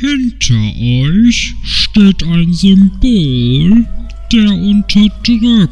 [0.00, 3.84] Hinter euch steht ein Symbol
[4.32, 5.68] der Unterdrückung.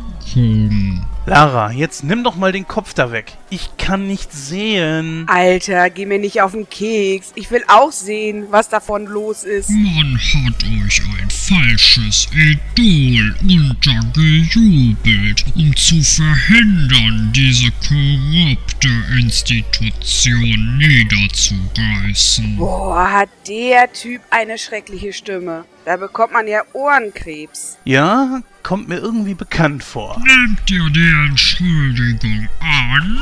[1.28, 3.34] Lara, jetzt nimm doch mal den Kopf da weg.
[3.50, 5.26] Ich kann nicht sehen.
[5.28, 7.32] Alter, geh mir nicht auf den Keks.
[7.34, 9.68] Ich will auch sehen, was davon los ist.
[9.68, 22.57] Man hat euch ein falsches Idol untergejubelt, um zu verhindern, diese korrupte Institution niederzureißen.
[22.57, 25.67] Boah, hat der Typ eine schreckliche Stimme.
[25.85, 27.76] Da bekommt man ja Ohrenkrebs.
[27.85, 30.21] Ja, kommt mir irgendwie bekannt vor.
[30.27, 33.18] Nehmt ihr die Entschuldigung an?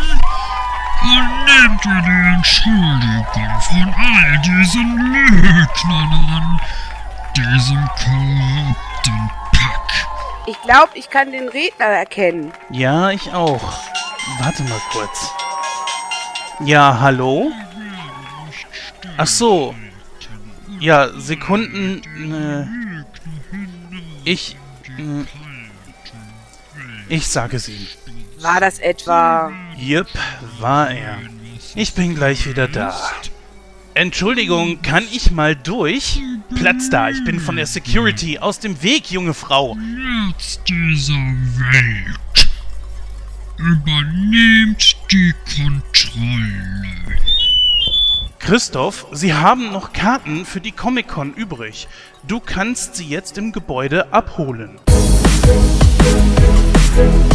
[1.02, 6.60] Und nehmt ihr die Entschuldigung von all diesen Lügnern an?
[7.36, 10.08] Diesem korrupten Pack.
[10.48, 12.50] Ich glaube, ich kann den Redner erkennen.
[12.70, 13.78] Ja, ich auch.
[14.40, 15.30] Warte mal kurz.
[16.64, 17.52] Ja, hallo?
[19.16, 19.76] Ach so.
[20.80, 22.02] Ja, Sekunden.
[22.32, 22.66] Äh,
[24.24, 24.56] ich.
[24.98, 25.24] Äh,
[27.08, 27.86] ich sage es Ihnen.
[28.40, 29.52] War das etwa...
[29.76, 30.08] Jep,
[30.58, 31.18] war er.
[31.74, 32.94] Ich bin gleich wieder da.
[33.94, 36.20] Entschuldigung, kann ich mal durch?
[36.54, 38.38] Platz da, ich bin von der Security.
[38.38, 39.76] Aus dem Weg, junge Frau.
[40.28, 42.48] Jetzt dieser Welt.
[43.56, 46.76] Übernehmt die Kontrolle.
[48.38, 51.88] Christoph, Sie haben noch Karten für die Comic-Con übrig.
[52.22, 54.78] Du kannst sie jetzt im Gebäude abholen.
[56.96, 57.26] Hallo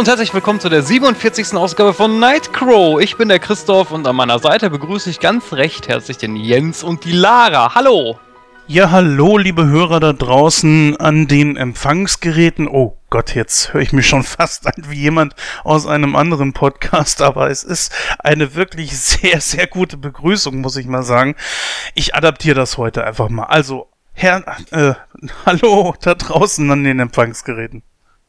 [0.00, 1.52] und herzlich willkommen zu der 47.
[1.52, 3.02] Ausgabe von Nightcrow.
[3.02, 6.82] Ich bin der Christoph und an meiner Seite begrüße ich ganz recht herzlich den Jens
[6.82, 7.74] und die Lara.
[7.74, 8.18] Hallo!
[8.66, 12.66] Ja, hallo, liebe Hörer da draußen an den Empfangsgeräten.
[12.66, 15.34] Oh Gott, jetzt höre ich mich schon fast an wie jemand
[15.64, 20.86] aus einem anderen Podcast, aber es ist eine wirklich sehr, sehr gute Begrüßung, muss ich
[20.86, 21.36] mal sagen.
[21.94, 23.44] Ich adaptiere das heute einfach mal.
[23.44, 24.94] Also, Herr, äh,
[25.44, 27.82] hallo da draußen an den Empfangsgeräten.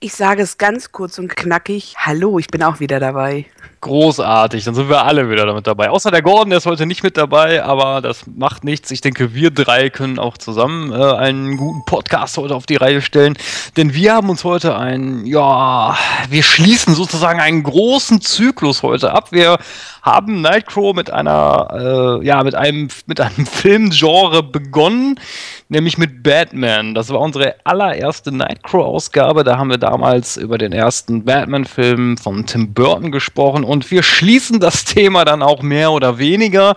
[0.04, 1.94] Ich sage es ganz kurz und knackig.
[1.96, 3.46] Hallo, ich bin auch wieder dabei.
[3.82, 5.92] Großartig, dann sind wir alle wieder damit dabei.
[5.92, 8.90] Außer der Gordon, der ist heute nicht mit dabei, aber das macht nichts.
[8.90, 13.04] Ich denke, wir drei können auch zusammen äh, einen guten Podcast heute auf die Reihe
[13.04, 13.38] stellen.
[13.78, 15.96] Denn wir haben uns heute ein, ja,
[16.30, 19.32] wir schließen sozusagen einen großen Zyklus heute ab.
[19.32, 19.60] Wir
[20.02, 25.20] haben Nightcrow mit einer, äh, ja, mit einem, mit einem Filmgenre begonnen,
[25.72, 26.94] nämlich mit Batman.
[26.94, 29.44] Das war unsere allererste Nightcrow-Ausgabe.
[29.44, 34.60] Da haben wir damals über den ersten Batman-Film von Tim Burton gesprochen und wir schließen
[34.60, 36.76] das Thema dann auch mehr oder weniger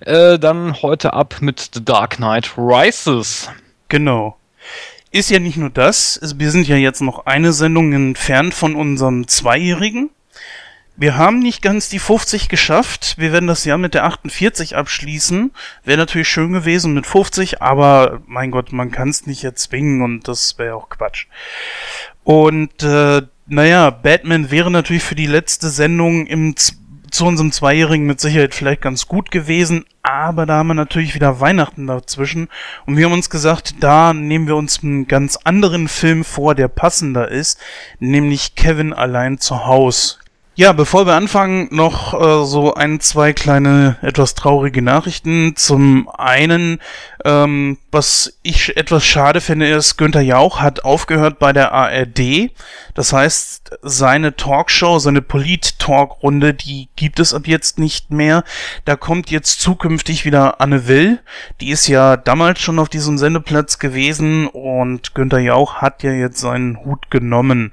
[0.00, 3.50] äh, dann heute ab mit The Dark Knight Rises.
[3.88, 4.36] Genau.
[5.10, 9.26] Ist ja nicht nur das, wir sind ja jetzt noch eine Sendung entfernt von unserem
[9.26, 10.10] Zweijährigen.
[10.98, 13.16] Wir haben nicht ganz die 50 geschafft.
[13.18, 15.52] Wir werden das Jahr mit der 48 abschließen.
[15.84, 20.26] Wäre natürlich schön gewesen mit 50, aber mein Gott, man kann es nicht erzwingen und
[20.26, 21.26] das wäre auch Quatsch.
[22.24, 26.54] Und äh, naja, Batman wäre natürlich für die letzte Sendung im
[27.10, 31.40] zu unserem Zweijährigen mit Sicherheit vielleicht ganz gut gewesen, aber da haben wir natürlich wieder
[31.40, 32.48] Weihnachten dazwischen
[32.84, 36.68] und wir haben uns gesagt, da nehmen wir uns einen ganz anderen Film vor, der
[36.68, 37.58] passender ist,
[38.00, 40.18] nämlich Kevin allein zu Haus.
[40.58, 45.54] Ja, bevor wir anfangen, noch äh, so ein, zwei kleine, etwas traurige Nachrichten.
[45.54, 46.80] Zum einen,
[47.26, 52.52] ähm, was ich etwas schade finde, ist, Günther Jauch hat aufgehört bei der ARD.
[52.94, 58.42] Das heißt, seine Talkshow, seine Polit-Talk-Runde, die gibt es ab jetzt nicht mehr.
[58.86, 61.18] Da kommt jetzt zukünftig wieder Anne Will.
[61.60, 66.38] Die ist ja damals schon auf diesem Sendeplatz gewesen und Günther Jauch hat ja jetzt
[66.38, 67.72] seinen Hut genommen.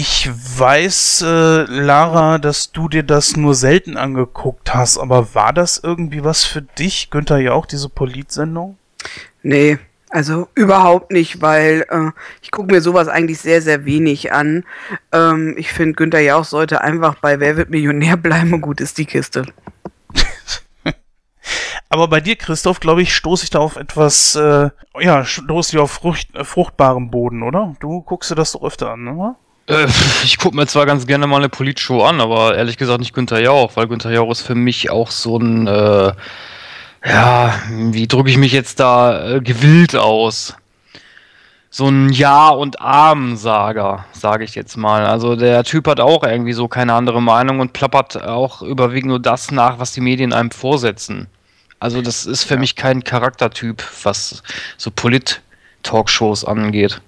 [0.00, 5.80] Ich weiß, äh, Lara, dass du dir das nur selten angeguckt hast, aber war das
[5.82, 8.78] irgendwie was für dich, Günther Jauch, diese Polit-Sendung?
[9.42, 9.78] Nee,
[10.08, 12.12] also überhaupt nicht, weil äh,
[12.42, 14.64] ich gucke mir sowas eigentlich sehr, sehr wenig an.
[15.10, 18.98] Ähm, ich finde, Günther Jauch sollte einfach bei Wer wird Millionär bleiben und gut ist
[18.98, 19.46] die Kiste.
[21.88, 24.70] Aber bei dir, Christoph, glaube ich, stoße ich da auf etwas, äh,
[25.00, 27.74] ja, stoße ich auf frucht, äh, fruchtbarem Boden, oder?
[27.80, 29.36] Du guckst dir das doch öfter an, oder?
[29.68, 29.86] Äh,
[30.24, 33.40] ich gucke mir zwar ganz gerne mal eine Politshow an, aber ehrlich gesagt nicht Günther
[33.40, 36.12] Jauch, weil Günther Jauch ist für mich auch so ein, äh,
[37.04, 40.54] ja, wie drücke ich mich jetzt da äh, gewillt aus?
[41.70, 45.04] So ein Ja- und Amen-Sager, sage ich jetzt mal.
[45.06, 49.20] Also der Typ hat auch irgendwie so keine andere Meinung und plappert auch überwiegend nur
[49.20, 51.28] das nach, was die Medien einem vorsetzen.
[51.78, 54.42] Also das ist für mich kein Charaktertyp, was
[54.78, 57.02] so Polit-Talkshows angeht.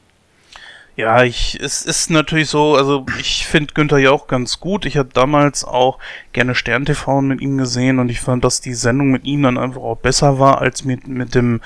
[0.96, 4.84] Ja, ich, es ist natürlich so, also ich finde Günther ja auch ganz gut.
[4.84, 5.98] Ich habe damals auch
[6.32, 9.56] gerne Stern TV mit ihm gesehen und ich fand, dass die Sendung mit ihm dann
[9.56, 11.60] einfach auch besser war als mit, mit dem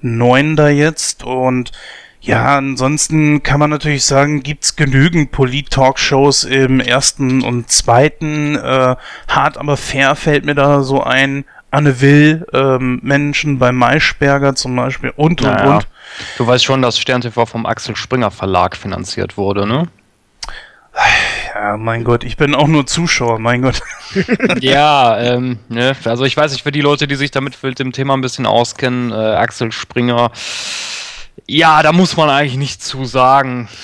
[0.00, 1.22] neuen da jetzt.
[1.22, 1.70] Und
[2.20, 8.56] ja, ansonsten kann man natürlich sagen, gibt's genügend Polit-Talkshows im ersten und zweiten.
[8.56, 8.96] Äh,
[9.28, 11.44] hart aber fair fällt mir da so ein.
[11.72, 15.76] Anne Will, ähm, Menschen bei Maischberger zum Beispiel und und Naja.
[15.76, 15.88] und.
[16.36, 19.88] Du weißt schon, dass Stern TV vom Axel Springer Verlag finanziert wurde, ne?
[21.54, 23.80] Ja, mein Gott, ich bin auch nur Zuschauer, mein Gott.
[24.60, 27.92] ja, ähm, ne, also ich weiß nicht, für die Leute, die sich damit mit dem
[27.92, 30.30] Thema ein bisschen auskennen, äh, Axel Springer,
[31.46, 33.68] ja, da muss man eigentlich nicht zu sagen.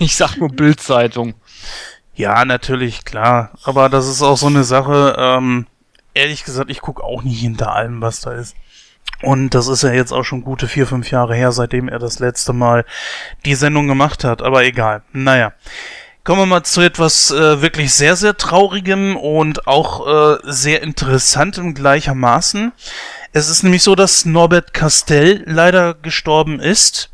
[0.00, 1.34] Ich sag nur Bildzeitung.
[2.14, 3.50] Ja, natürlich, klar.
[3.64, 5.66] Aber das ist auch so eine Sache, ähm,
[6.14, 8.54] ehrlich gesagt, ich gucke auch nicht hinter allem, was da ist.
[9.22, 12.20] Und das ist ja jetzt auch schon gute vier, fünf Jahre her, seitdem er das
[12.20, 12.84] letzte Mal
[13.44, 14.42] die Sendung gemacht hat.
[14.42, 15.02] Aber egal.
[15.12, 15.52] Naja.
[16.24, 21.72] Kommen wir mal zu etwas äh, wirklich sehr, sehr traurigem und auch äh, sehr interessantem
[21.74, 22.72] gleichermaßen.
[23.32, 27.10] Es ist nämlich so, dass Norbert Castell leider gestorben ist.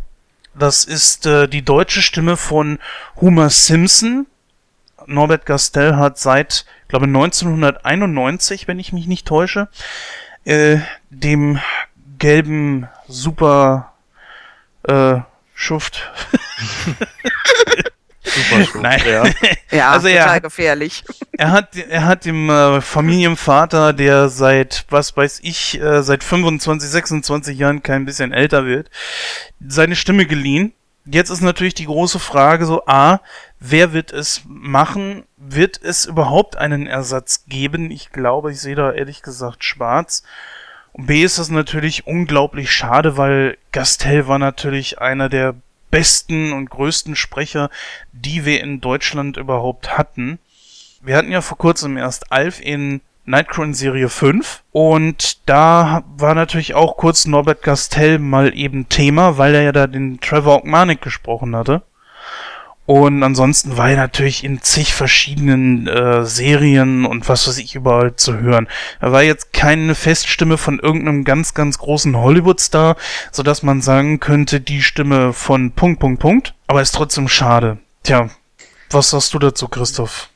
[0.54, 2.78] Das ist äh, die deutsche Stimme von
[3.20, 4.26] Homer Simpson.
[5.06, 9.68] Norbert Castell hat seit, glaube 1991, wenn ich mich nicht täusche,
[10.44, 10.78] äh,
[11.10, 11.58] dem
[12.18, 13.92] gelben Super
[14.88, 15.16] äh,
[15.54, 16.10] Schuft.
[18.22, 18.82] Super schon.
[18.82, 19.02] Nein.
[19.06, 19.24] Ja.
[19.70, 21.04] Ja, Also er total hat- gefährlich.
[21.36, 26.88] Er hat, er hat dem äh, Familienvater, der seit, was weiß ich, äh, seit 25,
[26.88, 28.88] 26 Jahren kein bisschen älter wird,
[29.66, 30.72] seine Stimme geliehen.
[31.06, 33.18] Jetzt ist natürlich die große Frage so, A,
[33.70, 35.24] wer wird es machen?
[35.36, 37.90] Wird es überhaupt einen Ersatz geben?
[37.90, 40.22] Ich glaube, ich sehe da ehrlich gesagt schwarz.
[40.92, 45.54] Und B ist das natürlich unglaublich schade, weil Gastel war natürlich einer der
[45.90, 47.70] besten und größten Sprecher,
[48.12, 50.38] die wir in Deutschland überhaupt hatten.
[51.00, 56.74] Wir hatten ja vor kurzem erst Alf in Nightcrawler Serie 5 und da war natürlich
[56.74, 61.56] auch kurz Norbert Gastel mal eben Thema, weil er ja da den Trevor Ogmanik gesprochen
[61.56, 61.82] hatte.
[62.86, 68.16] Und ansonsten war er natürlich in zig verschiedenen äh, Serien und was weiß ich überall
[68.16, 68.68] zu hören.
[69.00, 72.96] Er war jetzt keine Feststimme von irgendeinem ganz, ganz großen Hollywood-Star,
[73.32, 76.54] sodass man sagen könnte, die Stimme von Punkt, Punkt, Punkt.
[76.66, 77.78] Aber ist trotzdem schade.
[78.02, 78.28] Tja,
[78.90, 80.28] was sagst du dazu, Christoph?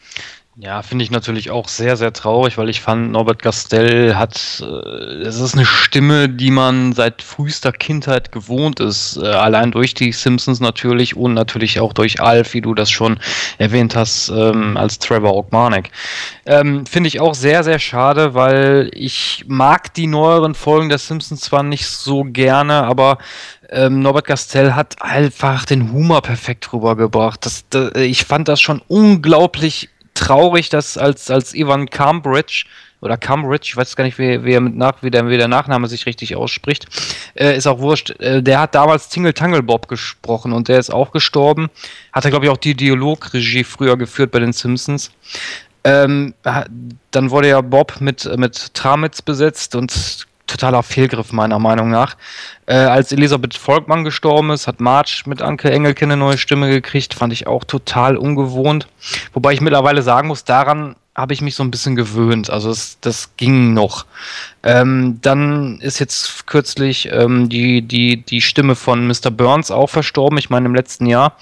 [0.60, 5.22] Ja, finde ich natürlich auch sehr, sehr traurig, weil ich fand, Norbert Gastel hat, äh,
[5.22, 9.18] es ist eine Stimme, die man seit frühester Kindheit gewohnt ist.
[9.18, 13.20] Äh, allein durch die Simpsons natürlich und natürlich auch durch Alf, wie du das schon
[13.58, 15.92] erwähnt hast, ähm, als Trevor Ogmanek.
[16.44, 21.40] Ähm, finde ich auch sehr, sehr schade, weil ich mag die neueren Folgen der Simpsons
[21.42, 23.18] zwar nicht so gerne, aber
[23.70, 27.46] ähm, Norbert Gastel hat einfach den Humor perfekt rübergebracht.
[27.46, 32.64] Das, das, ich fand das schon unglaublich traurig, dass als, als Ivan Cambridge
[33.00, 36.06] oder Cambridge, ich weiß gar nicht, wie, wie, nach, wie, der, wie der Nachname sich
[36.06, 36.86] richtig ausspricht,
[37.34, 38.10] äh, ist auch wurscht.
[38.20, 41.68] Äh, der hat damals Tingle Tangle Bob gesprochen und der ist auch gestorben.
[42.12, 45.12] Hat er, glaube ich, auch die Dialogregie früher geführt bei den Simpsons.
[45.84, 46.34] Ähm,
[47.12, 52.16] dann wurde ja Bob mit, mit Tramitz besetzt und totaler Fehlgriff meiner Meinung nach.
[52.66, 57.14] Äh, als Elisabeth Volkmann gestorben ist, hat Marge mit Anke Engelke eine neue Stimme gekriegt.
[57.14, 58.88] Fand ich auch total ungewohnt.
[59.32, 62.48] Wobei ich mittlerweile sagen muss, daran habe ich mich so ein bisschen gewöhnt.
[62.48, 64.06] Also es, das ging noch.
[64.62, 69.30] Ähm, dann ist jetzt kürzlich ähm, die, die, die Stimme von Mr.
[69.32, 71.36] Burns auch verstorben, ich meine im letzten Jahr.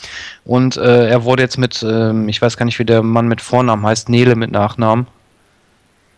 [0.47, 3.43] Und äh, er wurde jetzt mit, ähm, ich weiß gar nicht, wie der Mann mit
[3.43, 5.07] Vornamen heißt, Nele mit Nachnamen.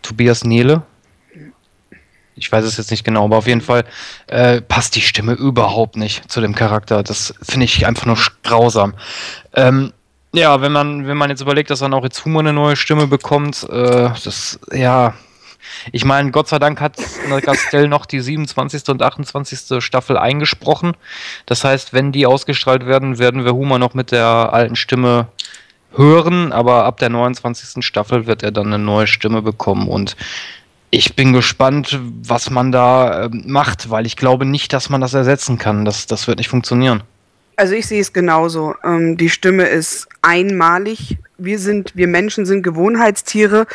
[0.03, 0.83] Tobias Nele?
[2.39, 3.85] Ich weiß es jetzt nicht genau, aber auf jeden Fall
[4.27, 7.03] äh, passt die Stimme überhaupt nicht zu dem Charakter.
[7.03, 8.95] Das finde ich einfach nur grausam.
[9.55, 9.93] Ähm,
[10.33, 13.07] ja, wenn man, wenn man jetzt überlegt, dass dann auch jetzt Humor eine neue Stimme
[13.07, 15.15] bekommt, äh, das, ja,
[15.93, 16.97] ich meine, Gott sei Dank hat
[17.43, 18.89] Castell noch die 27.
[18.89, 19.83] und 28.
[19.83, 20.97] Staffel eingesprochen.
[21.47, 25.29] Das heißt, wenn die ausgestrahlt werden, werden wir Humor noch mit der alten Stimme
[25.95, 27.85] hören, aber ab der 29.
[27.85, 30.17] Staffel wird er dann eine neue Stimme bekommen und
[30.91, 35.15] ich bin gespannt, was man da ähm, macht, weil ich glaube nicht, dass man das
[35.15, 35.85] ersetzen kann.
[35.85, 37.03] Das, das wird nicht funktionieren.
[37.57, 38.75] Also ich sehe es genauso.
[38.85, 41.19] Ähm, die Stimme ist einmalig.
[41.37, 43.67] Wir sind, wir Menschen sind Gewohnheitstiere.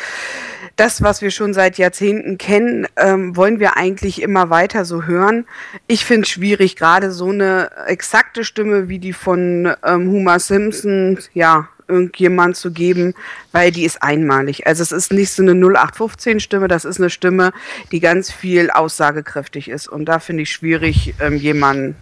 [0.76, 5.46] Das, was wir schon seit Jahrzehnten kennen, ähm, wollen wir eigentlich immer weiter so hören.
[5.86, 11.18] Ich finde es schwierig, gerade so eine exakte Stimme wie die von ähm, Homer Simpson,
[11.32, 13.14] ja, irgendjemand zu geben,
[13.52, 14.66] weil die ist einmalig.
[14.66, 17.52] Also es ist nicht so eine 0815 Stimme, das ist eine Stimme,
[17.92, 19.88] die ganz viel aussagekräftig ist.
[19.88, 21.96] Und da finde ich schwierig, ähm, jemanden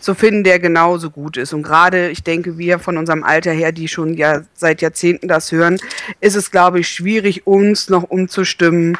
[0.00, 1.52] zu finden, der genauso gut ist.
[1.52, 5.52] Und gerade, ich denke, wir von unserem Alter her, die schon ja seit Jahrzehnten das
[5.52, 5.78] hören,
[6.20, 8.96] ist es, glaube ich, schwierig, uns noch umzustimmen,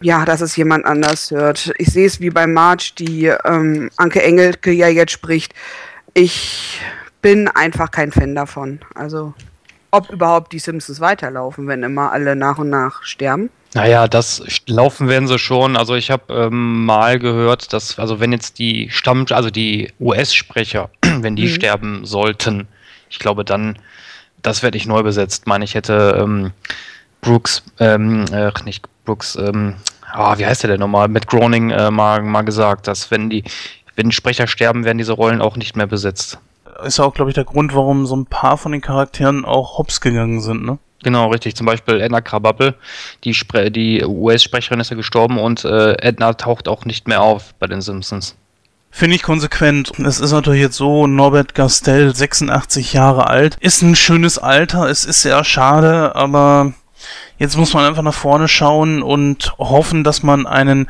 [0.00, 1.72] ja, dass es jemand anders hört.
[1.78, 5.54] Ich sehe es wie bei March, die ähm, Anke Engelke ja jetzt spricht.
[6.14, 6.80] Ich
[7.22, 8.80] bin einfach kein Fan davon.
[8.94, 9.34] Also,
[9.92, 13.50] ob überhaupt die Simpsons weiterlaufen, wenn immer alle nach und nach sterben.
[13.74, 15.76] Naja, das laufen werden sie schon.
[15.76, 20.90] Also ich habe ähm, mal gehört, dass, also wenn jetzt die Stamm, also die US-Sprecher,
[21.02, 21.54] wenn die mhm.
[21.54, 22.68] sterben sollten,
[23.08, 23.78] ich glaube dann,
[24.42, 25.46] das werde ich neu besetzt.
[25.46, 26.52] Meine ich hätte ähm,
[27.20, 29.76] Brooks, ähm, äh, nicht Brooks, ähm,
[30.16, 33.44] oh, wie heißt der denn nochmal, mit Groening äh, mal, mal gesagt, dass wenn die,
[33.94, 36.38] wenn Sprecher sterben, werden diese Rollen auch nicht mehr besetzt.
[36.84, 40.00] Ist auch, glaube ich, der Grund, warum so ein paar von den Charakteren auch hops
[40.00, 40.78] gegangen sind, ne?
[41.02, 41.56] Genau, richtig.
[41.56, 42.74] Zum Beispiel Edna Krabappel,
[43.24, 43.34] die,
[43.70, 47.80] die US-Sprecherin ist ja gestorben und äh, Edna taucht auch nicht mehr auf bei den
[47.80, 48.36] Simpsons.
[48.94, 49.92] Finde ich konsequent.
[49.98, 55.04] Es ist natürlich jetzt so, Norbert Gastel, 86 Jahre alt, ist ein schönes Alter, es
[55.04, 56.74] ist sehr schade, aber
[57.38, 60.88] jetzt muss man einfach nach vorne schauen und hoffen, dass man einen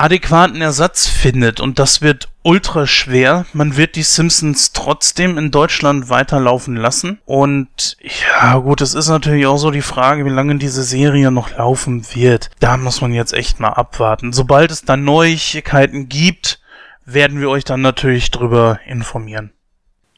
[0.00, 3.44] adäquaten Ersatz findet und das wird ultra schwer.
[3.52, 7.98] Man wird die Simpsons trotzdem in Deutschland weiterlaufen lassen und
[8.40, 12.06] ja gut, es ist natürlich auch so die Frage, wie lange diese Serie noch laufen
[12.14, 12.50] wird.
[12.60, 14.32] Da muss man jetzt echt mal abwarten.
[14.32, 16.60] Sobald es dann Neuigkeiten gibt,
[17.04, 19.52] werden wir euch dann natürlich drüber informieren.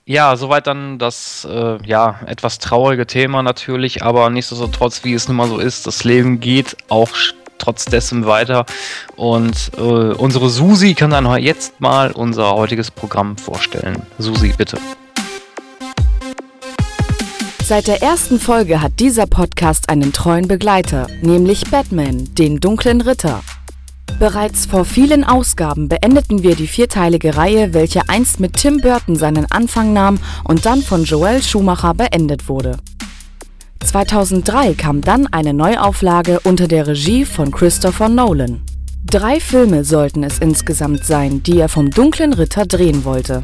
[0.04, 5.36] Ja, soweit dann das äh, ja etwas traurige Thema natürlich, aber nichtsdestotrotz, wie es nun
[5.36, 7.08] mal so ist, das Leben geht auch
[7.62, 7.86] trotz
[8.26, 8.66] weiter.
[9.16, 14.02] Und äh, unsere Susi kann dann jetzt mal unser heutiges Programm vorstellen.
[14.18, 14.78] Susi, bitte.
[17.64, 23.42] Seit der ersten Folge hat dieser Podcast einen treuen Begleiter, nämlich Batman, den dunklen Ritter.
[24.18, 29.50] Bereits vor vielen Ausgaben beendeten wir die vierteilige Reihe, welche einst mit Tim Burton seinen
[29.50, 32.78] Anfang nahm und dann von Joel Schumacher beendet wurde.
[33.84, 38.60] 2003 kam dann eine Neuauflage unter der Regie von Christopher Nolan.
[39.04, 43.42] Drei Filme sollten es insgesamt sein, die er vom Dunklen Ritter drehen wollte.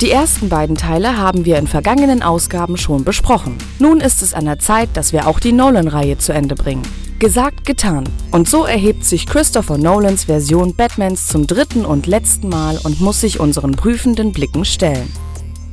[0.00, 3.56] Die ersten beiden Teile haben wir in vergangenen Ausgaben schon besprochen.
[3.78, 6.82] Nun ist es an der Zeit, dass wir auch die Nolan-Reihe zu Ende bringen.
[7.18, 8.08] Gesagt, getan.
[8.30, 13.20] Und so erhebt sich Christopher Nolans Version Batmans zum dritten und letzten Mal und muss
[13.20, 15.08] sich unseren prüfenden Blicken stellen.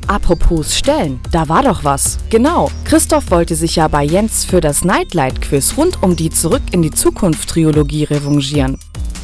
[0.10, 2.18] Apropos Stellen, da war doch was.
[2.32, 6.82] Genau, Christoph wollte sich ja bei Jens für das Nightlight-Quiz rund um die Zurück in
[6.82, 8.80] die Zukunft-Trilogie revanchieren.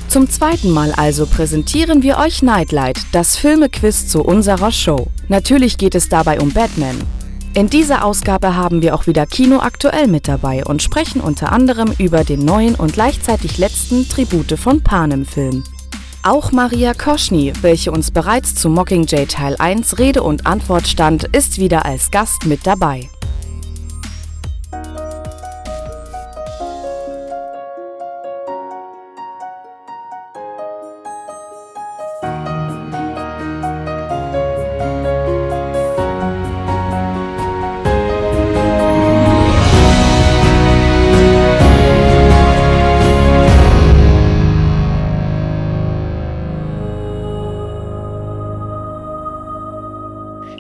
[0.10, 5.08] Zum zweiten Mal also präsentieren wir euch Nightlight, das Filmequiz zu unserer Show.
[5.28, 7.02] Natürlich geht es dabei um Batman.
[7.56, 11.94] In dieser Ausgabe haben wir auch wieder Kino aktuell mit dabei und sprechen unter anderem
[11.98, 15.64] über den neuen und gleichzeitig letzten Tribute von Panem Film.
[16.28, 21.60] Auch Maria Koschny, welche uns bereits zu Mockingjay Teil 1 Rede und Antwort stand, ist
[21.60, 23.12] wieder als Gast mit dabei.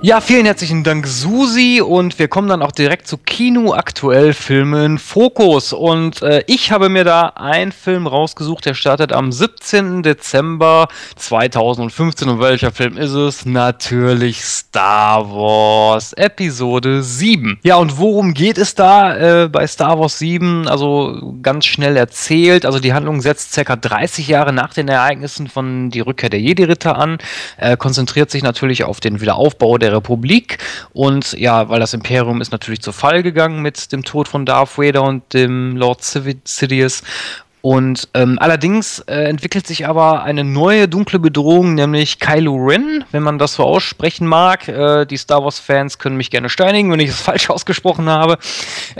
[0.06, 1.82] Ja, vielen herzlichen Dank, Susi.
[1.82, 5.74] Und wir kommen dann auch direkt zu Kino aktuell Filmen Fokus.
[5.74, 10.04] Und äh, ich habe mir da einen Film rausgesucht, der startet am 17.
[10.04, 12.30] Dezember 2015.
[12.30, 13.48] Und welcher Film ist es?
[13.48, 17.58] Natürlich Star Wars Episode 7.
[17.64, 20.68] Ja, und worum geht es da äh, bei Star Wars 7?
[20.68, 22.68] Also ganz schnell erzählt.
[22.68, 26.96] Also die Handlung setzt circa 30 Jahre nach den Ereignissen von Die Rückkehr der Jedi-Ritter
[26.96, 27.18] an.
[27.58, 30.58] Äh, konzentriert sich natürlich auf den Wiederaufbau der Republik.
[30.94, 34.78] Und ja, weil das Imperium ist natürlich zu Fall gegangen mit dem Tod von Darth
[34.78, 37.04] Vader und dem Lord Sidious.
[37.66, 43.24] Und ähm, allerdings äh, entwickelt sich aber eine neue dunkle Bedrohung, nämlich Kylo Ren, wenn
[43.24, 44.68] man das so aussprechen mag.
[44.68, 48.38] Äh, die Star Wars-Fans können mich gerne steinigen, wenn ich es falsch ausgesprochen habe.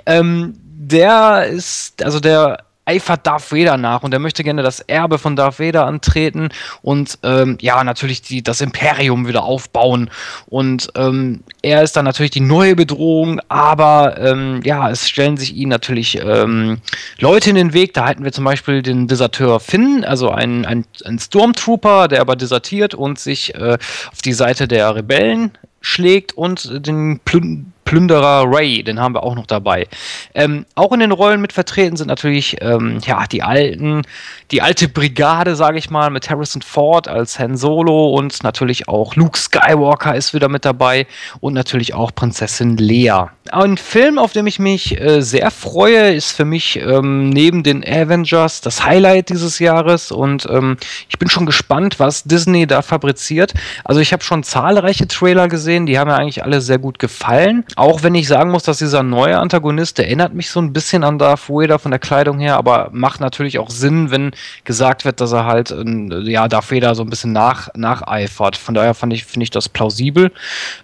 [0.08, 5.18] Ähm, der ist, also der eifert Darth Vader nach und er möchte gerne das Erbe
[5.18, 6.50] von Darth Vader antreten
[6.82, 10.10] und ähm, ja, natürlich die, das Imperium wieder aufbauen.
[10.48, 15.56] Und ähm, er ist dann natürlich die neue Bedrohung, aber ähm, ja, es stellen sich
[15.56, 16.80] ihm natürlich ähm,
[17.20, 17.94] Leute in den Weg.
[17.94, 22.36] Da halten wir zum Beispiel den Deserteur Finn, also ein, ein, ein Stormtrooper, der aber
[22.36, 23.78] desertiert und sich äh,
[24.12, 25.52] auf die Seite der Rebellen
[25.82, 29.88] schlägt und den Plün Plünderer Ray, den haben wir auch noch dabei.
[30.34, 34.02] Ähm, auch in den Rollen mit vertreten sind natürlich ähm, ja, die alten,
[34.50, 39.16] die alte Brigade, sage ich mal, mit Harrison Ford als Han Solo und natürlich auch
[39.16, 41.06] Luke Skywalker ist wieder mit dabei
[41.40, 43.32] und natürlich auch Prinzessin Leia.
[43.52, 47.84] Ein Film, auf den ich mich äh, sehr freue, ist für mich ähm, neben den
[47.84, 50.78] Avengers das Highlight dieses Jahres und ähm,
[51.08, 53.54] ich bin schon gespannt, was Disney da fabriziert.
[53.84, 57.64] Also ich habe schon zahlreiche Trailer gesehen, die haben mir eigentlich alle sehr gut gefallen.
[57.76, 61.04] Auch wenn ich sagen muss, dass dieser neue Antagonist, der erinnert mich so ein bisschen
[61.04, 64.32] an Darth Vader von der Kleidung her, aber macht natürlich auch Sinn, wenn
[64.64, 65.76] gesagt wird, dass er halt,
[66.24, 68.56] ja, Darth Vader so ein bisschen nach, nacheifert.
[68.56, 70.32] Von daher ich, finde ich das plausibel.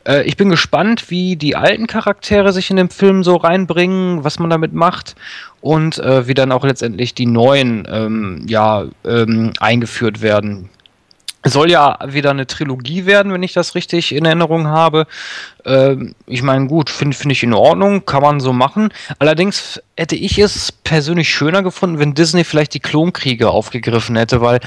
[0.05, 4.39] Äh, ich bin gespannt, wie die alten Charaktere sich in dem Film so reinbringen, was
[4.39, 5.15] man damit macht
[5.61, 10.69] und äh, wie dann auch letztendlich die neuen, ähm, ja, ähm, eingeführt werden.
[11.43, 15.07] Soll ja wieder eine Trilogie werden, wenn ich das richtig in Erinnerung habe.
[15.65, 18.93] Ähm, ich meine, gut, finde find ich in Ordnung, kann man so machen.
[19.17, 24.59] Allerdings hätte ich es persönlich schöner gefunden, wenn Disney vielleicht die Klonkriege aufgegriffen hätte, weil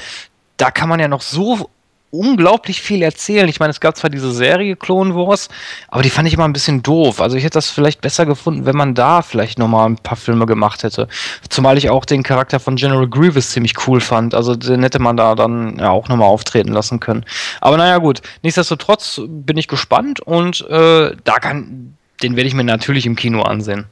[0.57, 1.69] da kann man ja noch so
[2.17, 3.47] unglaublich viel erzählen.
[3.47, 5.49] Ich meine, es gab zwar diese Serie Clone Wars,
[5.87, 7.21] aber die fand ich immer ein bisschen doof.
[7.21, 10.45] Also ich hätte das vielleicht besser gefunden, wenn man da vielleicht nochmal ein paar Filme
[10.45, 11.07] gemacht hätte.
[11.49, 14.33] Zumal ich auch den Charakter von General Grievous ziemlich cool fand.
[14.33, 17.25] Also den hätte man da dann ja auch nochmal auftreten lassen können.
[17.61, 18.21] Aber naja, gut.
[18.43, 23.41] Nichtsdestotrotz bin ich gespannt und äh, da kann, den werde ich mir natürlich im Kino
[23.41, 23.85] ansehen.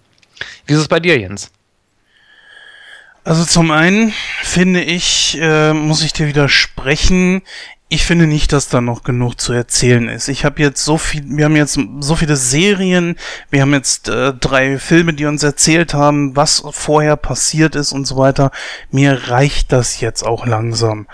[0.66, 1.52] Wie ist es bei dir, Jens?
[3.24, 7.42] Also zum einen finde ich, äh, muss ich dir widersprechen,
[7.88, 10.28] ich finde nicht, dass da noch genug zu erzählen ist.
[10.28, 13.18] Ich habe jetzt so viel, wir haben jetzt so viele Serien,
[13.52, 18.06] wir haben jetzt äh, drei Filme, die uns erzählt haben, was vorher passiert ist und
[18.06, 18.50] so weiter.
[18.90, 21.08] Mir reicht das jetzt auch langsam.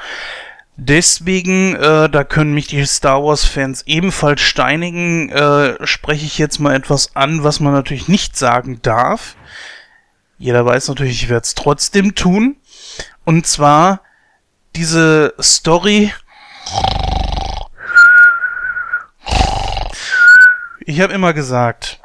[0.78, 6.74] Deswegen, äh, da können mich die Star Wars-Fans ebenfalls steinigen, äh, spreche ich jetzt mal
[6.74, 9.36] etwas an, was man natürlich nicht sagen darf.
[10.40, 12.56] Jeder weiß natürlich, ich werde es trotzdem tun.
[13.26, 14.02] Und zwar
[14.76, 16.12] diese Story
[20.90, 22.00] ich habe immer gesagt,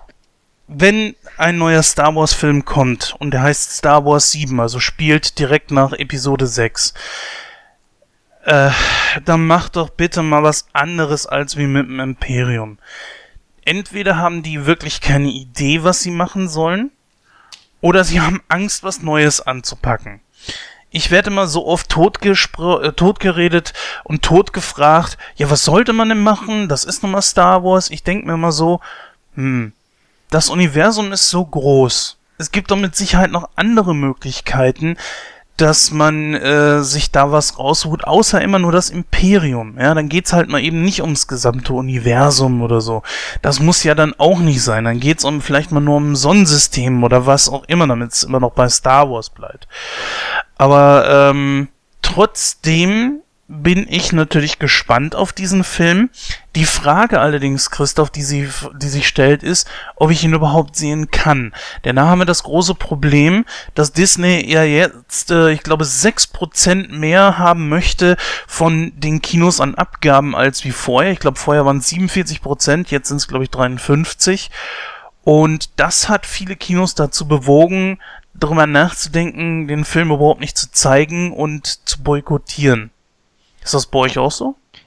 [0.68, 5.38] wenn ein neuer Star Wars Film kommt und der heißt Star Wars 7, also spielt
[5.38, 6.92] direkt nach Episode 6,
[8.44, 8.70] äh,
[9.24, 12.78] dann macht doch bitte mal was anderes als wie mit dem Imperium.
[13.64, 16.90] Entweder haben die wirklich keine Idee, was sie machen sollen,
[17.84, 20.20] oder sie haben Angst, was Neues anzupacken
[20.94, 23.72] ich werde immer so oft äh, totgeredet
[24.04, 26.68] und totgefragt, ja, was sollte man denn machen?
[26.68, 27.90] Das ist nun mal Star Wars.
[27.90, 28.80] Ich denke mir immer so,
[29.34, 29.72] hm,
[30.30, 32.16] das Universum ist so groß.
[32.38, 34.96] Es gibt doch mit Sicherheit noch andere Möglichkeiten,
[35.56, 39.76] dass man äh, sich da was rausholt, außer immer nur das Imperium.
[39.78, 43.02] Ja, dann geht's halt mal eben nicht ums gesamte Universum oder so.
[43.40, 44.84] Das muss ja dann auch nicht sein.
[44.84, 48.40] Dann geht's um vielleicht mal nur um Sonnensystem oder was auch immer, damit es immer
[48.40, 49.68] noch bei Star Wars bleibt.
[50.56, 51.68] Aber ähm,
[52.02, 56.08] trotzdem bin ich natürlich gespannt auf diesen Film.
[56.56, 58.48] Die Frage allerdings, Christoph, die, sie,
[58.80, 61.52] die sich stellt, ist, ob ich ihn überhaupt sehen kann.
[61.84, 66.88] Denn da haben wir das große Problem, dass Disney ja jetzt, äh, ich glaube, 6%
[66.88, 71.12] mehr haben möchte von den Kinos an Abgaben als wie vorher.
[71.12, 74.48] Ich glaube, vorher waren es 47%, jetzt sind es, glaube ich, 53%.
[75.22, 77.98] Und das hat viele Kinos dazu bewogen,
[78.34, 82.90] darüber nachzudenken, den Film überhaupt nicht zu zeigen und zu boykottieren.
[83.64, 83.90] Ist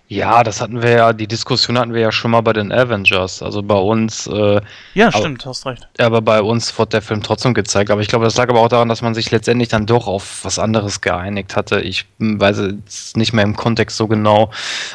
[0.10, 3.43] Ja, das hatten wir ja, die Diskussion hatten wir ja schon mal bei den Avengers.
[3.43, 4.26] Also bei uns.
[4.28, 4.62] Äh,
[4.93, 5.88] ja, stimmt, aber, hast recht.
[6.00, 7.91] Aber bei uns wurde der Film trotzdem gezeigt.
[7.91, 10.46] Aber ich glaube, das lag aber auch daran, dass man sich letztendlich dann doch auf
[10.46, 11.82] was anderes geeinigt hatte.
[11.82, 14.50] Ich weiß es nicht mehr im Kontext so genau.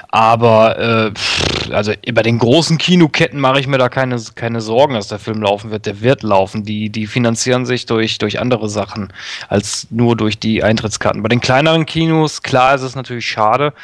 [0.09, 1.13] Aber äh,
[1.75, 5.43] also bei den großen Kinoketten mache ich mir da keine, keine Sorgen, dass der Film
[5.43, 5.85] laufen wird.
[5.85, 6.65] Der wird laufen.
[6.65, 9.13] Die, die finanzieren sich durch, durch andere Sachen
[9.51, 11.23] als nur durch die Eintrittskarten.
[11.23, 13.75] Bei den kleineren Kinos, klar ist es natürlich schade.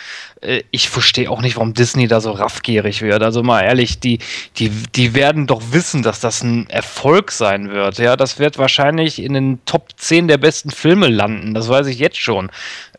[0.41, 3.23] Äh, ich verstehe auch nicht, warum Disney da so raffgierig wird.
[3.23, 4.19] Also mal ehrlich, die,
[4.57, 7.99] die, die werden doch wissen, dass das ein Erfolg sein wird.
[7.99, 11.55] Ja, das wird wahrscheinlich in den Top 10 der besten Filme landen.
[11.55, 12.51] Das weiß ich jetzt schon.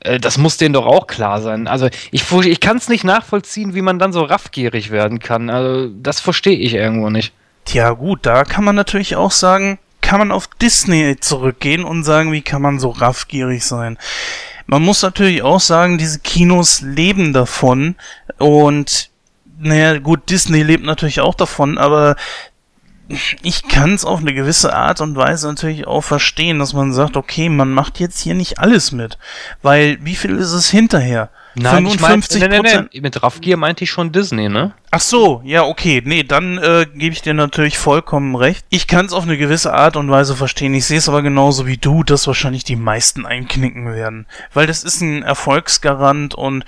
[0.01, 1.67] Äh, das muss denen doch auch klar sein.
[1.67, 5.49] Also ich, ich kann es nicht nachvollziehen, wie man dann so raffgierig werden kann.
[5.49, 7.33] Also das verstehe ich irgendwo nicht.
[7.65, 12.31] Tja gut, da kann man natürlich auch sagen, kann man auf Disney zurückgehen und sagen,
[12.31, 13.97] wie kann man so raffgierig sein?
[14.69, 17.95] Man muss natürlich auch sagen, diese Kinos leben davon
[18.37, 19.09] und
[19.59, 22.15] naja, gut, Disney lebt natürlich auch davon, aber
[23.41, 27.17] ich kann es auf eine gewisse Art und Weise natürlich auch verstehen, dass man sagt,
[27.17, 29.17] okay, man macht jetzt hier nicht alles mit.
[29.63, 31.31] Weil wie viel ist es hinterher?
[31.55, 33.01] Nein, 55 ich mein, nee, nee, nee.
[33.01, 34.73] Mit Raffgier meinte ich schon Disney, ne?
[34.91, 36.01] Ach so, ja, okay.
[36.05, 38.65] Nee, dann äh, gebe ich dir natürlich vollkommen recht.
[38.69, 40.73] Ich kann es auf eine gewisse Art und Weise verstehen.
[40.73, 44.27] Ich sehe es aber genauso wie du, dass wahrscheinlich die meisten einknicken werden.
[44.53, 46.65] Weil das ist ein Erfolgsgarant und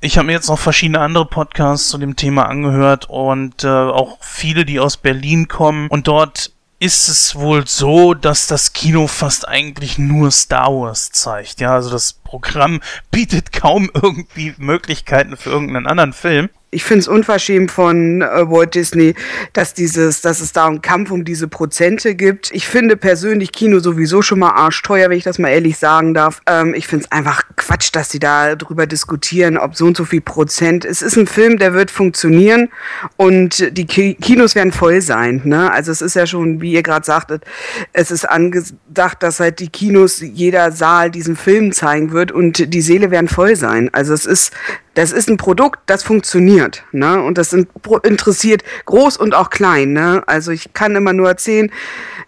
[0.00, 4.18] ich habe mir jetzt noch verschiedene andere Podcasts zu dem Thema angehört und äh, auch
[4.20, 5.88] viele, die aus Berlin kommen.
[5.88, 6.50] Und dort
[6.84, 11.60] ist es wohl so, dass das Kino fast eigentlich nur Star Wars zeigt.
[11.60, 17.08] Ja, also das Programm bietet kaum irgendwie Möglichkeiten für irgendeinen anderen Film ich finde es
[17.08, 19.14] unverschämt von äh, Walt Disney,
[19.52, 22.50] dass dieses, dass es da einen Kampf um diese Prozente gibt.
[22.52, 26.42] Ich finde persönlich Kino sowieso schon mal arschteuer, wenn ich das mal ehrlich sagen darf.
[26.46, 30.04] Ähm, ich finde es einfach Quatsch, dass sie da drüber diskutieren, ob so und so
[30.04, 30.84] viel Prozent.
[30.84, 32.68] Es ist ein Film, der wird funktionieren
[33.16, 35.42] und die Ki Kinos werden voll sein.
[35.44, 35.70] Ne?
[35.70, 37.44] Also es ist ja schon, wie ihr gerade sagtet,
[37.92, 42.82] es ist angedacht, dass halt die Kinos jeder Saal diesen Film zeigen wird und die
[42.82, 43.90] Seele werden voll sein.
[43.92, 44.52] Also es ist
[44.94, 46.84] das ist ein Produkt, das funktioniert.
[46.92, 47.20] Ne?
[47.20, 49.92] Und das interessiert groß und auch klein.
[49.92, 50.22] Ne?
[50.26, 51.70] Also ich kann immer nur erzählen,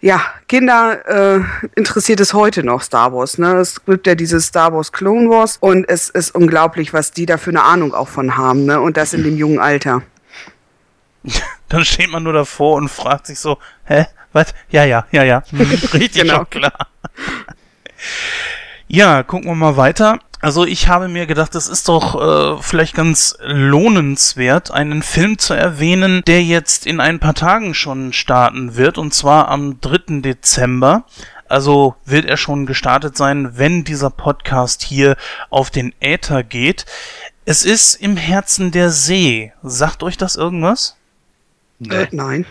[0.00, 1.40] ja, Kinder äh,
[1.74, 3.38] interessiert es heute noch Star Wars.
[3.38, 3.55] Ne?
[3.57, 7.38] Es gibt ja dieses Star Wars Clone Wars und es ist unglaublich, was die da
[7.38, 8.66] für eine Ahnung auch von haben.
[8.66, 8.81] Ne?
[8.81, 10.02] Und das in dem jungen Alter.
[11.68, 14.07] Dann steht man nur davor und fragt sich so, hä?
[14.33, 14.55] Was?
[14.68, 15.42] Ja, ja, ja, ja.
[15.52, 16.44] Richtig genau.
[16.44, 16.88] klar.
[18.87, 20.18] ja, gucken wir mal weiter.
[20.40, 25.55] Also ich habe mir gedacht, es ist doch äh, vielleicht ganz lohnenswert, einen Film zu
[25.55, 30.20] erwähnen, der jetzt in ein paar Tagen schon starten wird, und zwar am 3.
[30.20, 31.05] Dezember.
[31.49, 35.16] Also wird er schon gestartet sein, wenn dieser Podcast hier
[35.49, 36.87] auf den Äther geht.
[37.44, 39.53] Es ist im Herzen der See.
[39.62, 40.96] Sagt euch das irgendwas?
[41.79, 41.94] Nee.
[41.94, 42.46] Äh, nein.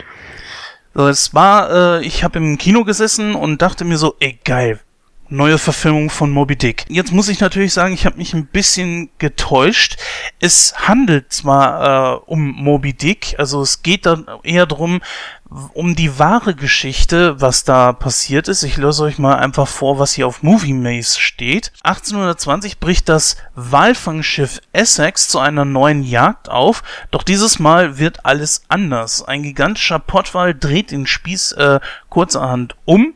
[0.94, 4.80] es war, äh, ich habe im Kino gesessen und dachte mir so, ey geil,
[5.28, 6.84] neue Verfilmung von Moby Dick.
[6.88, 9.96] Jetzt muss ich natürlich sagen, ich habe mich ein bisschen getäuscht.
[10.40, 15.00] Es handelt zwar äh, um Moby Dick, also es geht dann eher drum
[15.74, 18.64] um die wahre Geschichte, was da passiert ist.
[18.64, 21.72] Ich löse euch mal einfach vor, was hier auf Movie Maze steht.
[21.84, 28.64] 1820 bricht das Walfangschiff Essex zu einer neuen Jagd auf, doch dieses Mal wird alles
[28.68, 29.22] anders.
[29.22, 33.14] Ein gigantischer Pottwal dreht den Spieß äh, kurzerhand um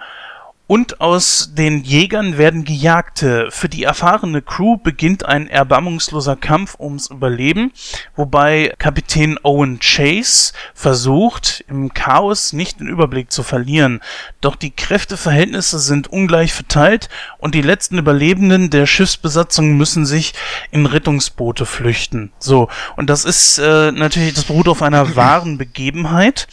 [0.70, 3.48] und aus den Jägern werden Gejagte.
[3.50, 7.72] Für die erfahrene Crew beginnt ein erbarmungsloser Kampf ums Überleben,
[8.14, 14.00] wobei Kapitän Owen Chase versucht, im Chaos nicht den Überblick zu verlieren.
[14.40, 20.34] Doch die Kräfteverhältnisse sind ungleich verteilt und die letzten Überlebenden der Schiffsbesatzung müssen sich
[20.70, 22.30] in Rettungsboote flüchten.
[22.38, 26.46] So, und das ist äh, natürlich, das beruht auf einer wahren Begebenheit,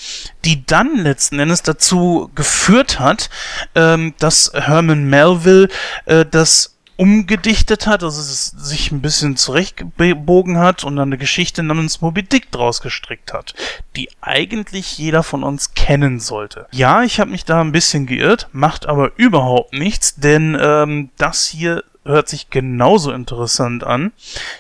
[0.44, 3.30] die dann letzten Endes dazu geführt hat,
[3.76, 5.70] ähm, dass Herman Melville
[6.06, 11.62] äh, das umgedichtet hat, also es sich ein bisschen zurechtgebogen hat und dann eine Geschichte
[11.62, 13.54] namens Moby Dick draus gestrickt hat,
[13.96, 16.66] die eigentlich jeder von uns kennen sollte.
[16.72, 21.46] Ja, ich habe mich da ein bisschen geirrt, macht aber überhaupt nichts, denn ähm, das
[21.46, 24.12] hier hört sich genauso interessant an.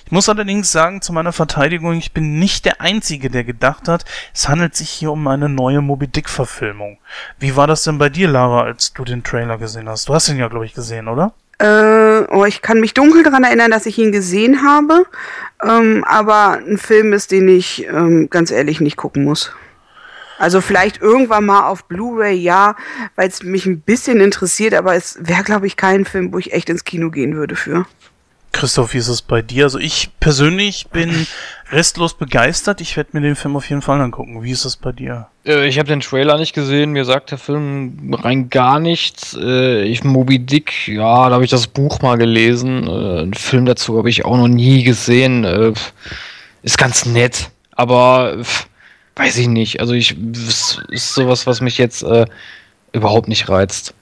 [0.05, 4.05] Ich muss allerdings sagen, zu meiner Verteidigung, ich bin nicht der Einzige, der gedacht hat,
[4.33, 6.97] es handelt sich hier um eine neue Moby Dick-Verfilmung.
[7.39, 10.09] Wie war das denn bei dir, Lara, als du den Trailer gesehen hast?
[10.09, 11.33] Du hast ihn ja, glaube ich, gesehen, oder?
[11.59, 15.05] Äh, oh, ich kann mich dunkel daran erinnern, dass ich ihn gesehen habe,
[15.63, 19.51] ähm, aber ein Film ist, den ich ähm, ganz ehrlich nicht gucken muss.
[20.37, 22.75] Also vielleicht irgendwann mal auf Blu-ray, ja,
[23.15, 26.53] weil es mich ein bisschen interessiert, aber es wäre, glaube ich, kein Film, wo ich
[26.53, 27.85] echt ins Kino gehen würde für.
[28.57, 29.65] Christoph, wie ist es bei dir?
[29.65, 31.27] Also ich persönlich bin
[31.71, 32.81] restlos begeistert.
[32.81, 34.41] Ich werde mir den Film auf jeden Fall angucken.
[34.41, 35.27] Wie ist es bei dir?
[35.45, 36.91] Äh, ich habe den Trailer nicht gesehen.
[36.91, 39.37] Mir sagt der Film rein gar nichts.
[39.39, 42.87] Äh, ich Moby Dick, ja, da habe ich das Buch mal gelesen.
[42.87, 45.43] Äh, einen Film dazu habe ich auch noch nie gesehen.
[45.43, 45.73] Äh,
[46.63, 48.37] ist ganz nett, aber
[49.17, 49.79] weiß ich nicht.
[49.79, 52.25] Also ich ist, ist sowas, was mich jetzt äh,
[52.91, 53.93] überhaupt nicht reizt.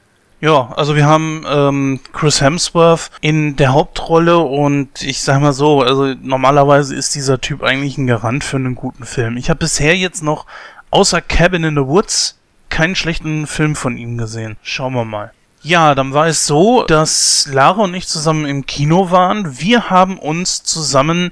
[0.42, 5.82] Ja, also wir haben ähm, Chris Hemsworth in der Hauptrolle und ich sag mal so,
[5.82, 9.38] also normalerweise ist dieser Typ eigentlich ein Garant für einen guten Film.
[9.38, 10.46] Ich habe bisher jetzt noch
[10.92, 12.38] außer Cabin in the Woods
[12.70, 14.58] keinen schlechten Film von ihm gesehen.
[14.62, 15.32] Schauen wir mal.
[15.62, 19.60] Ja, dann war es so, dass Lara und ich zusammen im Kino waren.
[19.60, 21.32] Wir haben uns zusammen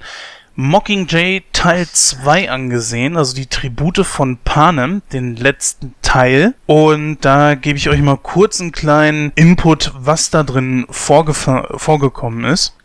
[0.56, 6.54] Mockingjay Teil 2 angesehen, also die Tribute von Panem, den letzten Teil.
[6.66, 12.76] Und da gebe ich euch mal kurz einen kleinen Input, was da drin vorgekommen ist.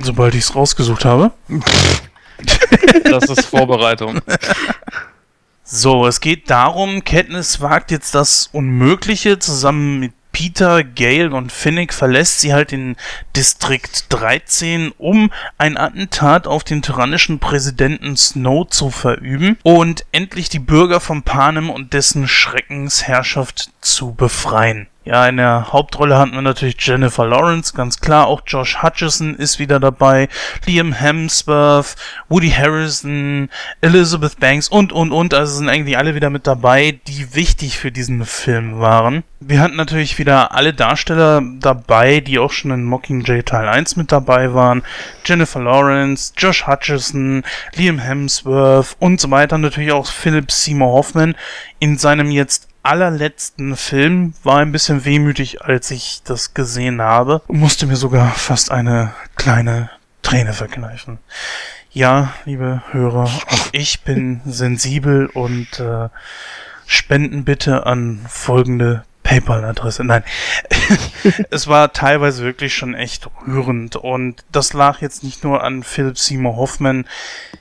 [0.00, 1.32] Sobald ich es rausgesucht habe.
[3.04, 4.20] Das ist Vorbereitung.
[5.64, 11.92] So, es geht darum, Katniss wagt jetzt das Unmögliche zusammen mit Peter, Gale und Finnick
[11.92, 12.96] verlässt sie halt den
[13.36, 20.58] Distrikt 13, um ein Attentat auf den tyrannischen Präsidenten Snow zu verüben und endlich die
[20.58, 24.88] Bürger von Panem und dessen Schreckensherrschaft zu befreien.
[25.04, 28.28] Ja, in der Hauptrolle hatten wir natürlich Jennifer Lawrence, ganz klar.
[28.28, 30.28] Auch Josh Hutcherson ist wieder dabei.
[30.64, 31.96] Liam Hemsworth,
[32.28, 33.48] Woody Harrison,
[33.80, 35.34] Elizabeth Banks und, und, und.
[35.34, 39.24] Also sind eigentlich alle wieder mit dabei, die wichtig für diesen Film waren.
[39.40, 44.12] Wir hatten natürlich wieder alle Darsteller dabei, die auch schon in Mockingjay Teil 1 mit
[44.12, 44.84] dabei waren.
[45.24, 47.42] Jennifer Lawrence, Josh Hutcherson,
[47.74, 49.58] Liam Hemsworth und so weiter.
[49.58, 51.34] Natürlich auch Philip Seymour Hoffman
[51.80, 57.60] in seinem jetzt allerletzten Film war ein bisschen wehmütig, als ich das gesehen habe und
[57.60, 59.90] musste mir sogar fast eine kleine
[60.22, 61.18] Träne verkneifen.
[61.90, 66.08] Ja, liebe Hörer, auch ich bin sensibel und äh,
[66.86, 70.04] spenden bitte an folgende PayPal-Adresse.
[70.04, 70.24] Nein,
[71.50, 76.18] es war teilweise wirklich schon echt rührend und das lag jetzt nicht nur an Philip
[76.18, 77.06] Seymour Hoffman,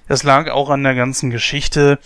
[0.07, 1.99] das lag auch an der ganzen Geschichte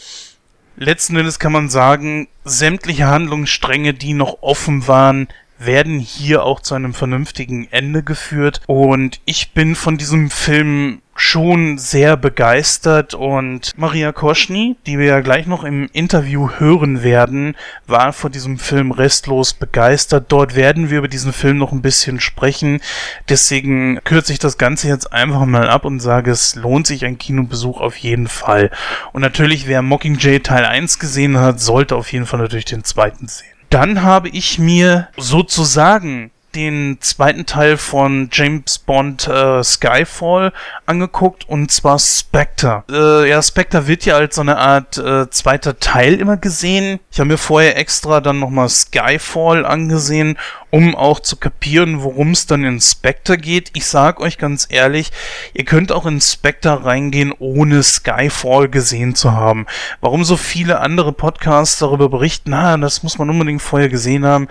[0.78, 6.76] letzten Endes kann man sagen, sämtliche Handlungsstränge, die noch offen waren, werden hier auch zu
[6.76, 8.62] einem vernünftigen Ende geführt.
[8.68, 15.19] Und ich bin von diesem Film schon sehr begeistert und Maria Koschny, die wir ja
[15.21, 17.56] gleich noch im Interview hören werden,
[17.88, 20.25] war von diesem Film restlos begeistert.
[20.28, 22.82] Dort werden wir über diesen Film noch ein bisschen sprechen.
[23.30, 27.17] Deswegen kürze ich das Ganze jetzt einfach mal ab und sage, es lohnt sich ein
[27.17, 28.69] Kinobesuch auf jeden Fall.
[29.13, 33.28] Und natürlich, wer Mockingjay Teil 1 gesehen hat, sollte auf jeden Fall natürlich den zweiten
[33.28, 33.47] sehen.
[33.69, 40.54] Dann habe ich mir sozusagen den zweiten Teil von James Bond äh, Skyfall
[40.86, 42.84] angeguckt und zwar Spectre.
[42.89, 47.00] Äh, ja, Spectre wird ja als so eine Art äh, zweiter Teil immer gesehen.
[47.12, 50.38] Ich habe mir vorher extra dann nochmal Skyfall angesehen,
[50.72, 53.72] um auch zu kapieren, worum es dann in Spectre geht.
[53.74, 55.12] Ich sag euch ganz ehrlich,
[55.54, 59.65] ihr könnt auch in Spectre reingehen, ohne Skyfall gesehen zu haben.
[60.02, 64.48] Warum so viele andere Podcasts darüber berichten, na, das muss man unbedingt vorher gesehen haben.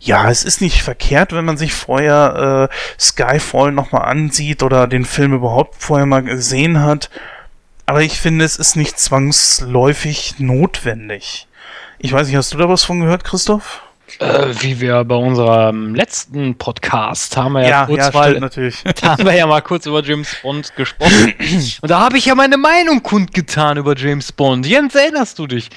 [0.00, 5.04] Ja, es ist nicht verkehrt, wenn man sich vorher äh, Skyfall nochmal ansieht oder den
[5.04, 7.10] Film überhaupt vorher mal gesehen hat.
[7.86, 11.46] Aber ich finde, es ist nicht zwangsläufig notwendig.
[11.98, 13.82] Ich weiß nicht, hast du da was von gehört, Christoph?
[14.18, 18.82] Äh, wie wir bei unserem letzten Podcast haben wir ja, ja kurz ja, mal, natürlich.
[19.00, 21.34] Da haben wir ja mal kurz über James Bond gesprochen.
[21.80, 24.64] Und da habe ich ja meine Meinung kundgetan über James Bond.
[24.64, 25.70] Jens, erinnerst du dich?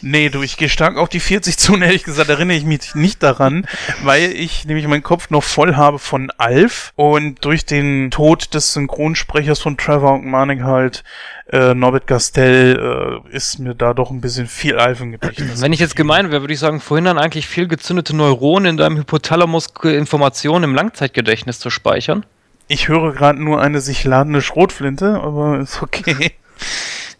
[0.00, 2.94] Nee, du, ich gehe stark auf die 40 zu und ehrlich gesagt erinnere ich mich
[2.94, 3.66] nicht daran,
[4.02, 8.72] weil ich nämlich meinen Kopf noch voll habe von Alf und durch den Tod des
[8.72, 11.02] Synchronsprechers von Trevor und Manik halt
[11.50, 15.60] äh, Norbert Gastel äh, ist mir da doch ein bisschen viel Alf im Gedächtnis.
[15.62, 18.76] Wenn ich jetzt gemein wäre, würde ich sagen, vorhin dann eigentlich viel gezündete Neuronen in
[18.76, 22.24] deinem Hypothalamus Informationen im Langzeitgedächtnis zu speichern.
[22.68, 26.32] Ich höre gerade nur eine sich ladende Schrotflinte, aber ist okay.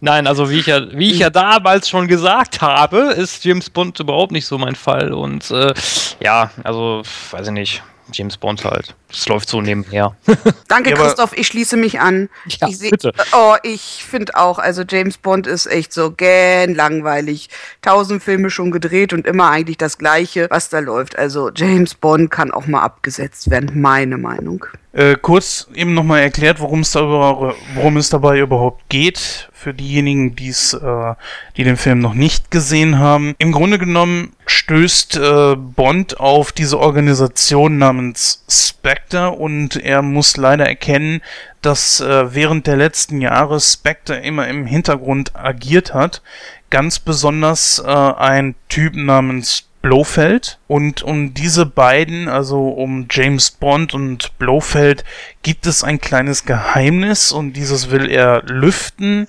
[0.01, 3.99] Nein, also wie ich ja, wie ich ja damals schon gesagt habe, ist James Bond
[3.99, 5.13] überhaupt nicht so mein Fall.
[5.13, 5.73] Und äh,
[6.21, 7.83] ja, also weiß ich nicht.
[8.11, 8.95] James Bond halt.
[9.11, 10.15] Es läuft so nebenher.
[10.67, 11.33] Danke, ja, Christoph.
[11.37, 12.29] Ich schließe mich an.
[12.47, 13.13] Ja, ich seh, bitte.
[13.33, 17.49] Oh, ich finde auch, also James Bond ist echt so gähn langweilig.
[17.81, 21.17] Tausend Filme schon gedreht und immer eigentlich das Gleiche, was da läuft.
[21.17, 24.65] Also James Bond kann auch mal abgesetzt werden, meine Meinung.
[24.91, 30.73] Äh, kurz eben nochmal erklärt, worum es, worum es dabei überhaupt geht, für diejenigen, die's,
[30.73, 31.13] äh,
[31.57, 33.35] die den Film noch nicht gesehen haben.
[33.37, 40.65] Im Grunde genommen stößt äh, Bond auf diese Organisation namens Spectre und er muss leider
[40.65, 41.21] erkennen,
[41.61, 46.23] dass äh, während der letzten Jahre Spectre immer im Hintergrund agiert hat.
[46.71, 50.59] Ganz besonders äh, ein Typ namens Blofeld.
[50.67, 55.03] Und um diese beiden, also um James Bond und Blofeld,
[55.43, 59.27] gibt es ein kleines Geheimnis und dieses will er lüften.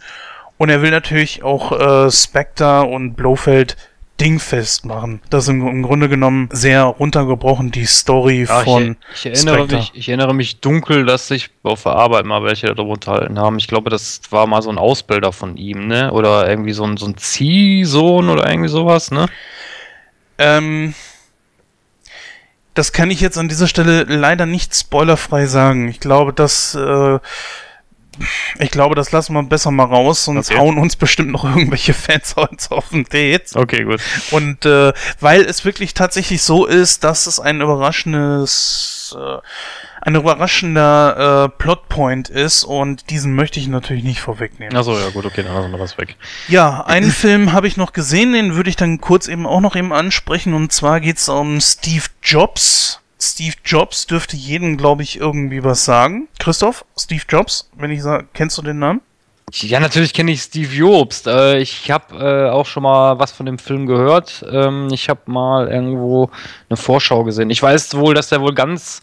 [0.59, 3.77] Und er will natürlich auch äh, Spectre und Blofeld
[4.21, 5.23] dingfest machen.
[5.31, 9.55] Das ist im, im, Grunde genommen sehr runtergebrochen, die Story ja, von ich, ich erinnere
[9.55, 9.77] Spectre.
[9.77, 13.59] mich, Ich erinnere mich dunkel, dass sich auf der Arbeit mal welche darüber unterhalten haben.
[13.59, 16.13] Ich glaube, das war mal so ein Ausbilder von ihm, ne?
[16.13, 19.27] Oder irgendwie so ein, so ein Ziehsohn oder irgendwie sowas, ne?
[20.41, 20.95] Ähm,
[22.75, 25.89] das kann ich jetzt an dieser Stelle leider nicht spoilerfrei sagen.
[25.89, 27.19] Ich glaube, dass äh,
[28.59, 30.59] ich glaube, das lassen wir besser mal raus, sonst Okay.
[30.59, 33.55] hauen uns bestimmt noch irgendwelche Fans uns auf den Dates.
[33.57, 34.01] Okay, gut.
[34.31, 39.39] Und äh, weil es wirklich tatsächlich so ist, dass es ein überraschendes, äh,
[40.01, 44.77] ein überraschender äh, Plotpoint ist und diesen möchte ich natürlich nicht vorwegnehmen.
[44.77, 46.17] Achso, ja gut, okay, dann lassen wir das weg.
[46.49, 49.77] Ja, einen Film habe ich noch gesehen, den würde ich dann kurz eben auch noch
[49.77, 50.55] eben ansprechen.
[50.55, 53.01] Und zwar geht's um Steve Jobs.
[53.23, 56.29] Steve Jobs dürfte jedem, glaube ich, irgendwie was sagen.
[56.39, 59.03] Christoph, Steve Jobs, wenn ich sage, kennst du den Namen?
[59.53, 61.27] Ja, natürlich kenne ich Steve Jobst.
[61.27, 64.45] Äh, ich habe äh, auch schon mal was von dem Film gehört.
[64.51, 66.31] Ähm, ich habe mal irgendwo
[66.69, 67.51] eine Vorschau gesehen.
[67.51, 69.01] Ich weiß wohl, dass der wohl ganz,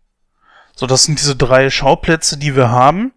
[0.82, 3.14] So, das sind diese drei Schauplätze, die wir haben.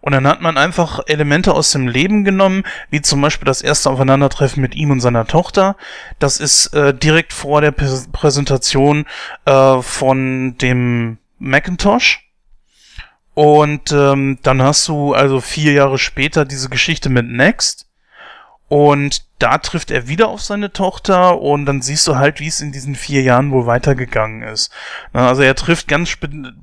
[0.00, 3.88] Und dann hat man einfach Elemente aus dem Leben genommen, wie zum Beispiel das erste
[3.88, 5.76] Aufeinandertreffen mit ihm und seiner Tochter.
[6.18, 9.06] Das ist äh, direkt vor der Präs- Präsentation
[9.44, 12.28] äh, von dem Macintosh.
[13.34, 17.86] Und ähm, dann hast du also vier Jahre später diese Geschichte mit Next.
[18.74, 22.60] Und da trifft er wieder auf seine Tochter und dann siehst du halt, wie es
[22.60, 24.72] in diesen vier Jahren wohl weitergegangen ist.
[25.12, 26.16] Na, Also er trifft ganz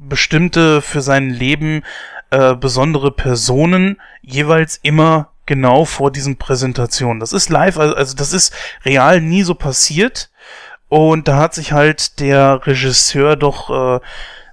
[0.09, 1.83] bestimmte für sein Leben
[2.29, 7.21] äh, besondere Personen, jeweils immer genau vor diesen Präsentationen.
[7.21, 10.31] Das ist live, also, also das ist real nie so passiert.
[10.89, 14.01] Und da hat sich halt der Regisseur doch äh,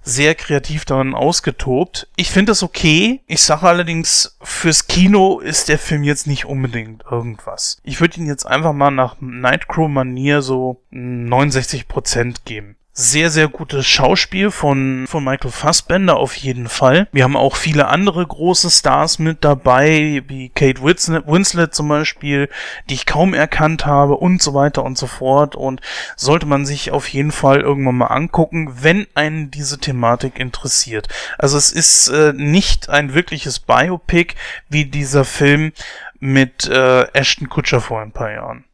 [0.09, 2.09] sehr kreativ daran ausgetobt.
[2.17, 3.21] Ich finde das okay.
[3.27, 7.79] Ich sage allerdings, fürs Kino ist der Film jetzt nicht unbedingt irgendwas.
[7.83, 12.78] Ich würde ihn jetzt einfach mal nach Nightcrow-Manier so 69% geben.
[13.01, 17.07] Sehr, sehr gutes Schauspiel von, von Michael Fassbender auf jeden Fall.
[17.13, 22.49] Wir haben auch viele andere große Stars mit dabei, wie Kate Winslet, Winslet zum Beispiel,
[22.91, 25.55] die ich kaum erkannt habe und so weiter und so fort.
[25.55, 25.81] Und
[26.17, 31.07] sollte man sich auf jeden Fall irgendwann mal angucken, wenn einen diese Thematik interessiert.
[31.39, 34.35] Also es ist äh, nicht ein wirkliches Biopic
[34.69, 35.71] wie dieser Film
[36.19, 38.65] mit äh, Ashton Kutcher vor ein paar Jahren.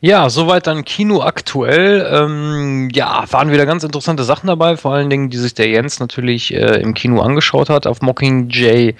[0.00, 2.06] Ja, soweit dann Kino aktuell.
[2.08, 5.98] Ähm, ja, waren wieder ganz interessante Sachen dabei, vor allen Dingen, die sich der Jens
[5.98, 7.84] natürlich äh, im Kino angeschaut hat.
[7.84, 8.94] Auf Mockingjay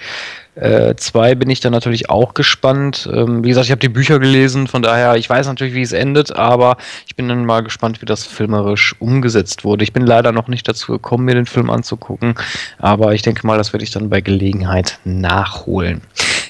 [0.55, 3.09] äh, 2 bin ich dann natürlich auch gespannt.
[3.13, 5.93] Ähm, wie gesagt, ich habe die Bücher gelesen, von daher, ich weiß natürlich, wie es
[5.93, 6.75] endet, aber
[7.07, 9.85] ich bin dann mal gespannt, wie das filmerisch umgesetzt wurde.
[9.85, 12.35] Ich bin leider noch nicht dazu gekommen, mir den Film anzugucken,
[12.77, 16.01] aber ich denke mal, das werde ich dann bei Gelegenheit nachholen.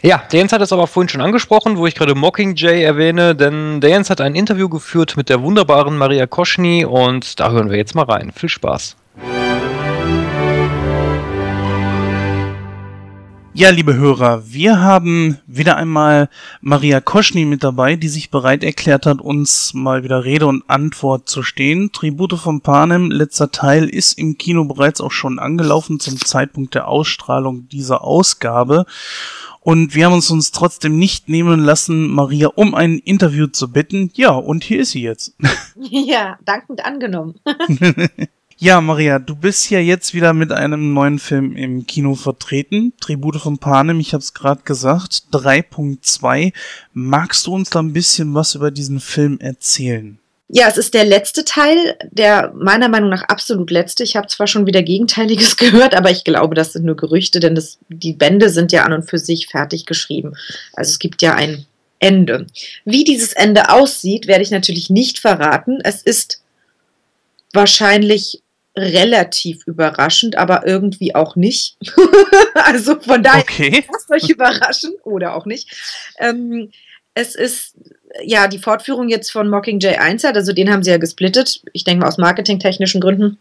[0.01, 4.09] Ja, Jens hat es aber vorhin schon angesprochen, wo ich gerade Mockingjay erwähne, denn Jens
[4.09, 8.05] hat ein Interview geführt mit der wunderbaren Maria Koschny und da hören wir jetzt mal
[8.05, 8.31] rein.
[8.33, 8.95] Viel Spaß.
[13.53, 16.29] Ja, liebe Hörer, wir haben wieder einmal
[16.61, 21.27] Maria Koschny mit dabei, die sich bereit erklärt hat, uns mal wieder Rede und Antwort
[21.27, 21.91] zu stehen.
[21.91, 26.87] Tribute von Panem, letzter Teil, ist im Kino bereits auch schon angelaufen zum Zeitpunkt der
[26.87, 28.85] Ausstrahlung dieser Ausgabe.
[29.61, 34.11] Und wir haben uns uns trotzdem nicht nehmen lassen, Maria um ein Interview zu bitten.
[34.13, 35.35] Ja, und hier ist sie jetzt.
[35.75, 37.35] Ja, dankend angenommen.
[38.61, 42.91] Ja, Maria, du bist ja jetzt wieder mit einem neuen Film im Kino vertreten.
[42.99, 46.51] Tribute von Panem, ich habe es gerade gesagt, 3.2.
[46.91, 50.19] Magst du uns da ein bisschen was über diesen Film erzählen?
[50.51, 54.03] Ja, es ist der letzte Teil, der meiner Meinung nach absolut letzte.
[54.03, 57.53] Ich habe zwar schon wieder Gegenteiliges gehört, aber ich glaube, das sind nur Gerüchte, denn
[57.53, 60.35] das, die Bände sind ja an und für sich fertig geschrieben.
[60.73, 61.67] Also es gibt ja ein
[61.99, 62.47] Ende.
[62.83, 65.79] Wie dieses Ende aussieht, werde ich natürlich nicht verraten.
[65.83, 66.41] Es ist
[67.53, 68.41] wahrscheinlich
[68.75, 71.77] relativ überraschend, aber irgendwie auch nicht.
[72.55, 73.85] also von daher Okay.
[73.91, 75.69] lasst euch überraschen oder auch nicht.
[76.17, 76.71] Ähm,
[77.13, 77.75] es ist
[78.23, 81.83] ja die Fortführung jetzt von Mockingjay 1 hat, also den haben sie ja gesplittet, ich
[81.83, 83.37] denke mal aus marketingtechnischen Gründen,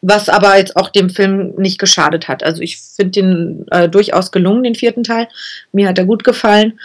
[0.00, 2.42] was aber jetzt auch dem Film nicht geschadet hat.
[2.42, 5.28] Also ich finde den äh, durchaus gelungen, den vierten Teil.
[5.72, 6.78] Mir hat er gut gefallen.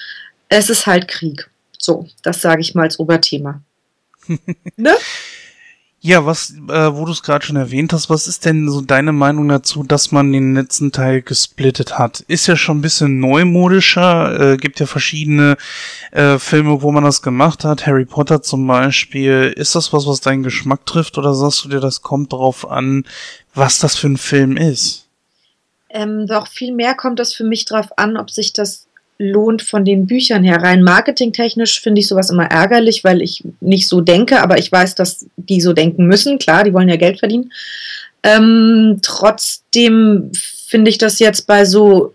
[0.49, 1.49] Es ist halt Krieg.
[1.77, 3.61] So, das sage ich mal als Oberthema.
[4.77, 4.95] ne?
[6.05, 9.13] Ja, was, äh, wo du es gerade schon erwähnt hast, was ist denn so deine
[9.13, 12.19] Meinung dazu, dass man den letzten Teil gesplittet hat?
[12.27, 15.55] Ist ja schon ein bisschen neumodischer, äh, gibt ja verschiedene
[16.11, 19.53] äh, Filme, wo man das gemacht hat, Harry Potter zum Beispiel.
[19.55, 23.05] Ist das was, was deinen Geschmack trifft, oder sagst du dir, das kommt darauf an,
[23.55, 25.07] was das für ein Film ist?
[25.89, 28.87] Ähm, doch viel mehr kommt das für mich drauf an, ob sich das
[29.17, 30.57] lohnt von den Büchern her.
[30.57, 34.95] Rein marketingtechnisch finde ich sowas immer ärgerlich, weil ich nicht so denke, aber ich weiß,
[34.95, 36.39] dass die so denken müssen.
[36.39, 37.51] Klar, die wollen ja Geld verdienen.
[38.23, 42.13] Ähm, trotzdem finde ich das jetzt bei so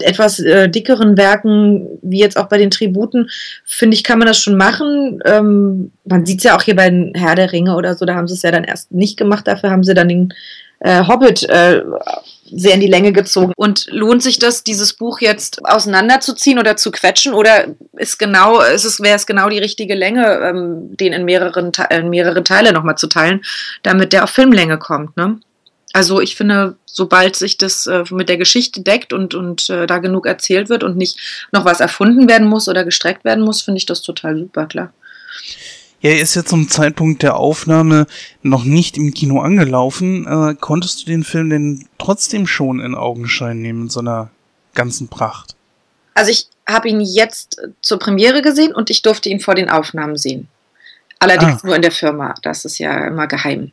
[0.00, 3.30] etwas äh, dickeren Werken, wie jetzt auch bei den Tributen,
[3.64, 5.20] finde ich, kann man das schon machen.
[5.24, 8.14] Ähm, man sieht es ja auch hier bei den Herr der Ringe oder so, da
[8.14, 10.34] haben sie es ja dann erst nicht gemacht, dafür haben sie dann den
[10.80, 11.82] äh, Hobbit äh,
[12.54, 13.52] sehr in die Länge gezogen.
[13.56, 17.34] Und lohnt sich das, dieses Buch jetzt auseinanderzuziehen oder zu quetschen?
[17.34, 21.72] Oder ist genau, ist es, wäre es genau die richtige Länge, ähm, den in mehreren,
[21.90, 23.42] in mehrere Teile nochmal zu teilen,
[23.82, 25.40] damit der auf Filmlänge kommt, ne?
[25.94, 29.98] Also ich finde, sobald sich das äh, mit der Geschichte deckt und, und äh, da
[29.98, 31.18] genug erzählt wird und nicht
[31.52, 34.92] noch was erfunden werden muss oder gestreckt werden muss, finde ich das total super, klar.
[36.02, 38.06] Er ist jetzt zum Zeitpunkt der Aufnahme
[38.42, 40.26] noch nicht im Kino angelaufen.
[40.26, 44.30] Äh, konntest du den Film denn trotzdem schon in Augenschein nehmen, in so einer
[44.74, 45.54] ganzen Pracht?
[46.14, 50.16] Also ich habe ihn jetzt zur Premiere gesehen und ich durfte ihn vor den Aufnahmen
[50.16, 50.48] sehen.
[51.20, 51.66] Allerdings ah.
[51.66, 52.34] nur in der Firma.
[52.42, 53.70] Das ist ja immer geheim.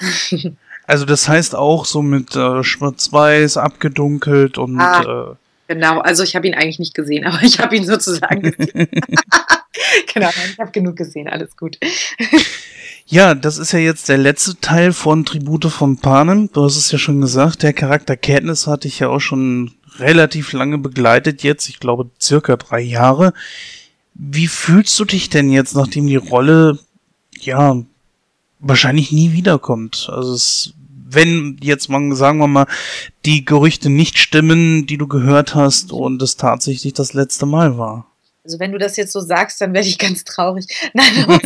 [0.86, 6.00] also das heißt auch so mit äh, Schwarz-Weiß abgedunkelt und ah, äh, genau.
[6.00, 8.88] Also ich habe ihn eigentlich nicht gesehen, aber ich habe ihn sozusagen gesehen.
[10.14, 11.78] genau, ich habe genug gesehen, alles gut.
[13.08, 16.50] Ja, das ist ja jetzt der letzte Teil von Tribute von Panem.
[16.52, 20.52] Du hast es ja schon gesagt, der Charakter Katniss hatte ich ja auch schon relativ
[20.52, 23.32] lange begleitet jetzt, ich glaube circa drei Jahre.
[24.14, 26.78] Wie fühlst du dich denn jetzt, nachdem die Rolle,
[27.38, 27.80] ja,
[28.58, 30.08] wahrscheinlich nie wiederkommt?
[30.10, 30.74] Also es,
[31.08, 32.66] wenn jetzt mal, sagen wir mal,
[33.24, 38.10] die Gerüchte nicht stimmen, die du gehört hast und es tatsächlich das letzte Mal war.
[38.46, 40.66] Also wenn du das jetzt so sagst, dann werde ich ganz traurig.
[40.92, 41.06] Nein,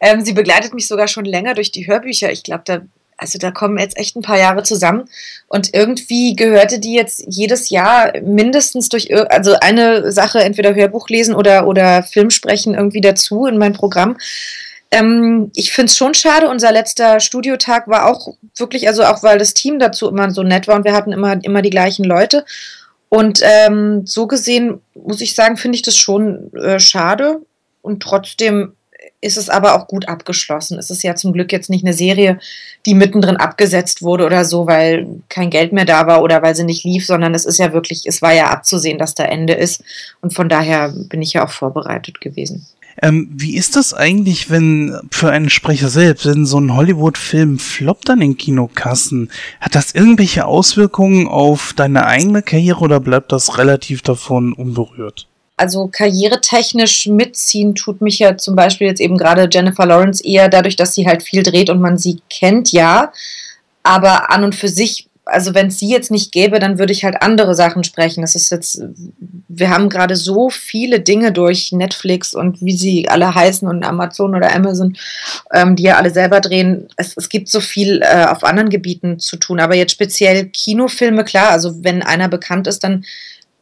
[0.00, 2.30] ähm, sie begleitet mich sogar schon länger durch die Hörbücher.
[2.30, 2.82] Ich glaube, da,
[3.16, 5.08] also da kommen jetzt echt ein paar Jahre zusammen.
[5.48, 11.34] Und irgendwie gehörte die jetzt jedes Jahr mindestens durch, also eine Sache, entweder Hörbuch lesen
[11.34, 14.16] oder, oder Film sprechen irgendwie dazu in mein Programm.
[14.92, 16.48] Ähm, ich finde es schon schade.
[16.48, 20.68] Unser letzter Studiotag war auch wirklich, also auch weil das Team dazu immer so nett
[20.68, 22.44] war und wir hatten immer, immer die gleichen Leute.
[23.14, 27.42] Und ähm, so gesehen muss ich sagen, finde ich das schon äh, schade.
[27.80, 28.72] Und trotzdem
[29.20, 30.80] ist es aber auch gut abgeschlossen.
[30.80, 32.40] Es ist ja zum Glück jetzt nicht eine Serie,
[32.86, 36.64] die mittendrin abgesetzt wurde oder so, weil kein Geld mehr da war oder weil sie
[36.64, 39.84] nicht lief, sondern es ist ja wirklich, es war ja abzusehen, dass da Ende ist.
[40.20, 42.66] Und von daher bin ich ja auch vorbereitet gewesen.
[43.02, 48.10] Ähm, wie ist das eigentlich, wenn für einen Sprecher selbst, wenn so ein Hollywood-Film floppt
[48.10, 49.30] an den Kinokassen,
[49.60, 55.26] hat das irgendwelche Auswirkungen auf deine eigene Karriere oder bleibt das relativ davon unberührt?
[55.56, 60.74] Also karrieretechnisch mitziehen tut mich ja zum Beispiel jetzt eben gerade Jennifer Lawrence eher dadurch,
[60.74, 63.12] dass sie halt viel dreht und man sie kennt, ja.
[63.84, 67.04] Aber an und für sich also wenn es sie jetzt nicht gäbe, dann würde ich
[67.04, 68.20] halt andere Sachen sprechen.
[68.20, 68.82] Das ist jetzt,
[69.48, 74.34] wir haben gerade so viele Dinge durch Netflix und wie sie alle heißen und Amazon
[74.34, 74.96] oder Amazon,
[75.52, 76.88] ähm, die ja alle selber drehen.
[76.96, 79.60] Es, es gibt so viel äh, auf anderen Gebieten zu tun.
[79.60, 83.04] Aber jetzt speziell Kinofilme, klar, also wenn einer bekannt ist, dann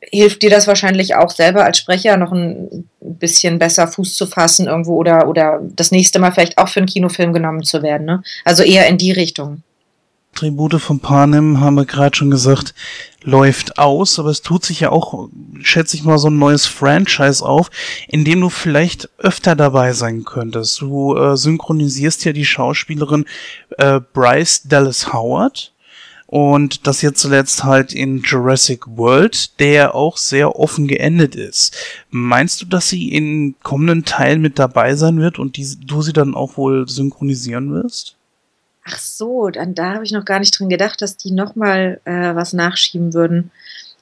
[0.00, 4.66] hilft dir das wahrscheinlich auch selber als Sprecher noch ein bisschen besser Fuß zu fassen
[4.66, 8.06] irgendwo oder, oder das nächste Mal vielleicht auch für einen Kinofilm genommen zu werden.
[8.06, 8.22] Ne?
[8.44, 9.62] Also eher in die Richtung.
[10.34, 12.74] Tribute von Panem, haben wir gerade schon gesagt,
[13.22, 15.28] läuft aus, aber es tut sich ja auch,
[15.60, 17.70] schätze ich mal, so ein neues Franchise auf,
[18.08, 20.80] in dem du vielleicht öfter dabei sein könntest.
[20.80, 23.26] Du äh, synchronisierst ja die Schauspielerin
[23.78, 25.72] äh, Bryce Dallas Howard
[26.26, 31.76] und das jetzt zuletzt halt in Jurassic World, der auch sehr offen geendet ist.
[32.10, 36.14] Meinst du, dass sie in kommenden Teilen mit dabei sein wird und die, du sie
[36.14, 38.16] dann auch wohl synchronisieren wirst?
[38.84, 42.34] Ach so, dann da habe ich noch gar nicht dran gedacht, dass die nochmal äh,
[42.34, 43.50] was nachschieben würden.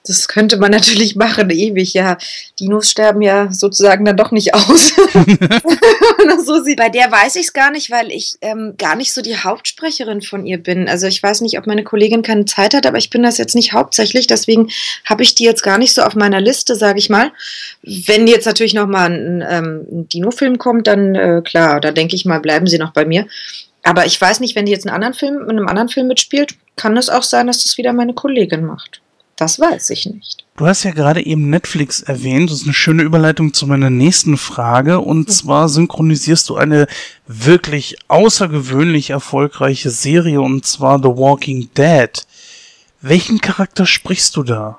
[0.07, 2.17] Das könnte man natürlich machen, ewig, ja.
[2.59, 4.93] Dinos sterben ja sozusagen dann doch nicht aus.
[6.45, 6.61] so.
[6.77, 10.23] Bei der weiß ich es gar nicht, weil ich ähm, gar nicht so die Hauptsprecherin
[10.23, 10.89] von ihr bin.
[10.89, 13.55] Also ich weiß nicht, ob meine Kollegin keine Zeit hat, aber ich bin das jetzt
[13.55, 14.27] nicht hauptsächlich.
[14.27, 14.71] Deswegen
[15.05, 17.33] habe ich die jetzt gar nicht so auf meiner Liste, sage ich mal.
[17.83, 22.25] Wenn jetzt natürlich nochmal ein, ähm, ein Dino-Film kommt, dann äh, klar, da denke ich
[22.25, 23.27] mal, bleiben sie noch bei mir.
[23.91, 26.55] Aber ich weiß nicht, wenn die jetzt einen anderen Film, in einem anderen Film mitspielt,
[26.77, 29.01] kann es auch sein, dass das wieder meine Kollegin macht.
[29.35, 30.45] Das weiß ich nicht.
[30.57, 32.51] Du hast ja gerade eben Netflix erwähnt.
[32.51, 35.01] Das ist eine schöne Überleitung zu meiner nächsten Frage.
[35.01, 36.87] Und zwar synchronisierst du eine
[37.27, 42.13] wirklich außergewöhnlich erfolgreiche Serie, und zwar The Walking Dead.
[43.01, 44.79] Welchen Charakter sprichst du da?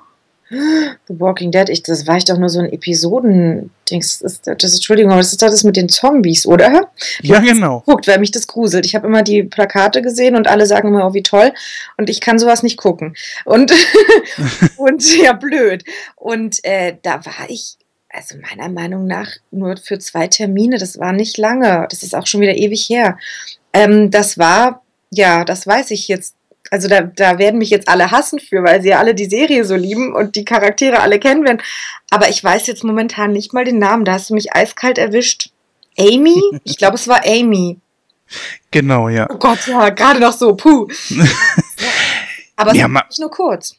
[0.52, 3.72] The Walking Dead, ich, das war ich doch nur so ein Episoden.
[3.90, 6.92] Das ist, das ist, Entschuldigung, aber das ist das mit den Zombies, oder?
[7.22, 7.84] Ja, genau.
[7.86, 8.86] Guckt, weil mich das gruselt.
[8.86, 11.54] Ich habe immer die Plakate gesehen und alle sagen immer, oh, wie toll.
[11.98, 13.16] Und ich kann sowas nicht gucken.
[13.46, 13.72] Und,
[14.78, 15.86] und ja, blöd.
[16.18, 17.78] Und äh, da war ich,
[18.10, 20.78] also meiner Meinung nach, nur für zwei Termine.
[20.78, 21.88] Das war nicht lange.
[21.90, 23.18] Das ist auch schon wieder ewig her.
[23.72, 26.36] Ähm, das war, ja, das weiß ich jetzt
[26.72, 29.66] also da, da werden mich jetzt alle hassen für, weil sie ja alle die Serie
[29.66, 31.62] so lieben und die Charaktere alle kennen werden.
[32.10, 34.06] Aber ich weiß jetzt momentan nicht mal den Namen.
[34.06, 35.52] Da hast du mich eiskalt erwischt.
[36.00, 36.42] Amy?
[36.64, 37.78] Ich glaube, es war Amy.
[38.72, 39.28] Genau, ja.
[39.30, 40.88] Oh Gott, ja, gerade noch so, puh.
[42.56, 43.76] Aber es Ja, nicht nur kurz.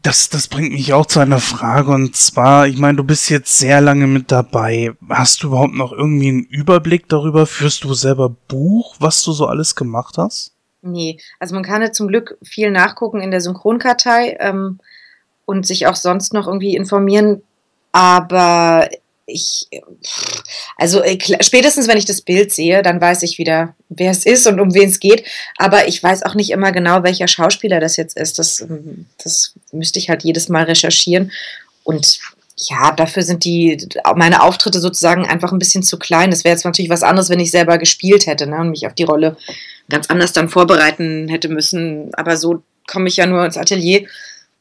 [0.00, 1.90] Das, das bringt mich auch zu einer Frage.
[1.90, 4.92] Und zwar, ich meine, du bist jetzt sehr lange mit dabei.
[5.10, 7.46] Hast du überhaupt noch irgendwie einen Überblick darüber?
[7.46, 10.54] Führst du selber Buch, was du so alles gemacht hast?
[10.80, 14.78] Nee, also man kann ja zum Glück viel nachgucken in der Synchronkartei ähm,
[15.44, 17.42] und sich auch sonst noch irgendwie informieren.
[17.92, 18.88] Aber
[19.26, 19.68] ich,
[20.76, 24.46] also äh, spätestens wenn ich das Bild sehe, dann weiß ich wieder, wer es ist
[24.46, 25.26] und um wen es geht.
[25.56, 28.38] Aber ich weiß auch nicht immer genau, welcher Schauspieler das jetzt ist.
[28.38, 31.32] Das, ähm, das müsste ich halt jedes Mal recherchieren.
[31.84, 32.20] Und
[32.58, 36.30] ja, dafür sind die meine Auftritte sozusagen einfach ein bisschen zu klein.
[36.30, 38.94] Das wäre jetzt natürlich was anderes, wenn ich selber gespielt hätte ne, und mich auf
[38.94, 39.36] die Rolle
[39.88, 42.10] ganz anders dann vorbereiten hätte müssen.
[42.14, 44.06] Aber so komme ich ja nur ins Atelier,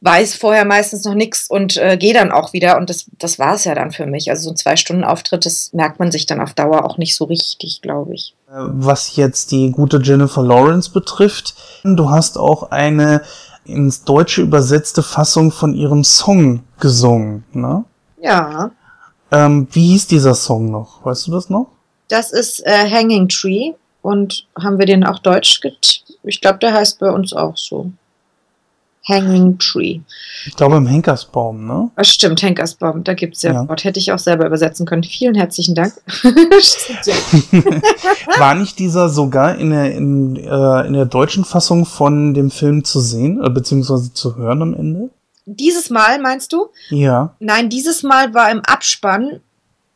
[0.01, 2.77] weiß vorher meistens noch nichts und äh, gehe dann auch wieder.
[2.77, 4.29] Und das, das war es ja dann für mich.
[4.29, 7.81] Also so ein Zwei-Stunden-Auftritt, das merkt man sich dann auf Dauer auch nicht so richtig,
[7.81, 8.35] glaube ich.
[8.47, 13.23] Äh, Was jetzt die gute Jennifer Lawrence betrifft, du hast auch eine
[13.67, 17.83] ins Deutsche übersetzte Fassung von ihrem Song gesungen, ne?
[18.21, 18.71] Ja,
[19.31, 21.03] Ähm, wie hieß dieser Song noch?
[21.05, 21.67] Weißt du das noch?
[22.09, 23.73] das ist äh, Hanging Tree.
[24.01, 26.03] Und haben wir den auch deutsch get?
[26.23, 27.91] Ich glaube, der heißt bei uns auch so.
[29.07, 29.99] Hanging Tree.
[30.45, 31.89] Ich glaube im Henkersbaum, ne?
[31.95, 33.61] Das stimmt, Henkersbaum, da gibt es ja, Ja.
[33.61, 33.83] ein Wort.
[33.83, 35.03] Hätte ich auch selber übersetzen können.
[35.03, 35.93] Vielen herzlichen Dank.
[38.37, 42.83] War nicht dieser sogar in der, in, äh, in der deutschen Fassung von dem Film
[42.83, 45.09] zu sehen, äh, beziehungsweise zu hören am Ende?
[45.45, 46.67] Dieses Mal, meinst du?
[46.89, 47.33] Ja.
[47.39, 49.39] Nein, dieses Mal war im Abspann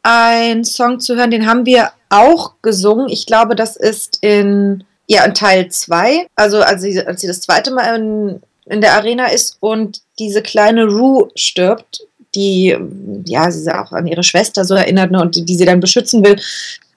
[0.04, 3.10] ein Song zu hören, den haben wir auch gesungen.
[3.10, 6.28] Ich glaube, das ist in, ja, in Teil 2.
[6.36, 8.42] Also als sie, als sie das zweite Mal in,
[8.72, 12.78] in der Arena ist und diese kleine Rue stirbt, die,
[13.26, 16.24] ja, sie auch an ihre Schwester so erinnert ne, und die, die sie dann beschützen
[16.24, 16.40] will.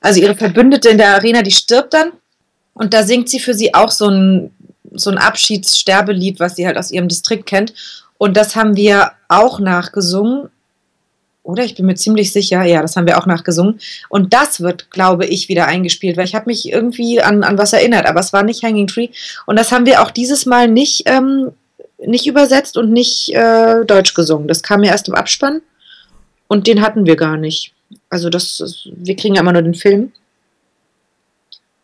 [0.00, 2.12] Also ihre Verbündete in der Arena, die stirbt dann.
[2.74, 4.50] Und da singt sie für sie auch so ein,
[4.92, 7.74] so ein Abschiedssterbelied, was sie halt aus ihrem Distrikt kennt.
[8.18, 10.50] Und das haben wir auch nachgesungen.
[11.42, 13.80] Oder ich bin mir ziemlich sicher, ja, das haben wir auch nachgesungen.
[14.08, 17.72] Und das wird, glaube ich, wieder eingespielt, weil ich habe mich irgendwie an, an was
[17.72, 19.08] erinnert, aber es war nicht Hanging Tree.
[19.46, 21.50] Und das haben wir auch dieses Mal nicht, ähm,
[22.06, 24.48] nicht übersetzt und nicht äh, deutsch gesungen.
[24.48, 25.62] Das kam ja erst im Abspann
[26.48, 27.72] und den hatten wir gar nicht.
[28.10, 30.12] Also das, ist- wir kriegen ja immer nur den Film.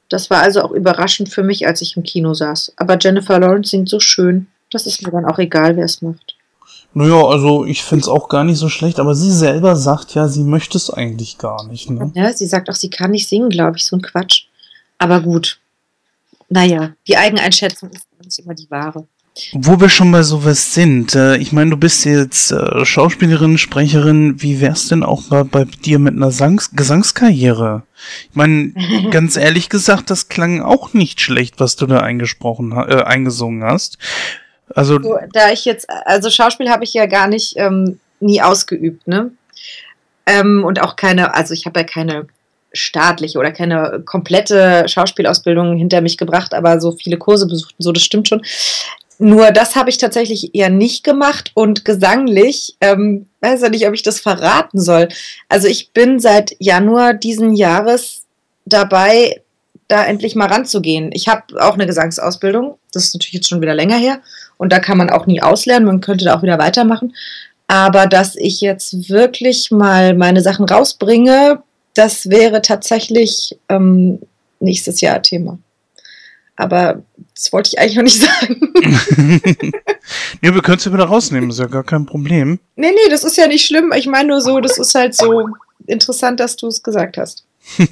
[0.09, 2.73] Das war also auch überraschend für mich, als ich im Kino saß.
[2.77, 4.49] Aber Jennifer Lawrence singt so schön.
[4.71, 6.37] Das ist mir dann auch egal, wer es macht.
[6.93, 10.43] Naja, also ich find's auch gar nicht so schlecht, aber sie selber sagt ja, sie
[10.43, 12.11] möchte es eigentlich gar nicht, ne?
[12.17, 14.47] Ja, sie sagt auch, sie kann nicht singen, glaube ich, so ein Quatsch.
[14.99, 15.61] Aber gut.
[16.49, 19.07] Naja, die Eigeneinschätzung ist nicht immer die wahre.
[19.53, 24.43] Wo wir schon bei sowas sind, äh, ich meine, du bist jetzt äh, Schauspielerin, Sprecherin,
[24.43, 27.83] wie wär's denn auch bei, bei dir mit einer Sangs Gesangskarriere?
[28.29, 28.73] Ich meine,
[29.11, 33.99] ganz ehrlich gesagt, das klang auch nicht schlecht, was du da eingesprochen, äh, eingesungen hast.
[34.75, 39.07] Also, So, da ich jetzt, also Schauspiel habe ich ja gar nicht ähm, nie ausgeübt,
[39.07, 39.31] ne?
[40.27, 42.27] Ähm, und auch keine, also ich habe ja keine
[42.73, 47.93] staatliche oder keine komplette Schauspielausbildung hinter mich gebracht, aber so viele Kurse besucht und so,
[47.93, 48.43] das stimmt schon.
[49.23, 53.93] Nur das habe ich tatsächlich eher nicht gemacht und gesanglich, ähm, weiß ja nicht, ob
[53.93, 55.09] ich das verraten soll.
[55.47, 58.23] Also ich bin seit Januar diesen Jahres
[58.65, 59.43] dabei,
[59.89, 61.11] da endlich mal ranzugehen.
[61.13, 64.21] Ich habe auch eine Gesangsausbildung, das ist natürlich jetzt schon wieder länger her
[64.57, 67.15] und da kann man auch nie auslernen, man könnte da auch wieder weitermachen.
[67.67, 71.63] Aber dass ich jetzt wirklich mal meine Sachen rausbringe,
[71.93, 74.21] das wäre tatsächlich ähm,
[74.61, 75.59] nächstes Jahr Thema.
[76.61, 77.03] Aber
[77.35, 78.75] das wollte ich eigentlich noch nicht sagen.
[80.43, 82.61] ja, wir können es ja wieder rausnehmen, ist ja gar kein Problem.
[82.77, 83.93] nee, nee, das ist ja nicht schlimm.
[83.97, 85.49] Ich meine nur so, das ist halt so
[85.87, 87.47] interessant, dass du es gesagt hast.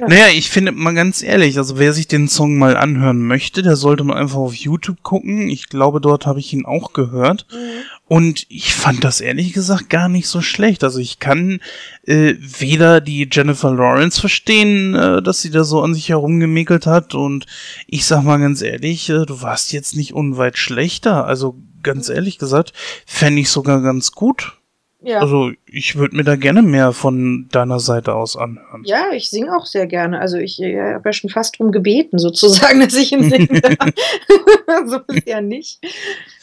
[0.00, 3.76] naja, ich finde mal ganz ehrlich, also wer sich den Song mal anhören möchte, der
[3.76, 5.48] sollte mal einfach auf YouTube gucken.
[5.48, 7.46] Ich glaube, dort habe ich ihn auch gehört.
[7.50, 7.82] Mhm.
[8.08, 10.84] Und ich fand das ehrlich gesagt gar nicht so schlecht.
[10.84, 11.60] Also ich kann
[12.06, 17.14] äh, weder die Jennifer Lawrence verstehen, äh, dass sie da so an sich herumgemäkelt hat.
[17.14, 17.46] Und
[17.88, 21.26] ich sag mal ganz ehrlich, äh, du warst jetzt nicht unweit schlechter.
[21.26, 22.72] Also ganz ehrlich gesagt,
[23.06, 24.56] fände ich sogar ganz gut.
[25.02, 25.20] Ja.
[25.20, 28.82] Also ich würde mir da gerne mehr von deiner Seite aus anhören.
[28.84, 30.20] Ja, ich singe auch sehr gerne.
[30.20, 33.48] Also ich, ich habe ja schon fast drum gebeten, sozusagen, dass ich ihn singe.
[34.86, 35.80] so ist ja nicht.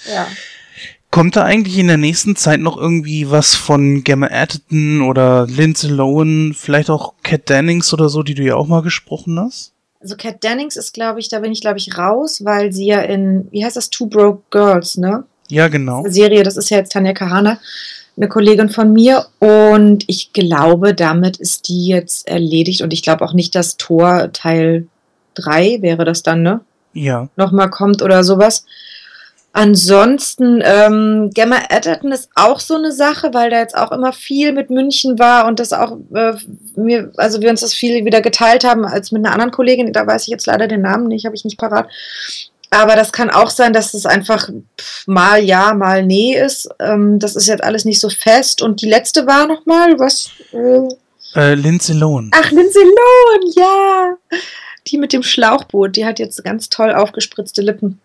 [0.08, 0.28] Ja.
[1.14, 5.88] Kommt da eigentlich in der nächsten Zeit noch irgendwie was von Gemma Atherton oder Lindsay
[5.88, 9.74] Lohan, vielleicht auch Kat Dennings oder so, die du ja auch mal gesprochen hast?
[10.02, 13.02] Also Kat Dennings ist, glaube ich, da bin ich, glaube ich, raus, weil sie ja
[13.02, 15.24] in, wie heißt das, Two Broke Girls, ne?
[15.50, 16.04] Ja, genau.
[16.08, 17.60] Serie, das ist ja jetzt Tanja Kahana
[18.18, 19.28] eine Kollegin von mir.
[19.38, 22.82] Und ich glaube, damit ist die jetzt erledigt.
[22.82, 24.88] Und ich glaube auch nicht, dass Tor Teil
[25.36, 26.62] 3 wäre das dann, ne?
[26.94, 27.30] Ja.
[27.36, 28.66] Nochmal kommt oder sowas.
[29.56, 34.52] Ansonsten, ähm, Gemma Edgerton ist auch so eine Sache, weil da jetzt auch immer viel
[34.52, 36.34] mit München war und das auch äh,
[36.76, 40.08] mir, also wir uns das viel wieder geteilt haben als mit einer anderen Kollegin, da
[40.08, 41.88] weiß ich jetzt leider den Namen nicht, habe ich nicht parat.
[42.72, 44.50] Aber das kann auch sein, dass es einfach
[45.06, 46.68] mal ja, mal nee ist.
[46.80, 48.64] Ähm, das ist jetzt alles nicht so fest.
[48.64, 50.32] Und die letzte war nochmal, was?
[50.52, 52.32] Äh, äh, Lindsay Lohan.
[52.34, 54.18] Ach, Lindsay Lohan, ja.
[54.88, 58.02] Die mit dem Schlauchboot, die hat jetzt ganz toll aufgespritzte Lippen.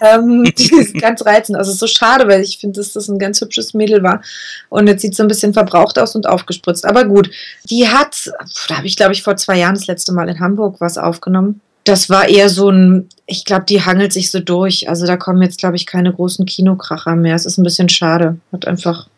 [0.00, 1.58] Ähm, die ist ganz reizend.
[1.58, 4.22] Also so schade, weil ich finde, dass das ein ganz hübsches Mädel war.
[4.68, 6.84] Und jetzt sieht so ein bisschen verbraucht aus und aufgespritzt.
[6.84, 7.30] Aber gut,
[7.70, 8.30] die hat,
[8.68, 11.60] da habe ich glaube ich vor zwei Jahren das letzte Mal in Hamburg was aufgenommen
[11.86, 14.88] das war eher so ein, ich glaube, die hangelt sich so durch.
[14.88, 17.36] Also da kommen jetzt, glaube ich, keine großen Kinokracher mehr.
[17.36, 18.38] Es ist ein bisschen schade.
[18.52, 19.08] Hat einfach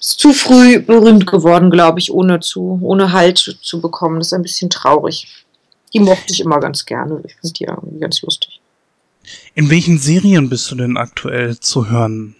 [0.00, 4.18] ist zu früh berühmt geworden, glaube ich, ohne zu, ohne Halt zu bekommen.
[4.18, 5.44] Das ist ein bisschen traurig.
[5.92, 7.20] Die mochte ich immer ganz gerne.
[7.24, 8.57] Ich finde die irgendwie ganz lustig.
[9.58, 12.36] In welchen Serien bist du denn aktuell zu hören?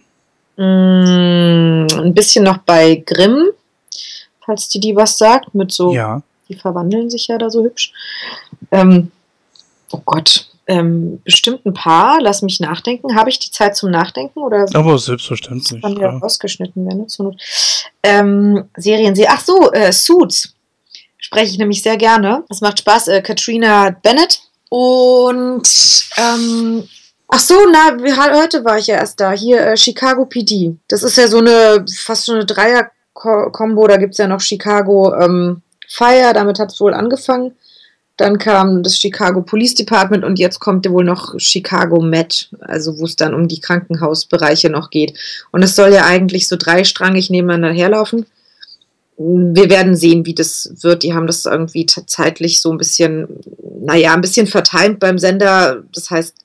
[0.55, 3.49] Mm, ein bisschen noch bei Grimm,
[4.45, 6.21] falls die die was sagt, mit so, ja.
[6.47, 7.91] die verwandeln sich ja da so hübsch.
[8.71, 9.11] Ähm,
[9.91, 12.21] Oh Gott, ähm, bestimmt ein paar.
[12.21, 13.15] Lass mich nachdenken.
[13.15, 14.65] Habe ich die Zeit zum Nachdenken oder?
[14.73, 15.81] Aber selbstverständlich.
[15.81, 17.09] Kann ja rausgeschnitten werden.
[17.09, 17.41] Zur Not.
[18.01, 20.53] Ähm, Serien, ach so, äh, Suits
[21.17, 22.45] spreche ich nämlich sehr gerne.
[22.49, 23.09] Es macht Spaß.
[23.09, 24.39] Äh, Katrina Bennett
[24.69, 25.67] und
[26.17, 26.87] ähm,
[27.29, 27.97] ach so, na,
[28.33, 29.31] heute war ich ja erst da.
[29.31, 30.75] Hier äh, Chicago PD.
[30.87, 33.87] Das ist ja so eine fast so eine Dreier-Kombo.
[33.87, 36.33] Da gibt es ja noch Chicago ähm, Fire.
[36.33, 37.55] Damit hat es wohl angefangen.
[38.17, 43.05] Dann kam das Chicago Police Department und jetzt kommt wohl noch Chicago Med, also wo
[43.05, 45.17] es dann um die Krankenhausbereiche noch geht.
[45.51, 48.25] Und es soll ja eigentlich so dreistrangig nebeneinander herlaufen.
[49.17, 51.03] Wir werden sehen, wie das wird.
[51.03, 53.27] Die haben das irgendwie zeitlich so ein bisschen,
[53.81, 55.83] naja, ein bisschen verteilt beim Sender.
[55.93, 56.35] Das heißt,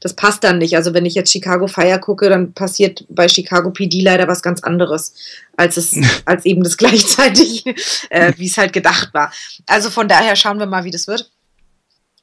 [0.00, 0.76] das passt dann nicht.
[0.76, 4.62] Also wenn ich jetzt Chicago Fire gucke, dann passiert bei Chicago PD leider was ganz
[4.62, 5.14] anderes,
[5.56, 7.64] als es, als eben das gleichzeitig,
[8.10, 9.32] äh, wie es halt gedacht war.
[9.66, 11.30] Also von daher schauen wir mal, wie das wird.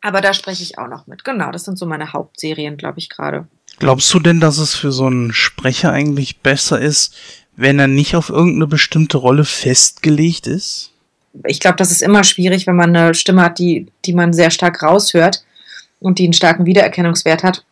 [0.02, 1.24] Aber da spreche ich auch noch mit.
[1.24, 3.48] Genau, das sind so meine Hauptserien, glaube ich, gerade.
[3.80, 7.16] Glaubst du denn, dass es für so einen Sprecher eigentlich besser ist,
[7.56, 10.92] wenn er nicht auf irgendeine bestimmte Rolle festgelegt ist?
[11.46, 14.52] Ich glaube, das ist immer schwierig, wenn man eine Stimme hat, die, die man sehr
[14.52, 15.44] stark raushört
[16.04, 17.64] und die einen starken Wiedererkennungswert hat,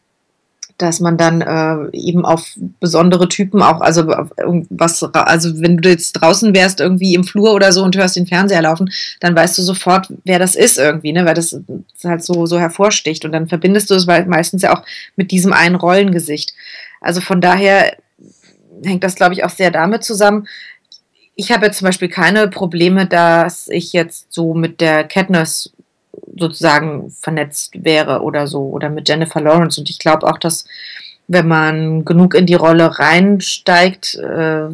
[0.81, 4.07] dass man dann äh, eben auf besondere Typen auch, also
[4.69, 8.27] was, also wenn du jetzt draußen wärst, irgendwie im Flur oder so und hörst den
[8.27, 11.25] Fernseher laufen, dann weißt du sofort, wer das ist irgendwie, ne?
[11.25, 11.59] weil das
[12.03, 14.83] halt so, so hervorsticht und dann verbindest du es meistens ja auch
[15.15, 16.53] mit diesem einen Rollengesicht.
[16.99, 17.95] Also von daher
[18.83, 20.47] hängt das, glaube ich, auch sehr damit zusammen.
[21.35, 25.71] Ich habe jetzt zum Beispiel keine Probleme, dass ich jetzt so mit der Katniss
[26.37, 29.79] sozusagen vernetzt wäre oder so oder mit Jennifer Lawrence.
[29.79, 30.65] Und ich glaube auch, dass
[31.27, 34.67] wenn man genug in die Rolle reinsteigt, äh,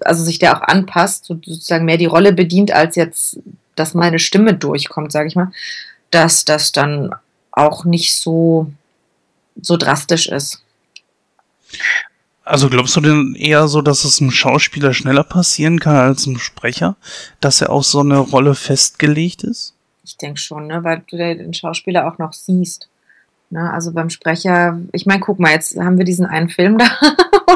[0.00, 3.38] also sich der auch anpasst, sozusagen mehr die Rolle bedient, als jetzt,
[3.74, 5.52] dass meine Stimme durchkommt, sage ich mal,
[6.10, 7.14] dass das dann
[7.50, 8.70] auch nicht so,
[9.60, 10.62] so drastisch ist.
[12.44, 16.38] Also glaubst du denn eher so, dass es einem Schauspieler schneller passieren kann als einem
[16.38, 16.96] Sprecher,
[17.40, 19.74] dass er auf so eine Rolle festgelegt ist?
[20.04, 22.88] Ich denke schon, ne, weil du den Schauspieler auch noch siehst.
[23.50, 26.86] Ne, also beim Sprecher, ich meine, guck mal, jetzt haben wir diesen einen Film da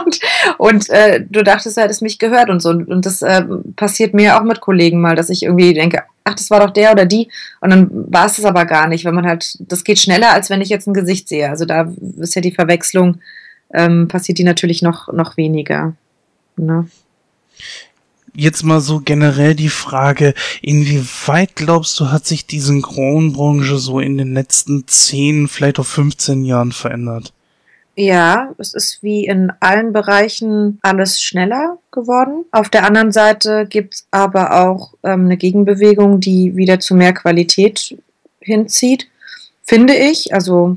[0.04, 0.20] und,
[0.58, 2.70] und äh, du dachtest, er hättest mich gehört und so.
[2.70, 3.42] Und das äh,
[3.76, 6.92] passiert mir auch mit Kollegen mal, dass ich irgendwie denke, ach, das war doch der
[6.92, 7.28] oder die.
[7.60, 10.50] Und dann war es das aber gar nicht, weil man halt, das geht schneller, als
[10.50, 11.48] wenn ich jetzt ein Gesicht sehe.
[11.48, 13.20] Also da ist ja die Verwechslung,
[13.72, 15.94] ähm, passiert die natürlich noch, noch weniger.
[16.56, 16.88] Ne?
[18.36, 24.18] Jetzt mal so generell die Frage, inwieweit glaubst du, hat sich die Synchronbranche so in
[24.18, 27.32] den letzten 10, vielleicht auch 15 Jahren verändert?
[27.98, 32.44] Ja, es ist wie in allen Bereichen alles schneller geworden.
[32.50, 37.14] Auf der anderen Seite gibt es aber auch ähm, eine Gegenbewegung, die wieder zu mehr
[37.14, 37.96] Qualität
[38.40, 39.08] hinzieht,
[39.62, 40.34] finde ich.
[40.34, 40.76] Also,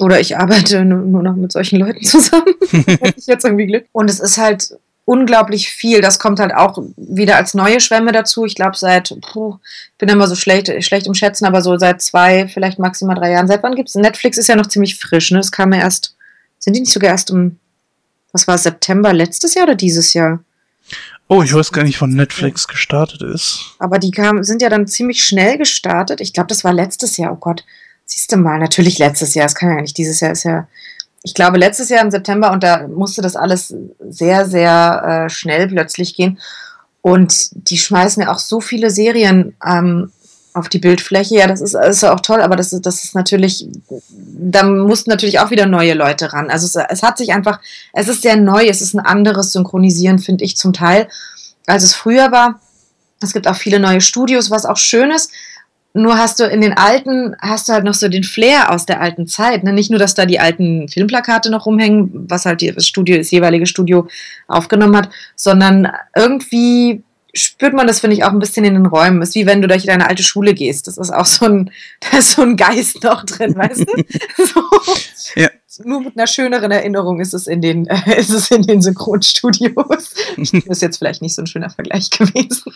[0.00, 2.54] oder ich arbeite nur noch mit solchen Leuten zusammen.
[3.16, 3.84] ich jetzt irgendwie Glück.
[3.92, 4.76] Und es ist halt
[5.10, 6.00] unglaublich viel.
[6.00, 8.44] Das kommt halt auch wieder als neue Schwämme dazu.
[8.44, 12.00] Ich glaube, seit, puh, ich bin immer so schlecht, schlecht im Schätzen, aber so seit
[12.00, 13.48] zwei, vielleicht maximal drei Jahren.
[13.48, 13.96] Seit wann gibt es?
[13.96, 15.38] Netflix ist ja noch ziemlich frisch, ne?
[15.38, 16.14] Das kam ja erst,
[16.60, 17.58] sind die nicht sogar erst im,
[18.30, 20.38] was war September letztes Jahr oder dieses Jahr?
[21.26, 23.74] Oh, ich weiß gar nicht, wann Netflix gestartet ist.
[23.80, 26.20] Aber die kam, sind ja dann ziemlich schnell gestartet.
[26.20, 27.32] Ich glaube, das war letztes Jahr.
[27.32, 27.64] Oh Gott,
[28.04, 29.46] siehst du mal, natürlich letztes Jahr.
[29.46, 30.68] Es kann ja nicht dieses Jahr, ist ja
[31.22, 33.74] ich glaube, letztes Jahr im September und da musste das alles
[34.08, 36.38] sehr, sehr äh, schnell plötzlich gehen.
[37.02, 40.12] Und die schmeißen ja auch so viele Serien ähm,
[40.54, 41.36] auf die Bildfläche.
[41.36, 43.66] Ja, das ist, ist ja auch toll, aber das ist, das ist natürlich,
[44.18, 46.50] da mussten natürlich auch wieder neue Leute ran.
[46.50, 47.60] Also es, es hat sich einfach,
[47.92, 51.08] es ist sehr neu, es ist ein anderes Synchronisieren, finde ich zum Teil,
[51.66, 52.60] als es früher war.
[53.22, 55.30] Es gibt auch viele neue Studios, was auch schön ist.
[55.92, 59.00] Nur hast du in den alten, hast du halt noch so den Flair aus der
[59.00, 59.64] alten Zeit.
[59.64, 59.72] Ne?
[59.72, 63.66] Nicht nur, dass da die alten Filmplakate noch rumhängen, was halt das Studio, das jeweilige
[63.66, 64.06] Studio
[64.46, 67.02] aufgenommen hat, sondern irgendwie
[67.34, 69.22] spürt man das, finde ich, auch ein bisschen in den Räumen.
[69.22, 70.86] Ist wie wenn du durch deine alte Schule gehst.
[70.86, 71.70] Das ist auch so ein,
[72.00, 74.04] da ist so ein Geist noch drin, weißt du?
[74.36, 74.62] So.
[75.40, 75.48] Ja.
[75.84, 80.14] Nur mit einer schöneren Erinnerung ist es in den, äh, ist es in den Synchronstudios.
[80.36, 82.72] Das ist jetzt vielleicht nicht so ein schöner Vergleich gewesen.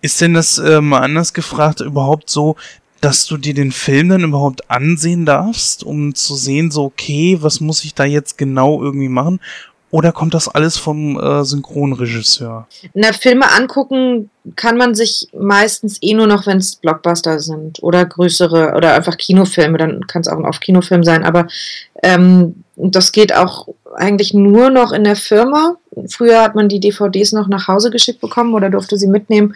[0.00, 2.56] Ist denn das äh, mal anders gefragt überhaupt so,
[3.00, 7.60] dass du dir den Film dann überhaupt ansehen darfst, um zu sehen, so, okay, was
[7.60, 9.40] muss ich da jetzt genau irgendwie machen?
[9.90, 12.66] Oder kommt das alles vom äh, Synchronregisseur?
[12.94, 18.04] Na, Filme angucken kann man sich meistens eh nur noch, wenn es Blockbuster sind oder
[18.04, 21.46] größere oder einfach Kinofilme, dann kann es auch ein Auf-Kinofilm sein, aber
[22.02, 25.76] ähm, das geht auch eigentlich nur noch in der Firma.
[26.08, 29.54] Früher hat man die DVDs noch nach Hause geschickt bekommen oder durfte sie mitnehmen.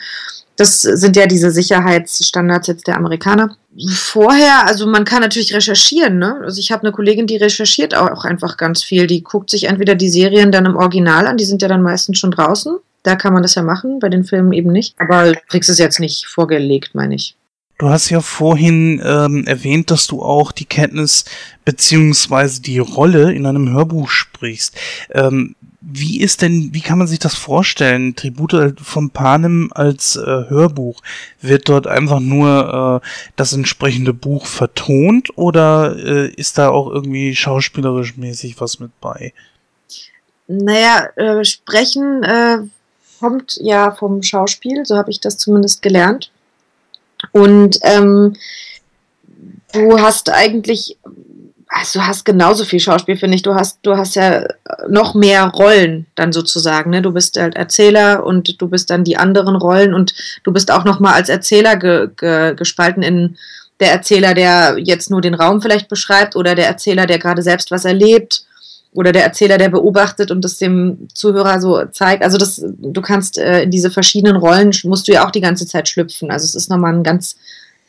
[0.56, 3.56] Das sind ja diese Sicherheitsstandards jetzt der Amerikaner.
[3.94, 6.18] Vorher, also man kann natürlich recherchieren.
[6.18, 6.38] Ne?
[6.42, 9.06] Also ich habe eine Kollegin, die recherchiert auch einfach ganz viel.
[9.06, 12.18] Die guckt sich entweder die Serien dann im Original an, die sind ja dann meistens
[12.18, 12.76] schon draußen.
[13.02, 14.94] Da kann man das ja machen, bei den Filmen eben nicht.
[14.98, 17.36] Aber kriegst es jetzt nicht vorgelegt, meine ich.
[17.80, 21.24] Du hast ja vorhin ähm, erwähnt, dass du auch die Kenntnis
[21.64, 24.76] beziehungsweise die Rolle in einem Hörbuch sprichst.
[25.12, 28.14] Ähm, wie ist denn, wie kann man sich das vorstellen?
[28.14, 31.00] Tribute von Panem als äh, Hörbuch.
[31.40, 33.06] Wird dort einfach nur äh,
[33.36, 39.32] das entsprechende Buch vertont oder äh, ist da auch irgendwie schauspielerisch mäßig was mit bei?
[40.48, 42.58] Naja, äh, sprechen äh,
[43.20, 46.30] kommt ja vom Schauspiel, so habe ich das zumindest gelernt.
[47.32, 48.34] Und ähm,
[49.72, 50.96] du hast eigentlich
[51.72, 53.42] also du hast genauso viel Schauspiel, finde ich.
[53.42, 54.44] Du hast, du hast ja
[54.88, 56.90] noch mehr Rollen dann sozusagen.
[56.90, 57.00] Ne?
[57.00, 60.12] Du bist halt Erzähler und du bist dann die anderen Rollen und
[60.42, 63.36] du bist auch noch mal als Erzähler ge, ge, gespalten in
[63.78, 67.70] der Erzähler, der jetzt nur den Raum vielleicht beschreibt oder der Erzähler, der gerade selbst
[67.70, 68.44] was erlebt
[68.92, 72.24] oder der Erzähler, der beobachtet und das dem Zuhörer so zeigt.
[72.24, 75.66] Also das, du kannst äh, in diese verschiedenen Rollen musst du ja auch die ganze
[75.66, 76.30] Zeit schlüpfen.
[76.30, 77.36] Also es ist nochmal ein ganz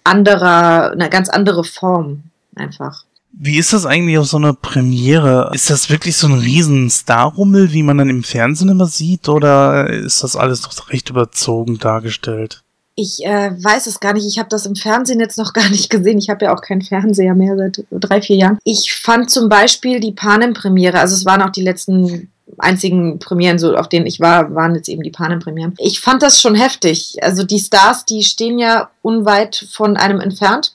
[0.03, 2.23] anderer, eine ganz andere Form
[2.55, 3.05] einfach.
[3.33, 5.51] Wie ist das eigentlich auf so einer Premiere?
[5.53, 9.89] Ist das wirklich so ein riesen Starrummel, wie man dann im Fernsehen immer sieht, oder
[9.89, 12.61] ist das alles doch recht überzogen dargestellt?
[13.01, 14.27] Ich äh, weiß es gar nicht.
[14.27, 16.19] Ich habe das im Fernsehen jetzt noch gar nicht gesehen.
[16.19, 18.59] Ich habe ja auch keinen Fernseher mehr seit drei, vier Jahren.
[18.63, 23.75] Ich fand zum Beispiel die Panem-Premiere, also es waren auch die letzten einzigen Premieren, so
[23.75, 25.73] auf denen ich war, waren jetzt eben die Panem-Premieren.
[25.79, 27.15] Ich fand das schon heftig.
[27.21, 30.73] Also die Stars, die stehen ja unweit von einem entfernt.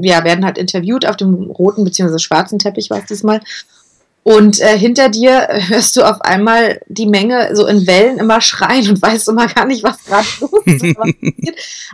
[0.00, 2.18] Ja, werden halt interviewt auf dem roten bzw.
[2.18, 3.40] schwarzen Teppich war es diesmal.
[4.22, 8.90] Und äh, hinter dir hörst du auf einmal die Menge so in Wellen immer schreien
[8.90, 10.96] und weißt immer gar nicht, was gerade los ist.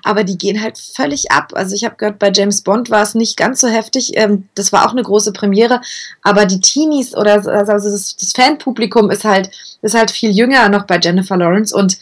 [0.03, 1.53] Aber die gehen halt völlig ab.
[1.55, 4.12] Also ich habe gehört, bei James Bond war es nicht ganz so heftig.
[4.16, 5.81] Ähm, das war auch eine große Premiere.
[6.22, 9.51] Aber die Teenies oder also das, das Fanpublikum ist halt,
[9.83, 11.97] ist halt viel jünger noch bei Jennifer Lawrence und,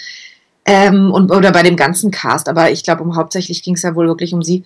[0.64, 2.49] ähm, und oder bei dem ganzen Cast.
[2.49, 4.64] Aber ich glaube, um hauptsächlich ging es ja wohl wirklich um sie.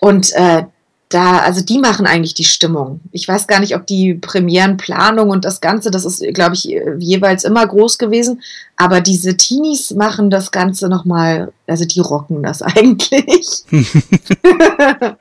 [0.00, 0.64] Und äh,
[1.12, 3.00] da, also die machen eigentlich die Stimmung.
[3.12, 6.64] Ich weiß gar nicht, ob die Premierenplanung und das Ganze, das ist, glaube ich,
[6.98, 8.42] jeweils immer groß gewesen.
[8.76, 13.64] Aber diese Teenies machen das Ganze nochmal, also die rocken das eigentlich.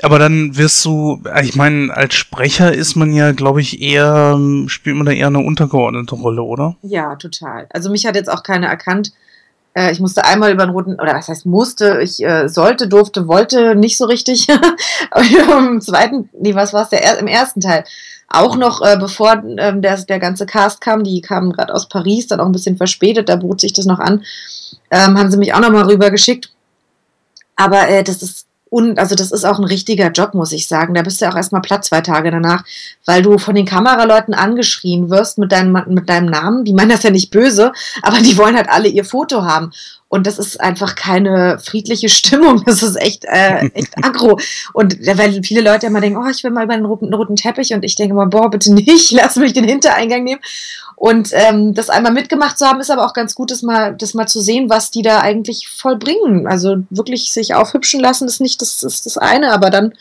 [0.00, 4.96] Aber dann wirst du, ich meine, als Sprecher ist man ja, glaube ich, eher, spielt
[4.96, 6.76] man da eher eine untergeordnete Rolle, oder?
[6.82, 7.66] Ja, total.
[7.70, 9.12] Also mich hat jetzt auch keiner erkannt.
[9.74, 13.28] Äh, ich musste einmal über den roten, oder was heißt musste, ich äh, sollte, durfte,
[13.28, 14.48] wollte nicht so richtig.
[15.58, 17.84] Im zweiten, nee, was war es, im ersten Teil.
[18.28, 22.26] Auch noch, äh, bevor ähm, der, der ganze Cast kam, die kamen gerade aus Paris,
[22.26, 24.22] dann auch ein bisschen verspätet, da bot sich das noch an,
[24.90, 26.50] ähm, haben sie mich auch noch mal rüber geschickt.
[27.56, 30.94] Aber äh, das ist und also das ist auch ein richtiger Job, muss ich sagen.
[30.94, 32.64] Da bist du auch erstmal platt zwei Tage danach,
[33.04, 36.64] weil du von den Kameraleuten angeschrien wirst mit deinem, mit deinem Namen.
[36.64, 39.72] Die meinen das ja nicht böse, aber die wollen halt alle ihr Foto haben.
[40.08, 42.62] Und das ist einfach keine friedliche Stimmung.
[42.64, 44.38] Das ist echt, äh, echt aggro.
[44.72, 47.72] Und weil viele Leute immer denken, oh, ich will mal über den roten, roten Teppich.
[47.72, 50.40] Und ich denke mal, boah, bitte nicht, lass mich den Hintereingang nehmen.
[50.98, 54.14] Und ähm, das einmal mitgemacht zu haben, ist aber auch ganz gut, das mal, das
[54.14, 56.48] mal zu sehen, was die da eigentlich vollbringen.
[56.48, 59.94] Also wirklich sich aufhübschen lassen, ist nicht das, ist das eine, aber dann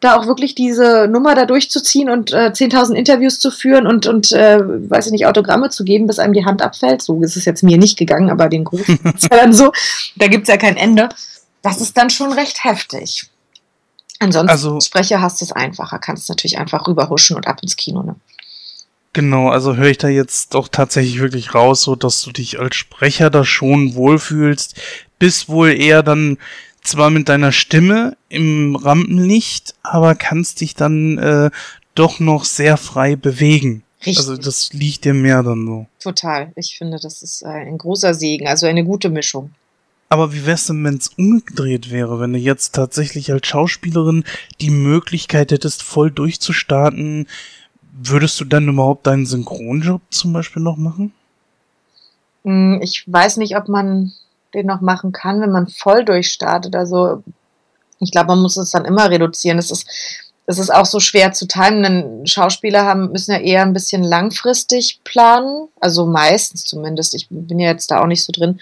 [0.00, 4.30] da auch wirklich diese Nummer da durchzuziehen und äh, 10.000 Interviews zu führen und, und
[4.32, 7.00] äh, weiß ich nicht, Autogramme zu geben, bis einem die Hand abfällt.
[7.00, 9.72] So ist es jetzt mir nicht gegangen, aber den Großen ist ja dann so.
[10.16, 11.08] Da gibt es ja kein Ende.
[11.62, 13.30] Das ist dann schon recht heftig.
[14.18, 18.02] Ansonsten, also, Sprecher hast du es einfacher, kannst natürlich einfach rüberhuschen und ab ins Kino.
[18.02, 18.16] Ne?
[19.16, 22.76] Genau, also höre ich da jetzt doch tatsächlich wirklich raus, so dass du dich als
[22.76, 24.78] Sprecher da schon wohlfühlst,
[25.18, 26.36] bist wohl eher dann
[26.82, 31.50] zwar mit deiner Stimme im Rampenlicht, aber kannst dich dann äh,
[31.94, 33.84] doch noch sehr frei bewegen.
[34.00, 34.18] Richtig.
[34.18, 35.86] Also das liegt dir mehr dann so.
[35.98, 36.52] Total.
[36.54, 39.50] Ich finde, das ist äh, ein großer Segen, also eine gute Mischung.
[40.10, 44.24] Aber wie wär's denn, wenn's umgedreht wäre, wenn du jetzt tatsächlich als Schauspielerin
[44.60, 47.26] die Möglichkeit hättest, voll durchzustarten,
[47.98, 51.14] Würdest du dann überhaupt deinen Synchronjob zum Beispiel noch machen?
[52.44, 54.12] Hm, ich weiß nicht, ob man
[54.54, 56.76] den noch machen kann, wenn man voll durchstartet.
[56.76, 57.22] Also
[57.98, 59.58] ich glaube, man muss es dann immer reduzieren.
[59.58, 59.88] Es ist,
[60.46, 64.02] es ist auch so schwer zu timen, denn Schauspieler haben, müssen ja eher ein bisschen
[64.02, 67.14] langfristig planen, also meistens zumindest.
[67.14, 68.60] Ich bin ja jetzt da auch nicht so drin.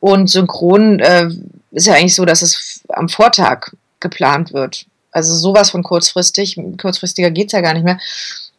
[0.00, 1.28] Und Synchron äh,
[1.72, 4.86] ist ja eigentlich so, dass es am Vortag geplant wird.
[5.10, 7.98] Also sowas von kurzfristig, kurzfristiger geht es ja gar nicht mehr.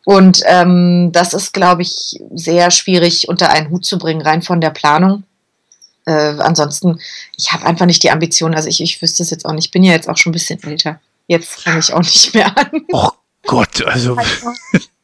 [0.05, 4.61] Und ähm, das ist, glaube ich, sehr schwierig unter einen Hut zu bringen, rein von
[4.61, 5.23] der Planung.
[6.05, 6.99] Äh, ansonsten,
[7.37, 9.71] ich habe einfach nicht die Ambition, also ich, ich wüsste es jetzt auch nicht, ich
[9.71, 10.99] bin ja jetzt auch schon ein bisschen älter.
[11.27, 12.85] Jetzt fange ich auch nicht mehr an.
[12.91, 13.09] Oh
[13.45, 14.17] Gott, also.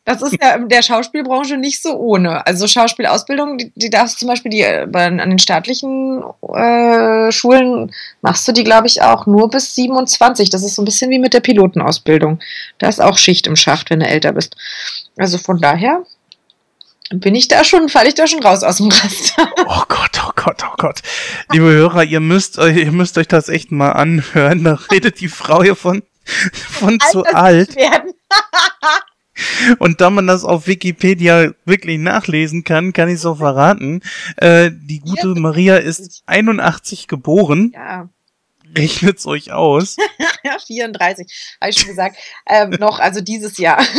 [0.06, 2.46] Das ist ja in der Schauspielbranche nicht so ohne.
[2.46, 7.92] Also Schauspielausbildung, die, die darfst du zum Beispiel die, äh, an den staatlichen äh, Schulen
[8.22, 10.52] machst du die, glaube ich, auch nur bis 27.
[10.52, 12.40] Das ist so ein bisschen wie mit der Pilotenausbildung.
[12.78, 14.56] Da ist auch Schicht im Schacht, wenn du älter bist.
[15.18, 16.04] Also von daher
[17.10, 19.50] bin ich da schon, falle ich da schon raus aus dem Raster.
[19.68, 21.02] Oh Gott, oh Gott, oh Gott.
[21.52, 24.64] Liebe Hörer, ihr müsst, ihr müsst euch das echt mal anhören.
[24.64, 27.76] Da redet die Frau hier von, von zu alt.
[29.80, 34.02] Und da man das auf Wikipedia wirklich nachlesen kann, kann ich so verraten.
[34.38, 37.72] Äh, die gute Maria ist 81 geboren.
[37.74, 38.10] Ja.
[38.78, 39.98] Rechnet's euch aus.
[40.44, 42.18] ja, 34, habe ich schon gesagt.
[42.48, 43.82] Ähm, noch, also dieses Jahr.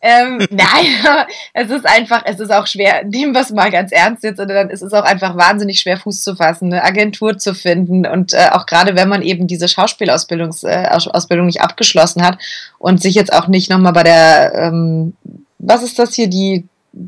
[0.00, 4.22] Ähm, nein, es ist einfach, es ist auch schwer, nehmen wir es mal ganz ernst
[4.24, 7.54] jetzt, oder dann ist es auch einfach wahnsinnig schwer, Fuß zu fassen, eine Agentur zu
[7.54, 12.38] finden und äh, auch gerade wenn man eben diese Schauspielausbildung äh, Ausbildung nicht abgeschlossen hat
[12.78, 15.14] und sich jetzt auch nicht nochmal bei der, ähm,
[15.58, 16.66] was ist das hier, die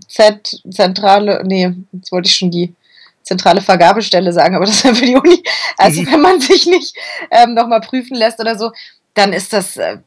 [0.09, 2.75] Z, zentrale, nee, jetzt wollte ich schon die
[3.23, 5.43] zentrale Vergabestelle sagen, aber das ist ja für die Uni.
[5.77, 6.13] Also mhm.
[6.13, 6.97] wenn man sich nicht
[7.31, 8.73] ähm, nochmal prüfen lässt oder so,
[9.15, 9.99] dann ist das äh,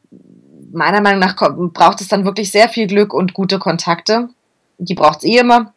[0.72, 1.36] meiner Meinung nach
[1.72, 4.28] braucht es dann wirklich sehr viel Glück und gute Kontakte.
[4.78, 5.72] Die braucht es eh immer,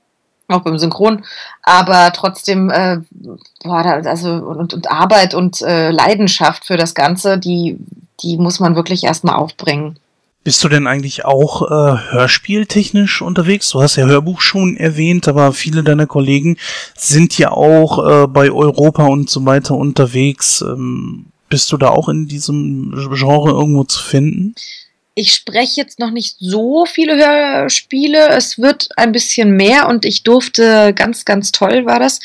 [0.47, 1.23] auch beim Synchron.
[1.63, 2.99] Aber trotzdem, äh,
[3.63, 7.77] boah, also und, und Arbeit und äh, Leidenschaft für das Ganze, die,
[8.21, 9.99] die muss man wirklich erstmal aufbringen.
[10.45, 13.71] Bist du denn eigentlich auch äh, hörspieltechnisch unterwegs?
[13.71, 16.57] Du hast ja Hörbuch schon erwähnt, aber viele deiner Kollegen
[16.95, 20.61] sind ja auch äh, bei Europa und so weiter unterwegs.
[20.61, 24.53] Ähm, bist du da auch in diesem Genre irgendwo zu finden?
[25.17, 28.27] Ich spreche jetzt noch nicht so viele Hörspiele.
[28.29, 32.19] Es wird ein bisschen mehr und ich durfte ganz, ganz toll war das.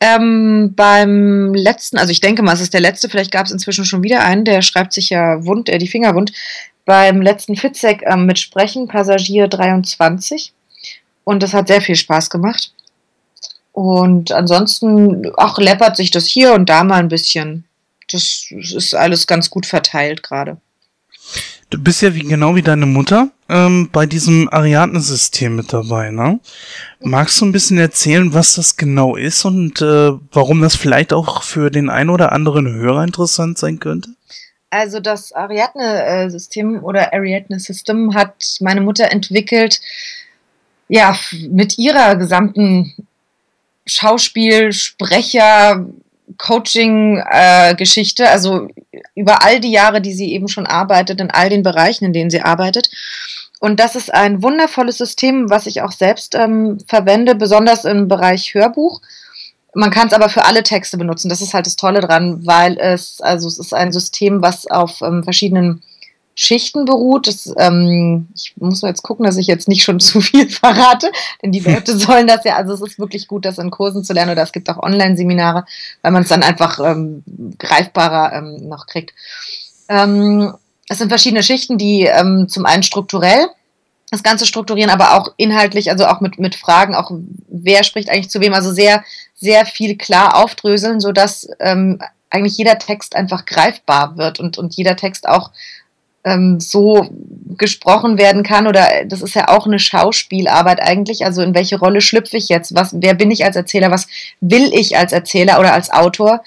[0.00, 3.84] Ähm, beim letzten, also ich denke mal, es ist der letzte, vielleicht gab es inzwischen
[3.84, 6.32] schon wieder einen, der schreibt sich ja wund, äh, die Finger wund.
[6.84, 10.52] Beim letzten Fitzek ähm, mit Sprechen, Passagier 23.
[11.22, 12.72] Und das hat sehr viel Spaß gemacht.
[13.70, 17.66] Und ansonsten, auch läppert sich das hier und da mal ein bisschen.
[18.10, 20.56] Das ist alles ganz gut verteilt gerade.
[21.72, 26.38] Du bist ja wie, genau wie deine Mutter ähm, bei diesem Ariadne-System mit dabei, ne?
[27.00, 31.42] Magst du ein bisschen erzählen, was das genau ist und äh, warum das vielleicht auch
[31.42, 34.10] für den einen oder anderen Hörer interessant sein könnte?
[34.68, 39.80] Also das Ariadne-System oder Ariadne-System hat meine Mutter entwickelt,
[40.88, 41.16] ja,
[41.48, 42.92] mit ihrer gesamten
[43.86, 45.86] Schauspiel, Sprecher,
[46.38, 48.68] Coaching-Geschichte, äh, also
[49.14, 52.30] über all die Jahre, die sie eben schon arbeitet, in all den Bereichen, in denen
[52.30, 52.90] sie arbeitet.
[53.60, 58.54] Und das ist ein wundervolles System, was ich auch selbst ähm, verwende, besonders im Bereich
[58.54, 59.00] Hörbuch.
[59.74, 61.28] Man kann es aber für alle Texte benutzen.
[61.28, 65.00] Das ist halt das Tolle dran, weil es, also es ist ein System, was auf
[65.00, 65.82] ähm, verschiedenen
[66.34, 67.26] Schichten beruht.
[67.26, 71.10] Das, ähm, ich muss mal jetzt gucken, dass ich jetzt nicht schon zu viel verrate,
[71.42, 74.12] denn die Leute sollen das ja, also es ist wirklich gut, das in Kursen zu
[74.12, 75.64] lernen oder es gibt auch Online-Seminare,
[76.02, 77.22] weil man es dann einfach ähm,
[77.58, 79.14] greifbarer ähm, noch kriegt.
[79.88, 80.54] Ähm,
[80.88, 83.48] es sind verschiedene Schichten, die ähm, zum einen strukturell
[84.10, 87.10] das Ganze strukturieren, aber auch inhaltlich, also auch mit, mit Fragen, auch
[87.48, 89.02] wer spricht eigentlich zu wem, also sehr,
[89.34, 94.96] sehr viel klar aufdröseln, sodass ähm, eigentlich jeder Text einfach greifbar wird und, und jeder
[94.96, 95.50] Text auch
[96.24, 97.08] ähm, so
[97.56, 101.24] gesprochen werden kann oder das ist ja auch eine Schauspielarbeit eigentlich.
[101.24, 102.74] Also in welche Rolle schlüpfe ich jetzt?
[102.74, 103.90] Was, wer bin ich als Erzähler?
[103.90, 104.06] Was
[104.40, 106.42] will ich als Erzähler oder als Autor?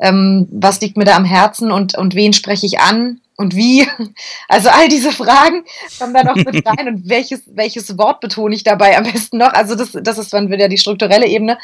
[0.00, 3.20] Ähm, was liegt mir da am Herzen und, und wen spreche ich an?
[3.36, 3.86] Und wie?
[4.48, 5.64] Also all diese Fragen
[5.98, 6.88] kommen da noch mit rein.
[6.88, 9.52] Und welches, welches Wort betone ich dabei am besten noch?
[9.52, 11.56] Also das, das ist dann wieder die strukturelle Ebene.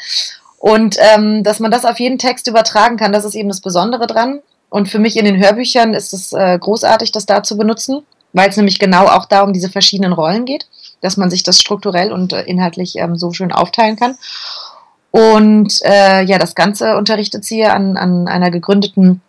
[0.57, 4.07] Und ähm, dass man das auf jeden Text übertragen kann, das ist eben das Besondere
[4.07, 4.39] dran.
[4.69, 8.03] Und für mich in den Hörbüchern ist es äh, großartig, das da zu benutzen,
[8.33, 10.67] weil es nämlich genau auch da um diese verschiedenen Rollen geht,
[11.01, 14.17] dass man sich das strukturell und äh, inhaltlich ähm, so schön aufteilen kann.
[15.11, 19.21] Und äh, ja, das Ganze unterrichtet sie an, an einer gegründeten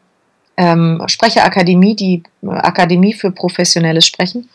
[0.57, 4.49] ähm, Sprecherakademie, die äh, Akademie für professionelles Sprechen.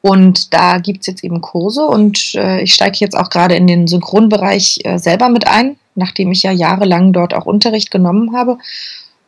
[0.00, 3.66] Und da gibt es jetzt eben Kurse und äh, ich steige jetzt auch gerade in
[3.66, 8.58] den Synchronbereich äh, selber mit ein, nachdem ich ja jahrelang dort auch Unterricht genommen habe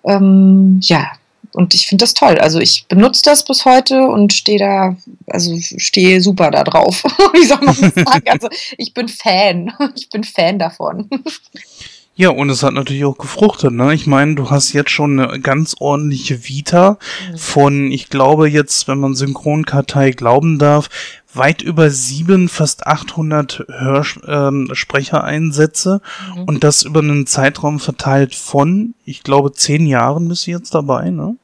[0.07, 1.13] ähm, ja,
[1.57, 2.39] und ich finde das toll.
[2.39, 4.95] Also ich benutze das bis heute und stehe da,
[5.27, 7.03] also stehe super da drauf.
[7.33, 8.29] Wie soll man das sagen?
[8.29, 9.73] Also ich bin Fan.
[9.97, 11.09] Ich bin Fan davon.
[12.19, 13.93] Ja, und es hat natürlich auch gefruchtet, ne?
[13.93, 16.97] Ich meine, du hast jetzt schon eine ganz ordentliche Vita
[17.31, 17.37] mhm.
[17.37, 20.89] von, ich glaube jetzt, wenn man Synchronkartei glauben darf,
[21.35, 26.01] weit über sieben, fast 800 Hörsprechereinsätze
[26.35, 26.45] ähm, mhm.
[26.45, 31.11] und das über einen Zeitraum verteilt von, ich glaube, zehn Jahren bist du jetzt dabei,
[31.11, 31.37] ne?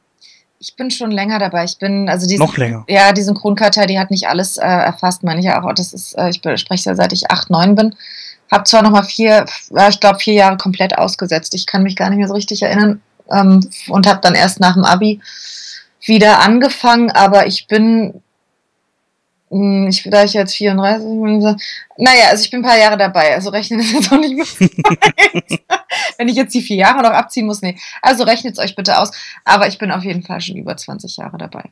[0.58, 1.64] Ich bin schon länger dabei.
[1.64, 2.84] Ich bin, also diese, Noch länger.
[2.88, 5.74] Ja, die Synchronkartei, die hat nicht alles äh, erfasst, meine ich ja auch.
[5.74, 7.94] Das ist, äh, ich spreche ja seit ich acht, neun bin.
[8.52, 9.46] Hab zwar noch mal vier,
[9.88, 11.54] ich glaube, vier Jahre komplett ausgesetzt.
[11.54, 13.00] Ich kann mich gar nicht mehr so richtig erinnern
[13.30, 15.20] ähm, und habe dann erst nach dem Abi
[16.04, 18.22] wieder angefangen, aber ich bin
[19.50, 21.54] hm, ich da ich jetzt 34 bin, so,
[21.98, 24.46] naja, also ich bin ein paar Jahre dabei, also rechnen ist jetzt auch nicht mehr
[26.18, 27.78] Wenn ich jetzt die vier Jahre noch abziehen muss, nee.
[28.00, 29.10] Also rechnet es euch bitte aus.
[29.44, 31.64] Aber ich bin auf jeden Fall schon über 20 Jahre dabei.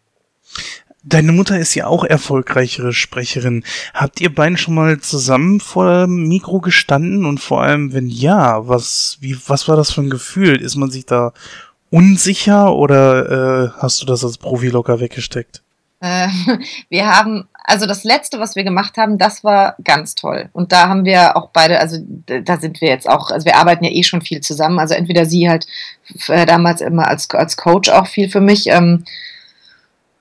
[1.02, 3.64] Deine Mutter ist ja auch erfolgreichere Sprecherin.
[3.94, 7.24] Habt ihr beiden schon mal zusammen vor dem Mikro gestanden?
[7.24, 10.60] Und vor allem, wenn ja, was, wie, was war das für ein Gefühl?
[10.60, 11.32] Ist man sich da
[11.90, 15.62] unsicher oder äh, hast du das als Profi locker weggesteckt?
[16.00, 16.28] Äh,
[16.90, 20.50] wir haben, also das letzte, was wir gemacht haben, das war ganz toll.
[20.52, 21.96] Und da haben wir auch beide, also
[22.26, 24.78] da sind wir jetzt auch, also wir arbeiten ja eh schon viel zusammen.
[24.78, 25.66] Also entweder sie halt
[26.26, 28.66] damals immer als, als Coach auch viel für mich.
[28.66, 29.04] Ähm,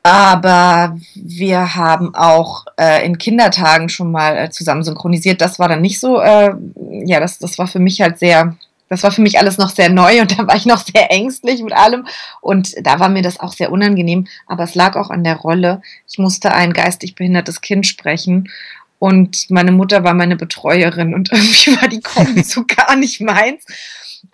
[0.04, 5.42] aber wir haben auch äh, in Kindertagen schon mal äh, zusammen synchronisiert.
[5.42, 6.54] Das war dann nicht so, äh,
[7.06, 8.56] ja, das, das war für mich halt sehr,
[8.88, 11.62] das war für mich alles noch sehr neu und da war ich noch sehr ängstlich
[11.62, 12.08] mit allem.
[12.42, 14.28] Und da war mir das auch sehr unangenehm.
[14.48, 15.82] Aber es lag auch an der Rolle.
[16.10, 18.50] Ich musste ein geistig behindertes Kind sprechen.
[19.00, 23.66] Und meine Mutter war meine Betreuerin und irgendwie war die Kombi so gar nicht meins.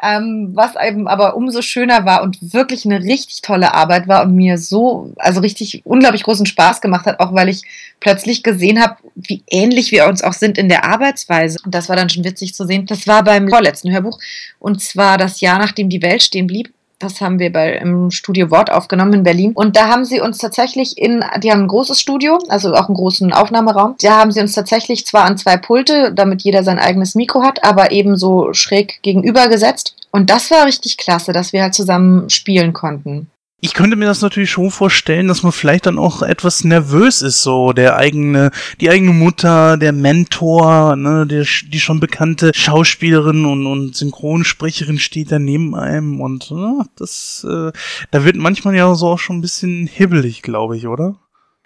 [0.01, 4.35] Ähm, was eben aber umso schöner war und wirklich eine richtig tolle Arbeit war und
[4.35, 7.61] mir so, also richtig unglaublich großen Spaß gemacht hat, auch weil ich
[7.99, 11.57] plötzlich gesehen habe, wie ähnlich wir uns auch sind in der Arbeitsweise.
[11.63, 12.85] Und das war dann schon witzig zu sehen.
[12.85, 14.19] Das war beim vorletzten Hörbuch
[14.59, 16.73] und zwar das Jahr, nachdem die Welt stehen blieb.
[16.99, 19.51] Das haben wir bei, im Studio Wort aufgenommen in Berlin.
[19.53, 22.95] Und da haben sie uns tatsächlich in, die haben ein großes Studio, also auch einen
[22.95, 23.95] großen Aufnahmeraum.
[24.01, 27.63] Da haben sie uns tatsächlich zwar an zwei Pulte, damit jeder sein eigenes Mikro hat,
[27.63, 29.95] aber eben so schräg gegenüber gesetzt.
[30.11, 33.27] Und das war richtig klasse, dass wir halt zusammen spielen konnten
[33.65, 37.41] ich könnte mir das natürlich schon vorstellen, dass man vielleicht dann auch etwas nervös ist,
[37.41, 43.65] so der eigene, die eigene Mutter, der Mentor, ne, der, die schon bekannte Schauspielerin und,
[43.65, 47.71] und Synchronsprecherin steht da neben einem und ne, das, äh,
[48.11, 51.15] da wird manchmal ja so auch schon ein bisschen hibbelig, glaube ich, oder?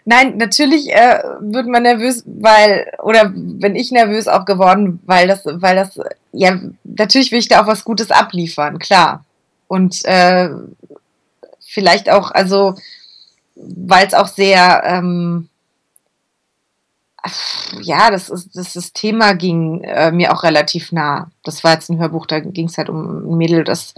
[0.06, 5.42] Nein, natürlich äh, wird man nervös, weil, oder bin ich nervös auch geworden, weil das,
[5.46, 6.00] weil das,
[6.32, 9.26] ja, natürlich will ich da auch was Gutes abliefern, klar.
[9.68, 10.50] Und äh,
[11.70, 12.76] vielleicht auch, also
[13.56, 15.50] weil es auch sehr, ähm,
[17.82, 21.30] ja, das, ist, das, das Thema ging äh, mir auch relativ nah.
[21.44, 23.94] Das war jetzt ein Hörbuch, da ging es halt um ein Mädel, das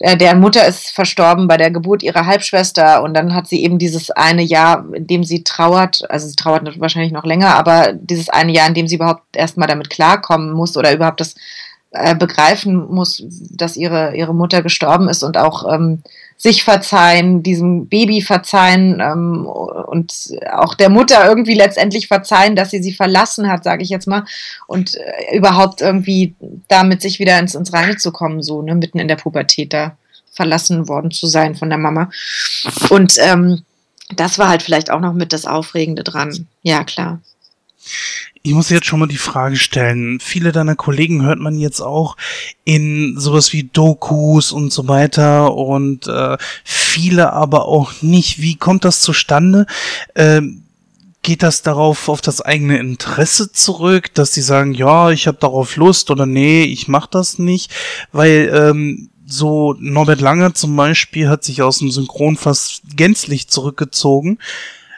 [0.00, 3.78] äh, deren Mutter ist verstorben bei der Geburt ihrer Halbschwester und dann hat sie eben
[3.78, 8.28] dieses eine Jahr, in dem sie trauert, also sie trauert wahrscheinlich noch länger, aber dieses
[8.28, 11.36] eine Jahr, in dem sie überhaupt erstmal damit klarkommen muss oder überhaupt das
[11.92, 16.02] äh, begreifen muss, dass ihre, ihre Mutter gestorben ist und auch ähm,
[16.36, 20.12] sich verzeihen, diesem Baby verzeihen ähm, und
[20.52, 24.24] auch der Mutter irgendwie letztendlich verzeihen, dass sie sie verlassen hat, sage ich jetzt mal,
[24.66, 26.34] und äh, überhaupt irgendwie
[26.68, 29.96] damit sich wieder ins, ins Reine zu kommen, so ne, mitten in der Pubertät da
[30.30, 32.10] verlassen worden zu sein von der Mama.
[32.90, 33.62] Und ähm,
[34.14, 36.46] das war halt vielleicht auch noch mit das Aufregende dran.
[36.62, 37.20] Ja, klar.
[38.46, 40.20] Ich muss jetzt schon mal die Frage stellen.
[40.20, 42.16] Viele deiner Kollegen hört man jetzt auch
[42.62, 48.40] in sowas wie Dokus und so weiter und äh, viele aber auch nicht.
[48.40, 49.66] Wie kommt das zustande?
[50.14, 50.62] Ähm,
[51.22, 55.74] geht das darauf auf das eigene Interesse zurück, dass sie sagen, ja, ich habe darauf
[55.74, 57.74] Lust oder nee, ich mach das nicht,
[58.12, 64.38] weil ähm, so Norbert Langer zum Beispiel hat sich aus dem Synchron fast gänzlich zurückgezogen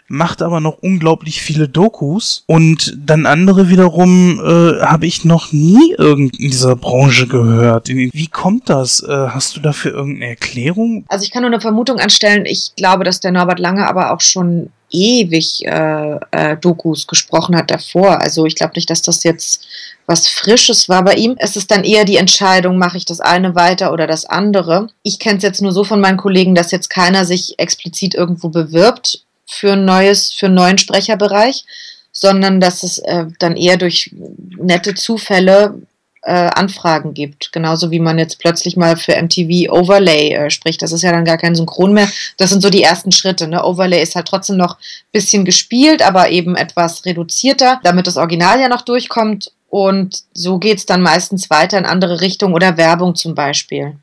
[0.09, 5.95] macht aber noch unglaublich viele Dokus und dann andere wiederum äh, habe ich noch nie
[5.99, 7.89] irgend in dieser Branche gehört.
[7.89, 9.03] Wie kommt das?
[9.03, 11.05] Äh, hast du dafür irgendeine Erklärung?
[11.09, 12.47] Also ich kann nur eine Vermutung anstellen.
[12.47, 17.71] Ich glaube, dass der Norbert Lange aber auch schon ewig äh, äh, Dokus gesprochen hat
[17.71, 18.23] davor.
[18.23, 19.67] Also ich glaube nicht, dass das jetzt
[20.07, 21.37] was Frisches war bei ihm.
[21.39, 24.89] Es ist dann eher die Entscheidung, mache ich das eine weiter oder das andere.
[25.03, 28.49] Ich kenne es jetzt nur so von meinen Kollegen, dass jetzt keiner sich explizit irgendwo
[28.49, 31.64] bewirbt für ein neues, für einen neuen Sprecherbereich,
[32.12, 34.11] sondern dass es äh, dann eher durch
[34.59, 35.74] nette Zufälle
[36.22, 37.53] äh, Anfragen gibt.
[37.53, 40.82] Genauso wie man jetzt plötzlich mal für MTV Overlay äh, spricht.
[40.82, 42.09] Das ist ja dann gar kein Synchron mehr.
[42.36, 43.49] Das sind so die ersten Schritte.
[43.49, 43.64] Ne?
[43.64, 48.61] Overlay ist halt trotzdem noch ein bisschen gespielt, aber eben etwas reduzierter, damit das Original
[48.61, 49.53] ja noch durchkommt.
[49.70, 53.96] Und so geht es dann meistens weiter in andere Richtungen oder Werbung zum Beispiel.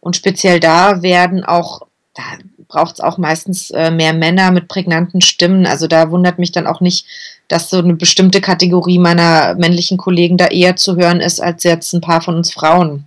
[0.00, 1.82] Und speziell da werden auch,
[2.14, 2.22] da
[2.68, 5.66] braucht es auch meistens äh, mehr Männer mit prägnanten Stimmen.
[5.66, 7.06] Also da wundert mich dann auch nicht,
[7.48, 11.92] dass so eine bestimmte Kategorie meiner männlichen Kollegen da eher zu hören ist als jetzt
[11.92, 13.06] ein paar von uns Frauen.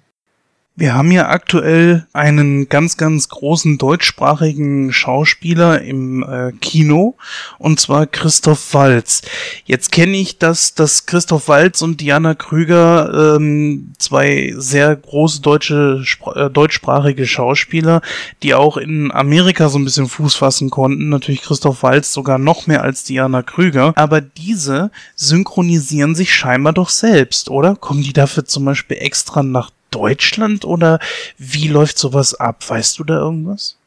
[0.80, 7.18] Wir haben ja aktuell einen ganz, ganz großen deutschsprachigen Schauspieler im äh, Kino,
[7.58, 9.24] und zwar Christoph Walz.
[9.66, 16.02] Jetzt kenne ich, dass, dass Christoph Walz und Diana Krüger ähm, zwei sehr große deutsche,
[16.36, 18.02] äh, deutschsprachige Schauspieler,
[18.42, 21.10] die auch in Amerika so ein bisschen Fuß fassen konnten.
[21.10, 23.92] Natürlich Christoph Walz sogar noch mehr als Diana Krüger.
[23.98, 27.76] Aber diese synchronisieren sich scheinbar doch selbst, oder?
[27.76, 31.00] Kommen die dafür zum Beispiel extra nach Deutschland oder
[31.38, 32.64] wie läuft sowas ab?
[32.68, 33.79] Weißt du da irgendwas?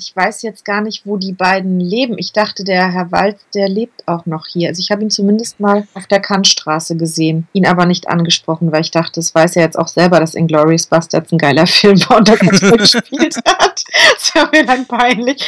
[0.00, 2.16] Ich weiß jetzt gar nicht, wo die beiden leben.
[2.18, 4.68] Ich dachte, der Herr Wald, der lebt auch noch hier.
[4.68, 8.80] Also ich habe ihn zumindest mal auf der Kantstraße gesehen, ihn aber nicht angesprochen, weil
[8.80, 12.18] ich dachte, es weiß ja jetzt auch selber, dass Inglourious Bastards ein geiler Film war
[12.18, 13.84] und das gespielt hat.
[14.14, 15.46] Das war mir dann peinlich.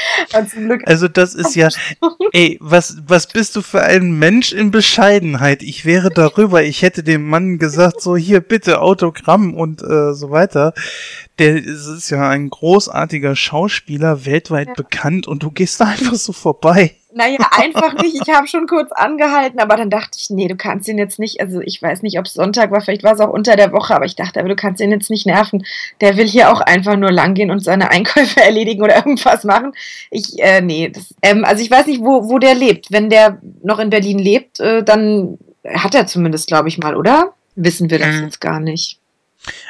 [0.87, 1.69] Also das ist ja,
[2.33, 5.63] ey, was, was bist du für ein Mensch in Bescheidenheit?
[5.63, 10.31] Ich wäre darüber, ich hätte dem Mann gesagt, so hier bitte Autogramm und äh, so
[10.31, 10.75] weiter
[11.39, 14.75] der ist ja ein großartiger Schauspieler, weltweit ja.
[14.75, 16.97] bekannt und du gehst da einfach so vorbei.
[17.15, 18.17] Naja, einfach nicht.
[18.23, 21.41] Ich habe schon kurz angehalten, aber dann dachte ich, nee, du kannst ihn jetzt nicht,
[21.41, 23.95] also ich weiß nicht, ob es Sonntag war, vielleicht war es auch unter der Woche,
[23.95, 25.65] aber ich dachte, aber du kannst ihn jetzt nicht nerven.
[26.01, 29.73] Der will hier auch einfach nur langgehen und seine Einkäufe erledigen oder irgendwas machen.
[30.11, 32.91] Ich, äh, nee, das, ähm, also ich weiß nicht, wo, wo der lebt.
[32.91, 37.35] Wenn der noch in Berlin lebt, äh, dann hat er zumindest, glaube ich mal, oder?
[37.55, 38.25] Wissen wir das mhm.
[38.25, 39.02] jetzt gar nicht.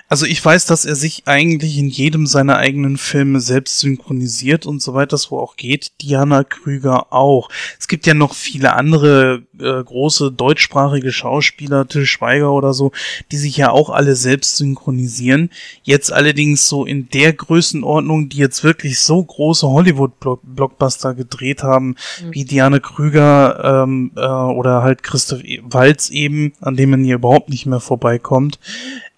[0.09, 4.83] Also ich weiß, dass er sich eigentlich in jedem seiner eigenen Filme selbst synchronisiert und
[4.83, 5.93] so weiter, das wo auch geht.
[6.03, 7.49] Diana Krüger auch.
[7.79, 12.93] Es gibt ja noch viele andere äh, große deutschsprachige Schauspieler, Till Schweiger oder so,
[13.31, 15.49] die sich ja auch alle selbst synchronisieren.
[15.83, 21.89] Jetzt allerdings so in der Größenordnung, die jetzt wirklich so große Hollywood-Blockbuster gedreht haben,
[22.21, 22.33] mhm.
[22.33, 27.49] wie Diana Krüger ähm, äh, oder halt Christoph Walz eben, an dem man hier überhaupt
[27.49, 28.59] nicht mehr vorbeikommt.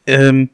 [0.06, 0.50] Ähm,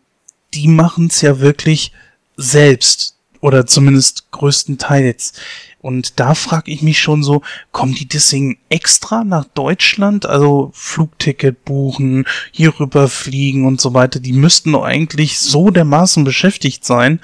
[0.54, 1.92] die machen es ja wirklich
[2.36, 5.32] selbst oder zumindest größtenteils.
[5.80, 7.40] Und da frage ich mich schon so,
[7.72, 10.26] kommen die deswegen extra nach Deutschland?
[10.26, 14.20] Also Flugticket buchen, hierüber fliegen und so weiter.
[14.20, 17.20] Die müssten doch eigentlich so dermaßen beschäftigt sein,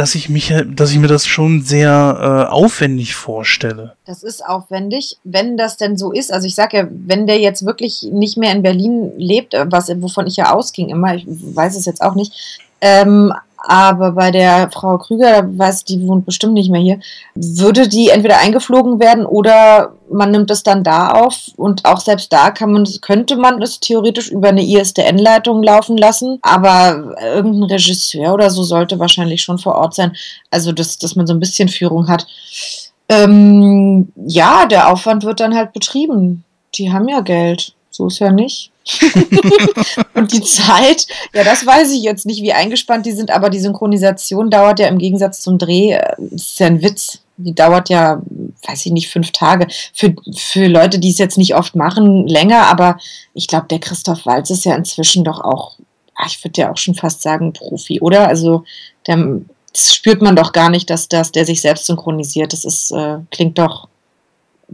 [0.00, 3.92] dass ich mich, dass ich mir das schon sehr äh, aufwendig vorstelle.
[4.06, 6.32] Das ist aufwendig, wenn das denn so ist.
[6.32, 10.26] Also ich sage ja, wenn der jetzt wirklich nicht mehr in Berlin lebt, was wovon
[10.26, 12.32] ich ja ausging immer, ich weiß es jetzt auch nicht,
[12.80, 17.00] ähm, aber bei der Frau Krüger, weiß die wohnt bestimmt nicht mehr hier,
[17.34, 22.32] würde die entweder eingeflogen werden oder man nimmt es dann da auf und auch selbst
[22.32, 28.34] da kann man, könnte man es theoretisch über eine ISDN-Leitung laufen lassen, aber irgendein Regisseur
[28.34, 30.16] oder so sollte wahrscheinlich schon vor Ort sein,
[30.50, 32.26] also dass, dass man so ein bisschen Führung hat.
[33.08, 36.44] Ähm, ja, der Aufwand wird dann halt betrieben.
[36.76, 37.74] Die haben ja Geld.
[37.90, 38.70] So ist ja nicht.
[40.14, 43.58] und die Zeit, ja, das weiß ich jetzt nicht, wie eingespannt die sind, aber die
[43.58, 47.20] Synchronisation dauert ja im Gegensatz zum Dreh, äh, das ist ja ein Witz.
[47.36, 48.22] Die dauert ja,
[48.66, 49.66] weiß ich nicht, fünf Tage.
[49.94, 52.98] Für, für Leute, die es jetzt nicht oft machen, länger, aber
[53.32, 55.78] ich glaube, der Christoph Walz ist ja inzwischen doch auch,
[56.14, 58.28] ah, ich würde ja auch schon fast sagen, Profi, oder?
[58.28, 58.64] Also,
[59.06, 59.40] der,
[59.72, 62.52] das spürt man doch gar nicht, dass, dass der sich selbst synchronisiert.
[62.52, 63.88] Das ist, äh, klingt doch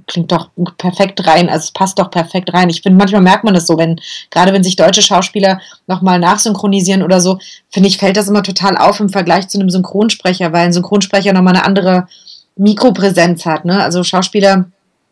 [0.06, 2.70] klingt doch perfekt rein, also es passt doch perfekt rein.
[2.70, 4.00] Ich finde, manchmal merkt man das so, wenn,
[4.30, 7.38] gerade wenn sich deutsche Schauspieler nochmal nachsynchronisieren oder so,
[7.70, 11.32] finde ich, fällt das immer total auf im Vergleich zu einem Synchronsprecher, weil ein Synchronsprecher
[11.32, 12.08] nochmal eine andere
[12.56, 13.64] Mikropräsenz hat.
[13.64, 13.82] Ne?
[13.82, 14.66] Also Schauspieler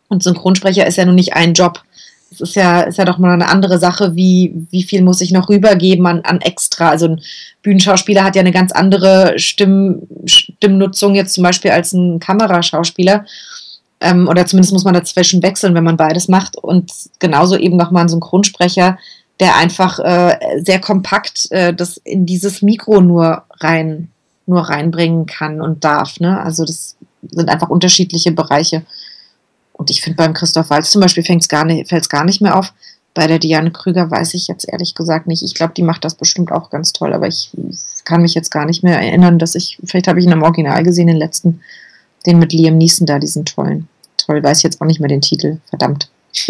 [0.07, 1.81] und Synchronsprecher ist ja nun nicht ein Job.
[2.31, 5.31] Es ist ja, ist ja doch mal eine andere Sache, wie, wie viel muss ich
[5.31, 6.89] noch rübergeben an, an extra.
[6.89, 7.21] Also ein
[7.61, 13.25] Bühnenschauspieler hat ja eine ganz andere Stimm, Stimmnutzung jetzt zum Beispiel als ein Kameraschauspieler.
[14.01, 16.57] Ähm, oder zumindest muss man dazwischen wechseln, wenn man beides macht.
[16.57, 18.97] Und genauso eben nochmal ein Synchronsprecher,
[19.39, 24.09] der einfach äh, sehr kompakt äh, das in dieses Mikro nur rein
[24.47, 26.19] nur reinbringen kann und darf.
[26.19, 26.39] Ne?
[26.39, 26.95] Also das
[27.31, 28.83] sind einfach unterschiedliche Bereiche.
[29.73, 32.73] Und ich finde beim Christoph Walz zum Beispiel fällt es gar, gar nicht mehr auf.
[33.13, 35.41] Bei der Diane Krüger weiß ich jetzt ehrlich gesagt nicht.
[35.41, 37.49] Ich glaube, die macht das bestimmt auch ganz toll, aber ich
[38.03, 40.83] kann mich jetzt gar nicht mehr erinnern, dass ich, vielleicht habe ich ihn im Original
[40.83, 41.61] gesehen, den letzten,
[42.25, 43.87] den mit Liam Neeson da, diesen tollen
[44.25, 45.57] toll, weiß ich jetzt auch nicht mehr den Titel.
[45.69, 46.09] Verdammt.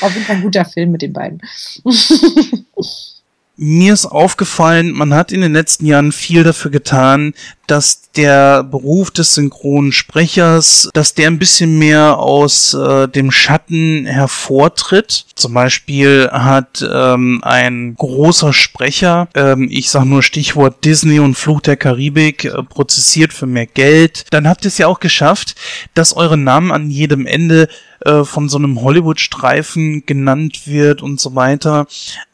[0.00, 1.40] Auf jeden Fall ein guter Film mit den beiden.
[3.60, 7.34] Mir ist aufgefallen, man hat in den letzten Jahren viel dafür getan,
[7.66, 14.06] dass der Beruf des synchronen Sprechers, dass der ein bisschen mehr aus äh, dem Schatten
[14.06, 15.26] hervortritt.
[15.34, 21.60] Zum Beispiel hat ähm, ein großer Sprecher, ähm, ich sag nur Stichwort Disney und Fluch
[21.60, 24.26] der Karibik, äh, prozessiert für mehr Geld.
[24.30, 25.56] Dann habt ihr es ja auch geschafft,
[25.94, 27.68] dass eure Namen an jedem Ende
[28.04, 31.88] äh, von so einem Hollywood-Streifen genannt wird und so weiter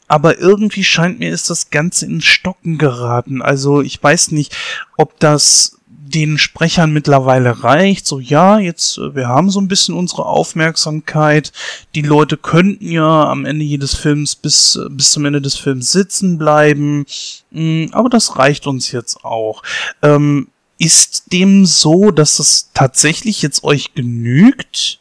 [0.07, 3.41] aber irgendwie scheint mir ist das Ganze ins Stocken geraten.
[3.41, 4.55] Also ich weiß nicht,
[4.97, 5.75] ob das
[6.15, 8.05] den Sprechern mittlerweile reicht.
[8.05, 11.51] So ja, jetzt äh, wir haben so ein bisschen unsere Aufmerksamkeit.
[11.95, 15.91] Die Leute könnten ja am Ende jedes Films bis äh, bis zum Ende des Films
[15.91, 17.05] sitzen bleiben.
[17.51, 19.63] Mm, aber das reicht uns jetzt auch.
[20.01, 24.99] Ähm, ist dem so, dass es tatsächlich jetzt euch genügt?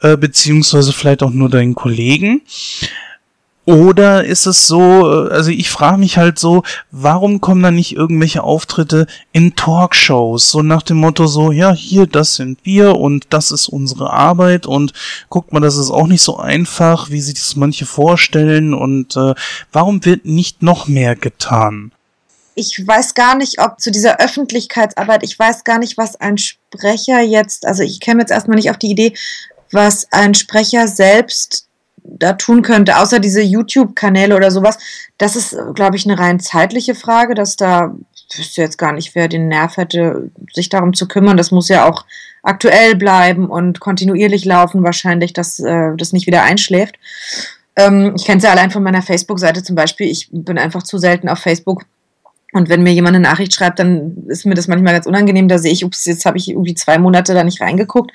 [0.00, 2.42] Äh, beziehungsweise vielleicht auch nur deinen Kollegen?
[3.68, 7.94] Oder ist es so, äh, also ich frage mich halt so, warum kommen da nicht
[7.94, 10.50] irgendwelche Auftritte in Talkshows?
[10.50, 14.64] So nach dem Motto so, ja, hier, das sind wir und das ist unsere Arbeit
[14.64, 14.94] und
[15.28, 19.34] guckt mal, das ist auch nicht so einfach, wie sich das manche vorstellen und äh,
[19.70, 21.92] warum wird nicht noch mehr getan?
[22.54, 27.20] ich weiß gar nicht, ob zu dieser Öffentlichkeitsarbeit, ich weiß gar nicht, was ein Sprecher
[27.20, 29.12] jetzt, also ich käme jetzt erstmal nicht auf die Idee,
[29.70, 31.67] was ein Sprecher selbst
[32.10, 34.78] da tun könnte, außer diese YouTube-Kanäle oder sowas.
[35.18, 39.14] Das ist, glaube ich, eine rein zeitliche Frage, dass da, ich wüsste jetzt gar nicht,
[39.14, 41.36] wer den Nerv hätte, sich darum zu kümmern.
[41.36, 42.04] Das muss ja auch
[42.42, 46.98] aktuell bleiben und kontinuierlich laufen, wahrscheinlich, dass äh, das nicht wieder einschläft.
[47.76, 50.08] Ähm, ich kenne es ja allein von meiner Facebook-Seite zum Beispiel.
[50.08, 51.84] Ich bin einfach zu selten auf Facebook.
[52.52, 55.48] Und wenn mir jemand eine Nachricht schreibt, dann ist mir das manchmal ganz unangenehm.
[55.48, 58.10] Da sehe ich, ups, jetzt habe ich irgendwie zwei Monate da nicht reingeguckt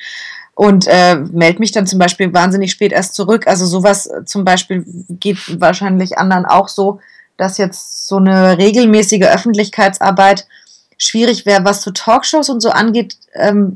[0.56, 3.48] und äh, melde mich dann zum Beispiel wahnsinnig spät erst zurück.
[3.48, 7.00] Also sowas äh, zum Beispiel geht wahrscheinlich anderen auch so,
[7.38, 10.46] dass jetzt so eine regelmäßige Öffentlichkeitsarbeit
[10.98, 11.66] schwierig wäre.
[11.66, 13.74] Was so Talkshows und so angeht, ähm,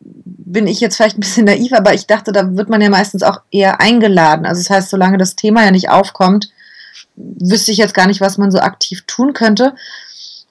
[0.00, 3.22] bin ich jetzt vielleicht ein bisschen naiv, aber ich dachte, da wird man ja meistens
[3.22, 4.46] auch eher eingeladen.
[4.46, 6.50] Also das heißt, solange das Thema ja nicht aufkommt,
[7.16, 9.74] wüsste ich jetzt gar nicht, was man so aktiv tun könnte.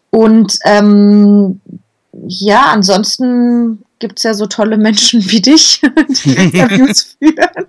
[0.10, 1.62] Und ähm,
[2.28, 5.82] ja, ansonsten gibt es ja so tolle Menschen wie dich,
[6.24, 7.68] die Interviews führen.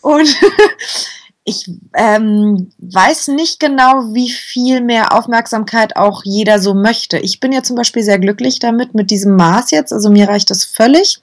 [0.00, 0.36] Und
[1.44, 7.18] ich ähm, weiß nicht genau, wie viel mehr Aufmerksamkeit auch jeder so möchte.
[7.18, 9.92] Ich bin ja zum Beispiel sehr glücklich damit, mit diesem Maß jetzt.
[9.92, 11.22] Also mir reicht das völlig.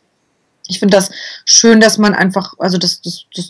[0.67, 1.11] Ich finde das
[1.45, 3.01] schön, dass man einfach, also dass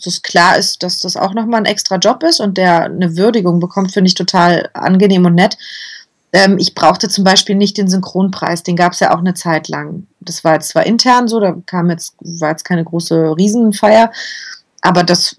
[0.03, 3.61] das, klar ist, dass das auch nochmal ein extra Job ist und der eine Würdigung
[3.61, 5.57] bekommt, finde ich total angenehm und nett.
[6.35, 9.69] Ähm, ich brauchte zum Beispiel nicht den Synchronpreis, den gab es ja auch eine Zeit
[9.69, 10.05] lang.
[10.19, 14.11] Das war jetzt zwar intern so, da kam jetzt, war jetzt keine große Riesenfeier,
[14.81, 15.37] aber das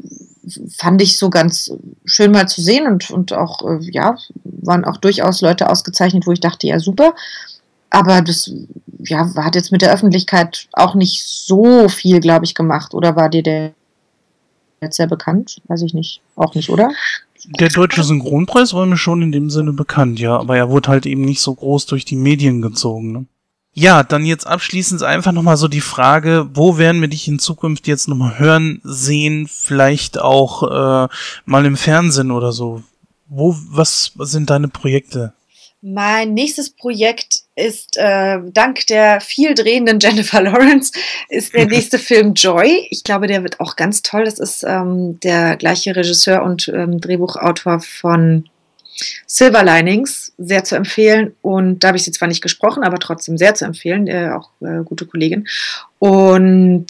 [0.74, 1.70] fand ich so ganz
[2.06, 6.32] schön mal zu sehen und, und auch, äh, ja, waren auch durchaus Leute ausgezeichnet, wo
[6.32, 7.14] ich dachte, ja, super.
[7.90, 8.50] Aber das,
[9.00, 12.94] ja, hat jetzt mit der Öffentlichkeit auch nicht so viel, glaube ich, gemacht.
[12.94, 13.74] Oder war dir der
[14.80, 15.60] jetzt sehr bekannt?
[15.68, 16.22] Weiß ich nicht.
[16.36, 16.90] Auch nicht, oder?
[17.48, 21.06] Der deutsche Synchronpreis war mir schon in dem Sinne bekannt, ja, aber er wurde halt
[21.06, 23.12] eben nicht so groß durch die Medien gezogen.
[23.12, 23.26] Ne?
[23.72, 27.86] Ja, dann jetzt abschließend einfach nochmal so die Frage, wo werden wir dich in Zukunft
[27.86, 31.08] jetzt nochmal hören, sehen, vielleicht auch äh,
[31.44, 32.82] mal im Fernsehen oder so?
[33.28, 35.34] Wo, was, was sind deine Projekte?
[35.82, 40.92] Mein nächstes Projekt ist äh, dank der viel drehenden Jennifer Lawrence
[41.28, 42.86] ist der nächste Film Joy.
[42.90, 44.24] Ich glaube, der wird auch ganz toll.
[44.24, 48.48] Das ist ähm, der gleiche Regisseur und ähm, Drehbuchautor von
[49.26, 51.34] Silver Linings, sehr zu empfehlen.
[51.42, 54.50] Und da habe ich sie zwar nicht gesprochen, aber trotzdem sehr zu empfehlen, äh, auch
[54.60, 55.46] äh, gute Kollegin.
[56.10, 56.86] Und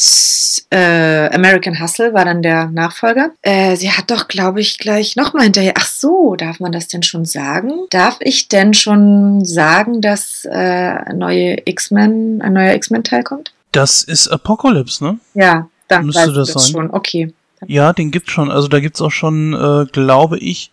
[0.70, 3.30] äh, American Hustle war dann der Nachfolger.
[3.40, 5.72] Äh, sie hat doch, glaube ich, gleich nochmal hinterher.
[5.78, 7.72] Ach so, darf man das denn schon sagen?
[7.90, 13.52] Darf ich denn schon sagen, dass äh, neue X-Men, ein neuer X-Men-Teil kommt?
[13.72, 15.18] Das ist Apocalypse, ne?
[15.34, 16.72] Ja, dann Müsste weißt du das das sein.
[16.72, 16.90] schon.
[16.90, 17.32] Okay.
[17.66, 18.50] Ja, den gibt's schon.
[18.50, 20.70] Also da gibt's auch schon, äh, glaube ich,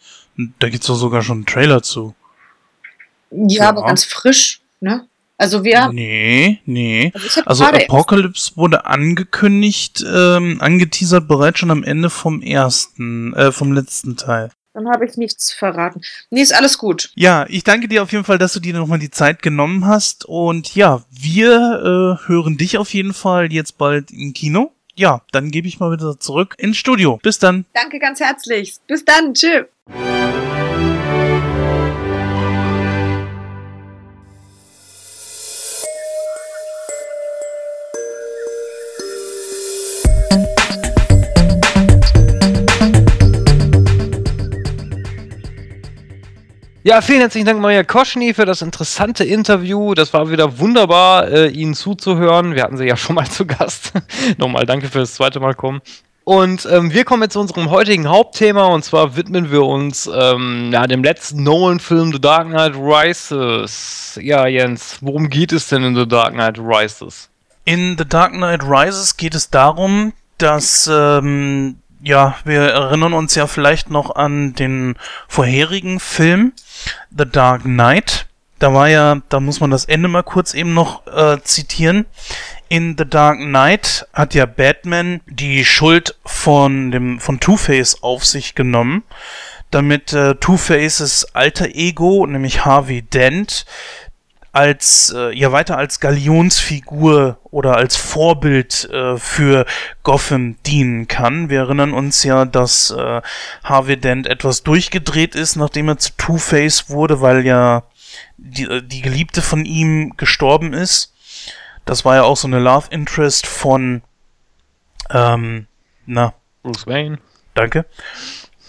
[0.60, 2.14] da gibt's doch sogar schon einen Trailer zu.
[3.32, 3.70] Ja, Ja.
[3.70, 5.06] aber ganz frisch, ne?
[5.44, 7.12] Also wir, Nee, nee.
[7.14, 13.74] also Also Apocalypse wurde angekündigt, ähm, angeteasert bereits schon am Ende vom ersten, äh, vom
[13.74, 14.50] letzten Teil.
[14.74, 16.02] dann habe ich nichts verraten.
[16.32, 17.12] Nee, ist alles gut.
[17.16, 20.26] Ja, ich danke dir auf jeden Fall, dass du dir nochmal die Zeit genommen hast.
[20.26, 24.72] Und ja, wir äh, hören dich auf jeden Fall jetzt bald im Kino.
[24.96, 27.20] Ja, dann gebe ich mal wieder zurück ins Studio.
[27.22, 27.66] Bis dann.
[27.74, 28.78] Danke ganz herzlich.
[28.88, 29.34] Bis dann.
[29.34, 29.66] Tschüss.
[46.86, 49.94] Ja, vielen herzlichen Dank, Maria Koschny, für das interessante Interview.
[49.94, 52.56] Das war wieder wunderbar, äh, Ihnen zuzuhören.
[52.56, 53.94] Wir hatten Sie ja schon mal zu Gast.
[54.38, 55.82] Nochmal danke fürs zweite Mal kommen.
[56.26, 60.72] Und ähm, wir kommen jetzt zu unserem heutigen Hauptthema und zwar widmen wir uns ähm,
[60.74, 64.20] ja, dem letzten Nolan-Film The Dark Knight Rises.
[64.22, 67.30] Ja, Jens, worum geht es denn in The Dark Knight Rises?
[67.64, 73.48] In The Dark Knight Rises geht es darum, dass, ähm, ja, wir erinnern uns ja
[73.48, 74.96] vielleicht noch an den
[75.30, 76.52] vorherigen Film,
[77.16, 78.28] The Dark Knight.
[78.60, 82.06] Da war ja, da muss man das Ende mal kurz eben noch äh, zitieren.
[82.70, 88.56] In The Dark Knight hat ja Batman die Schuld von dem von Two-Face auf sich
[88.56, 89.04] genommen,
[89.70, 93.66] damit äh, Two-Faces alter Ego, nämlich Harvey Dent,
[94.54, 99.66] als äh, ja weiter als Galionsfigur oder als Vorbild äh, für
[100.04, 101.50] Gotham dienen kann.
[101.50, 103.22] Wir erinnern uns ja, dass äh,
[103.64, 107.84] Harvey Dent etwas durchgedreht ist, nachdem er zu Two-Face wurde, weil ja
[108.38, 111.14] die, äh, die Geliebte von ihm gestorben ist.
[111.86, 114.04] Das war ja auch so eine Love Interest von
[115.10, 115.66] ähm,
[116.06, 117.18] na, Bruce Wayne.
[117.56, 117.86] Danke.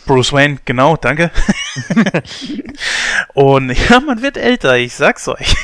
[0.07, 1.31] Bruce Wayne, genau, danke.
[3.35, 5.55] Und ja, man wird älter, ich sag's euch.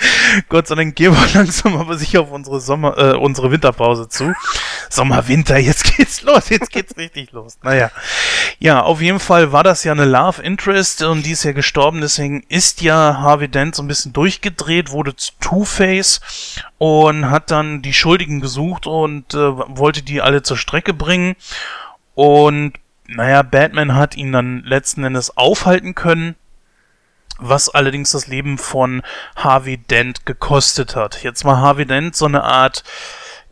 [0.48, 4.32] Gott sei Dank gehen wir langsam aber sicher auf unsere Sommer, äh, unsere Winterpause zu.
[4.90, 7.58] Sommer, Winter, jetzt geht's los, jetzt geht's richtig los.
[7.62, 7.90] Naja.
[8.58, 12.00] Ja, auf jeden Fall war das ja eine Love Interest und die ist ja gestorben,
[12.00, 16.20] deswegen ist ja Harvey Dent so ein bisschen durchgedreht, wurde zu Two-Face
[16.78, 21.36] und hat dann die Schuldigen gesucht und äh, wollte die alle zur Strecke bringen.
[22.14, 22.72] Und
[23.08, 26.36] naja, Batman hat ihn dann letzten Endes aufhalten können,
[27.38, 29.02] was allerdings das Leben von
[29.36, 31.22] Harvey Dent gekostet hat.
[31.22, 32.82] Jetzt war Harvey Dent so eine Art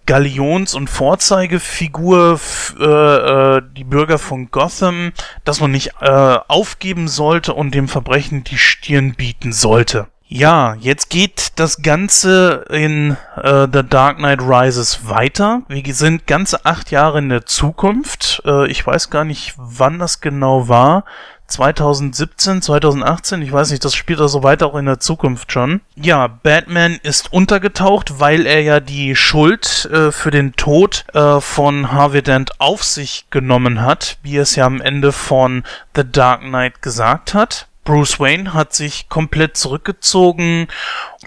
[0.06, 5.12] Galions- und Vorzeigefigur für äh, die Bürger von Gotham,
[5.44, 10.08] dass man nicht äh, aufgeben sollte und dem Verbrechen die Stirn bieten sollte.
[10.36, 15.62] Ja, jetzt geht das Ganze in äh, The Dark Knight Rises weiter.
[15.68, 18.42] Wir sind ganze acht Jahre in der Zukunft.
[18.44, 21.04] Äh, ich weiß gar nicht, wann das genau war.
[21.46, 25.82] 2017, 2018, ich weiß nicht, das spielt also weiter auch in der Zukunft schon.
[25.94, 31.92] Ja, Batman ist untergetaucht, weil er ja die Schuld äh, für den Tod äh, von
[31.92, 35.62] Harvey Dent auf sich genommen hat, wie es ja am Ende von
[35.94, 37.68] The Dark Knight gesagt hat.
[37.84, 40.68] Bruce Wayne hat sich komplett zurückgezogen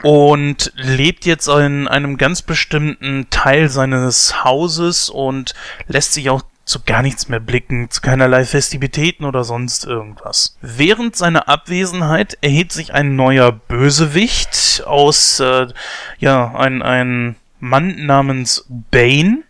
[0.04, 5.54] und lebt jetzt in einem ganz bestimmten Teil seines Hauses und
[5.88, 10.58] lässt sich auch zu gar nichts mehr blicken, zu keinerlei Festivitäten oder sonst irgendwas.
[10.62, 15.68] Während seiner Abwesenheit erhebt sich ein neuer Bösewicht aus, äh,
[16.20, 19.44] ja, ein, ein Mann namens Bane.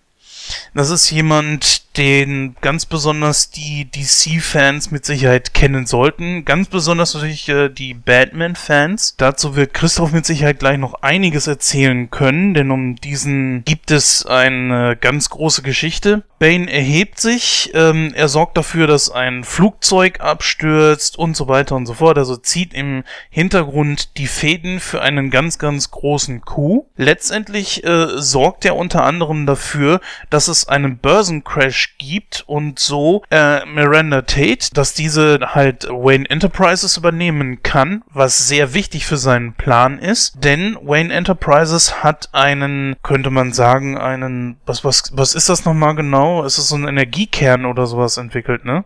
[0.76, 6.46] Das ist jemand, den ganz besonders die DC-Fans mit Sicherheit kennen sollten.
[6.46, 9.16] Ganz besonders natürlich äh, die Batman-Fans.
[9.18, 14.26] Dazu wird Christoph mit Sicherheit gleich noch einiges erzählen können, denn um diesen gibt es
[14.26, 16.24] eine ganz große Geschichte.
[16.40, 21.88] Bane erhebt sich, ähm, er sorgt dafür, dass ein Flugzeug abstürzt und so weiter und
[21.88, 22.20] so fort.
[22.20, 26.86] Also zieht im Hintergrund die Fäden für einen ganz, ganz großen Coup.
[26.96, 30.00] Letztendlich äh, sorgt er unter anderem dafür,
[30.30, 36.98] dass es einen Börsencrash gibt und so äh, Miranda Tate, dass diese halt Wayne Enterprises
[36.98, 43.30] übernehmen kann, was sehr wichtig für seinen Plan ist, denn Wayne Enterprises hat einen, könnte
[43.30, 46.44] man sagen, einen, was, was, was ist das nochmal genau?
[46.44, 48.86] es ist so ein Energiekern oder sowas entwickelt, ne?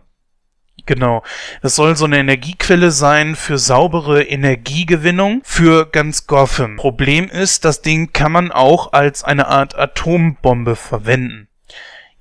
[0.86, 1.22] Genau.
[1.60, 6.76] Das soll so eine Energiequelle sein für saubere Energiegewinnung für ganz Gotham.
[6.76, 11.48] Problem ist, das Ding kann man auch als eine Art Atombombe verwenden.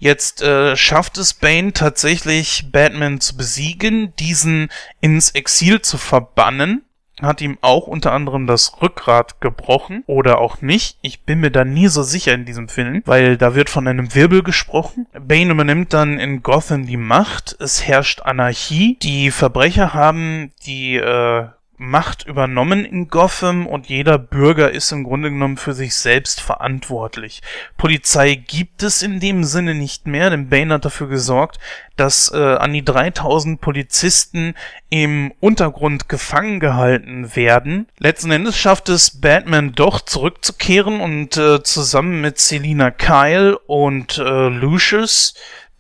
[0.02, 4.70] Jetzt äh, schafft es Bane tatsächlich, Batman zu besiegen, diesen
[5.00, 6.84] ins Exil zu verbannen
[7.22, 10.98] hat ihm auch unter anderem das Rückgrat gebrochen oder auch nicht.
[11.02, 14.16] Ich bin mir da nie so sicher in diesem Film, weil da wird von einem
[14.16, 15.06] Wirbel gesprochen.
[15.14, 17.56] Bane übernimmt dann in Gotham die Macht.
[17.60, 18.98] Es herrscht Anarchie.
[19.04, 21.48] Die Verbrecher haben die äh,
[21.84, 27.42] Macht übernommen in Gotham und jeder Bürger ist im Grunde genommen für sich selbst verantwortlich.
[27.76, 31.58] Polizei gibt es in dem Sinne nicht mehr, denn Bane hat dafür gesorgt,
[31.96, 34.54] dass äh, an die 3000 Polizisten
[34.92, 37.88] im Untergrund gefangen gehalten werden.
[37.98, 44.50] Letzten Endes schafft es Batman doch zurückzukehren und äh, zusammen mit Selina Kyle und äh,
[44.50, 45.34] Lucius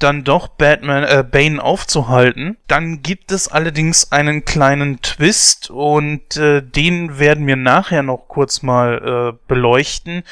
[0.03, 2.57] dann doch Batman, äh, Bane aufzuhalten.
[2.67, 8.61] Dann gibt es allerdings einen kleinen Twist und äh, den werden wir nachher noch kurz
[8.61, 10.23] mal äh, beleuchten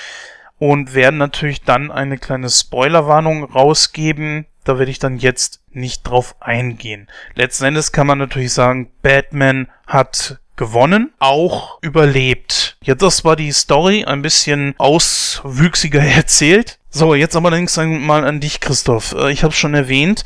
[0.58, 4.46] und werden natürlich dann eine kleine Spoilerwarnung rausgeben.
[4.64, 7.08] Da werde ich dann jetzt nicht drauf eingehen.
[7.34, 12.78] Letzten Endes kann man natürlich sagen, Batman hat gewonnen, auch überlebt.
[12.84, 16.79] Jetzt das war die Story ein bisschen auswüchsiger erzählt.
[16.92, 19.14] So, jetzt aber allerdings mal an dich, Christoph.
[19.14, 20.24] Äh, ich habe schon erwähnt,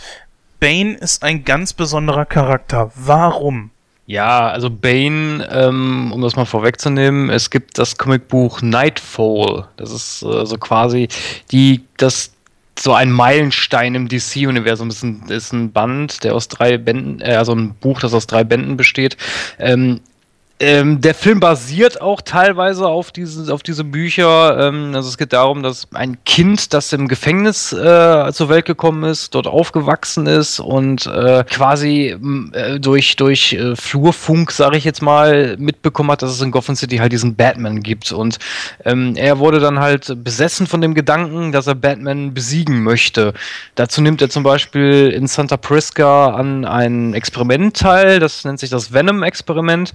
[0.59, 2.91] Bane ist ein ganz besonderer Charakter.
[2.95, 3.71] Warum?
[4.05, 9.67] Ja, also Bane, ähm, um das mal vorwegzunehmen, es gibt das Comicbuch Nightfall.
[9.75, 11.09] Das ist äh, so quasi
[11.51, 12.31] die, das
[12.79, 14.89] so ein Meilenstein im DC-Universum.
[14.89, 18.27] Ist ein, ist ein Band, der aus drei Bänden, äh, also ein Buch, das aus
[18.27, 19.17] drei Bänden besteht.
[19.59, 19.99] Ähm,
[20.59, 24.67] ähm, der Film basiert auch teilweise auf diese, auf diese Bücher.
[24.67, 29.03] Ähm, also es geht darum, dass ein Kind, das im Gefängnis äh, zur Welt gekommen
[29.03, 32.15] ist, dort aufgewachsen ist und äh, quasi
[32.53, 36.75] äh, durch, durch äh, Flurfunk, sage ich jetzt mal, mitbekommen hat, dass es in Gotham
[36.75, 38.11] City halt diesen Batman gibt.
[38.11, 38.37] Und
[38.85, 43.33] ähm, er wurde dann halt besessen von dem Gedanken, dass er Batman besiegen möchte.
[43.75, 48.69] Dazu nimmt er zum Beispiel in Santa Prisca an ein Experiment teil, das nennt sich
[48.69, 49.93] das Venom-Experiment.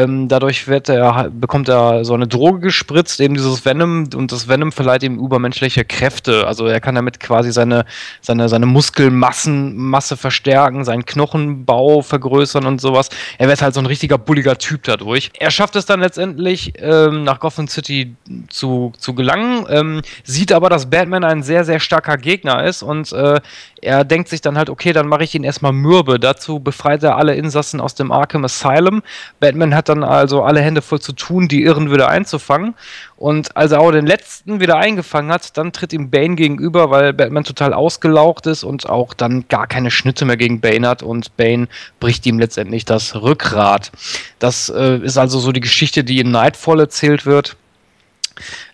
[0.00, 4.48] Ähm, dadurch wird er, bekommt er so eine Droge gespritzt, eben dieses Venom, und das
[4.48, 6.46] Venom verleiht ihm übermenschliche Kräfte.
[6.46, 7.84] Also er kann damit quasi seine,
[8.20, 13.10] seine, seine Muskelmasse verstärken, seinen Knochenbau vergrößern und sowas.
[13.38, 15.30] Er wird halt so ein richtiger bulliger Typ dadurch.
[15.38, 18.14] Er schafft es dann letztendlich, ähm, nach Gotham City
[18.48, 23.12] zu, zu gelangen, ähm, sieht aber, dass Batman ein sehr, sehr starker Gegner ist und
[23.12, 23.40] äh,
[23.82, 26.18] er denkt sich dann halt, okay, dann mache ich ihn erstmal mürbe.
[26.18, 29.02] Dazu befreit er alle Insassen aus dem Arkham Asylum.
[29.40, 32.74] Batman hat dann also alle Hände voll zu tun, die Irren wieder einzufangen.
[33.16, 37.12] Und als er auch den letzten wieder eingefangen hat, dann tritt ihm Bane gegenüber, weil
[37.12, 41.36] Batman total ausgelaucht ist und auch dann gar keine Schnitte mehr gegen Bane hat und
[41.36, 41.68] Bane
[41.98, 43.92] bricht ihm letztendlich das Rückgrat.
[44.38, 47.56] Das äh, ist also so die Geschichte, die in Nightfall erzählt wird.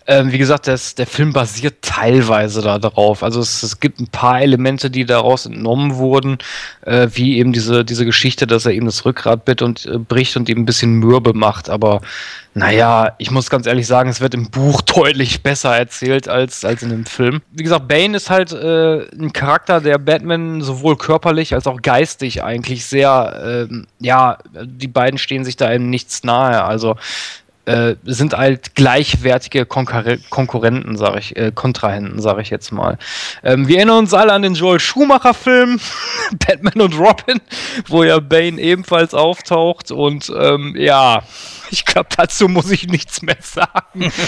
[0.09, 3.25] Ähm, wie gesagt, das, der Film basiert teilweise darauf.
[3.25, 6.39] Also es, es, gibt ein paar Elemente, die daraus entnommen wurden,
[6.83, 10.37] äh, wie eben diese, diese Geschichte, dass er ihm das Rückgrat bitt und äh, bricht
[10.37, 11.69] und ihm ein bisschen mürbe macht.
[11.69, 12.03] Aber
[12.55, 16.85] naja, ich muss ganz ehrlich sagen, es wird im Buch deutlich besser erzählt als, als
[16.85, 17.43] in dem Film.
[17.51, 22.45] Wie gesagt, Bane ist halt äh, ein Charakter, der Batman sowohl körperlich als auch geistig
[22.45, 26.65] eigentlich sehr, äh, ja, die beiden stehen sich da eben nichts nahe.
[26.65, 26.97] Also
[27.67, 32.99] äh, sind halt gleichwertige Konkur Konkurrenten, sage ich, äh, Kontrahenten, sage ich jetzt mal.
[33.43, 35.81] Ähm, wir erinnern uns alle an den Joel Schumacher-Film
[36.47, 37.41] Batman und Robin,
[37.89, 41.23] wo ja Bane ebenfalls auftaucht und ähm, ja,
[41.71, 44.13] ich glaube, dazu muss ich nichts mehr sagen.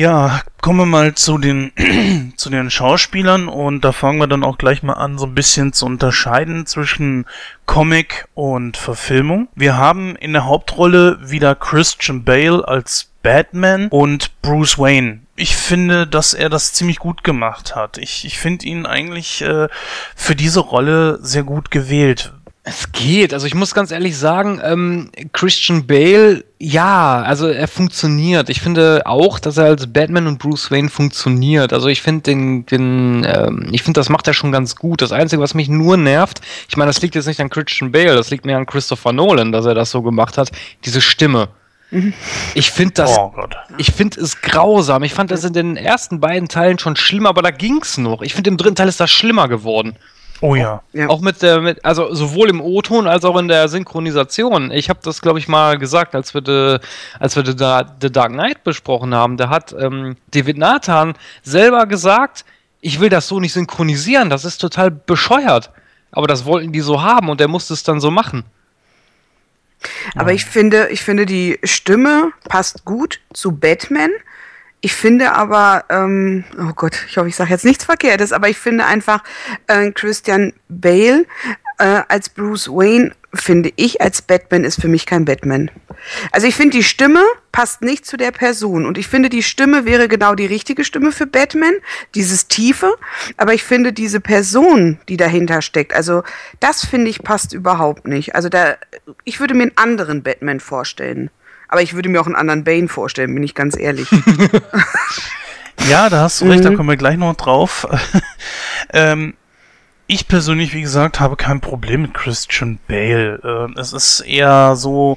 [0.00, 1.72] Ja, kommen wir mal zu den,
[2.38, 5.74] zu den Schauspielern und da fangen wir dann auch gleich mal an, so ein bisschen
[5.74, 7.26] zu unterscheiden zwischen
[7.66, 9.48] Comic und Verfilmung.
[9.54, 15.20] Wir haben in der Hauptrolle wieder Christian Bale als Batman und Bruce Wayne.
[15.36, 17.98] Ich finde, dass er das ziemlich gut gemacht hat.
[17.98, 19.68] Ich, ich finde ihn eigentlich äh,
[20.16, 22.32] für diese Rolle sehr gut gewählt.
[22.62, 23.32] Es geht.
[23.32, 28.50] Also ich muss ganz ehrlich sagen, ähm, Christian Bale, ja, also er funktioniert.
[28.50, 31.72] Ich finde auch, dass er als Batman und Bruce Wayne funktioniert.
[31.72, 35.00] Also ich finde den, den, ähm, ich finde, das macht er schon ganz gut.
[35.00, 38.14] Das Einzige, was mich nur nervt, ich meine, das liegt jetzt nicht an Christian Bale,
[38.14, 40.50] das liegt mir an Christopher Nolan, dass er das so gemacht hat.
[40.84, 41.48] Diese Stimme.
[42.54, 43.32] Ich finde das, Oh
[43.78, 45.02] ich finde es grausam.
[45.02, 48.22] Ich fand das in den ersten beiden Teilen schon schlimm, aber da ging's noch.
[48.22, 49.96] Ich finde im dritten Teil ist das schlimmer geworden.
[50.42, 50.82] Oh ja.
[50.92, 51.08] Ja.
[51.08, 54.70] Auch mit der, mit, also sowohl im O-Ton als auch in der Synchronisation.
[54.70, 56.78] Ich habe das, glaube ich, mal gesagt, als wir, de,
[57.18, 59.36] als wir The, The Dark Knight besprochen haben.
[59.36, 62.44] Da hat ähm, David Nathan selber gesagt,
[62.80, 65.70] ich will das so nicht synchronisieren, das ist total bescheuert.
[66.12, 68.44] Aber das wollten die so haben und der musste es dann so machen.
[70.16, 74.10] Aber ich finde, ich finde, die Stimme passt gut zu Batman.
[74.82, 78.58] Ich finde aber, ähm, oh Gott, ich hoffe, ich sage jetzt nichts Verkehrtes, aber ich
[78.58, 79.22] finde einfach
[79.66, 81.26] äh, Christian Bale
[81.78, 85.70] äh, als Bruce Wayne, finde ich, als Batman ist für mich kein Batman.
[86.32, 89.84] Also ich finde, die Stimme passt nicht zu der Person und ich finde, die Stimme
[89.84, 91.74] wäre genau die richtige Stimme für Batman,
[92.14, 92.94] dieses Tiefe,
[93.36, 96.22] aber ich finde, diese Person, die dahinter steckt, also
[96.58, 98.34] das finde ich passt überhaupt nicht.
[98.34, 98.76] Also da,
[99.24, 101.30] ich würde mir einen anderen Batman vorstellen.
[101.70, 104.08] Aber ich würde mir auch einen anderen Bane vorstellen, bin ich ganz ehrlich.
[105.88, 106.64] Ja, da hast du recht, Mhm.
[106.70, 107.86] da kommen wir gleich noch drauf.
[108.92, 109.34] ähm,
[110.06, 113.40] ich persönlich, wie gesagt, habe kein Problem mit Christian Bale.
[113.42, 115.16] Ähm, es ist eher so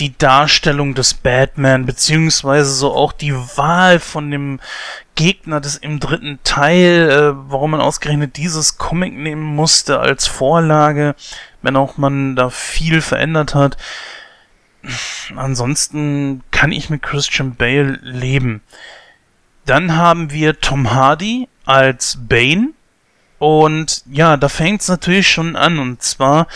[0.00, 4.58] die Darstellung des Batman, beziehungsweise so auch die Wahl von dem
[5.14, 11.14] Gegner des im dritten Teil, äh, warum man ausgerechnet dieses Comic nehmen musste als Vorlage,
[11.62, 13.76] wenn auch man da viel verändert hat.
[15.36, 18.62] Ansonsten kann ich mit Christian Bale leben.
[19.66, 22.70] Dann haben wir Tom Hardy als Bane.
[23.38, 25.78] Und ja, da fängt es natürlich schon an.
[25.78, 26.46] Und zwar,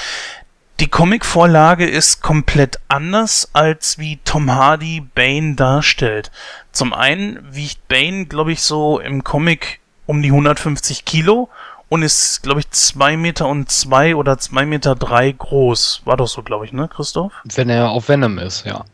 [0.81, 6.31] die Comicvorlage ist komplett anders, als wie Tom Hardy Bane darstellt.
[6.73, 11.49] Zum einen wiegt Bane, glaube ich, so im Comic um die 150 Kilo
[11.89, 16.03] und ist, glaube ich, zwei Meter und zwei oder zwei Meter drei groß.
[16.05, 17.33] War doch so, glaube ich, ne, Christoph?
[17.45, 18.85] Wenn er auf Venom ist, ja.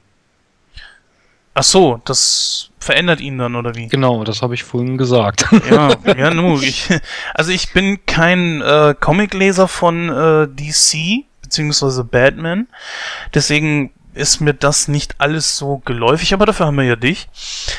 [1.54, 3.88] Ach so, das verändert ihn dann, oder wie?
[3.88, 5.46] Genau, das habe ich vorhin gesagt.
[5.70, 6.88] Ja, ja, nu, ich,
[7.34, 12.68] also ich bin kein äh, Comicleser von äh, DC, beziehungsweise Batman,
[13.34, 17.28] deswegen ist mir das nicht alles so geläufig, aber dafür haben wir ja dich.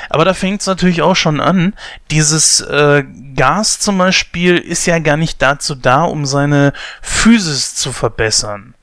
[0.09, 1.73] Aber da fängt es natürlich auch schon an.
[2.09, 3.03] Dieses äh,
[3.35, 8.73] Gas zum Beispiel ist ja gar nicht dazu da, um seine Physis zu verbessern,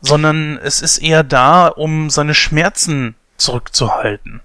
[0.00, 4.40] sondern es ist eher da, um seine Schmerzen zurückzuhalten.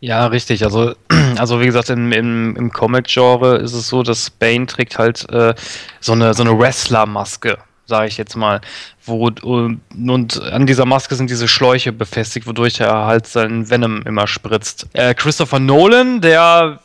[0.00, 0.64] Ja, richtig.
[0.64, 0.94] Also,
[1.38, 5.54] also wie gesagt, im, im, im Comic-Genre ist es so, dass Bane trägt halt äh,
[6.00, 8.60] so eine, so eine Wrestler-Maske, sage ich jetzt mal.
[9.04, 14.02] Wo, und, und an dieser Maske sind diese Schläuche befestigt, wodurch er halt seinen Venom
[14.02, 14.86] immer spritzt.
[14.92, 16.80] Äh, Christopher Nolan, der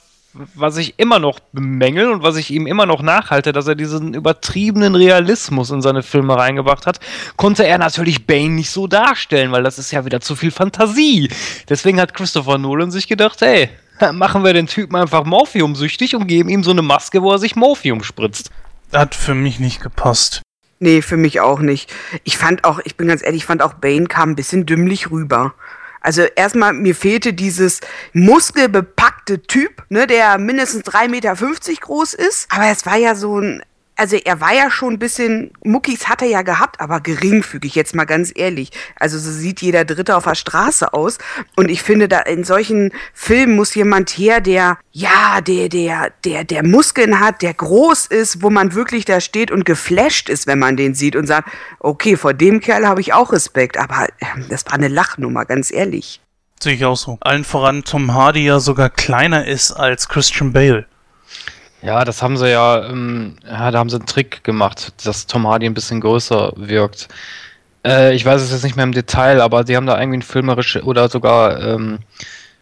[0.55, 4.13] was ich immer noch bemängel und was ich ihm immer noch nachhalte, dass er diesen
[4.13, 6.99] übertriebenen Realismus in seine Filme reingebracht hat,
[7.37, 11.29] konnte er natürlich Bane nicht so darstellen, weil das ist ja wieder zu viel Fantasie.
[11.69, 13.69] Deswegen hat Christopher Nolan sich gedacht, hey,
[14.13, 17.55] machen wir den Typen einfach morphiumsüchtig und geben ihm so eine Maske, wo er sich
[17.55, 18.51] Morphium spritzt.
[18.93, 20.41] Hat für mich nicht gepasst.
[20.79, 21.93] Nee, für mich auch nicht.
[22.23, 25.09] Ich fand auch, ich bin ganz ehrlich, ich fand auch Bane kam ein bisschen dümmlich
[25.09, 25.55] rüber.
[26.01, 27.81] Also erstmal, mir fehlte dieses
[28.13, 31.35] muskelbepackte Typ, ne, der mindestens 3,50 Meter
[31.81, 32.47] groß ist.
[32.51, 33.63] Aber es war ja so ein,
[33.97, 37.95] also er war ja schon ein bisschen, Muckis hat er ja gehabt, aber geringfügig, jetzt
[37.95, 38.69] mal ganz ehrlich.
[38.95, 41.17] Also so sieht jeder Dritte auf der Straße aus.
[41.55, 46.43] Und ich finde, da in solchen Filmen muss jemand her, der, ja, der, der, der,
[46.43, 50.59] der Muskeln hat, der groß ist, wo man wirklich da steht und geflasht ist, wenn
[50.59, 51.49] man den sieht und sagt,
[51.79, 53.77] okay, vor dem Kerl habe ich auch Respekt.
[53.77, 56.21] Aber ähm, das war eine Lachnummer, ganz ehrlich.
[56.59, 57.17] Sehe ich auch so.
[57.21, 60.85] Allen voran Tom Hardy ja sogar kleiner ist als Christian Bale.
[61.87, 65.47] Ja, das haben sie ja, ähm, ja, da haben sie einen Trick gemacht, dass Tom
[65.47, 67.07] Hardy ein bisschen größer wirkt.
[67.85, 70.21] Äh, ich weiß es jetzt nicht mehr im Detail, aber die haben da irgendwie ein
[70.21, 71.99] filmerische oder sogar ähm,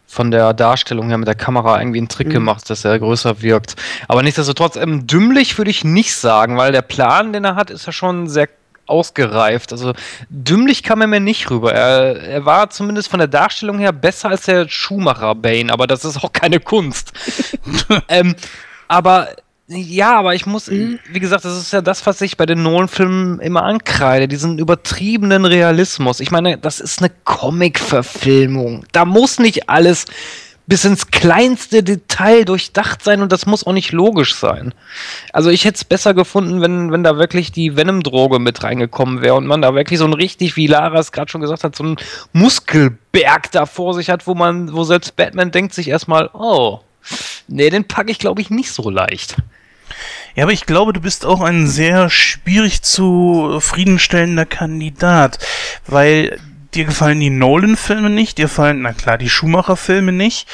[0.06, 2.34] von der Darstellung her mit der Kamera irgendwie einen Trick Mhm.
[2.34, 3.74] gemacht, dass er größer wirkt.
[4.06, 7.84] Aber nichtsdestotrotz, ähm, dümmlich würde ich nicht sagen, weil der Plan, den er hat, ist
[7.84, 8.48] ja schon sehr
[8.86, 9.72] ausgereift.
[9.72, 9.92] Also
[10.28, 11.72] dümmlich kam er mir nicht rüber.
[11.72, 16.04] Er, er war zumindest von der Darstellung her besser als der Schumacher Bane, aber das
[16.04, 17.12] ist auch keine Kunst.
[18.08, 18.36] ähm,
[18.88, 19.28] aber
[19.68, 21.00] Ja, aber ich muss, Mhm.
[21.10, 25.44] wie gesagt, das ist ja das, was ich bei den Nolan-Filmen immer ankreide, diesen übertriebenen
[25.44, 26.20] Realismus.
[26.20, 28.84] Ich meine, das ist eine Comic-Verfilmung.
[28.92, 30.04] Da muss nicht alles
[30.68, 34.72] bis ins kleinste Detail durchdacht sein und das muss auch nicht logisch sein.
[35.32, 39.34] Also ich hätte es besser gefunden, wenn, wenn da wirklich die Venom-Droge mit reingekommen wäre
[39.34, 41.82] und man da wirklich so ein richtig, wie Lara es gerade schon gesagt hat, so
[41.82, 41.96] einen
[42.32, 46.80] Muskelberg da vor sich hat, wo man, wo selbst Batman denkt sich erstmal, oh,
[47.48, 49.36] nee, den packe ich glaube ich nicht so leicht.
[50.34, 55.38] Ja, aber ich glaube, du bist auch ein sehr schwierig zufriedenstellender Kandidat,
[55.86, 56.38] weil
[56.74, 60.46] dir gefallen die Nolan-Filme nicht, dir fallen, na klar, die Schumacher-Filme nicht.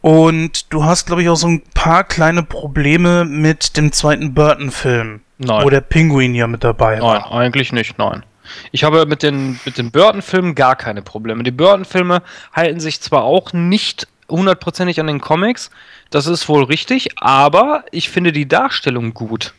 [0.00, 5.22] Und du hast, glaube ich, auch so ein paar kleine Probleme mit dem zweiten Burton-Film,
[5.38, 5.64] Nein.
[5.64, 7.32] wo der Pinguin ja mit dabei Nein, war.
[7.32, 8.22] eigentlich nicht, nein.
[8.70, 11.42] Ich habe mit den, mit den Burton-Filmen gar keine Probleme.
[11.42, 12.22] Die Burton-Filme
[12.52, 14.06] halten sich zwar auch nicht
[14.36, 15.70] hundertprozentig an den Comics,
[16.10, 19.54] das ist wohl richtig, aber ich finde die Darstellung gut.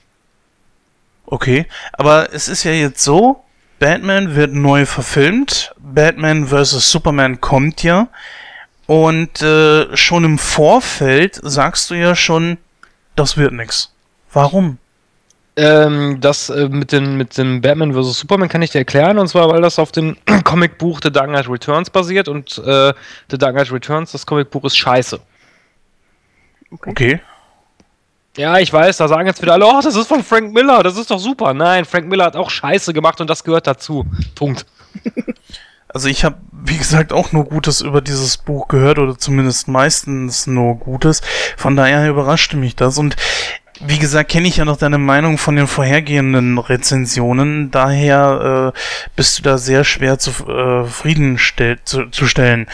[1.26, 3.44] Okay, aber es ist ja jetzt so,
[3.80, 6.92] Batman wird neu verfilmt, Batman vs.
[6.92, 8.08] Superman kommt ja
[8.86, 12.58] und äh, schon im Vorfeld sagst du ja schon,
[13.16, 13.92] das wird nix.
[14.32, 14.78] Warum?
[15.58, 18.20] Ähm, das äh, mit, den, mit dem Batman vs.
[18.20, 21.50] Superman kann ich dir erklären, und zwar, weil das auf dem Comicbuch The Dark Knight
[21.50, 22.94] Returns basiert und äh,
[23.30, 25.20] The Dark Knight Returns, das Comicbuch ist scheiße.
[26.72, 27.22] Okay.
[28.38, 30.98] Ja, ich weiß, da sagen jetzt wieder alle, oh, das ist von Frank Miller, das
[30.98, 31.54] ist doch super.
[31.54, 34.06] Nein, Frank Miller hat auch Scheiße gemacht und das gehört dazu.
[34.36, 34.66] Punkt.
[35.96, 40.46] Also ich habe, wie gesagt, auch nur Gutes über dieses Buch gehört oder zumindest meistens
[40.46, 41.22] nur Gutes.
[41.56, 43.16] Von daher überraschte mich das und
[43.80, 47.72] wie gesagt, kenne ich ja noch deine Meinung von den vorhergehenden Rezensionen.
[47.72, 48.80] Daher äh,
[49.16, 52.68] bist du da sehr schwer zu, äh, zu, zu stellen.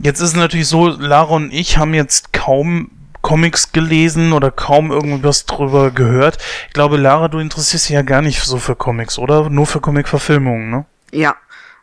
[0.00, 2.90] Jetzt ist es natürlich so, Lara und ich haben jetzt kaum
[3.22, 6.38] Comics gelesen oder kaum irgendwas drüber gehört.
[6.66, 9.48] Ich glaube, Lara, du interessierst dich ja gar nicht so für Comics, oder?
[9.48, 10.86] Nur für Comic-Verfilmungen, ne?
[11.12, 11.36] Ja,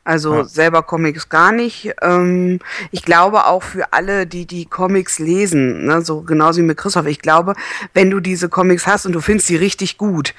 [0.06, 0.44] also Ja.
[0.46, 1.92] selber Comics gar nicht.
[2.02, 2.60] Ähm,
[2.92, 7.08] ich glaube auch für alle, die die Comics lesen, ne, so genauso wie mit Christoph,
[7.08, 7.56] ich glaube,
[7.94, 10.34] wenn du diese Comics hast und du findest die richtig gut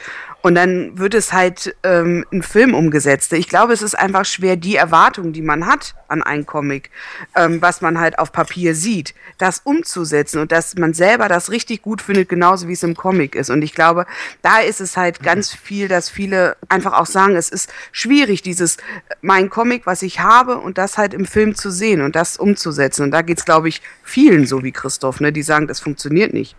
[0.46, 3.32] und dann wird es halt ähm, ein Film umgesetzt.
[3.32, 6.92] Ich glaube, es ist einfach schwer, die Erwartung, die man hat an einen Comic,
[7.34, 11.82] ähm, was man halt auf Papier sieht, das umzusetzen und dass man selber das richtig
[11.82, 13.50] gut findet, genauso wie es im Comic ist.
[13.50, 14.06] Und ich glaube,
[14.42, 18.76] da ist es halt ganz viel, dass viele einfach auch sagen, es ist schwierig, dieses
[19.22, 23.02] mein Comic, was ich habe, und das halt im Film zu sehen und das umzusetzen.
[23.02, 26.54] Und da geht's, glaube ich, vielen so wie Christoph, ne, die sagen, das funktioniert nicht.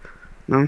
[0.48, 0.68] Ne?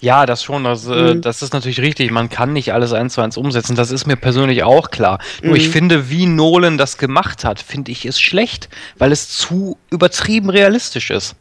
[0.00, 0.64] Ja, das schon.
[0.64, 1.20] Das, äh, Mhm.
[1.20, 2.10] das ist natürlich richtig.
[2.10, 3.76] Man kann nicht alles eins zu eins umsetzen.
[3.76, 5.18] Das ist mir persönlich auch klar.
[5.42, 5.72] Nur ich Mhm.
[5.72, 11.10] finde, wie Nolan das gemacht hat, finde ich es schlecht, weil es zu übertrieben realistisch
[11.10, 11.34] ist.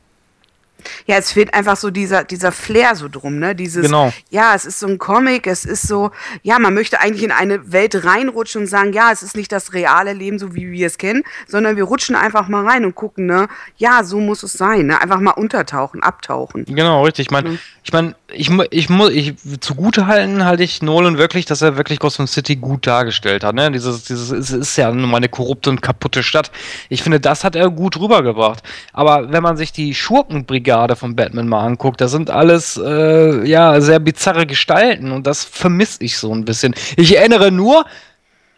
[1.08, 3.56] Ja, es fehlt einfach so dieser, dieser Flair so drum, ne?
[3.56, 4.14] Dieses, Genau.
[4.30, 6.12] ja, es ist so ein Comic, es ist so,
[6.44, 9.74] ja, man möchte eigentlich in eine Welt reinrutschen und sagen, ja, es ist nicht das
[9.74, 13.26] reale Leben, so wie wir es kennen, sondern wir rutschen einfach mal rein und gucken,
[13.26, 13.48] ne,
[13.78, 15.02] ja, so muss es sein, ne?
[15.02, 16.66] Einfach mal untertauchen, abtauchen.
[16.66, 17.28] Genau, richtig.
[17.28, 17.60] Ich meine, Mhm.
[17.84, 22.00] ich meine, ich, ich muss, ich zugute halten halte ich Nolan wirklich, dass er wirklich
[22.00, 23.56] Gotham City gut dargestellt hat.
[23.56, 23.72] Ne?
[23.72, 26.52] Dieses, dieses, es ist ja nun mal eine korrupte und kaputte Stadt.
[26.90, 28.62] Ich finde, das hat er gut rübergebracht.
[28.94, 33.82] Aber wenn man sich die Schurkenbrigade von Batman mal anguckt, da sind alles äh, ja
[33.82, 36.76] sehr bizarre Gestalten und das vermisse ich so ein bisschen.
[36.96, 37.86] Ich erinnere nur.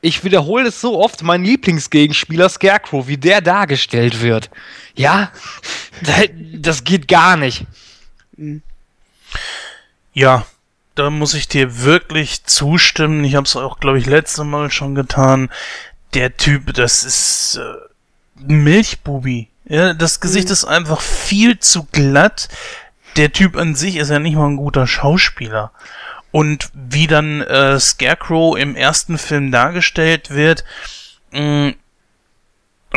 [0.04, 4.50] Ich wiederhole es so oft, mein Lieblingsgegenspieler Scarecrow, wie der dargestellt wird.
[4.96, 5.32] Ja,
[6.56, 7.66] das geht gar nicht.
[10.14, 10.46] Ja,
[10.96, 13.24] da muss ich dir wirklich zustimmen.
[13.24, 15.50] Ich habe es auch, glaube ich, letzte Mal schon getan.
[16.16, 19.51] Der Typ, das ist äh, ein Milchbubi.
[19.72, 22.50] Ja, das Gesicht ist einfach viel zu glatt.
[23.16, 25.72] Der Typ an sich ist ja nicht mal ein guter Schauspieler.
[26.32, 30.66] Und wie dann äh, Scarecrow im ersten Film dargestellt wird,
[31.32, 31.72] mh,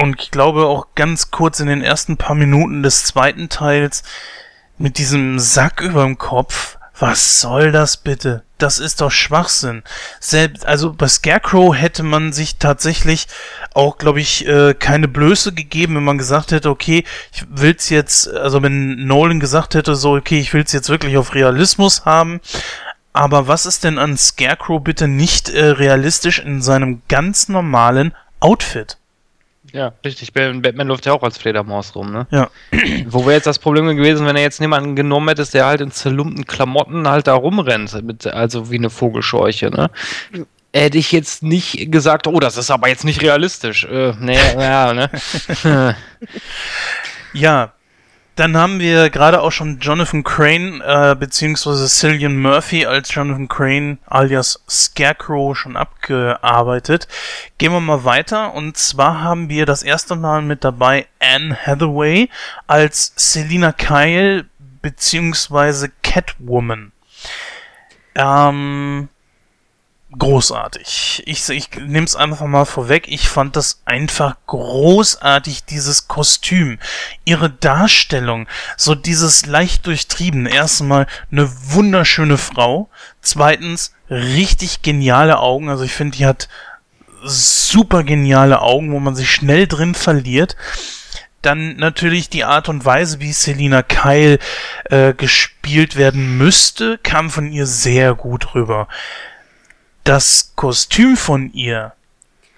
[0.01, 4.03] und ich glaube auch ganz kurz in den ersten paar Minuten des zweiten Teils
[4.77, 6.74] mit diesem Sack über dem Kopf.
[6.99, 8.45] Was soll das bitte?
[8.59, 9.83] Das ist doch Schwachsinn.
[10.21, 13.27] Selbst, also bei Scarecrow hätte man sich tatsächlich
[13.75, 18.29] auch, glaube ich, äh, keine Blöße gegeben, wenn man gesagt hätte, okay, ich will's jetzt,
[18.33, 22.41] also wenn Nolan gesagt hätte, so, okay, ich will's jetzt wirklich auf Realismus haben.
[23.13, 28.99] Aber was ist denn an Scarecrow bitte nicht äh, realistisch in seinem ganz normalen Outfit?
[29.75, 30.33] Ja, richtig.
[30.33, 32.29] Batman läuft ja auch als Fledermaus rum, ne?
[32.31, 32.49] Ja.
[33.07, 35.91] Wo wäre jetzt das Problem gewesen, wenn er jetzt jemanden genommen hätte, der halt in
[35.91, 39.91] zerlumpten Klamotten halt da rumrennt, mit, also wie eine Vogelscheuche, ne?
[40.73, 43.85] Hätte ich jetzt nicht gesagt, oh, das ist aber jetzt nicht realistisch.
[43.85, 45.11] Äh, nee, ja, ne?
[47.33, 47.73] Ja,
[48.37, 53.99] Dann haben wir gerade auch schon Jonathan Crane äh, beziehungsweise Cillian Murphy als Jonathan Crane
[54.07, 57.07] alias Scarecrow schon abgearbeitet.
[57.59, 62.29] Gehen wir mal weiter und zwar haben wir das erste Mal mit dabei Anne Hathaway
[62.67, 64.45] als Selina Kyle
[64.83, 66.93] beziehungsweise Catwoman.
[68.17, 69.09] Ähm,
[70.19, 71.23] großartig.
[71.27, 73.07] Ich, ich nehme es einfach mal vorweg.
[73.09, 76.79] Ich fand das einfach großartig, dieses Kostüm.
[77.25, 78.47] Ihre Darstellung,
[78.77, 80.47] so dieses leicht durchtrieben.
[80.47, 82.89] Erstmal eine wunderschöne Frau.
[83.21, 85.69] Zweitens richtig geniale Augen.
[85.69, 86.49] Also ich finde, die hat
[87.25, 90.57] super geniale Augen, wo man sich schnell drin verliert.
[91.43, 94.39] Dann natürlich die Art und Weise, wie Selina Kyle
[94.85, 98.89] äh, gespielt werden müsste, kam von ihr sehr gut rüber
[100.05, 101.93] das Kostüm von ihr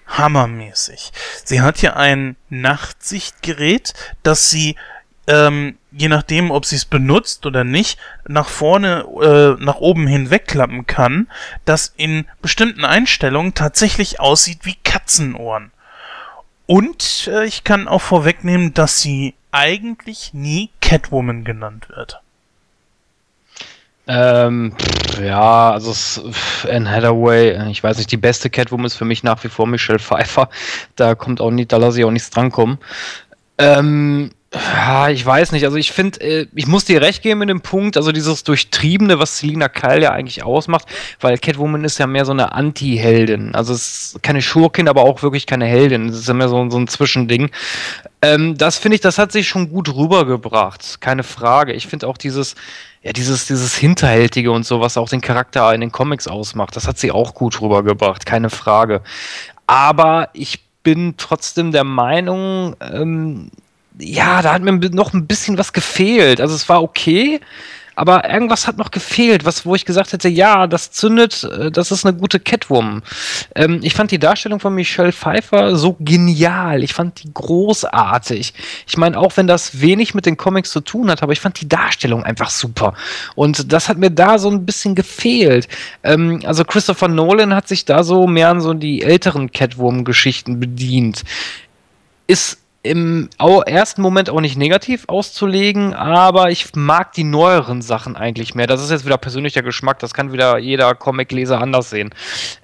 [0.07, 1.11] hammermäßig.
[1.43, 3.93] Sie hat ja ein Nachtsichtgerät,
[4.23, 4.75] das sie
[5.27, 10.29] ähm, je nachdem, ob sie es benutzt oder nicht, nach vorne, äh, nach oben hin
[10.29, 11.27] wegklappen kann,
[11.65, 15.71] das in bestimmten Einstellungen tatsächlich aussieht wie Katzenohren.
[16.65, 22.21] Und äh, ich kann auch vorwegnehmen, dass sie eigentlich nie Catwoman genannt wird.
[24.07, 24.73] Ähm,
[25.21, 26.21] ja, also es,
[26.69, 29.99] Anne Hathaway, ich weiß nicht, die beste Catwoman ist für mich nach wie vor Michelle
[29.99, 30.49] Pfeiffer.
[30.95, 32.77] Da kommt auch nicht, da lasse ich auch nichts drankommen.
[33.57, 35.65] Ähm, ja, ich weiß nicht.
[35.65, 39.19] Also ich finde, äh, ich muss dir recht geben in dem Punkt, also dieses Durchtriebene,
[39.19, 40.85] was Selina Kyle ja eigentlich ausmacht,
[41.19, 43.55] weil Catwoman ist ja mehr so eine Anti-Heldin.
[43.55, 46.09] Also es ist keine Schurkin, aber auch wirklich keine Heldin.
[46.09, 47.49] Es ist ja mehr so, so ein Zwischending.
[48.21, 51.01] Ähm, das finde ich, das hat sich schon gut rübergebracht.
[51.01, 51.73] Keine Frage.
[51.73, 52.55] Ich finde auch dieses,
[53.07, 56.89] ja, dieses, dieses Hinterhältige und so, was auch den Charakter in den Comics ausmacht, das
[56.89, 59.01] hat sie auch gut rübergebracht, keine Frage.
[59.65, 63.49] Aber ich bin trotzdem der Meinung, ähm,
[63.97, 66.41] ja, da hat mir noch ein bisschen was gefehlt.
[66.41, 67.39] Also es war okay,
[67.97, 71.91] aber irgendwas hat noch gefehlt, was, wo ich gesagt hätte, ja, das zündet, äh, das
[71.91, 73.01] ist eine gute Catwoman.
[73.55, 76.83] Ähm, ich fand die Darstellung von Michelle Pfeiffer so genial.
[76.83, 78.53] Ich fand die großartig.
[78.85, 81.59] Ich meine, auch wenn das wenig mit den Comics zu tun hat, aber ich fand
[81.59, 82.93] die Darstellung einfach super.
[83.33, 85.67] Und das hat mir da so ein bisschen gefehlt.
[86.03, 91.23] Ähm, also Christopher Nolan hat sich da so mehr an so die älteren Catwoman-Geschichten bedient.
[92.27, 93.29] Ist im
[93.65, 98.67] ersten Moment auch nicht negativ auszulegen, aber ich mag die neueren Sachen eigentlich mehr.
[98.67, 102.13] Das ist jetzt wieder persönlicher Geschmack, das kann wieder jeder Comicleser anders sehen.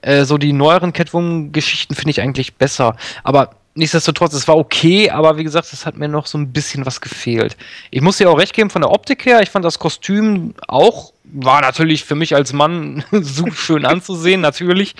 [0.01, 5.37] Äh, so die neueren Catwoman-Geschichten finde ich eigentlich besser, aber nichtsdestotrotz, es war okay, aber
[5.37, 7.57] wie gesagt, es hat mir noch so ein bisschen was gefehlt.
[7.91, 11.13] Ich muss dir auch recht geben von der Optik her, ich fand das Kostüm auch,
[11.23, 14.95] war natürlich für mich als Mann so schön anzusehen, natürlich,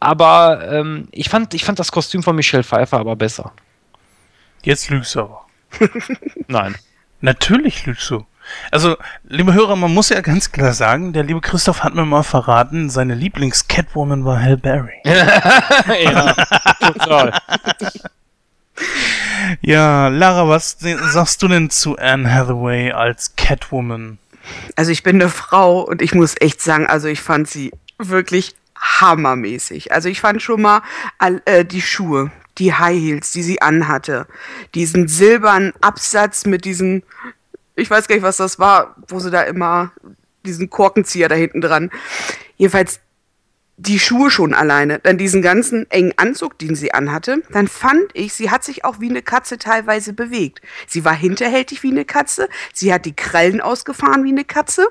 [0.00, 3.52] aber ähm, ich, fand, ich fand das Kostüm von Michelle Pfeiffer aber besser.
[4.62, 5.46] Jetzt lügst du aber.
[6.48, 6.74] Nein.
[7.20, 8.26] Natürlich lügst du.
[8.70, 12.22] Also, liebe Hörer, man muss ja ganz klar sagen, der liebe Christoph hat mir mal
[12.22, 14.98] verraten, seine Lieblings-Catwoman war Hal Berry.
[15.04, 16.34] ja,
[16.80, 17.38] total.
[19.60, 24.18] ja, Lara, was sagst du denn zu Anne Hathaway als Catwoman?
[24.74, 28.54] Also ich bin eine Frau und ich muss echt sagen, also ich fand sie wirklich
[28.76, 29.92] hammermäßig.
[29.92, 30.82] Also ich fand schon mal
[31.44, 34.26] äh, die Schuhe, die High Heels, die sie anhatte,
[34.74, 37.02] diesen silbernen Absatz mit diesen,
[37.76, 39.92] ich weiß gar nicht, was das war, wo sie da immer
[40.44, 41.90] diesen Korkenzieher da hinten dran.
[42.56, 43.00] Jedenfalls
[43.80, 48.34] die Schuhe schon alleine, dann diesen ganzen engen Anzug, den sie anhatte, dann fand ich,
[48.34, 50.60] sie hat sich auch wie eine Katze teilweise bewegt.
[50.86, 54.86] Sie war hinterhältig wie eine Katze, sie hat die Krallen ausgefahren wie eine Katze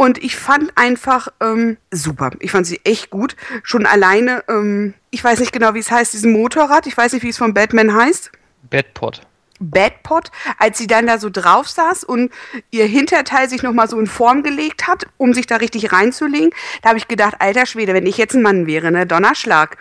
[0.00, 2.30] und ich fand einfach ähm, super.
[2.38, 3.36] Ich fand sie echt gut.
[3.62, 7.22] Schon alleine, ähm, ich weiß nicht genau, wie es heißt, diesen Motorrad, ich weiß nicht,
[7.22, 8.32] wie es von Batman heißt.
[8.70, 9.20] Batpod.
[9.58, 12.32] Badpot, als sie dann da so drauf saß und
[12.70, 16.48] ihr Hinterteil sich nochmal so in Form gelegt hat, um sich da richtig reinzulegen,
[16.80, 19.76] da habe ich gedacht, alter Schwede, wenn ich jetzt ein Mann wäre, ne, Donnerschlag.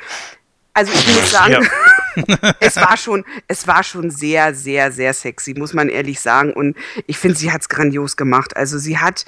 [0.73, 1.65] Also ich muss sagen,
[2.17, 2.55] ja.
[2.59, 6.51] es war schon, es war schon sehr, sehr, sehr sexy, muss man ehrlich sagen.
[6.51, 6.75] Und
[7.07, 8.57] ich finde, sie hat es grandios gemacht.
[8.57, 9.25] Also sie hat,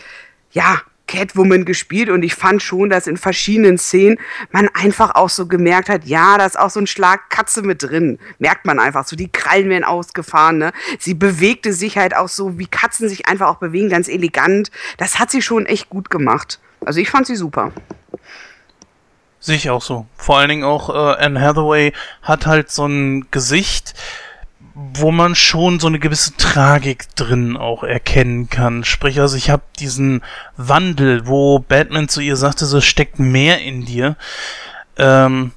[0.52, 4.18] ja, Catwoman gespielt und ich fand schon, dass in verschiedenen Szenen
[4.52, 7.84] man einfach auch so gemerkt hat, ja, da ist auch so ein Schlag Katze mit
[7.84, 8.18] drin.
[8.40, 10.72] Merkt man einfach so, die Krallen werden ausgefahren, ne?
[11.00, 14.72] Sie bewegte sich halt auch so, wie Katzen sich einfach auch bewegen, ganz elegant.
[14.98, 16.60] Das hat sie schon echt gut gemacht.
[16.86, 17.74] Also ich fand sie super.
[19.42, 20.06] Sehe ich auch so.
[20.16, 23.96] Vor allen Dingen auch äh, Anne Hathaway hat halt so ein Gesicht,
[24.74, 28.84] wo man schon so eine gewisse Tragik drin auch erkennen kann.
[28.84, 30.22] Sprich, also ich habe diesen
[30.56, 34.16] Wandel, wo Batman zu ihr sagte, so steckt mehr in dir.
[34.98, 35.52] Ähm,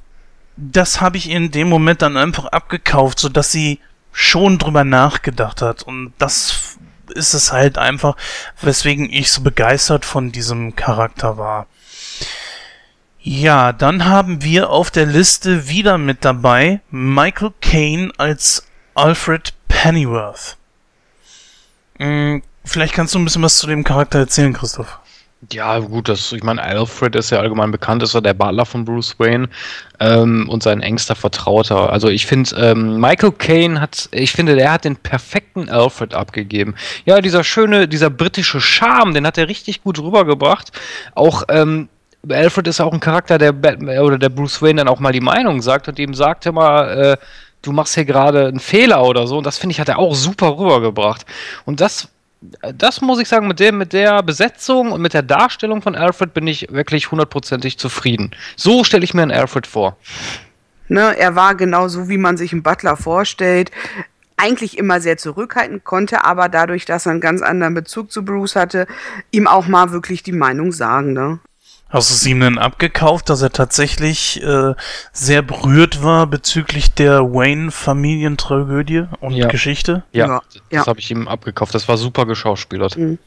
[0.56, 3.80] das habe ich in dem Moment dann einfach abgekauft, so dass sie
[4.12, 5.82] schon drüber nachgedacht hat.
[5.82, 6.76] Und das
[7.14, 8.16] ist es halt einfach,
[8.60, 11.66] weswegen ich so begeistert von diesem Charakter war.
[13.20, 20.56] Ja, dann haben wir auf der Liste wieder mit dabei Michael Caine als Alfred Pennyworth.
[21.98, 24.98] Hm, vielleicht kannst du ein bisschen was zu dem Charakter erzählen, Christoph.
[25.52, 28.84] Ja, gut, das, ich meine, Alfred ist ja allgemein bekannt, ist ja der Butler von
[28.84, 29.48] Bruce Wayne
[30.00, 31.90] ähm, und sein engster Vertrauter.
[31.92, 36.74] Also ich finde, ähm, Michael Caine hat, ich finde, der hat den perfekten Alfred abgegeben.
[37.04, 40.72] Ja, dieser schöne, dieser britische Charme, den hat er richtig gut rübergebracht.
[41.14, 41.88] Auch ähm,
[42.30, 45.20] Alfred ist auch ein Charakter, der Batman oder der Bruce Wayne dann auch mal die
[45.20, 47.16] Meinung sagt und ihm sagt immer, äh,
[47.64, 49.38] du machst hier gerade einen Fehler oder so.
[49.38, 51.26] Und das finde ich, hat er auch super rübergebracht.
[51.64, 52.08] Und das
[52.74, 56.34] das muss ich sagen, mit der, mit der Besetzung und mit der Darstellung von Alfred
[56.34, 58.32] bin ich wirklich hundertprozentig zufrieden.
[58.56, 59.96] So stelle ich mir einen Alfred vor.
[60.88, 63.70] Ne, er war genauso, wie man sich einen Butler vorstellt.
[64.36, 68.56] Eigentlich immer sehr zurückhaltend, konnte aber dadurch, dass er einen ganz anderen Bezug zu Bruce
[68.56, 68.86] hatte,
[69.30, 71.14] ihm auch mal wirklich die Meinung sagen.
[71.14, 71.38] Ne?
[71.94, 74.74] Hast du es ihm denn abgekauft, dass er tatsächlich äh,
[75.12, 79.46] sehr berührt war bezüglich der Wayne-Familientragödie und Ja.
[79.46, 80.02] Geschichte?
[80.10, 81.72] Ja, Ja, das habe ich ihm abgekauft.
[81.72, 82.96] Das war super geschauspielert.
[82.96, 83.18] Mhm.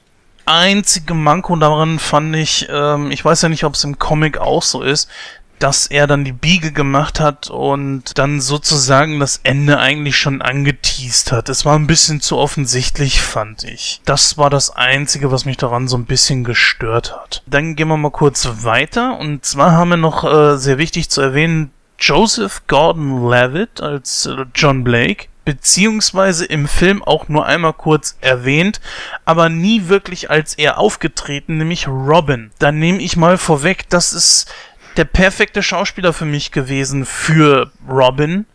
[0.46, 4.64] Einzige Manko daran fand ich, ähm, ich weiß ja nicht, ob es im Comic auch
[4.64, 5.10] so ist,
[5.60, 11.32] dass er dann die Biege gemacht hat und dann sozusagen das Ende eigentlich schon angeteased
[11.32, 11.50] hat.
[11.50, 14.02] Es war ein bisschen zu offensichtlich, fand ich.
[14.06, 17.44] Das war das Einzige, was mich daran so ein bisschen gestört hat.
[17.46, 21.22] Dann gehen wir mal kurz weiter und zwar haben wir noch äh, sehr wichtig zu
[21.22, 28.82] erwähnen Joseph Gordon-Levitt als äh, John Blake beziehungsweise im Film auch nur einmal kurz erwähnt,
[29.24, 32.52] aber nie wirklich als er aufgetreten, nämlich Robin.
[32.60, 34.54] Dann nehme ich mal vorweg, das ist
[34.98, 38.46] der perfekte Schauspieler für mich gewesen für Robin.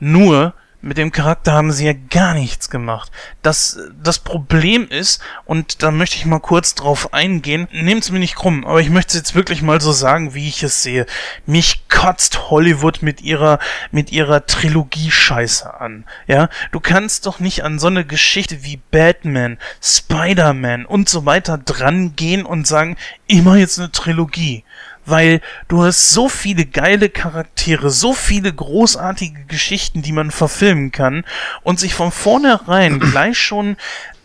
[0.00, 3.10] Nur mit dem Charakter haben sie ja gar nichts gemacht.
[3.42, 8.36] Das, das Problem ist, und da möchte ich mal kurz drauf eingehen, nehmt's mir nicht
[8.36, 11.06] krumm, aber ich möchte es jetzt wirklich mal so sagen, wie ich es sehe.
[11.46, 13.58] Mich kotzt Hollywood mit ihrer,
[13.90, 16.04] mit ihrer Trilogie-Scheiße an.
[16.28, 21.58] Ja, du kannst doch nicht an so eine Geschichte wie Batman, Spider-Man und so weiter
[21.58, 22.96] dran gehen und sagen,
[23.42, 24.62] mache jetzt eine Trilogie
[25.10, 31.24] weil du hast so viele geile Charaktere, so viele großartige Geschichten, die man verfilmen kann
[31.62, 33.76] und sich von vornherein gleich schon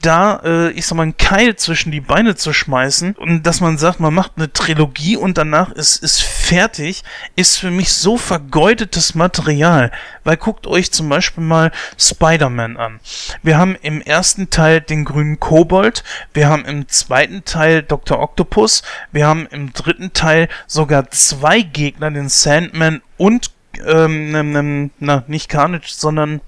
[0.05, 3.77] da, äh, ich sag mal, einen Keil zwischen die Beine zu schmeißen und dass man
[3.77, 7.03] sagt, man macht eine Trilogie und danach ist, ist fertig,
[7.35, 9.91] ist für mich so vergeudetes Material.
[10.23, 12.99] Weil guckt euch zum Beispiel mal Spider-Man an.
[13.41, 16.03] Wir haben im ersten Teil den grünen Kobold,
[16.33, 18.19] wir haben im zweiten Teil Dr.
[18.19, 23.51] Octopus, wir haben im dritten Teil sogar zwei Gegner, den Sandman und
[23.85, 26.41] ähm, nem, na, nicht Carnage, sondern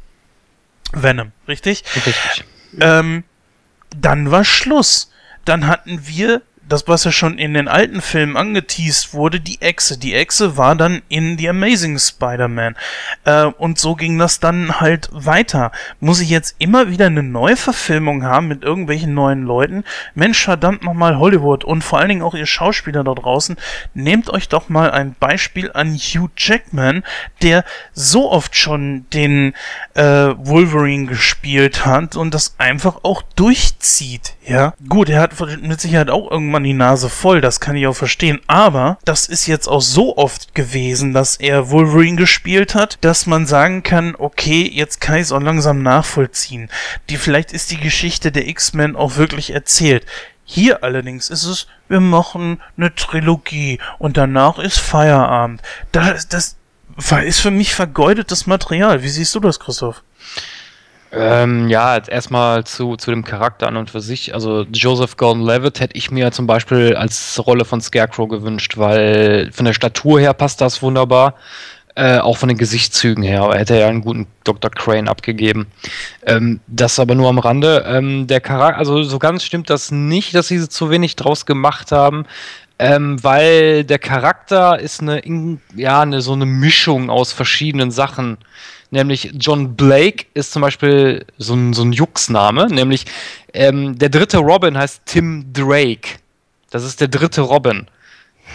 [0.94, 1.84] Venom, richtig?
[1.95, 2.44] Richtig.
[2.80, 3.23] Ähm,
[4.00, 5.12] dann war Schluss.
[5.46, 9.98] Dann hatten wir das, was ja schon in den alten Filmen angeteased wurde, die Echse.
[9.98, 12.76] Die Echse war dann in The Amazing Spider-Man.
[13.24, 15.72] Äh, und so ging das dann halt weiter.
[16.00, 19.84] Muss ich jetzt immer wieder eine Neuverfilmung haben mit irgendwelchen neuen Leuten?
[20.16, 23.58] Mensch, verdammt nochmal Hollywood und vor allen Dingen auch ihr Schauspieler da draußen.
[23.94, 27.04] Nehmt euch doch mal ein Beispiel an Hugh Jackman,
[27.42, 27.64] der
[27.94, 29.54] so oft schon den
[29.94, 34.36] äh, Wolverine gespielt hat und das einfach auch durchzieht.
[34.46, 37.95] Ja, gut, er hat mit Sicherheit auch irgendwann die Nase voll, das kann ich auch
[37.95, 38.40] verstehen.
[38.48, 43.45] Aber das ist jetzt auch so oft gewesen, dass er Wolverine gespielt hat, dass man
[43.45, 46.69] sagen kann, okay, jetzt kann ich es auch langsam nachvollziehen.
[47.10, 50.06] Die, vielleicht ist die Geschichte der X-Men auch wirklich erzählt.
[50.44, 55.61] Hier allerdings ist es, wir machen eine Trilogie und danach ist Feierabend.
[55.91, 56.57] Das, das
[57.26, 59.02] ist für mich vergeudetes Material.
[59.02, 60.03] Wie siehst du das, Christoph?
[61.11, 64.34] Ähm, ja, jetzt erstmal zu, zu dem Charakter an und für sich.
[64.34, 69.65] Also Joseph Gordon-Levitt hätte ich mir zum Beispiel als Rolle von Scarecrow gewünscht, weil von
[69.65, 71.36] der Statur her passt das wunderbar.
[71.98, 73.44] Äh, auch von den Gesichtszügen her.
[73.53, 74.69] Er hätte ja einen guten Dr.
[74.69, 75.68] Crane abgegeben.
[76.26, 77.86] Ähm, das aber nur am Rande.
[77.88, 81.94] Ähm, der Charakter, also so ganz stimmt das nicht, dass sie zu wenig draus gemacht
[81.94, 82.26] haben.
[82.80, 88.38] Ähm, weil der Charakter ist eine, in- ja, eine, so eine Mischung aus verschiedenen Sachen.
[88.96, 92.68] Nämlich John Blake ist zum Beispiel so ein, so ein Juxname.
[92.68, 93.06] Nämlich
[93.54, 96.18] ähm, der dritte Robin heißt Tim Drake.
[96.70, 97.88] Das ist der dritte Robin.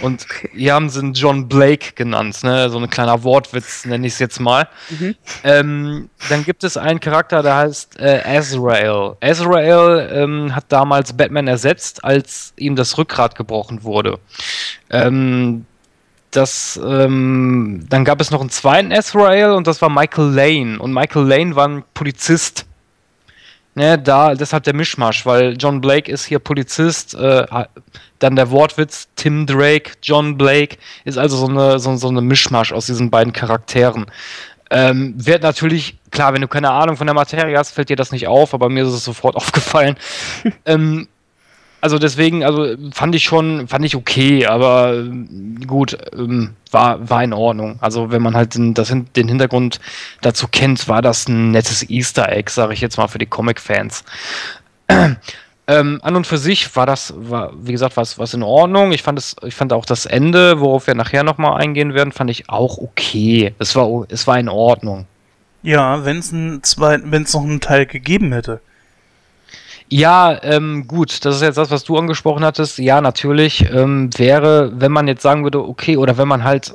[0.00, 2.70] Und hier haben sie ihn John Blake genannt, ne?
[2.70, 4.66] So ein kleiner Wortwitz, nenne ich es jetzt mal.
[5.44, 9.16] Ähm, dann gibt es einen Charakter, der heißt äh, Azrael.
[9.20, 14.18] Azrael ähm, hat damals Batman ersetzt, als ihm das Rückgrat gebrochen wurde.
[14.88, 15.66] Ähm,
[16.30, 20.78] das, ähm, dann gab es noch einen zweiten Azrael und das war Michael Lane.
[20.78, 22.66] Und Michael Lane war ein Polizist.
[23.76, 27.46] Ne, da, deshalb der Mischmasch, weil John Blake ist hier Polizist, äh,
[28.18, 32.72] dann der Wortwitz Tim Drake, John Blake, ist also so eine, so, so eine Mischmasch
[32.72, 34.06] aus diesen beiden Charakteren.
[34.70, 38.10] Ähm, wird natürlich, klar, wenn du keine Ahnung von der Materie hast, fällt dir das
[38.10, 39.96] nicht auf, aber mir ist es sofort aufgefallen.
[40.66, 41.08] ähm,
[41.80, 47.24] also deswegen, also fand ich schon, fand ich okay, aber ähm, gut, ähm, war, war
[47.24, 47.78] in Ordnung.
[47.80, 49.80] Also wenn man halt den, das, den Hintergrund
[50.20, 54.04] dazu kennt, war das ein nettes Easter Egg, sage ich jetzt mal für die Comic-Fans.
[55.66, 58.90] Ähm, an und für sich war das, war, wie gesagt, was, was in Ordnung.
[58.90, 62.28] Ich fand, es, ich fand auch das Ende, worauf wir nachher nochmal eingehen werden, fand
[62.28, 63.54] ich auch okay.
[63.60, 65.06] Es war, es war in Ordnung.
[65.62, 68.60] Ja, wenn es noch einen Teil gegeben hätte.
[69.92, 72.78] Ja, ähm, gut, das ist jetzt das, was du angesprochen hattest.
[72.78, 76.74] Ja, natürlich ähm, wäre, wenn man jetzt sagen würde, okay, oder wenn man halt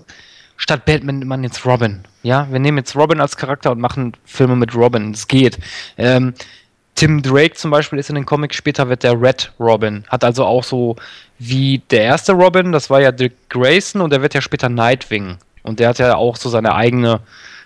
[0.57, 2.03] statt Batman nimmt man jetzt Robin.
[2.23, 5.11] Ja, wir nehmen jetzt Robin als Charakter und machen Filme mit Robin.
[5.11, 5.57] Es geht.
[5.97, 6.33] Ähm,
[6.95, 10.05] Tim Drake zum Beispiel ist in den Comics später wird der Red Robin.
[10.07, 10.95] Hat also auch so
[11.39, 15.37] wie der erste Robin, das war ja Dick Grayson und der wird ja später Nightwing.
[15.63, 17.19] Und der hat ja auch so seine eigene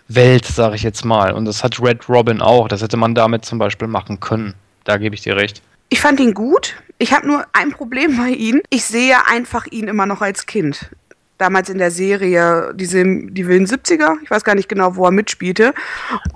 [0.07, 1.33] Welt, sag ich jetzt mal.
[1.33, 2.67] Und das hat Red Robin auch.
[2.67, 4.55] Das hätte man damit zum Beispiel machen können.
[4.89, 5.61] Da gebe ich dir recht.
[5.89, 6.75] Ich fand ihn gut.
[6.97, 8.59] Ich habe nur ein Problem bei ihm.
[8.71, 10.89] Ich sehe einfach ihn immer noch als Kind
[11.39, 15.11] damals in der Serie, diese, die wilden 70er, ich weiß gar nicht genau, wo er
[15.11, 15.73] mitspielte.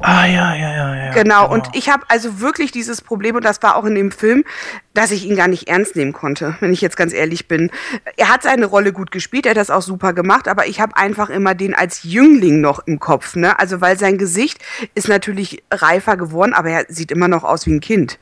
[0.01, 1.11] Ah, ja, ja, ja, ja.
[1.11, 1.53] Genau, genau.
[1.53, 4.45] und ich habe also wirklich dieses Problem, und das war auch in dem Film,
[4.93, 7.69] dass ich ihn gar nicht ernst nehmen konnte, wenn ich jetzt ganz ehrlich bin.
[8.15, 10.95] Er hat seine Rolle gut gespielt, er hat das auch super gemacht, aber ich habe
[10.95, 13.59] einfach immer den als Jüngling noch im Kopf, ne?
[13.59, 14.59] Also, weil sein Gesicht
[14.95, 18.19] ist natürlich reifer geworden, aber er sieht immer noch aus wie ein Kind.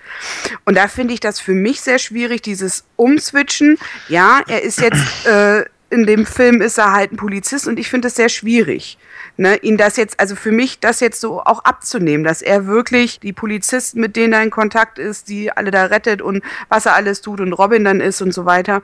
[0.65, 3.77] Und da finde ich das für mich sehr schwierig, dieses Umswitchen.
[4.07, 7.89] Ja, er ist jetzt äh, in dem Film ist er halt ein Polizist und ich
[7.89, 8.97] finde es sehr schwierig,
[9.37, 13.19] ne, ihn das jetzt, also für mich das jetzt so auch abzunehmen, dass er wirklich
[13.19, 16.95] die Polizisten, mit denen er in Kontakt ist, die alle da rettet und was er
[16.95, 18.81] alles tut und Robin dann ist und so weiter.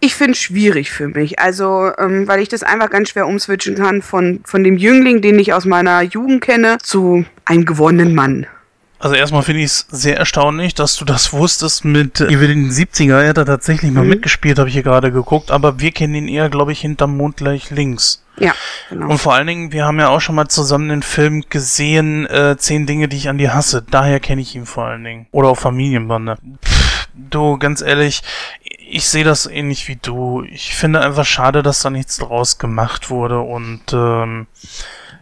[0.00, 3.74] Ich finde es schwierig für mich, also ähm, weil ich das einfach ganz schwer umswitchen
[3.74, 8.46] kann von, von dem Jüngling, den ich aus meiner Jugend kenne, zu einem gewonnenen Mann.
[9.00, 13.20] Also erstmal finde ich es sehr erstaunlich, dass du das wusstest mit über den 70er.
[13.20, 14.10] Er hat da tatsächlich mal mhm.
[14.10, 17.36] mitgespielt, habe ich hier gerade geguckt, aber wir kennen ihn eher, glaube ich, hinterm Mond
[17.36, 18.24] gleich links.
[18.38, 18.54] Ja,
[18.88, 19.10] genau.
[19.10, 22.56] Und vor allen Dingen, wir haben ja auch schon mal zusammen den Film gesehen, äh,
[22.56, 23.84] Zehn Dinge, die ich an dir hasse.
[23.88, 25.26] Daher kenne ich ihn vor allen Dingen.
[25.30, 26.36] Oder auch Familienbande.
[26.64, 28.22] Pff, du, ganz ehrlich,
[28.90, 30.42] ich sehe das ähnlich wie du.
[30.42, 34.46] Ich finde einfach schade, dass da nichts draus gemacht wurde und ähm,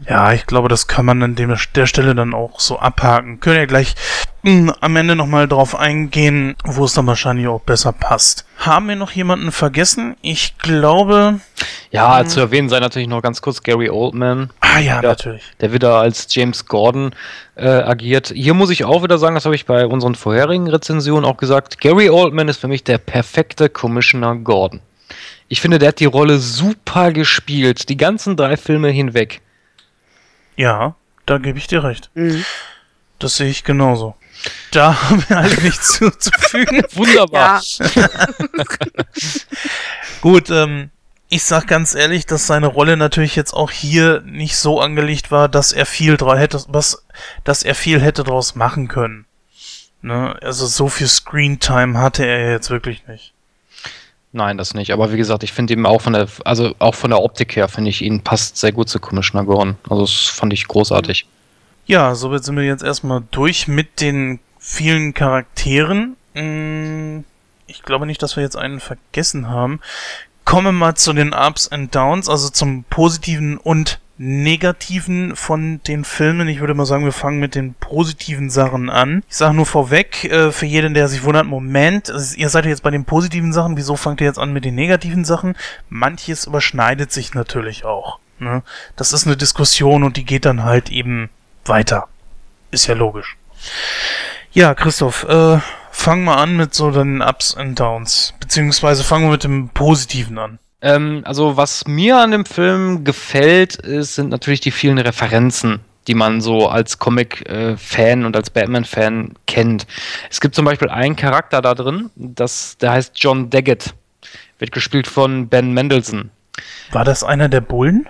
[0.09, 3.41] ja, ich glaube, das kann man an dem, der Stelle dann auch so abhaken.
[3.41, 3.95] Können ja gleich
[4.43, 8.45] mh, hm, am Ende nochmal drauf eingehen, wo es dann wahrscheinlich auch besser passt.
[8.59, 10.17] Haben wir noch jemanden vergessen?
[10.23, 11.41] Ich glaube.
[11.91, 12.27] Ja, hm.
[12.27, 14.51] zu erwähnen sei natürlich noch ganz kurz Gary Oldman.
[14.61, 15.43] Ah ja, der, natürlich.
[15.61, 17.15] Der wieder als James Gordon
[17.55, 18.33] äh, agiert.
[18.35, 21.81] Hier muss ich auch wieder sagen, das habe ich bei unseren vorherigen Rezensionen auch gesagt.
[21.81, 24.81] Gary Oldman ist für mich der perfekte Commissioner Gordon.
[25.49, 29.41] Ich finde, der hat die Rolle super gespielt, die ganzen drei Filme hinweg.
[30.57, 30.95] Ja,
[31.27, 32.11] da gebe ich dir recht.
[32.15, 32.45] Mhm.
[33.19, 34.17] Das sehe ich genauso.
[34.71, 36.83] Da haben wir alle nichts zuzufügen.
[36.93, 37.63] Wunderbar.
[40.21, 40.91] Gut, ähm,
[41.29, 45.49] ich sag ganz ehrlich, dass seine Rolle natürlich jetzt auch hier nicht so angelegt war,
[45.49, 47.05] dass er viel hätte, was,
[47.45, 49.27] dass er viel hätte draus machen können.
[50.03, 50.37] Ne?
[50.41, 53.33] Also so viel Screentime hatte er jetzt wirklich nicht.
[54.37, 54.93] Nein, das nicht.
[54.93, 57.69] Aber wie gesagt, ich finde ihn auch von der, also auch von der Optik her,
[57.69, 59.77] finde ich ihn passt sehr gut zu Commissioner Gordon.
[59.89, 61.27] Also das fand ich großartig.
[61.87, 66.17] Ja, somit sind wir jetzt erstmal durch mit den vielen Charakteren.
[66.35, 67.25] Hm,
[67.67, 69.81] ich glaube nicht, dass wir jetzt einen vergessen haben.
[70.45, 76.05] Kommen wir mal zu den Ups and Downs, also zum Positiven und Negativen von den
[76.05, 76.49] Filmen.
[76.49, 79.23] Ich würde mal sagen, wir fangen mit den positiven Sachen an.
[79.29, 82.91] Ich sage nur vorweg, äh, für jeden, der sich wundert, Moment, ihr seid jetzt bei
[82.91, 85.57] den positiven Sachen, wieso fangt ihr jetzt an mit den negativen Sachen?
[85.89, 88.19] Manches überschneidet sich natürlich auch.
[88.39, 88.63] Ne?
[88.97, 91.31] Das ist eine Diskussion und die geht dann halt eben
[91.65, 92.09] weiter.
[92.71, 93.37] Ist ja logisch.
[94.53, 95.59] Ja, Christoph, äh,
[95.91, 98.35] fang mal an mit so den Ups und Downs.
[98.41, 100.59] Beziehungsweise fangen wir mit dem Positiven an.
[100.83, 106.15] Ähm, also was mir an dem Film gefällt, ist, sind natürlich die vielen Referenzen, die
[106.15, 109.87] man so als Comic-Fan und als Batman-Fan kennt.
[110.31, 113.95] Es gibt zum Beispiel einen Charakter da drin, das, der heißt John Daggett.
[114.59, 116.31] Wird gespielt von Ben Mendelssohn.
[116.93, 118.09] War das einer der Bullen?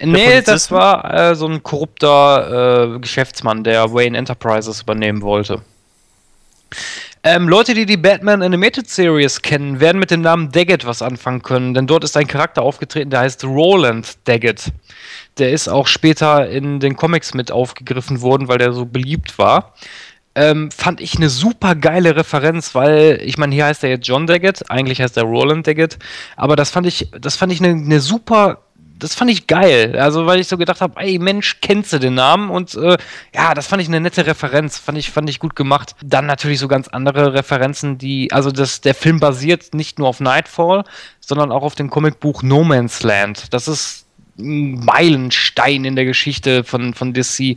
[0.00, 5.62] Nee, das war äh, so ein korrupter äh, Geschäftsmann, der Wayne Enterprises übernehmen wollte.
[7.30, 11.42] Ähm, Leute, die die Batman Animated Series kennen, werden mit dem Namen Daggett was anfangen
[11.42, 14.72] können, denn dort ist ein Charakter aufgetreten, der heißt Roland Daggett.
[15.36, 19.74] Der ist auch später in den Comics mit aufgegriffen worden, weil der so beliebt war.
[20.34, 24.26] ähm, fand ich eine super geile Referenz, weil ich meine, hier heißt er jetzt John
[24.26, 25.98] Daggett, eigentlich heißt er Roland Daggett,
[26.34, 28.62] aber das fand ich, das fand ich eine, eine super
[28.98, 29.96] das fand ich geil.
[29.98, 32.50] Also, weil ich so gedacht habe, ey Mensch, kennst du den Namen?
[32.50, 32.96] Und äh,
[33.34, 35.94] ja, das fand ich eine nette Referenz, fand ich, fand ich gut gemacht.
[36.04, 40.20] Dann natürlich so ganz andere Referenzen, die, also das, der Film basiert nicht nur auf
[40.20, 40.84] Nightfall,
[41.20, 43.52] sondern auch auf dem Comicbuch No Man's Land.
[43.52, 44.07] Das ist
[44.38, 47.56] Meilenstein in der Geschichte von, von DC.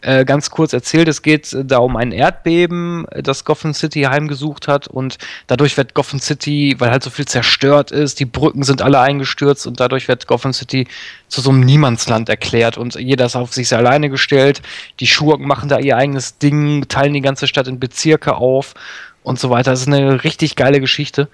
[0.00, 4.88] Äh, ganz kurz erzählt, es geht da um ein Erdbeben, das Gotham City heimgesucht hat
[4.88, 9.00] und dadurch wird Gotham City, weil halt so viel zerstört ist, die Brücken sind alle
[9.00, 10.88] eingestürzt und dadurch wird Gotham City
[11.28, 14.62] zu so einem Niemandsland erklärt und jeder ist auf sich alleine gestellt.
[15.00, 18.74] Die Schurken machen da ihr eigenes Ding, teilen die ganze Stadt in Bezirke auf
[19.22, 19.70] und so weiter.
[19.70, 21.28] Das ist eine richtig geile Geschichte.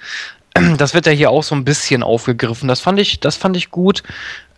[0.78, 2.68] Das wird ja hier auch so ein bisschen aufgegriffen.
[2.68, 4.02] Das fand ich, das fand ich gut.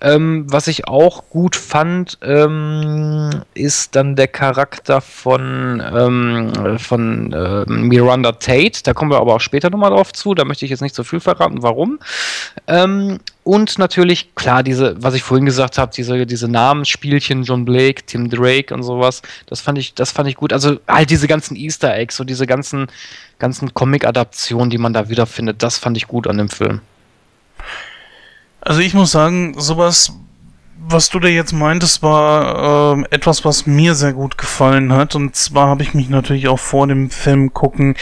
[0.02, 7.64] Ähm, was ich auch gut fand, ähm, ist dann der Charakter von, ähm, von äh,
[7.66, 8.82] Miranda Tate.
[8.82, 10.34] Da kommen wir aber auch später nochmal drauf zu.
[10.34, 11.98] Da möchte ich jetzt nicht so viel verraten, warum.
[13.42, 18.28] Und natürlich, klar, diese, was ich vorhin gesagt habe, diese, diese Namensspielchen, John Blake, Tim
[18.28, 20.52] Drake und sowas, das fand ich, das fand ich gut.
[20.52, 22.88] Also halt diese ganzen Easter Eggs, so diese ganzen,
[23.38, 26.80] ganzen Comic-Adaptionen, die man da wiederfindet, das fand ich gut an dem Film.
[28.60, 30.12] Also ich muss sagen, sowas,
[30.78, 35.14] was du da jetzt meintest, war äh, etwas, was mir sehr gut gefallen hat.
[35.14, 37.96] Und zwar habe ich mich natürlich auch vor dem Film gucken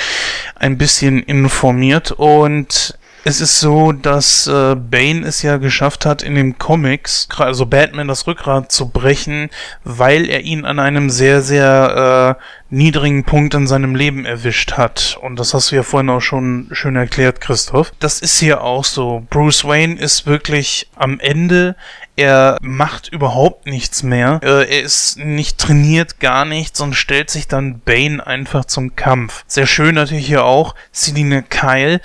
[0.56, 2.97] ein bisschen informiert und
[3.28, 8.09] es ist so, dass äh, Bane es ja geschafft hat, in den Comics, also Batman
[8.09, 9.50] das Rückgrat zu brechen,
[9.84, 15.18] weil er ihn an einem sehr, sehr äh, niedrigen Punkt in seinem Leben erwischt hat.
[15.20, 17.92] Und das hast du ja vorhin auch schon schön erklärt, Christoph.
[17.98, 19.26] Das ist hier auch so.
[19.28, 21.76] Bruce Wayne ist wirklich am Ende.
[22.16, 24.40] Er macht überhaupt nichts mehr.
[24.42, 29.44] Äh, er ist nicht trainiert, gar nichts und stellt sich dann Bane einfach zum Kampf.
[29.46, 32.00] Sehr schön natürlich hier auch Celine Kyle,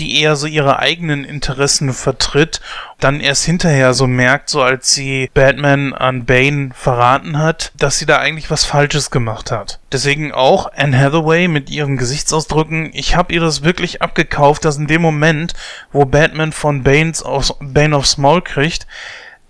[0.00, 2.60] die eher so ihre eigenen Interessen vertritt,
[3.00, 8.06] dann erst hinterher so merkt, so als sie Batman an Bane verraten hat, dass sie
[8.06, 9.78] da eigentlich was Falsches gemacht hat.
[9.92, 14.86] Deswegen auch Anne Hathaway mit ihren Gesichtsausdrücken, ich habe ihr das wirklich abgekauft, dass in
[14.86, 15.54] dem Moment,
[15.92, 18.86] wo Batman von Banes aus, Bane of Small kriegt,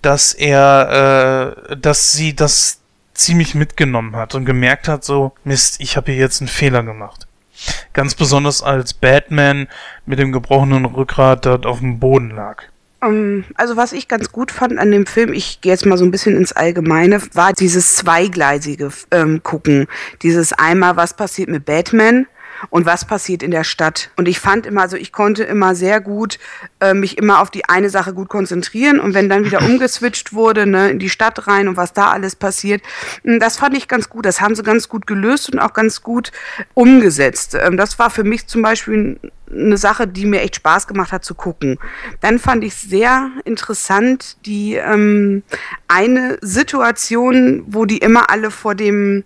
[0.03, 2.81] dass er, äh, dass sie das
[3.15, 7.27] ziemlich mitgenommen hat und gemerkt hat, so, Mist, ich habe hier jetzt einen Fehler gemacht.
[7.93, 9.69] Ganz besonders als Batman
[10.07, 12.63] mit dem gebrochenen Rückgrat dort auf dem Boden lag.
[13.01, 15.99] Um, ähm, also was ich ganz gut fand an dem Film, ich gehe jetzt mal
[15.99, 19.87] so ein bisschen ins Allgemeine, war dieses zweigleisige ähm, Gucken.
[20.23, 22.27] Dieses einmal, was passiert mit Batman
[22.71, 24.11] und was passiert in der Stadt.
[24.17, 26.39] Und ich fand immer, also ich konnte immer sehr gut
[26.81, 30.67] äh, mich immer auf die eine Sache gut konzentrieren und wenn dann wieder umgeswitcht wurde,
[30.67, 32.83] ne, in die Stadt rein und was da alles passiert,
[33.25, 34.27] hm, das fand ich ganz gut.
[34.27, 36.33] Das haben sie ganz gut gelöst und auch ganz gut
[36.75, 37.57] umgesetzt.
[37.61, 39.19] Ähm, das war für mich zum Beispiel
[39.51, 41.79] eine Sache, die mir echt Spaß gemacht hat zu gucken.
[42.21, 45.43] Dann fand ich sehr interessant die ähm,
[45.87, 49.25] eine Situation, wo die immer alle vor dem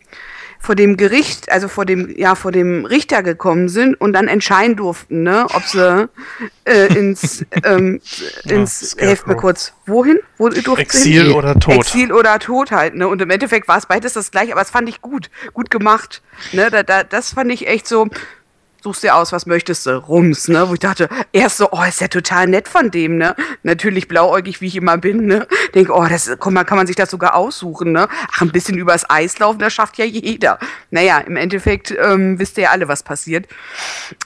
[0.62, 4.76] vor dem Gericht, also vor dem, ja, vor dem Richter gekommen sind und dann entscheiden
[4.76, 6.08] durften, ne, ob sie
[6.64, 8.00] äh, ins, ähm,
[8.44, 10.20] ins, ja, helft mir kurz, wohin?
[10.38, 11.32] Wo durften Exil hin?
[11.32, 11.78] oder Tod.
[11.78, 14.70] Exil oder Tod halt, ne, und im Endeffekt war es beides das gleiche, aber das
[14.70, 16.22] fand ich gut, gut gemacht,
[16.52, 18.06] ne, da, da, das fand ich echt so,
[18.82, 20.68] suchst dir aus, was möchtest du, rums, ne?
[20.68, 23.36] Wo ich dachte, erst so, oh, ist ja total nett von dem, ne?
[23.62, 25.46] Natürlich blauäugig, wie ich immer bin, ne?
[25.74, 28.08] Denke, oh, das komm, man kann man sich das sogar aussuchen, ne?
[28.32, 30.58] Ach, ein bisschen übers Eis laufen, das schafft ja jeder.
[30.90, 33.46] Naja, im Endeffekt ähm, wisst ihr ja alle, was passiert.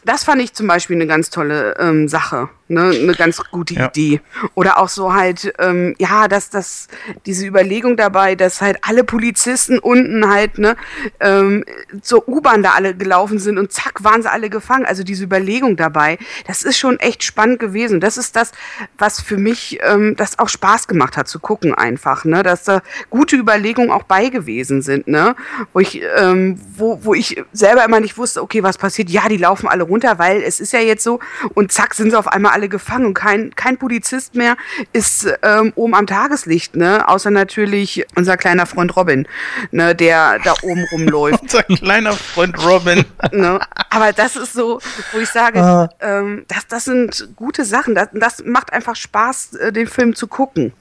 [0.04, 2.90] Das fand ich zum Beispiel eine ganz tolle ähm, Sache, ne?
[2.90, 3.86] Eine ganz gute ja.
[3.88, 4.22] Idee.
[4.54, 6.88] Oder auch so halt, ähm, ja, dass das,
[7.26, 10.76] diese Überlegung dabei, dass halt alle Polizisten unten halt, ne,
[11.20, 11.64] ähm,
[12.00, 14.86] zur U-Bahn da alle gelaufen sind und zack, waren sie alle alle gefangen.
[14.86, 18.00] Also diese Überlegung dabei, das ist schon echt spannend gewesen.
[18.00, 18.52] Das ist das,
[18.98, 22.42] was für mich ähm, das auch Spaß gemacht hat zu gucken einfach, ne?
[22.42, 25.34] Dass da gute Überlegungen auch bei gewesen sind, ne?
[25.72, 29.10] Wo ich, ähm, wo, wo ich selber immer nicht wusste, okay, was passiert?
[29.10, 31.20] Ja, die laufen alle runter, weil es ist ja jetzt so
[31.54, 34.56] und zack sind sie auf einmal alle gefangen und kein, kein Polizist mehr
[34.92, 37.08] ist ähm, oben am Tageslicht, ne?
[37.08, 39.26] Außer natürlich unser kleiner Freund Robin,
[39.72, 39.94] ne?
[39.94, 41.42] Der da oben rumläuft.
[41.42, 43.04] unser kleiner Freund Robin.
[43.32, 43.60] ne?
[43.90, 44.80] Aber das ist so,
[45.12, 45.88] wo ich sage, ah.
[46.00, 47.94] ähm, das, das sind gute Sachen.
[47.94, 50.72] Das, das macht einfach Spaß, äh, den Film zu gucken.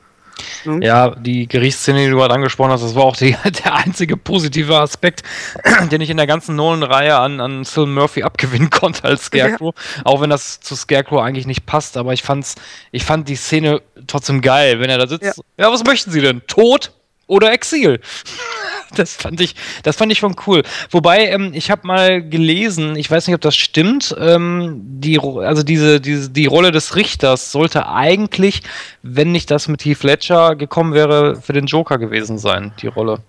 [0.63, 0.81] Hm?
[0.81, 4.77] Ja, die Gerichtsszene, die du gerade angesprochen hast, das war auch die, der einzige positive
[4.77, 5.23] Aspekt,
[5.91, 9.73] den ich in der ganzen Nolan-Reihe an, an Phil Murphy abgewinnen konnte als Scarecrow.
[9.75, 10.01] Ja.
[10.05, 12.55] Auch wenn das zu Scarecrow eigentlich nicht passt, aber ich fand's,
[12.91, 15.23] ich fand die Szene trotzdem geil, wenn er da sitzt.
[15.23, 16.41] Ja, ja was möchten Sie denn?
[16.47, 16.91] Tod
[17.27, 17.99] oder Exil?
[18.95, 20.63] das fand ich, das fand ich schon cool.
[20.91, 25.63] Wobei, ähm, ich habe mal gelesen, ich weiß nicht, ob das stimmt, ähm, die, also
[25.63, 28.61] diese, diese, die Rolle des Richters sollte eigentlich,
[29.01, 33.19] wenn nicht das mit Heath Ledger gekommen wäre, für den Joker gewesen sein, die Rolle.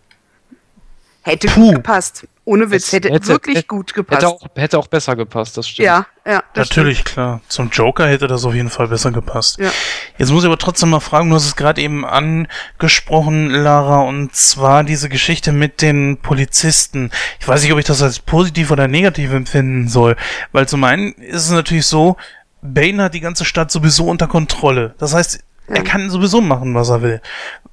[1.22, 1.66] Hätte Puh.
[1.66, 2.26] gut gepasst.
[2.48, 4.22] Ohne Witz, Es hätte, hätte- wirklich hätte- gut gepasst.
[4.22, 5.86] Hätte auch, hätte auch besser gepasst, das stimmt.
[5.86, 6.42] ja, ja.
[6.54, 7.40] das Natürlich, klar.
[7.48, 9.58] Zum Joker hätte das auf jeden Fall besser gepasst.
[9.58, 9.70] Ja.
[10.16, 14.34] Jetzt muss ich aber trotzdem mal fragen, du hast es gerade eben angesprochen, Lara, und
[14.34, 17.10] zwar diese Geschichte mit den Polizisten.
[17.40, 20.16] Ich weiß nicht, ob ich das als positiv oder negativ empfinden soll,
[20.52, 22.16] weil zum einen ist es natürlich so,
[22.62, 24.94] Bane hat die ganze Stadt sowieso unter Kontrolle.
[24.98, 27.20] Das heißt, er kann sowieso machen, was er will.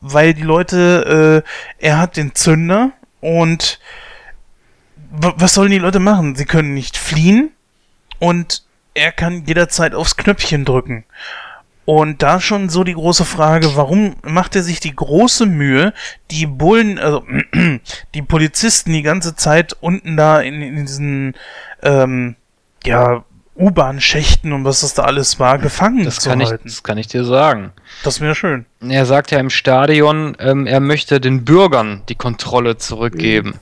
[0.02, 1.44] Weil die Leute,
[1.80, 2.92] äh, er hat den Zünder
[3.22, 3.80] und
[5.14, 6.36] was sollen die Leute machen?
[6.36, 7.52] Sie können nicht fliehen
[8.20, 8.64] und
[8.94, 11.06] er kann jederzeit aufs Knöpfchen drücken.
[11.86, 15.94] Und da schon so die große Frage, warum macht er sich die große Mühe,
[16.32, 17.24] die Bullen, also
[18.14, 21.36] die Polizisten die ganze Zeit unten da in, in diesen
[21.82, 22.36] ähm,
[22.86, 23.26] ja,
[23.56, 26.64] U-Bahn-Schächten und was das da alles war, gefangen Das zu kann, ich, halten?
[26.66, 27.74] das kann ich dir sagen.
[28.04, 28.66] Das wäre schön.
[28.82, 33.60] Er sagt ja im Stadion, ähm, er möchte den Bürgern die Kontrolle zurückgeben.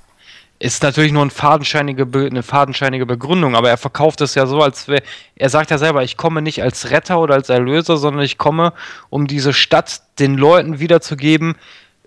[0.62, 4.88] Ist natürlich nur ein fadenscheinige eine fadenscheinige Begründung, aber er verkauft es ja so, als
[4.88, 5.02] wäre.
[5.36, 8.74] Er sagt ja selber, ich komme nicht als Retter oder als Erlöser, sondern ich komme,
[9.10, 11.56] um diese Stadt den Leuten wiederzugeben,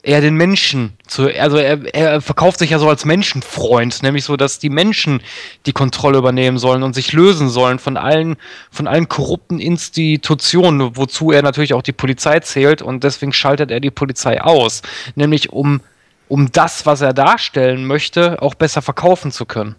[0.04, 1.24] eher den Menschen zu.
[1.36, 5.20] Also er, er verkauft sich ja so als Menschenfreund, nämlich so, dass die Menschen
[5.66, 8.36] die Kontrolle übernehmen sollen und sich lösen sollen von allen,
[8.70, 13.80] von allen korrupten Institutionen, wozu er natürlich auch die Polizei zählt und deswegen schaltet er
[13.80, 14.82] die Polizei aus.
[15.16, 15.80] Nämlich um,
[16.28, 19.76] um das, was er darstellen möchte, auch besser verkaufen zu können.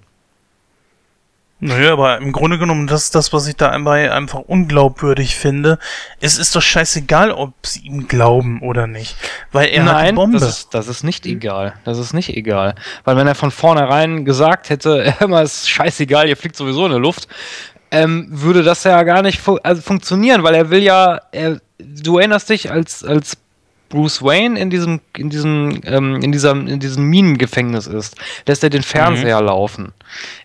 [1.60, 5.80] Naja, aber im Grunde genommen, das ist das, was ich da einmal einfach unglaubwürdig finde.
[6.20, 9.16] Es ist doch scheißegal, ob sie ihm glauben oder nicht.
[9.54, 10.38] Weil er hat die Bombe.
[10.38, 11.74] Das, ist, das ist nicht egal.
[11.86, 12.76] Das ist nicht egal.
[13.06, 17.00] Weil wenn er von vornherein gesagt hätte, immer ist scheißegal, ihr fliegt sowieso in der
[17.00, 17.30] Luft,
[17.90, 22.18] ähm, würde das ja gar nicht fu also funktionieren, weil er will ja, er, du
[22.18, 23.38] erinnerst dich, als, als
[23.96, 28.70] Bruce Wayne in diesem, in diesem, ähm, in diesem, in diesem Minengefängnis ist, lässt er
[28.70, 29.94] den Fernseher laufen.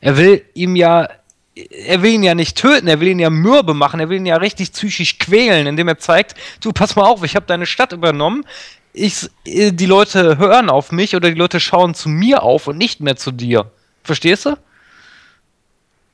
[0.00, 1.08] Er will ihm ja,
[1.56, 4.26] er will ihn ja nicht töten, er will ihn ja mürbe machen, er will ihn
[4.26, 7.92] ja richtig psychisch quälen, indem er zeigt, du pass mal auf, ich habe deine Stadt
[7.92, 8.44] übernommen.
[8.92, 12.78] Ich, äh, die Leute hören auf mich oder die Leute schauen zu mir auf und
[12.78, 13.68] nicht mehr zu dir.
[14.04, 14.56] Verstehst du?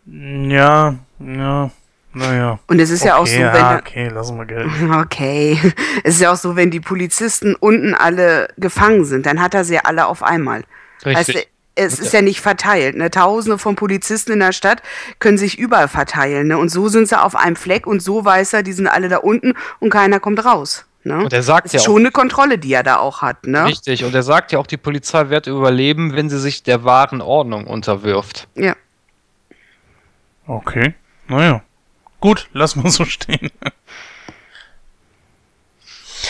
[0.07, 1.71] Ja, ja,
[2.17, 2.59] naja.
[2.67, 4.69] Und es ist ja auch so, Okay, wenn ja, okay, lassen wir Geld.
[5.03, 5.59] Okay.
[6.05, 9.65] Es ist ja auch so, wenn die Polizisten unten alle gefangen sind, dann hat er
[9.65, 10.65] sie alle auf einmal.
[11.05, 11.35] Richtig.
[11.35, 11.41] Du,
[11.79, 12.97] es ist ja nicht verteilt.
[12.97, 13.11] Ne?
[13.11, 14.83] Tausende von Polizisten in der Stadt
[15.19, 16.49] können sich überall verteilen.
[16.49, 16.57] Ne?
[16.59, 19.19] Und so sind sie auf einem Fleck und so weiß er, die sind alle da
[19.19, 20.87] unten und keiner kommt raus.
[21.05, 21.19] Ne?
[21.19, 23.47] Und er sagt das ja ist auch- schon eine Kontrolle, die er da auch hat.
[23.47, 23.67] Ne?
[23.67, 27.21] Richtig, und er sagt ja auch, die Polizei wird überleben, wenn sie sich der wahren
[27.21, 28.49] Ordnung unterwirft.
[28.55, 28.75] Ja.
[30.47, 30.95] Okay,
[31.29, 31.61] naja.
[32.21, 33.51] Gut, lass mal so stehen.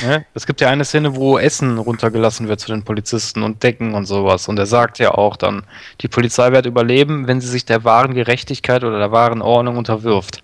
[0.03, 0.27] Ne?
[0.35, 4.05] Es gibt ja eine Szene, wo Essen runtergelassen wird zu den Polizisten und Decken und
[4.05, 4.49] sowas.
[4.49, 5.65] Und er sagt ja auch dann,
[6.01, 10.43] die Polizei wird überleben, wenn sie sich der wahren Gerechtigkeit oder der wahren Ordnung unterwirft.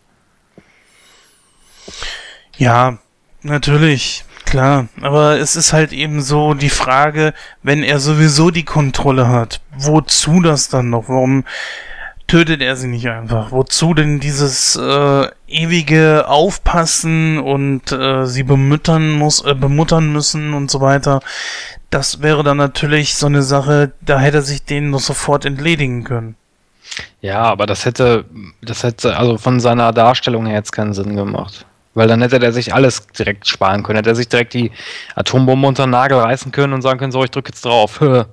[2.57, 2.99] Ja,
[3.43, 4.89] natürlich, klar.
[5.01, 10.41] Aber es ist halt eben so die Frage, wenn er sowieso die Kontrolle hat, wozu
[10.41, 11.09] das dann noch?
[11.09, 11.45] Warum
[12.33, 13.53] tötet er sie nicht einfach?
[13.53, 20.71] Wozu denn dieses äh, ewige Aufpassen und äh, sie bemüttern muss, äh, bemuttern müssen und
[20.71, 21.21] so weiter?
[21.91, 26.05] Das wäre dann natürlich so eine Sache, da hätte er sich denen noch sofort entledigen
[26.05, 26.37] können.
[27.21, 28.25] Ja, aber das hätte,
[28.63, 31.67] das hätte also von seiner Darstellung her jetzt keinen Sinn gemacht.
[31.93, 33.99] Weil dann hätte er sich alles direkt sparen können.
[33.99, 34.73] Hätte er sich direkt die
[35.17, 38.01] Atombombe unter den Nagel reißen können und sagen können, so, ich drücke jetzt drauf.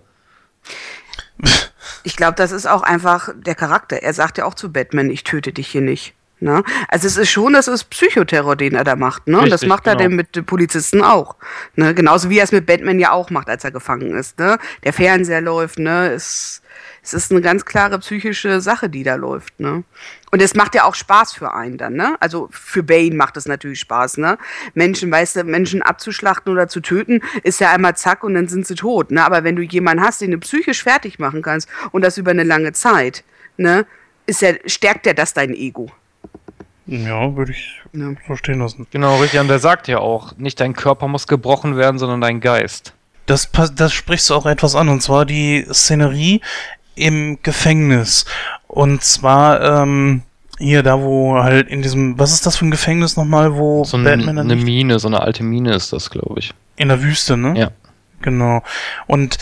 [2.09, 4.01] Ich glaube, das ist auch einfach der Charakter.
[4.01, 6.15] Er sagt ja auch zu Batman, ich töte dich hier nicht.
[6.39, 6.63] Ne?
[6.87, 9.27] Also es ist schon, das ist Psychoterror, den er da macht.
[9.27, 9.37] Ne?
[9.37, 10.09] Und das Richtig, macht er genau.
[10.09, 11.35] denn mit Polizisten auch.
[11.75, 11.93] Ne?
[11.93, 14.39] Genauso wie er es mit Batman ja auch macht, als er gefangen ist.
[14.39, 14.57] Ne?
[14.83, 16.11] Der Fernseher läuft, ne?
[16.11, 16.63] Es,
[17.03, 19.59] es ist eine ganz klare psychische Sache, die da läuft.
[19.59, 19.83] Ne?
[20.31, 22.15] Und es macht ja auch Spaß für einen dann, ne?
[22.19, 24.37] Also für Bane macht es natürlich Spaß, ne?
[24.73, 28.67] Menschen, weißt du, Menschen abzuschlachten oder zu töten, ist ja einmal zack und dann sind
[28.67, 29.25] sie tot, ne?
[29.25, 32.43] Aber wenn du jemanden hast, den du psychisch fertig machen kannst und das über eine
[32.43, 33.23] lange Zeit,
[33.57, 33.85] ne?
[34.25, 35.91] Ist ja, stärkt ja das dein Ego.
[36.85, 38.15] Ja, würde ich Ne?
[38.27, 38.87] so stehen lassen.
[38.91, 39.39] genau, richtig.
[39.39, 42.93] Und der sagt ja auch, nicht dein Körper muss gebrochen werden, sondern dein Geist.
[43.25, 46.41] Das, das sprichst du auch etwas an, und zwar die Szenerie
[46.95, 48.25] im Gefängnis.
[48.67, 50.21] Und zwar, ähm,
[50.57, 53.97] hier, da wo halt in diesem, was ist das für ein Gefängnis nochmal, wo So
[53.97, 56.53] Batman dann eine Mine, so eine alte Mine ist das, glaube ich.
[56.75, 57.57] in der Wüste, ne?
[57.57, 57.71] Ja.
[58.21, 58.61] Genau.
[59.07, 59.37] Und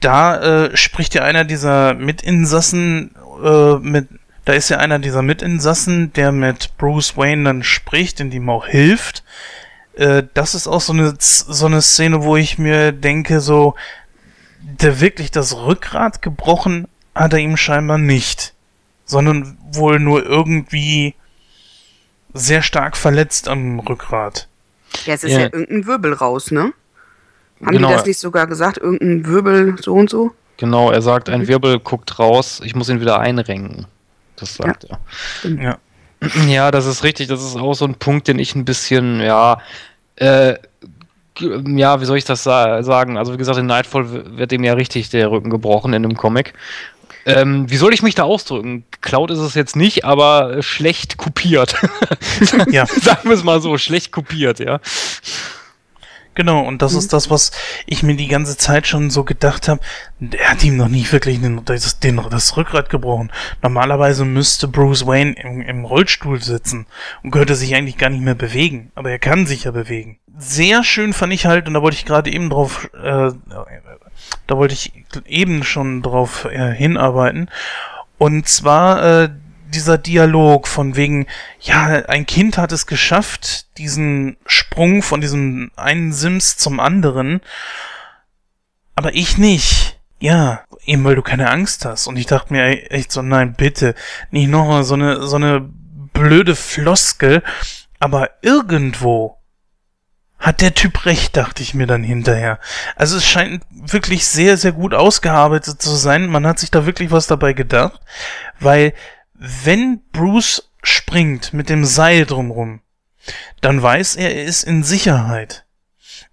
[0.00, 4.08] da äh, spricht ja einer dieser Mitinsassen äh, mit,
[4.44, 8.66] da ist ja einer dieser Mitinsassen, der mit Bruce Wayne dann spricht, in dem auch
[8.66, 9.22] hilft.
[9.94, 13.74] Äh, das ist auch so eine, so eine Szene, wo ich mir denke, so,
[14.62, 18.54] der wirklich das Rückgrat gebrochen hat er ihm scheinbar nicht,
[19.04, 21.14] sondern wohl nur irgendwie
[22.32, 24.46] sehr stark verletzt am Rückgrat.
[25.04, 25.38] Ja, es ist Ja.
[25.40, 26.72] ja, irgendein Wirbel raus, ne?
[27.60, 27.88] Haben Genau.
[27.88, 28.78] die das nicht sogar gesagt?
[28.78, 30.32] Irgendein Wirbel so und so?
[30.56, 33.86] Genau, er sagt, ein Wirbel guckt raus, ich muss ihn wieder einrenken.
[34.36, 34.98] Das sagt er.
[35.48, 35.78] Ja.
[36.46, 37.28] Ja, das ist richtig.
[37.28, 39.58] Das ist auch so ein Punkt, den ich ein bisschen, ja,
[40.16, 40.54] äh,
[41.40, 43.16] ja, wie soll ich das sa sagen?
[43.18, 46.54] Also, wie gesagt, in Nightfall wird ihm ja richtig der Rücken gebrochen in dem Comic.
[47.26, 48.84] Ähm, wie soll ich mich da ausdrücken?
[49.02, 51.74] Cloud ist es jetzt nicht, aber schlecht kopiert.
[52.70, 52.86] Ja.
[53.00, 54.80] Sagen wir es mal so, schlecht kopiert, ja.
[56.40, 57.50] Genau, und das ist das, was
[57.84, 59.82] ich mir die ganze Zeit schon so gedacht habe.
[60.20, 63.30] Der hat ihm noch nie wirklich den, das, den, das Rückgrat gebrochen.
[63.60, 66.86] Normalerweise müsste Bruce Wayne im, im Rollstuhl sitzen
[67.22, 68.90] und könnte sich eigentlich gar nicht mehr bewegen.
[68.94, 70.18] Aber er kann sich ja bewegen.
[70.38, 73.32] Sehr schön fand ich halt, und da wollte ich gerade eben drauf, äh,
[74.46, 74.94] da wollte ich
[75.26, 77.50] eben schon drauf äh, hinarbeiten.
[78.16, 79.28] Und zwar äh,
[79.70, 81.26] dieser Dialog von wegen,
[81.60, 87.40] ja, ein Kind hat es geschafft, diesen Sprung von diesem einen Sims zum anderen,
[88.94, 89.98] aber ich nicht.
[90.22, 92.06] Ja, eben weil du keine Angst hast.
[92.06, 93.94] Und ich dachte mir echt so, nein, bitte,
[94.30, 95.66] nicht nochmal so eine, so eine
[96.12, 97.42] blöde Floskel,
[97.98, 99.38] aber irgendwo
[100.38, 102.58] hat der Typ recht, dachte ich mir dann hinterher.
[102.96, 106.26] Also es scheint wirklich sehr, sehr gut ausgearbeitet zu sein.
[106.28, 108.00] Man hat sich da wirklich was dabei gedacht,
[108.58, 108.94] weil
[109.40, 112.82] wenn Bruce springt mit dem Seil drumrum,
[113.62, 115.64] dann weiß er, er ist in Sicherheit.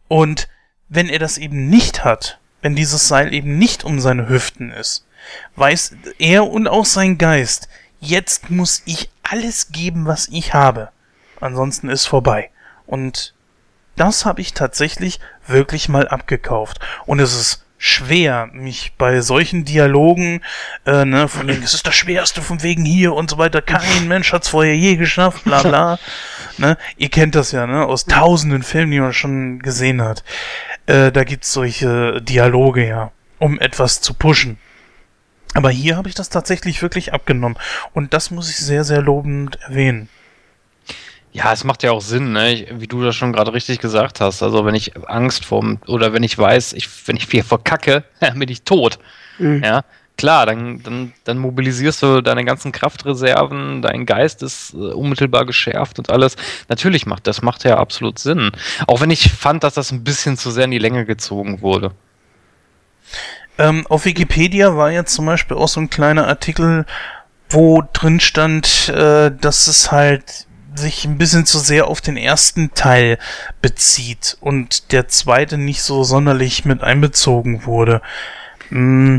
[0.09, 0.49] Und
[0.89, 5.05] wenn er das eben nicht hat, wenn dieses Seil eben nicht um seine Hüften ist,
[5.55, 7.69] weiß er und auch sein Geist,
[8.01, 10.89] jetzt muss ich alles geben, was ich habe.
[11.39, 12.51] Ansonsten ist vorbei.
[12.85, 13.33] Und
[13.95, 16.79] das habe ich tatsächlich wirklich mal abgekauft.
[17.05, 20.41] Und es ist schwer, mich bei solchen Dialogen,
[20.85, 24.07] äh, ne, von wegen, es ist das Schwerste von wegen hier und so weiter, kein
[24.07, 25.99] Mensch hat's vorher je geschafft, bla bla.
[26.57, 30.23] ne, ihr kennt das ja, ne, aus tausenden Filmen, die man schon gesehen hat.
[30.87, 34.57] Äh, da gibt's solche Dialoge ja, um etwas zu pushen.
[35.53, 37.57] Aber hier habe ich das tatsächlich wirklich abgenommen.
[37.93, 40.09] Und das muss ich sehr, sehr lobend erwähnen.
[41.37, 42.51] Ja, es macht ja auch Sinn, ne?
[42.51, 44.41] Ich, wie du das schon gerade richtig gesagt hast.
[44.41, 48.03] Also wenn ich Angst vor oder wenn ich weiß, ich, wenn ich hier verkacke,
[48.35, 48.97] bin ich tot.
[49.37, 49.61] Mhm.
[49.63, 49.83] Ja,
[50.17, 55.99] klar, dann, dann, dann mobilisierst du deine ganzen Kraftreserven, dein Geist ist äh, unmittelbar geschärft
[55.99, 56.37] und alles.
[56.69, 58.51] Natürlich macht das macht ja absolut Sinn.
[58.87, 61.91] Auch wenn ich fand, dass das ein bisschen zu sehr in die Länge gezogen wurde.
[63.59, 66.87] Ähm, auf Wikipedia war jetzt zum Beispiel auch so ein kleiner Artikel,
[67.51, 70.47] wo drin stand, äh, dass es halt
[70.77, 73.17] sich ein bisschen zu sehr auf den ersten Teil
[73.61, 78.01] bezieht und der zweite nicht so sonderlich mit einbezogen wurde.
[78.69, 79.17] Mm,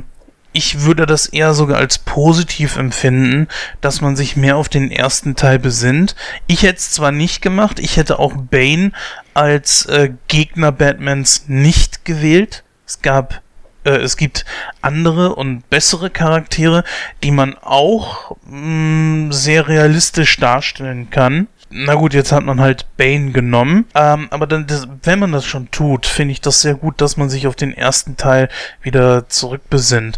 [0.53, 3.49] Ich würde das eher sogar als positiv empfinden,
[3.81, 6.17] dass man sich mehr auf den ersten Teil besinnt.
[6.47, 8.93] Ich hätte es zwar nicht gemacht, ich hätte auch Bane
[9.35, 12.65] als äh, Gegner Batmans nicht gewählt.
[12.87, 13.43] Es gab
[13.89, 14.45] äh, es gibt
[14.83, 16.85] andere und bessere Charaktere,
[17.23, 21.49] die man auch mh, sehr realistisch darstellen kann.
[21.71, 25.45] Na gut, jetzt hat man halt Bane genommen, ähm, aber dann, das, wenn man das
[25.45, 28.49] schon tut, finde ich das sehr gut, dass man sich auf den ersten Teil
[28.81, 30.17] wieder zurückbesinnt.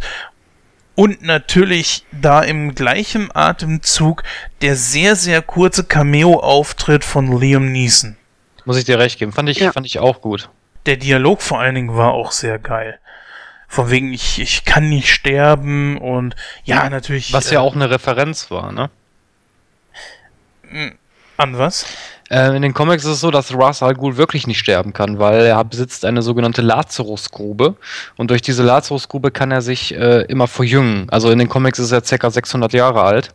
[0.95, 4.23] Und natürlich da im gleichen Atemzug
[4.63, 8.17] der sehr, sehr kurze Cameo-Auftritt von Liam Neeson.
[8.65, 9.33] Muss ich dir recht geben.
[9.33, 9.73] Fand ich, Ja.
[9.73, 10.51] fand ich auch gut.
[10.87, 12.99] Der Dialog vor allen Dingen war auch sehr geil.
[13.71, 16.35] Von wegen, ich, ich kann nicht sterben und
[16.65, 17.33] ja, natürlich.
[17.33, 18.91] Was äh, ja auch eine Referenz war, ne?
[21.37, 21.87] An was?
[22.31, 25.21] Äh, in den Comics ist es so, dass Ra's al Ghul wirklich nicht sterben kann,
[25.21, 27.77] weil er besitzt eine sogenannte Lazarusgrube
[28.17, 31.09] und durch diese Lazarusgrube kann er sich äh, immer verjüngen.
[31.09, 32.29] Also in den Comics ist er ca.
[32.29, 33.33] 600 Jahre alt.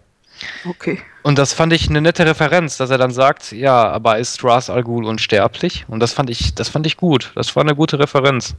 [0.68, 1.00] Okay.
[1.24, 4.70] Und das fand ich eine nette Referenz, dass er dann sagt, ja, aber ist Ra's
[4.70, 5.86] al Ghul unsterblich?
[5.88, 7.32] Und das fand ich, das fand ich gut.
[7.36, 8.54] Das war eine gute Referenz.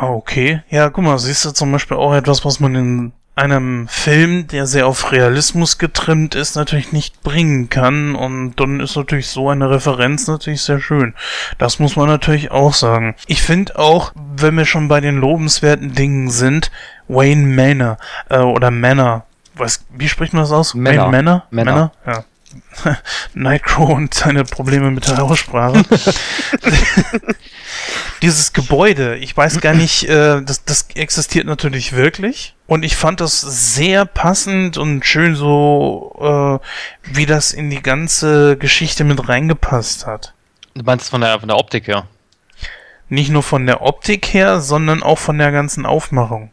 [0.00, 0.62] Ah, okay.
[0.70, 4.66] Ja, guck mal, siehst du zum Beispiel auch etwas, was man in einem Film, der
[4.66, 8.14] sehr auf Realismus getrimmt ist, natürlich nicht bringen kann.
[8.14, 11.14] Und dann ist natürlich so eine Referenz natürlich sehr schön.
[11.58, 13.14] Das muss man natürlich auch sagen.
[13.26, 16.70] Ich finde auch, wenn wir schon bei den lobenswerten Dingen sind,
[17.08, 17.98] Wayne Manor
[18.30, 19.26] äh, oder Manor.
[19.54, 20.74] Was, wie spricht man das aus?
[20.74, 21.12] Manor.
[21.12, 21.44] Wayne Manor?
[21.50, 21.92] Manor.
[22.06, 22.24] Ja.
[23.34, 25.82] Nightcrow und seine Probleme mit der Aussprache.
[28.22, 32.54] dieses Gebäude, ich weiß gar nicht, äh, das, das existiert natürlich wirklich.
[32.66, 38.56] Und ich fand das sehr passend und schön so, äh, wie das in die ganze
[38.56, 40.34] Geschichte mit reingepasst hat.
[40.74, 42.06] Du meinst von der, von der Optik her?
[43.08, 46.50] Nicht nur von der Optik her, sondern auch von der ganzen Aufmachung.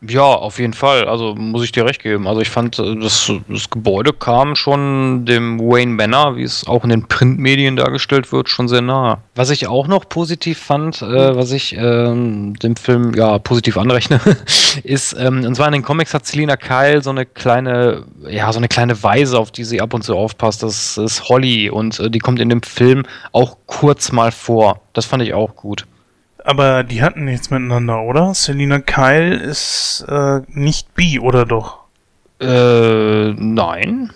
[0.00, 1.08] Ja, auf jeden Fall.
[1.08, 2.28] Also muss ich dir recht geben.
[2.28, 6.84] Also ich fand, äh, das, das Gebäude kam schon dem Wayne Manor, wie es auch
[6.84, 9.18] in den Printmedien dargestellt wird, schon sehr nahe.
[9.34, 14.20] Was ich auch noch positiv fand, äh, was ich ähm, dem Film ja positiv anrechne,
[14.84, 18.58] ist, ähm, und zwar in den Comics hat Selina Kyle so eine kleine, ja, so
[18.58, 20.62] eine kleine Weise, auf die sie ab und zu aufpasst.
[20.62, 23.02] Das ist Holly und äh, die kommt in dem Film
[23.32, 24.80] auch kurz mal vor.
[24.92, 25.86] Das fand ich auch gut.
[26.48, 28.32] Aber die hatten nichts miteinander, oder?
[28.32, 31.80] Selina Kyle ist äh, nicht bi, oder doch?
[32.40, 34.10] Äh, nein.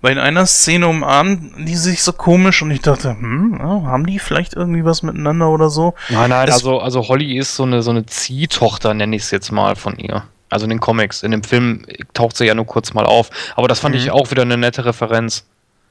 [0.00, 4.06] Weil in einer Szene umarmen die sich so komisch und ich dachte, hm, ja, haben
[4.06, 5.92] die vielleicht irgendwie was miteinander oder so?
[6.08, 9.30] Nein, nein, Es- also, also Holly ist so eine, so eine Ziehtochter, nenne ich es
[9.30, 10.22] jetzt mal von ihr.
[10.48, 11.22] Also in den Comics.
[11.22, 11.84] In dem Film
[12.14, 13.28] taucht sie ja nur kurz mal auf.
[13.54, 15.44] Aber das fand ich auch wieder eine nette Referenz.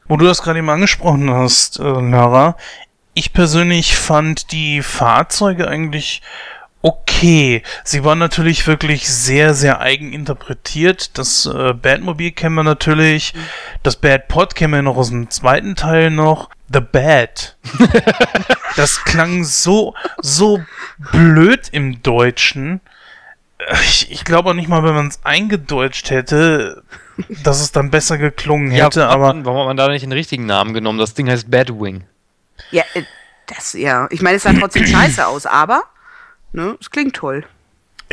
[0.07, 2.57] Wo du das gerade eben angesprochen hast, äh, Lara,
[3.13, 6.21] ich persönlich fand die Fahrzeuge eigentlich
[6.81, 7.61] okay.
[7.83, 11.17] Sie waren natürlich wirklich sehr, sehr eigen interpretiert.
[11.17, 13.33] Das äh, Batmobil kennen wir natürlich.
[13.83, 16.49] Das Bad Pod kennen wir noch aus dem zweiten Teil noch.
[16.71, 17.57] The Bad.
[18.75, 20.61] das klang so, so
[21.11, 22.81] blöd im Deutschen.
[23.83, 26.81] Ich, ich glaube auch nicht mal, wenn man es eingedeutscht hätte,
[27.43, 29.45] dass es dann besser geklungen hätte, warum, aber.
[29.45, 30.97] warum hat man da nicht den richtigen Namen genommen?
[30.97, 32.05] Das Ding heißt Batwing.
[32.71, 33.03] Ja, äh,
[33.47, 34.07] das, ja.
[34.11, 35.83] Ich meine, es sah trotzdem scheiße aus, aber,
[36.53, 37.45] ne, es klingt toll.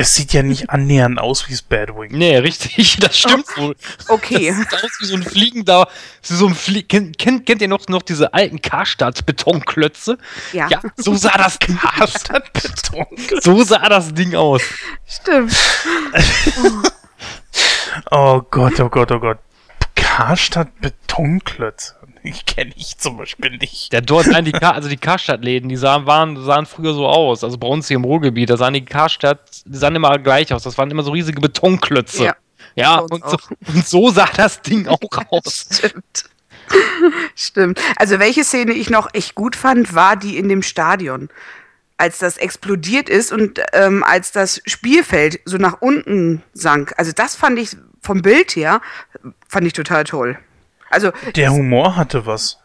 [0.01, 2.13] Es sieht ja nicht annähernd aus wie das Batwing.
[2.17, 3.75] Nee, richtig, das stimmt wohl.
[4.07, 4.47] Okay.
[4.47, 5.89] Das sieht aus wie so ein fliegender,
[6.23, 10.17] so ein Flie kennt, kennt, kennt ihr noch, noch diese alten Karstadt-Betonklötze?
[10.53, 10.69] Ja.
[10.69, 11.59] Ja, so sah das
[11.99, 13.07] Karstadt Beton.
[13.41, 14.63] so sah das Ding aus.
[15.05, 15.53] Stimmt.
[18.11, 19.39] Oh Gott, oh Gott, oh Gott.
[20.19, 21.95] Karstadt Betonklötze.
[22.25, 23.93] Ich kenne ich zum Beispiel nicht.
[23.93, 27.45] Ja, dort sahen die, Kar also die Karstadt-Läden, die sahen, waren, sahen früher so aus.
[27.45, 30.65] Also bei uns hier im Ruhrgebiet, da sahen die Karstadt, die sahen immer gleich aus.
[30.65, 32.25] Das waren immer so riesige Betonklötze.
[32.25, 32.37] Ja,
[32.75, 33.39] Ja, und so,
[33.73, 34.99] und so sah das Ding auch
[35.31, 35.69] aus.
[35.71, 36.25] Stimmt.
[37.37, 37.81] Stimmt.
[37.95, 41.29] Also welche Szene ich noch echt gut fand, war die in dem Stadion.
[41.97, 46.93] Als das explodiert ist und ähm, als das Spielfeld so nach unten sank.
[46.97, 48.81] Also das fand ich vom Bild her,
[49.49, 50.39] fand ich total toll.
[50.91, 52.59] Also Der Humor hatte was.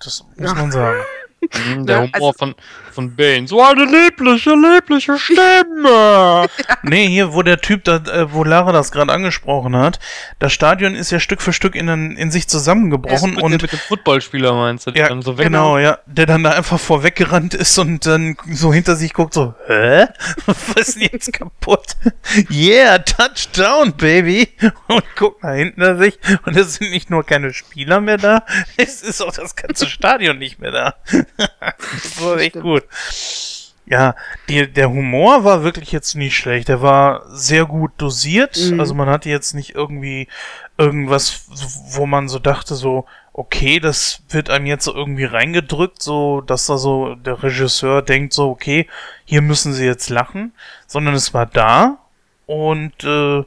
[0.00, 1.00] Das muss man sagen.
[1.40, 2.54] Mhm, Der Ja, Humor also- von,
[2.94, 3.46] von Bane.
[3.46, 6.46] So eine liebliche, liebliche Stimme.
[6.82, 9.98] Nee, hier, wo der Typ, da, äh, wo Lara das gerade angesprochen hat,
[10.38, 13.78] das Stadion ist ja Stück für Stück in, in sich zusammengebrochen mit, und mit dem
[13.78, 15.98] Footballspieler meinst du, der Ja, dann so weg genau, ja.
[16.06, 20.06] Der dann da einfach vorweggerannt ist und dann so hinter sich guckt, so, hä?
[20.46, 21.96] Was ist denn jetzt kaputt?
[22.50, 24.48] Yeah, Touchdown, Baby!
[24.88, 28.44] Und guckt nach hinten sich und es sind nicht nur keine Spieler mehr da,
[28.76, 30.94] es ist auch das ganze Stadion nicht mehr da.
[31.06, 32.83] das war echt gut.
[33.86, 34.14] Ja,
[34.48, 36.68] die, der Humor war wirklich jetzt nicht schlecht.
[36.68, 38.58] Der war sehr gut dosiert.
[38.70, 38.80] Mhm.
[38.80, 40.26] Also man hatte jetzt nicht irgendwie
[40.78, 41.46] irgendwas,
[41.90, 43.04] wo man so dachte, so,
[43.34, 48.32] okay, das wird einem jetzt so irgendwie reingedrückt, so, dass da so der Regisseur denkt,
[48.32, 48.86] so, okay,
[49.24, 50.52] hier müssen sie jetzt lachen,
[50.86, 51.98] sondern es war da
[52.46, 53.44] und äh,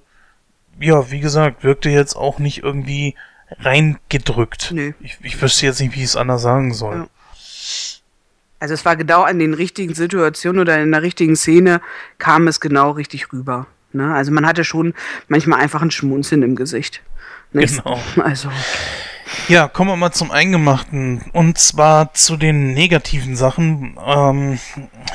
[0.80, 3.16] ja, wie gesagt, wirkte jetzt auch nicht irgendwie
[3.60, 4.72] reingedrückt.
[4.74, 4.94] Nö.
[5.00, 6.98] Ich, ich wüsste jetzt nicht, wie ich es anders sagen soll.
[6.98, 7.08] Ja.
[8.60, 11.82] Also es war genau an den richtigen Situationen oder in der richtigen Szene
[12.18, 13.68] kam es genau richtig rüber.
[13.94, 14.14] Ne?
[14.14, 14.94] Also man hatte schon
[15.28, 17.02] manchmal einfach ein Schmunzeln im Gesicht.
[17.54, 17.84] Nicht?
[17.84, 18.00] Genau.
[18.24, 18.50] Also
[19.48, 21.22] Ja, kommen wir mal zum Eingemachten.
[21.34, 23.98] Und zwar zu den negativen Sachen.
[24.04, 24.60] Ähm,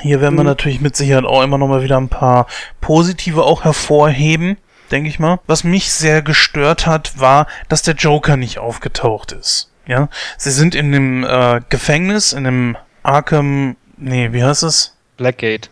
[0.02, 2.46] hier werden wir natürlich mit Sicherheit auch immer noch mal wieder ein paar
[2.80, 4.56] positive auch hervorheben,
[4.90, 5.40] denke ich mal.
[5.46, 9.70] Was mich sehr gestört hat, war, dass der Joker nicht aufgetaucht ist.
[9.86, 10.08] Ja,
[10.38, 14.96] sie sind in dem äh, Gefängnis, in dem Arkham, nee, wie heißt es?
[15.16, 15.68] Blackgate.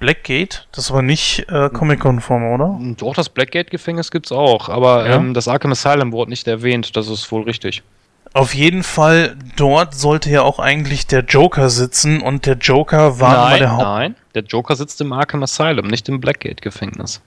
[0.00, 0.66] Blackgate?
[0.72, 2.78] Das war nicht äh, Comic-konform, oder?
[2.96, 5.16] Doch, das Blackgate-Gefängnis gibt's auch, aber Ja?
[5.16, 7.82] ähm, das Arkham Asylum wurde nicht erwähnt, das ist wohl richtig.
[8.34, 13.50] Auf jeden Fall, dort sollte ja auch eigentlich der Joker sitzen und der Joker war
[13.50, 13.82] nein, der Haupt.
[13.82, 17.20] nein, der Joker sitzt im Arkham Asylum, nicht im Blackgate-Gefängnis.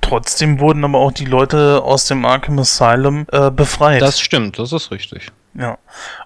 [0.00, 4.02] Trotzdem wurden aber auch die Leute aus dem Arkham Asylum äh, befreit.
[4.02, 5.28] Das stimmt, das ist richtig.
[5.54, 5.78] Ja.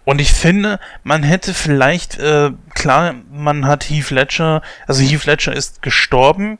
[0.04, 5.52] Und ich finde, man hätte vielleicht, äh, klar, man hat Heath Ledger, also Heath Ledger
[5.52, 6.58] ist gestorben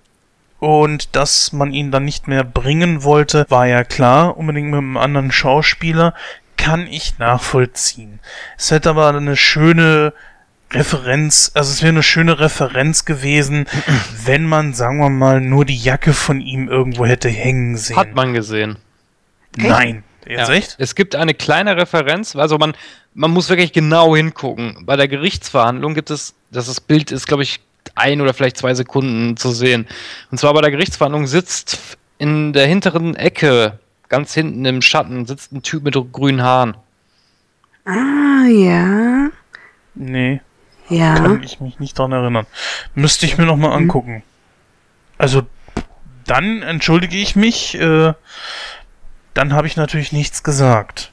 [0.59, 4.97] und dass man ihn dann nicht mehr bringen wollte, war ja klar, unbedingt mit einem
[4.97, 6.15] anderen Schauspieler,
[6.57, 8.21] kann ich nachvollziehen.
[8.57, 10.13] Es hätte aber eine schöne
[10.71, 13.67] Referenz, also es wäre eine schöne Referenz gewesen,
[14.25, 17.97] wenn man, sagen wir mal, nur die Jacke von ihm irgendwo hätte hängen sehen.
[17.97, 18.77] Hat man gesehen.
[19.57, 20.05] Nein.
[20.27, 20.55] Jetzt Ja.
[20.55, 20.77] echt?
[20.79, 22.75] Es gibt eine kleine Referenz, also man,
[23.15, 24.77] man muss wirklich genau hingucken.
[24.87, 27.61] Bei der Gerichtsverhandlung gibt es, das ist Bild ist, glaube ich,
[27.95, 29.87] ein oder vielleicht zwei Sekunden zu sehen.
[30.31, 33.79] Und zwar bei der Gerichtsverhandlung sitzt in der hinteren Ecke,
[34.09, 36.77] ganz hinten im Schatten, sitzt ein Typ mit grünen Haaren.
[37.85, 39.29] Ah, ja.
[39.95, 40.41] Nee,
[40.89, 41.15] Ja.
[41.15, 42.47] kann ich mich nicht dran erinnern.
[42.95, 44.23] Müsste ich mir noch mal angucken.
[45.19, 45.43] Also,
[46.27, 48.13] dann entschuldige ich mich, äh,
[49.35, 51.13] dann habe ich natürlich nichts gesagt.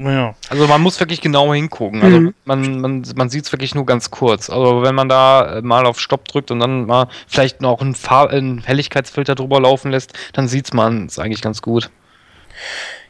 [0.00, 0.36] Naja.
[0.48, 2.02] Also man muss wirklich genau hingucken.
[2.02, 2.34] Also Mhm.
[2.44, 4.48] man, man, man sieht es wirklich nur ganz kurz.
[4.48, 7.96] Also wenn man da äh, mal auf Stopp drückt und dann mal vielleicht noch einen,
[7.96, 11.90] Farb einen Helligkeitsfilter drüber laufen lässt, dann sieht man es eigentlich ganz gut.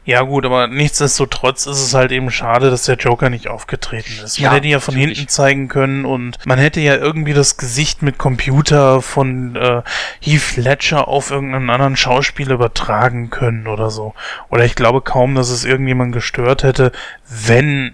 [0.09, 4.39] Ja gut, aber nichtsdestotrotz ist es halt eben schade, dass der Joker nicht aufgetreten ist.
[4.39, 5.19] Man Ja, hätte ja von natürlich.
[5.19, 9.83] hinten zeigen können und man hätte ja irgendwie das Gesicht mit Computer von äh,
[10.19, 14.15] Heath Ledger auf irgendeinen anderen Schauspieler übertragen können oder so.
[14.49, 16.91] Oder ich glaube kaum, dass es irgendjemand gestört hätte,
[17.29, 17.93] wenn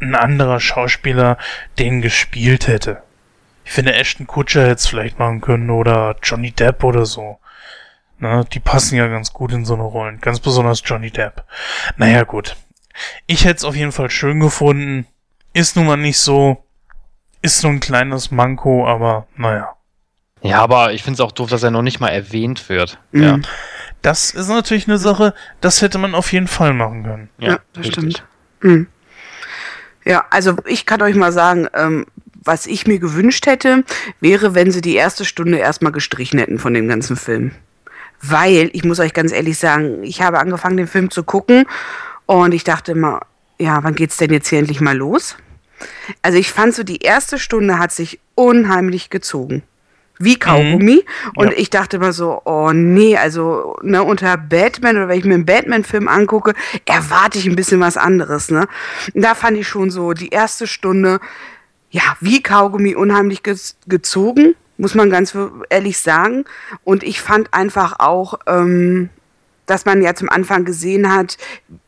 [0.00, 1.36] ein anderer Schauspieler
[1.80, 3.02] den gespielt hätte.
[3.64, 7.40] Ich finde, Ashton Kutcher hätte es vielleicht machen können oder Johnny Depp oder so.
[8.18, 10.20] Na, die passen ja ganz gut in so eine Rollen.
[10.20, 11.44] Ganz besonders Johnny Depp.
[11.96, 12.56] Naja, gut.
[13.26, 15.06] Ich hätte es auf jeden Fall schön gefunden.
[15.52, 16.64] Ist nun mal nicht so.
[17.42, 19.74] Ist so ein kleines Manko, aber naja.
[20.42, 22.98] Ja, aber ich finde es auch doof, dass er noch nicht mal erwähnt wird.
[23.12, 23.22] Mhm.
[23.22, 23.38] Ja,
[24.02, 27.28] Das ist natürlich eine Sache, das hätte man auf jeden Fall machen können.
[27.38, 27.92] Ja, das richtig.
[27.92, 28.24] stimmt.
[28.60, 28.86] Mhm.
[30.04, 32.06] Ja, also ich kann euch mal sagen, ähm,
[32.44, 33.84] was ich mir gewünscht hätte,
[34.20, 37.52] wäre, wenn sie die erste Stunde erstmal gestrichen hätten von dem ganzen Film.
[38.22, 41.66] Weil, ich muss euch ganz ehrlich sagen, ich habe angefangen, den Film zu gucken
[42.26, 43.20] und ich dachte immer,
[43.58, 45.36] ja, wann geht's denn jetzt hier endlich mal los?
[46.22, 49.62] Also ich fand so, die erste Stunde hat sich unheimlich gezogen.
[50.18, 51.04] Wie Kaugummi.
[51.34, 51.58] Und Ja.
[51.58, 55.44] ich dachte immer so, oh nee, also ne, unter Batman oder wenn ich mir einen
[55.44, 56.54] Batman-Film angucke,
[56.86, 58.50] erwarte ich ein bisschen was anderes.
[58.50, 58.66] Ne?
[59.14, 61.20] Und da fand ich schon so die erste Stunde,
[61.90, 63.56] ja, wie Kaugummi unheimlich ge
[63.86, 65.36] gezogen, muss man ganz
[65.70, 66.44] ehrlich sagen.
[66.84, 69.10] Und ich fand einfach auch, ähm,
[69.66, 71.36] dass man ja zum Anfang gesehen hat,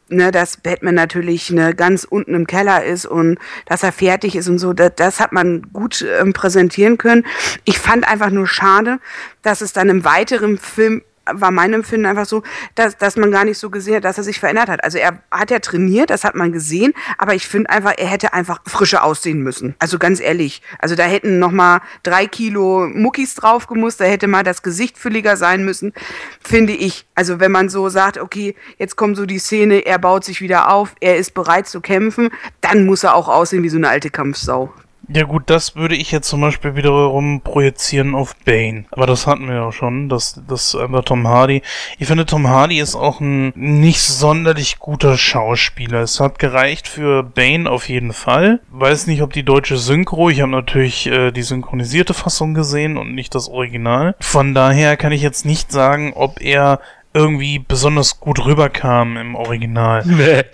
[0.09, 4.49] ne, dass Batman natürlich ne, ganz unten im Keller ist und dass er fertig ist
[4.49, 7.27] und so, das, das hat man gut ähm, präsentieren können.
[7.65, 8.99] Ich fand einfach nur schade,
[9.43, 11.03] dass es dann im weiteren Film
[11.33, 12.43] war mein Empfinden einfach so,
[12.75, 14.85] dass, dass man gar nicht so gesehen hat, dass er sich verändert hat.
[14.85, 18.33] Also er hat ja trainiert, das hat man gesehen, aber ich finde einfach, er hätte
[18.33, 19.75] einfach frischer aussehen müssen.
[19.79, 24.27] Also ganz ehrlich, also da hätten noch mal drei Kilo Muckis drauf gemusst, da hätte
[24.27, 25.93] mal das Gesicht fülliger sein müssen,
[26.41, 27.07] finde ich.
[27.15, 30.71] Also wenn man so sagt, okay, jetzt kommt so die Szene, er baut sich wieder
[30.73, 32.31] auf, er ist bereit zu kämpfen,
[32.61, 34.73] dann muss er auch aussehen wie so eine alte Kampfsau.
[35.09, 38.85] Ja gut, das würde ich jetzt zum Beispiel wiederum projizieren auf Bane.
[38.91, 41.63] Aber das hatten wir ja schon, das, das einfach Tom Hardy.
[41.99, 46.01] Ich finde, Tom Hardy ist auch ein nicht sonderlich guter Schauspieler.
[46.01, 48.61] Es hat gereicht für Bane auf jeden Fall.
[48.71, 53.15] Weiß nicht, ob die deutsche Synchro, ich habe natürlich äh, die synchronisierte Fassung gesehen und
[53.15, 54.15] nicht das Original.
[54.21, 56.81] Von daher kann ich jetzt nicht sagen, ob er
[57.15, 60.03] irgendwie besonders gut rüberkam im Original.
[60.05, 60.45] Nee.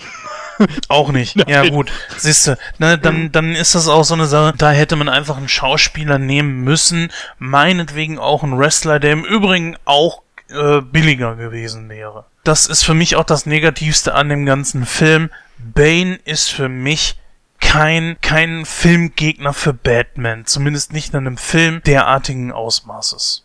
[0.88, 1.48] Auch nicht.
[1.48, 1.90] Ja, gut.
[2.16, 4.54] Siehste, ne, dann, dann ist das auch so eine Sache.
[4.56, 7.10] Da hätte man einfach einen Schauspieler nehmen müssen.
[7.38, 12.24] Meinetwegen auch einen Wrestler, der im Übrigen auch äh, billiger gewesen wäre.
[12.44, 15.30] Das ist für mich auch das Negativste an dem ganzen Film.
[15.58, 17.16] Bane ist für mich
[17.60, 20.44] kein, kein Filmgegner für Batman.
[20.44, 23.44] Zumindest nicht in einem Film derartigen Ausmaßes.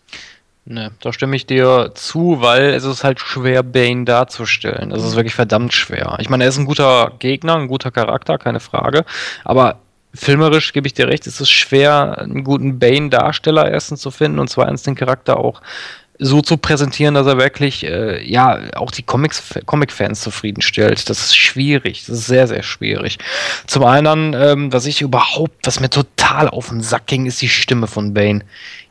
[0.72, 4.92] Ne, da stimme ich dir zu, weil es ist halt schwer, Bane darzustellen.
[4.92, 6.16] Es ist wirklich verdammt schwer.
[6.20, 9.04] Ich meine, er ist ein guter Gegner, ein guter Charakter, keine Frage.
[9.44, 9.80] Aber
[10.14, 14.52] filmerisch gebe ich dir recht, es ist schwer, einen guten Bane-Darsteller erstens zu finden und
[14.52, 15.60] zweitens den Charakter auch
[16.20, 21.10] so zu präsentieren, dass er wirklich, äh, ja, auch die Comics, Comic-Fans zufriedenstellt.
[21.10, 22.06] Das ist schwierig.
[22.06, 23.18] Das ist sehr, sehr schwierig.
[23.66, 27.48] Zum einen, ähm, was ich überhaupt, was mir total auf den Sack ging, ist die
[27.48, 28.44] Stimme von Bane.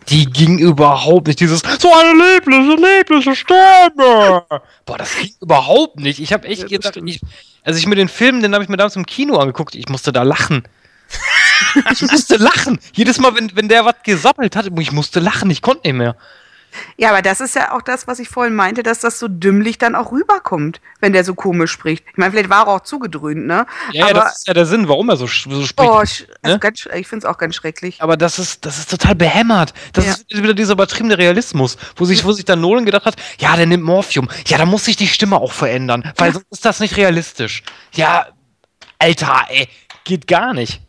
[0.08, 1.40] Die ging überhaupt nicht.
[1.40, 4.44] Dieses, so eine liebliche, liebliche Stimme.
[4.86, 6.18] Boah, das ging überhaupt nicht.
[6.20, 7.20] Ich habe echt Ja, gedacht, ich,
[7.62, 10.12] also ich mir den Film, den habe ich mir damals im Kino angeguckt, ich musste
[10.12, 10.64] da lachen.
[11.92, 12.78] ich musste lachen.
[12.94, 16.16] Jedes Mal, wenn, wenn der was gesappelt hat, ich musste lachen, ich konnte nicht mehr.
[16.96, 19.78] Ja, aber das ist ja auch das, was ich vorhin meinte, dass das so dümmlich
[19.78, 22.04] dann auch rüberkommt, wenn der so komisch spricht.
[22.10, 23.66] Ich meine, vielleicht war er auch zugedröhnt, ne?
[23.92, 25.88] Ja, ja, aber, das ist ja der Sinn, warum er so, so spricht.
[25.90, 26.58] oh, also ne?
[26.58, 28.00] ganz, sch- ich finde es auch ganz schrecklich.
[28.02, 29.72] Aber das ist, das ist total behämmert.
[29.92, 30.12] Das Ja.
[30.12, 33.66] ist wieder dieser übertriebene Realismus, wo sich, wo sich dann Nolan gedacht hat, ja, der
[33.66, 34.28] nimmt Morphium.
[34.46, 37.62] Ja, da muss sich die Stimme auch verändern, weil sonst ist das nicht realistisch.
[37.94, 38.26] Ja,
[38.98, 39.68] Alter, ey,
[40.04, 40.80] geht gar nicht.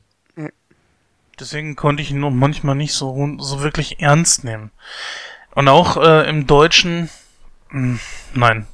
[1.40, 4.72] Deswegen konnte ich ihn noch manchmal nicht so, so wirklich ernst nehmen.
[5.60, 7.10] Und auch äh, im Deutschen,
[7.72, 8.00] mh, hm,
[8.34, 8.68] nein,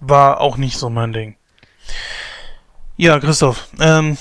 [0.00, 1.36] war auch nicht so mein Ding.
[2.96, 4.16] Ja, Christoph, ähm,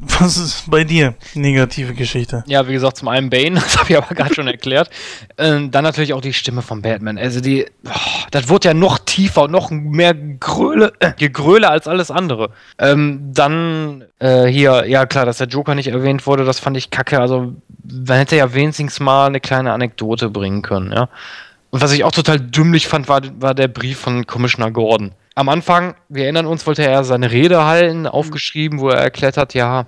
[0.00, 2.44] was ist bei dir negative Geschichte?
[2.46, 4.90] Ja, wie gesagt, zum einen Bane, das habe ich aber gerade schon erklärt.
[5.36, 7.18] Ähm, dann natürlich auch die Stimme von Batman.
[7.18, 7.90] Also die, oh,
[8.30, 12.50] das wurde ja noch tiefer und noch mehr Gröle, äh, Gegröle als alles andere.
[12.78, 16.90] Ähm, dann äh, hier, ja klar, dass der Joker nicht erwähnt wurde, das fand ich
[16.90, 17.20] kacke.
[17.20, 21.08] Also man hätte ja wenigstens mal eine kleine Anekdote bringen können, ja.
[21.70, 25.48] Und was ich auch total dümmlich fand, war, war der Brief von Commissioner Gordon am
[25.48, 29.86] Anfang, wir erinnern uns, wollte er seine Rede halten, aufgeschrieben, wo er erklärt hat, ja,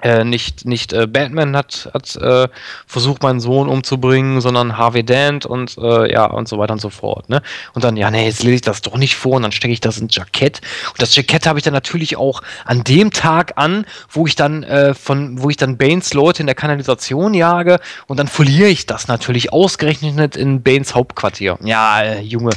[0.00, 2.48] äh, nicht, nicht äh, Batman hat, hat äh,
[2.86, 6.88] versucht, meinen Sohn umzubringen, sondern Harvey Dent und äh, ja und so weiter und so
[6.88, 7.28] fort.
[7.28, 7.42] Ne?
[7.74, 9.80] Und dann, ja, nee, jetzt lese ich das doch nicht vor und dann stecke ich
[9.80, 10.62] das ins Jackett.
[10.90, 14.62] Und das Jackett habe ich dann natürlich auch an dem Tag an, wo ich dann
[14.62, 18.86] äh, von, wo ich dann Banes Leute in der Kanalisation jage und dann verliere ich
[18.86, 21.58] das natürlich ausgerechnet in Banes Hauptquartier.
[21.62, 22.52] Ja, äh, Junge.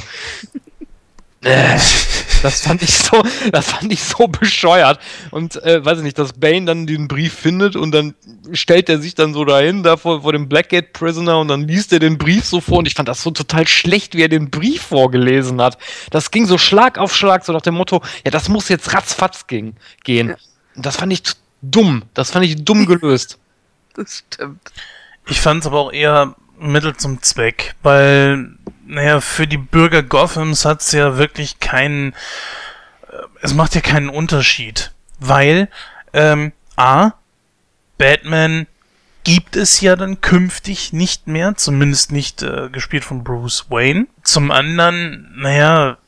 [2.42, 4.98] Das fand ich so, das fand ich so bescheuert.
[5.30, 8.14] Und äh, weiß ich nicht, dass Bane dann den Brief findet und dann
[8.52, 11.92] stellt er sich dann so dahin, da vor, vor dem Blackgate Prisoner und dann liest
[11.92, 14.50] er den Brief so vor und ich fand das so total schlecht, wie er den
[14.50, 15.78] Brief vorgelesen hat.
[16.10, 19.46] Das ging so Schlag auf Schlag, so nach dem Motto, ja, das muss jetzt ratzfatz
[19.46, 19.76] gehen.
[20.04, 20.34] gehen.
[20.74, 21.22] Und das fand ich
[21.62, 22.02] dumm.
[22.14, 23.38] Das fand ich dumm gelöst.
[23.94, 24.72] Das stimmt.
[25.28, 28.56] Ich fand es aber auch eher Mittel zum Zweck, weil,
[28.92, 32.12] naja, für die Bürger Gothams hat es ja wirklich keinen,
[33.10, 35.68] äh, es macht ja keinen Unterschied, weil,
[36.12, 37.12] ähm, A,
[37.98, 38.66] Batman
[39.24, 44.08] gibt es ja dann künftig nicht mehr, zumindest nicht äh, gespielt von Bruce Wayne.
[44.22, 45.98] Zum anderen, naja,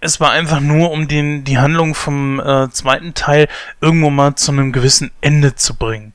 [0.00, 3.48] es war einfach nur, um den, die Handlung vom äh, zweiten Teil
[3.80, 6.14] irgendwo mal zu einem gewissen Ende zu bringen.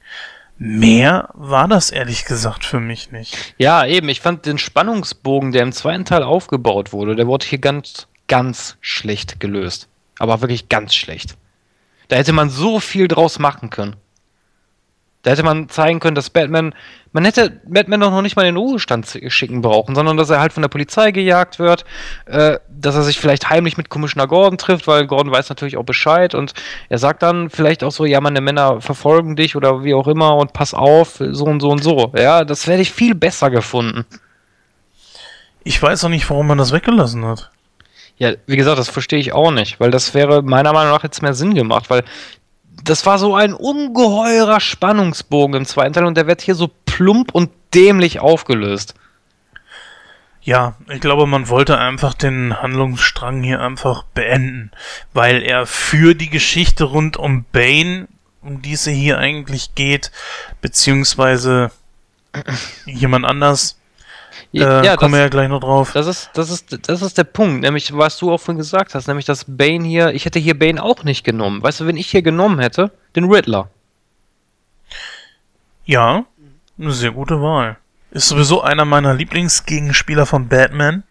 [0.65, 3.53] Mehr war das ehrlich gesagt für mich nicht.
[3.57, 4.07] Ja, eben.
[4.07, 8.77] Ich fand den Spannungsbogen, der im zweiten Teil aufgebaut wurde, der wurde hier ganz, ganz
[8.79, 9.89] schlecht gelöst.
[10.19, 11.35] Aber wirklich ganz schlecht.
[12.07, 13.97] Da hätte man so viel draus machen können.
[15.23, 16.75] Da hätte man zeigen können, dass Batman,
[17.13, 20.41] man hätte Batman doch noch nicht mal in den Ruhestand schicken brauchen, sondern dass er
[20.41, 21.85] halt von der Polizei gejagt wird,
[22.25, 25.85] äh, dass er sich vielleicht heimlich mit Commissioner Gordon trifft, weil Gordon weiß natürlich auch
[25.85, 26.53] Bescheid und
[26.89, 30.35] er sagt dann vielleicht auch so, ja, meine Männer verfolgen dich oder wie auch immer
[30.35, 32.11] und pass auf, so und so und so.
[32.17, 34.05] Ja, das werde ich viel besser gefunden.
[35.63, 37.49] Ich weiß auch nicht, warum man das weggelassen hat.
[38.17, 41.21] Ja, wie gesagt, das verstehe ich auch nicht, weil das wäre meiner Meinung nach jetzt
[41.21, 42.03] mehr Sinn gemacht, weil
[42.83, 47.33] das war so ein ungeheurer Spannungsbogen im zweiten Teil und der wird hier so plump
[47.33, 48.95] und dämlich aufgelöst.
[50.41, 54.71] Ja, ich glaube, man wollte einfach den Handlungsstrang hier einfach beenden,
[55.13, 58.09] weil er für die Geschichte rund um Bane,
[58.41, 60.11] um die es hier eigentlich geht,
[60.61, 61.71] beziehungsweise
[62.85, 63.77] jemand anders,
[64.61, 65.93] äh, ja, kommen wir ja gleich noch drauf.
[65.93, 69.07] Das ist, das, ist, das ist der Punkt, nämlich was du auch vorhin gesagt hast,
[69.07, 71.63] nämlich dass Bane hier, ich hätte hier Bane auch nicht genommen.
[71.63, 73.69] Weißt du, wenn ich hier genommen hätte, den Riddler.
[75.85, 76.25] Ja,
[76.79, 77.77] eine sehr gute Wahl.
[78.11, 81.03] Ist sowieso einer meiner Lieblingsgegenspieler von Batman.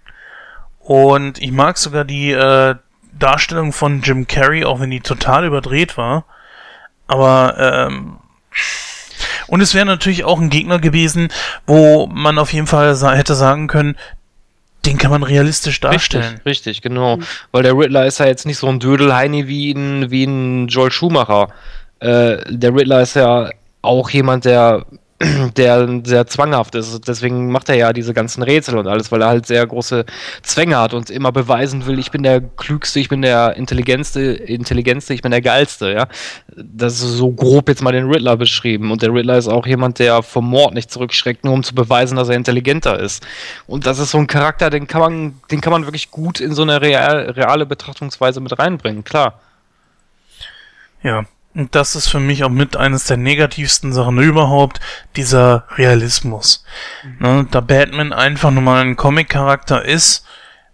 [0.79, 2.77] Und ich mag sogar die äh,
[3.13, 6.25] Darstellung von Jim Carrey, auch wenn die total überdreht war.
[7.09, 8.19] Aber ähm,
[9.47, 11.29] und es wäre natürlich auch ein Gegner gewesen,
[11.67, 13.97] wo man auf jeden Fall sa hätte sagen können,
[14.87, 16.25] den kann man realistisch darstellen.
[16.25, 17.17] Richtig, richtig, genau.
[17.17, 17.25] Mhm.
[17.53, 20.91] Weil der Riddler ist ja jetzt nicht so ein Dödelheini wie ein, wie ein Joel
[20.91, 21.49] Schumacher.
[22.01, 23.51] Äh, der Riddler ist ja
[23.81, 24.85] auch jemand, der
[25.57, 27.07] der sehr zwanghaft ist.
[27.07, 30.05] Deswegen macht er ja diese ganzen Rätsel und alles, weil er halt sehr große
[30.43, 35.15] Zwänge hat und immer beweisen will, ich bin der Klügste, ich bin der Intelligentste, Intelligentste,
[35.15, 36.09] ich bin der Geilste, ja.
[36.57, 38.91] Das ist so grob jetzt mal den Riddler beschrieben.
[38.91, 42.17] Und der Riddler ist auch jemand, der vom Mord nicht zurückschreckt, nur um zu beweisen,
[42.17, 43.25] dass er intelligenter ist.
[43.67, 46.53] Und das ist so ein Charakter, den kann man, den kann man wirklich gut in
[46.53, 49.41] so eine real, reale Betrachtungsweise mit reinbringen, klar.
[51.03, 54.81] Ja, das ist für mich auch mit eines der negativsten Sachen überhaupt,
[55.17, 56.65] dieser Realismus.
[57.03, 57.17] Mhm.
[57.19, 60.25] Ne, da Batman einfach nur mal ein Comic-Charakter ist,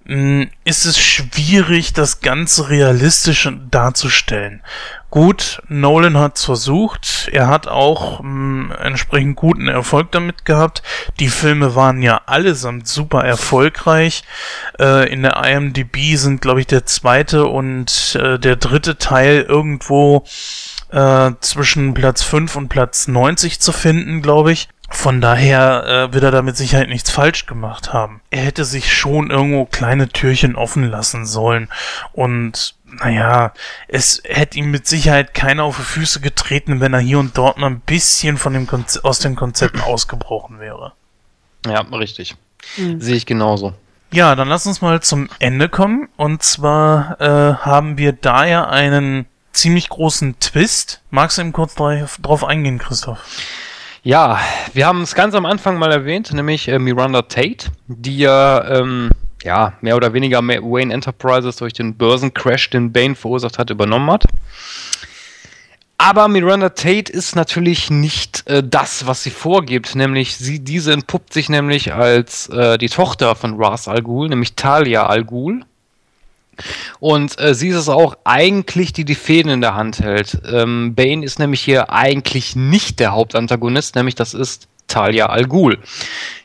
[0.09, 4.63] ist es schwierig, das Ganze realistisch darzustellen.
[5.11, 7.29] Gut, Nolan hat's versucht.
[7.33, 10.83] Er hat auch mh, entsprechend guten Erfolg damit gehabt.
[11.21, 14.23] Die Filme waren ja allesamt super erfolgreich.
[14.79, 20.25] Äh, in der IMDb sind, glaube ich, der zweite und äh, der dritte Teil irgendwo
[20.91, 24.69] äh, zwischen Platz 5 und Platz 90 zu finden, glaube ich.
[24.91, 28.21] Von daher äh, wird er da mit Sicherheit nichts falsch gemacht haben.
[28.31, 31.69] Er hätte sich schon irgendwo kleine Türchen offen lassen sollen.
[32.13, 33.53] Und naja,
[33.87, 37.59] es hätte ihm mit Sicherheit keiner auf die Füße getreten, wenn er hier und dort
[37.59, 40.93] noch ein bisschen von dem Konze aus den Konzepten ausgebrochen wäre.
[41.67, 42.37] Ja, richtig.
[42.77, 43.75] Sehe ich genauso.
[44.11, 46.09] Ja, dann lass uns mal zum Ende kommen.
[46.17, 51.03] Und zwar äh, haben wir da ja einen ziemlich großen Twist.
[51.11, 53.19] Magst du eben kurz drauf eingehen, Christoph?
[54.09, 54.41] Ja,
[54.73, 59.11] wir haben es ganz am Anfang mal erwähnt, nämlich äh, Miranda Tate, die ja, ähm,
[59.43, 64.25] ja mehr oder weniger Wayne Enterprises durch den Börsencrash, den Bane verursacht hat, übernommen hat.
[65.99, 71.35] Aber Miranda Tate ist natürlich nicht äh, das, was sie vorgibt, nämlich sie, diese entpuppt
[71.35, 75.67] sich nämlich als äh, die Tochter von Ras Al Ghul, nämlich Talia Al Ghul.
[77.01, 80.39] Und äh, sie ist es auch eigentlich, die die Fäden in der Hand hält.
[80.51, 85.79] Ähm, Bane ist nämlich hier eigentlich nicht der Hauptantagonist, nämlich das ist Talia Al Ghul.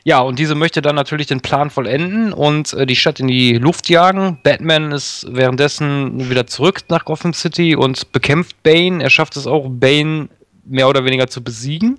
[0.04, 3.54] Ja, und diese möchte dann natürlich den Plan vollenden und äh, die Stadt in die
[3.54, 4.38] Luft jagen.
[4.42, 9.02] Batman ist währenddessen wieder zurück nach Gotham City und bekämpft Bane.
[9.02, 10.28] Er schafft es auch, Bane
[10.66, 11.98] mehr oder weniger zu besiegen.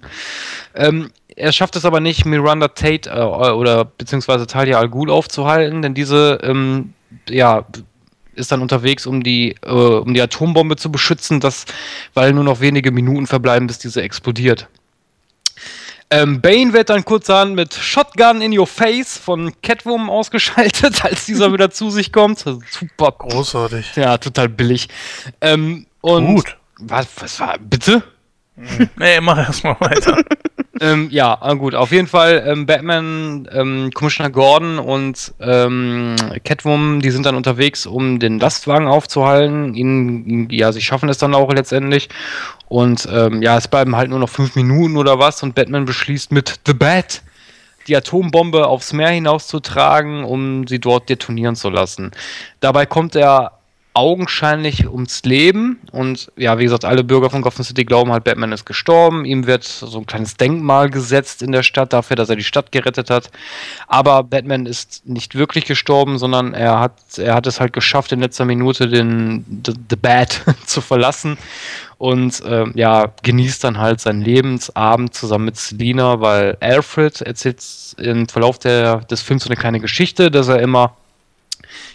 [0.76, 5.82] Ähm, er schafft es aber nicht, Miranda Tate äh, oder beziehungsweise Talia Al Ghul aufzuhalten,
[5.82, 6.94] denn diese ähm,
[7.30, 7.66] ja,
[8.35, 11.65] ist dann unterwegs, um die, äh, um die Atombombe zu beschützen, das,
[12.14, 14.67] weil nur noch wenige Minuten verbleiben, bis diese explodiert.
[16.11, 21.51] Ähm, Bane wird dann kurzerhand mit Shotgun in your face von Catwoman ausgeschaltet, als dieser
[21.51, 22.39] wieder zu sich kommt.
[22.39, 23.11] Super.
[23.17, 23.95] Großartig.
[23.95, 24.88] Ja, total billig.
[25.41, 26.57] Ähm, und Gut.
[26.80, 28.03] Was, was war, bitte?
[28.97, 30.17] Nee, mach erstmal weiter.
[30.82, 37.00] ähm, ja, ah, gut, auf jeden Fall ähm, Batman, ähm, Commissioner Gordon und ähm, Catwoman,
[37.00, 39.74] die sind dann unterwegs, um den Lastwagen aufzuhalten.
[39.74, 42.10] Ihnen, ja, sie schaffen es dann auch letztendlich.
[42.68, 46.32] Und ähm, ja, es bleiben halt nur noch fünf Minuten oder was und Batman beschließt
[46.32, 47.22] mit The Bat
[47.88, 52.12] die Atombombe aufs Meer hinauszutragen, um sie dort detonieren zu lassen.
[52.60, 53.55] Dabei kommt er
[53.95, 58.51] augenscheinlich ums Leben und ja, wie gesagt, alle Bürger von Gotham City glauben halt, Batman
[58.51, 59.24] ist gestorben.
[59.24, 62.74] Ihm wird so ein kleines Denkmal gesetzt in der Stadt dafür, dass er die Stadt
[62.74, 63.32] gerettet hat.
[63.88, 68.19] Aber Batman ist nicht wirklich gestorben, sondern er hat, er hat es halt geschafft, in
[68.19, 71.38] letzter Minute den The, the Bat zu verlassen
[71.98, 77.64] und ähm, ja, genießt dann halt seinen Lebensabend zusammen mit Selina, weil Alfred erzählt
[77.98, 80.98] im Verlauf der, des Films so eine kleine Geschichte, dass er immer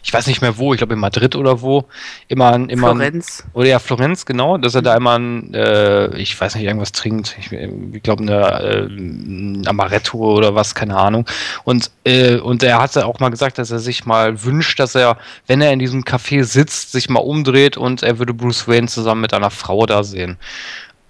[0.02, 1.84] ich weiß nicht mehr wo, ich glaube in Madrid oder wo,
[2.28, 3.44] immer, immer Florenz.
[3.52, 7.36] oder ja Florenz genau, dass er da immer, ein, äh, ich weiß nicht irgendwas trinkt,
[7.39, 11.26] ich, ich glaube eine äh, ein Amaretto oder was, keine Ahnung.
[11.64, 15.18] Und äh, und er hatte auch mal gesagt, dass er sich mal wünscht, dass er,
[15.47, 19.20] wenn er in diesem Café sitzt, sich mal umdreht und er würde Bruce Wayne zusammen
[19.20, 20.39] mit einer Frau da sehen.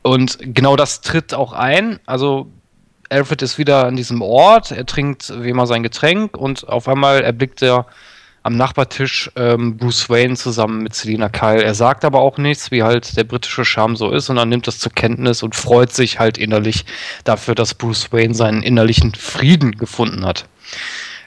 [0.03, 2.01] Und genau das tritt auch ein.
[2.07, 2.49] Also
[3.11, 7.23] Alfred ist wieder an diesem Ort, er trinkt wie immer sein Getränk und auf einmal
[7.23, 7.87] erblickt er
[8.43, 11.63] am Nachbartisch ähm, Bruce Wayne zusammen mit Selina Kyle.
[11.63, 14.79] Er sagt aber auch nichts, wie halt der britische Charme so ist, sondern nimmt das
[14.79, 16.87] zur Kenntnis und freut sich halt innerlich
[17.25, 20.47] dafür, dass Bruce Wayne seinen innerlichen Frieden gefunden hat.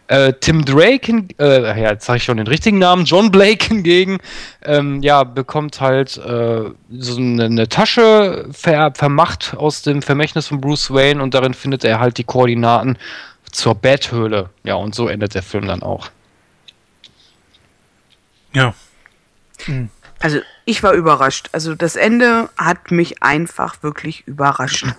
[0.07, 4.17] Äh, Tim Drake, äh, ja, jetzt sage ich schon den richtigen Namen, John Blake hingegen,
[4.63, 10.59] ähm, ja, bekommt halt äh, so eine, eine Tasche ver vermacht aus dem Vermächtnis von
[10.59, 12.97] Bruce Wayne und darin findet er halt die Koordinaten
[13.51, 14.49] zur Betthöhle.
[14.63, 16.09] Ja, und so endet der Film dann auch.
[18.53, 18.73] Ja.
[20.19, 21.49] Also ich war überrascht.
[21.51, 24.85] Also das Ende hat mich einfach wirklich überrascht.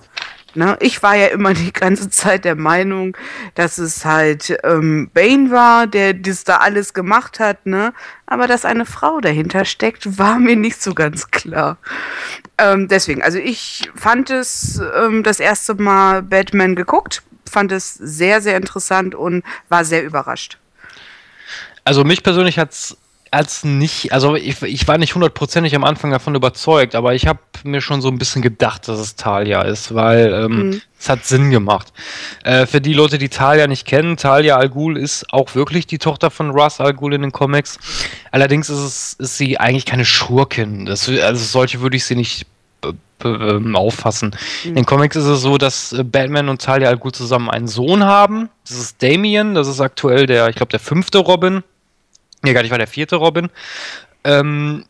[0.57, 0.77] Ne?
[0.81, 3.17] Ich war ja immer die ganze Zeit der Meinung,
[3.57, 7.93] dass es halt ähm, Bane war, der das da alles gemacht hat, ne?
[8.27, 11.77] Aber dass eine Frau dahinter steckt, war mir nicht so ganz klar.
[12.57, 18.41] Ähm, deswegen, also ich fand es ähm, das erste Mal Batman geguckt, fand es sehr,
[18.41, 20.59] sehr interessant und war sehr überrascht.
[21.83, 22.97] Also mich persönlich hat's
[23.35, 27.41] als nicht, also ich, ich war nicht hundertprozentig am Anfang davon überzeugt, aber ich habe
[27.65, 30.81] mir schon so ein bisschen gedacht, dass es Talia ist, weil ähm, Mhm.
[30.99, 31.93] es hat Sinn gemacht.
[32.45, 35.99] Äh, für die Leute, die Talia nicht kennen, Talia Al Ghul ist auch wirklich die
[35.99, 37.79] Tochter von Russ Al Ghul in den Comics.
[38.31, 40.87] Allerdings ist, es, ist sie eigentlich keine Schurkin.
[40.87, 42.47] Das, also solche würde ich sie nicht
[43.25, 44.37] ähm, auffassen.
[44.65, 47.69] In den Comics ist es so, dass äh, Batman und Talia Al Ghul zusammen einen
[47.69, 48.49] Sohn haben.
[48.69, 51.63] Das ist Damien, das ist aktuell der, ich glaube, der fünfte Robin.
[52.45, 53.49] Nee, gar nicht, war der vierte Robin.
[54.23, 54.85] Ähm,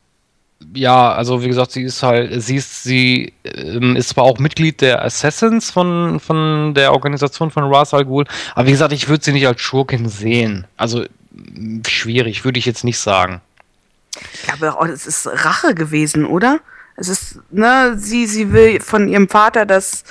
[0.74, 4.80] ja, also wie gesagt, sie ist halt, sie ist, sie ähm, ist zwar auch Mitglied
[4.80, 8.24] der Assassins von, von der Organisation von Ra's al Ghul,
[8.54, 10.66] aber wie gesagt, ich würde sie nicht als Schurkin sehen.
[10.76, 11.04] Also
[11.86, 13.40] schwierig, würde ich jetzt nicht sagen.
[14.32, 16.60] Ich glaube auch, es ist Rache gewesen, oder?
[16.96, 20.04] Es ist, ne, sie, sie will von ihrem Vater das,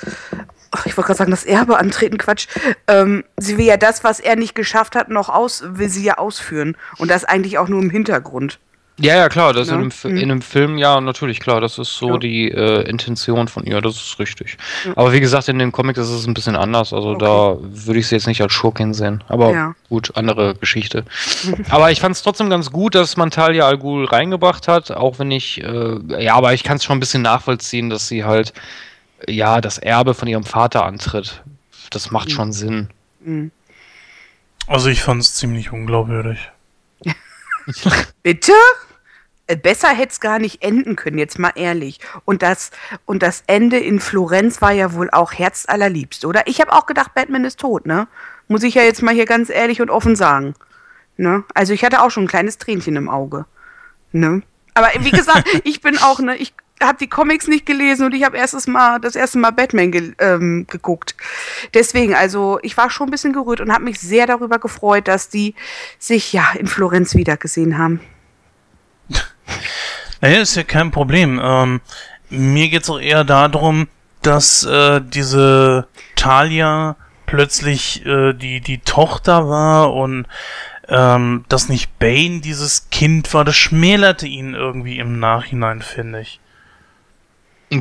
[0.85, 2.47] ich wollte gerade sagen, das Erbe antreten, Quatsch.
[2.87, 6.17] Ähm, sie will ja das, was er nicht geschafft hat, noch aus, will sie ja
[6.17, 6.75] ausführen.
[6.97, 8.59] Und das eigentlich auch nur im Hintergrund.
[8.99, 9.73] Ja, ja, klar, das Ja.
[9.73, 10.17] in, einem, Fi- Mhm.
[10.17, 12.17] in einem Film, ja, natürlich, klar, das ist so Ja.
[12.17, 14.57] die äh, Intention von ihr, das ist richtig.
[14.85, 14.91] Ja.
[14.95, 17.25] Aber wie gesagt, in den Comics ist es ein bisschen anders, also Okay.
[17.25, 19.23] da würde ich sie jetzt nicht als Schurkin sehen.
[19.29, 21.05] Aber gut, andere Geschichte.
[21.71, 25.17] aber ich fand es trotzdem ganz gut, dass man Talia Al Ghul reingebracht hat, auch
[25.17, 28.53] wenn ich, äh, ja, aber ich kann es schon ein bisschen nachvollziehen, dass sie halt,
[29.27, 31.43] ja, das Erbe von ihrem Vater antritt.
[31.89, 32.89] Das macht schon Sinn.
[33.21, 33.51] Mhm.
[34.67, 36.51] Also ich fand es ziemlich unglaubwürdig.
[38.23, 38.53] Bitte?
[39.47, 41.99] Äh, Besser hätte es gar nicht enden können, jetzt mal ehrlich.
[42.25, 42.71] Und das,
[43.05, 46.47] und das Ende in Florenz war ja wohl auch herzallerliebst, oder?
[46.47, 48.07] Ich habe auch gedacht, Batman ist tot, ne?
[48.47, 50.55] Muss ich ja jetzt mal hier ganz ehrlich und offen sagen.
[51.17, 51.43] Ne?
[51.53, 53.45] Also ich hatte auch schon ein kleines Tränchen im Auge.
[54.11, 54.41] Ne?
[54.73, 56.53] Aber wie gesagt, ich bin auch, ne, ich
[56.83, 60.13] habe die Comics nicht gelesen und ich habe erstes Mal das erste Mal Batman ge
[60.19, 61.15] ähm, geguckt.
[61.73, 65.29] Deswegen, also ich war schon ein bisschen gerührt und habe mich sehr darüber gefreut, dass
[65.29, 65.55] die
[65.99, 67.99] sich ja in Florenz wiedergesehen haben.
[70.21, 71.39] Naja, ist ja kein Problem.
[71.43, 71.81] Ähm,
[72.29, 73.87] mir geht's auch eher darum,
[74.21, 76.95] dass äh, diese Talia
[77.25, 80.27] plötzlich äh, die, die Tochter war und
[80.87, 83.43] ähm, dass nicht Bane dieses Kind war.
[83.43, 86.39] Das schmälerte ihn irgendwie im Nachhinein, finde ich.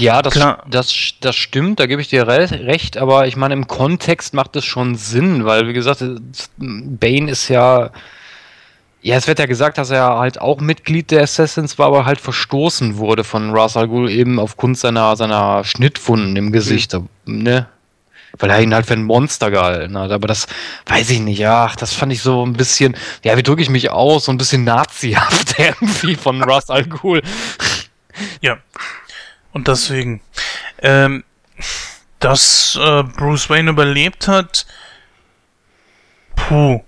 [0.01, 0.65] Ja, das, Klar.
[0.69, 4.57] das, das stimmt, da gebe ich dir re recht, aber ich meine, im Kontext macht
[4.57, 7.91] es schon Sinn, weil, wie gesagt, es- Bane ist ja.
[9.05, 12.21] Ja, es wird ja gesagt, dass er halt auch Mitglied der Assassins war, aber halt
[12.21, 16.97] verstoßen wurde von Ra's al Ghul eben aufgrund seiner, seiner Schnittwunden im Gesicht,
[17.27, 17.67] ne?
[18.39, 20.11] Weil er ihn halt für ein Monster gehalten hat.
[20.13, 20.47] Aber das
[20.87, 21.45] weiß ich nicht.
[21.47, 24.25] Ach, das fand ich so ein bisschen, ja, wie drücke ich mich aus?
[24.27, 27.23] So ein bisschen nazihaft irgendwie von Ra's al Ghul.
[28.41, 28.57] Ja.
[29.53, 30.21] Und deswegen,
[30.81, 31.25] ähm,
[32.19, 34.67] dass äh, Bruce Wayne überlebt hat,
[36.37, 36.83] puh,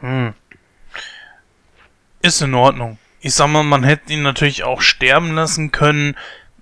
[0.00, 0.34] hm.
[2.22, 2.98] ist in Ordnung.
[3.20, 6.16] Ich sag mal, man hätte ihn natürlich auch sterben lassen können,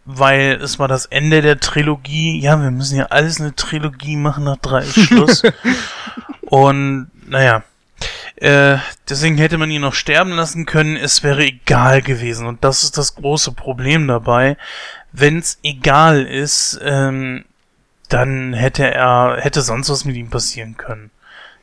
[0.06, 2.40] weil es war das Ende der Trilogie.
[2.40, 5.42] Ja, wir müssen ja alles eine Trilogie machen, nach drei ist Schluss.
[6.42, 7.62] Und, naja.
[8.36, 8.76] Äh,
[9.08, 12.46] deswegen hätte man ihn noch sterben lassen können, es wäre egal gewesen.
[12.46, 14.56] Und das ist das große Problem dabei.
[15.18, 17.46] Wenn es egal ist, ähm,
[18.10, 21.10] dann hätte er, hätte sonst was mit ihm passieren können.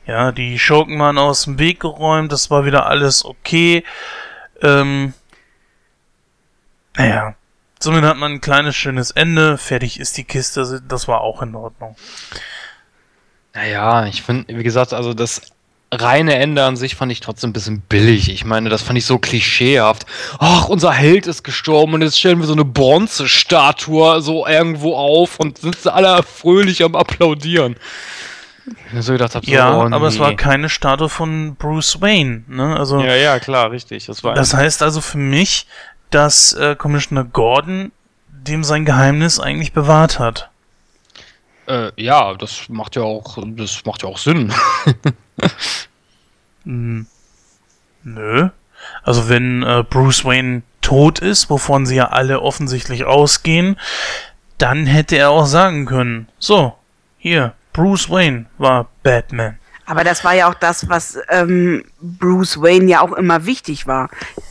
[0.06, 3.84] Ja, die Schurken waren aus dem Weg geräumt, das war wieder alles okay.
[4.60, 5.14] Ähm,
[6.96, 7.36] naja,
[7.78, 11.54] somit hat man ein kleines schönes Ende, fertig ist die Kiste, das war auch in
[11.54, 11.94] Ordnung.
[13.54, 15.53] Naja, ich finde, wie gesagt, also das
[15.94, 18.28] reine Ende an sich fand ich trotzdem ein bisschen billig.
[18.28, 20.06] Ich meine, das fand ich so klischeehaft.
[20.38, 25.38] Ach, unser Held ist gestorben und jetzt stellen wir so eine Bronzestatue so irgendwo auf
[25.38, 27.76] und sind alle fröhlich am Applaudieren.
[28.98, 30.20] So gedacht habe, so, Ja, oh, aber es nee.
[30.20, 32.76] war keine Statue von Bruce Wayne, ne?
[32.78, 34.06] Also Ja, ja, klar, richtig.
[34.06, 35.66] Das war Das heißt also für mich,
[36.10, 37.92] dass äh, Commissioner Gordon
[38.28, 40.50] dem sein Geheimnis eigentlich bewahrt hat.
[41.66, 44.52] äh, ja, das macht ja auch, das macht ja auch Sinn.
[46.64, 47.06] Hm,
[48.04, 48.48] nö.
[49.02, 53.78] Also wenn äh, Bruce Wayne tot ist, wovon sie ja alle offensichtlich ausgehen,
[54.58, 56.74] dann hätte er auch sagen können, so,
[57.18, 59.58] hier, Bruce Wayne war Batman.
[59.86, 64.08] Aber das war ja auch das, was ähm, Bruce Wayne ja auch immer wichtig war.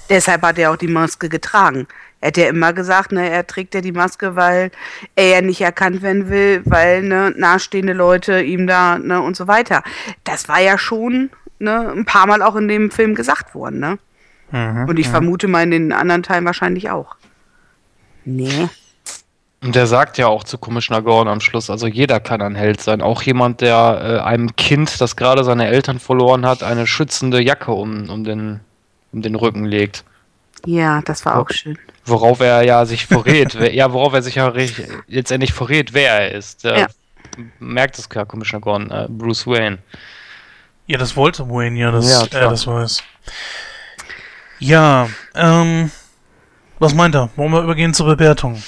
[0.10, 1.88] Deshalb hat er auch die Maske getragen.
[2.24, 4.72] Er hat ja immer gesagt, ne, er trägt ja die Maske, weil
[5.18, 9.50] er ja nicht erkannt werden will, weil ne, nahestehende Leute ihm da, ne, und so
[9.50, 9.84] weiter.
[10.24, 14.00] Das war ja schon ne, ein paar Mal auch in dem Film gesagt worden, ne?
[14.52, 14.86] Mhm.
[14.88, 17.18] Und ich vermute mal in den anderen Teilen wahrscheinlich auch.
[18.24, 18.70] Nee.
[19.62, 22.80] Und der sagt ja auch zu Commissioner Gordon am Schluss, also jeder kann ein Held
[22.80, 23.02] sein.
[23.02, 27.74] Auch jemand, der äh, einem Kind, das gerade seine Eltern verloren hat, eine schützende Jacke
[27.74, 28.62] um, um, den,
[29.12, 30.06] um den Rücken legt.
[30.66, 31.78] Ja, das war auch schön.
[32.06, 33.54] Worauf er ja sich verrät.
[33.74, 34.52] ja, worauf er sich ja
[35.08, 36.64] letztendlich verrät, wer er ist.
[36.64, 36.88] Ja.
[37.60, 39.80] merkt es ja, Commissioner Gordon, äh, Bruce Wayne.
[40.86, 42.50] Ja, das wollte Wayne ja, dass Ja, er klar.
[42.50, 43.04] das weiß.
[44.60, 45.92] Ja, ähm,
[46.80, 47.30] was meint er?
[47.36, 48.62] Wollen wir übergehen zur Bewertung?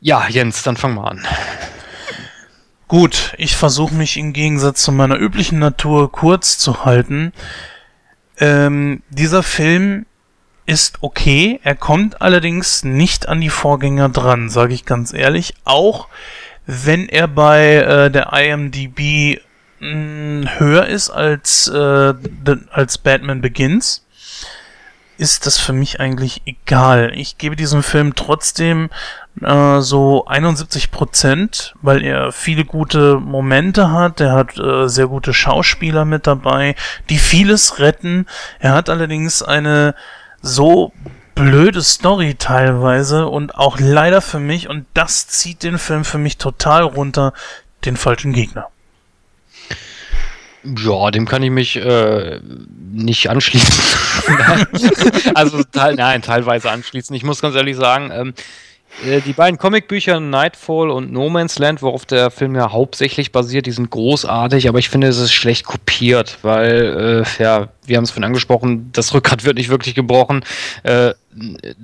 [0.00, 1.26] Ja, Jens, dann fang mal an.
[2.88, 7.32] Gut, ich versuche mich im Gegensatz zu meiner üblichen Natur kurz zu halten.
[8.38, 10.06] Ähm, dieser Film
[10.66, 15.54] ist okay, er kommt allerdings nicht an die Vorgänger dran, sage ich ganz ehrlich.
[15.64, 16.08] Auch
[16.66, 19.40] wenn er bei äh, der IMDb
[19.80, 22.14] mh, höher ist als, äh,
[22.70, 24.04] als Batman Begins,
[25.16, 27.12] ist das für mich eigentlich egal.
[27.14, 28.90] Ich gebe diesem Film trotzdem
[29.42, 34.20] äh, so 71 Prozent, weil er viele gute Momente hat.
[34.20, 36.74] Er hat äh, sehr gute Schauspieler mit dabei,
[37.10, 38.26] die vieles retten.
[38.58, 39.94] Er hat allerdings eine
[40.44, 40.92] so
[41.34, 46.36] blöde Story teilweise und auch leider für mich, und das zieht den Film für mich
[46.36, 47.32] total runter,
[47.84, 48.68] den falschen Gegner.
[50.62, 52.40] Ja, dem kann ich mich äh,
[52.92, 53.74] nicht anschließen.
[55.34, 57.14] also teil, nein, teilweise anschließen.
[57.16, 58.42] Ich muss ganz ehrlich sagen, ähm, äh,
[59.02, 63.72] die beiden Comicbücher Nightfall und No Man's Land, worauf der Film ja hauptsächlich basiert, die
[63.72, 68.10] sind großartig, aber ich finde, es ist schlecht kopiert, weil, äh, ja, wir haben es
[68.10, 70.44] vorhin angesprochen, das Rückgrat wird nicht wirklich gebrochen.
[70.84, 71.14] Äh,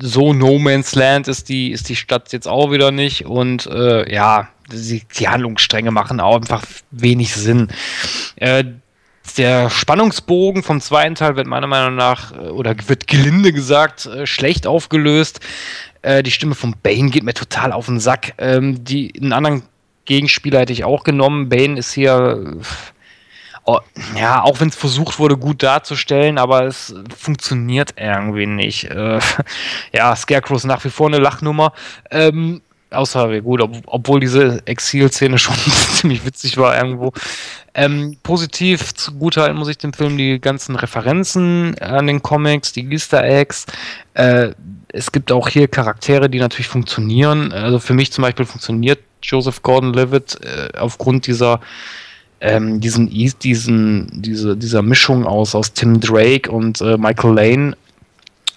[0.01, 4.13] so No Man's Land ist die, ist die Stadt jetzt auch wieder nicht und äh,
[4.13, 7.69] ja, die, die Handlungsstränge machen auch einfach wenig Sinn.
[8.37, 8.65] Äh,
[9.37, 14.67] der Spannungsbogen vom zweiten Teil wird meiner Meinung nach, äh, oder wird gelinde gesagt, schlecht
[14.67, 15.41] aufgelöst.
[16.03, 18.35] Äh, die Stimme von Bane geht mir total auf den Sack.
[18.39, 19.63] Ähm, die, einen anderen
[20.05, 21.49] Gegenspieler hätte ich auch genommen.
[21.49, 22.57] Bane ist hier,
[23.65, 23.79] oh,
[24.19, 28.85] ja, auch wenn es versucht wurde, gut darzustellen, aber es funktioniert irgendwie nicht.
[28.85, 29.21] Äh,
[29.93, 31.73] ja, Scarecrow ist nach wie vor eine Lachnummer.
[32.11, 35.55] Ähm, außer, gut, ob, obwohl diese Exil-Szene schon
[35.95, 37.13] ziemlich witzig war irgendwo.
[37.75, 43.23] Ähm, positiv zugutehalten muss ich dem Film die ganzen Referenzen an den Comics, die Easter
[43.25, 43.67] Eggs.
[44.15, 44.51] Äh,
[44.89, 47.53] es gibt auch hier Charaktere, die natürlich funktionieren.
[47.53, 51.61] Also für mich zum Beispiel funktioniert Joseph Gordon-Levitt äh, aufgrund dieser
[52.41, 57.77] ähm, diesen, diesen, diese, dieser Mischung aus, aus Tim Drake und äh, Michael Lane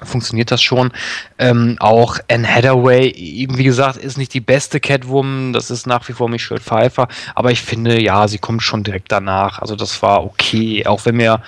[0.05, 0.91] funktioniert das schon.
[1.37, 6.13] Ähm, auch Anne Hathaway, wie gesagt, ist nicht die beste Catwoman, das ist nach wie
[6.13, 9.59] vor Michelle Pfeiffer, aber ich finde, ja, sie kommt schon direkt danach.
[9.59, 11.41] Also das war okay, auch wenn mir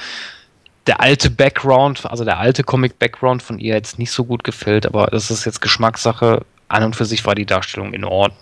[0.88, 5.08] der alte Background, also der alte Comic-Background von ihr jetzt nicht so gut gefällt, aber
[5.08, 6.46] das ist jetzt Geschmackssache.
[6.68, 8.40] An und für sich war die Darstellung in Ordnung.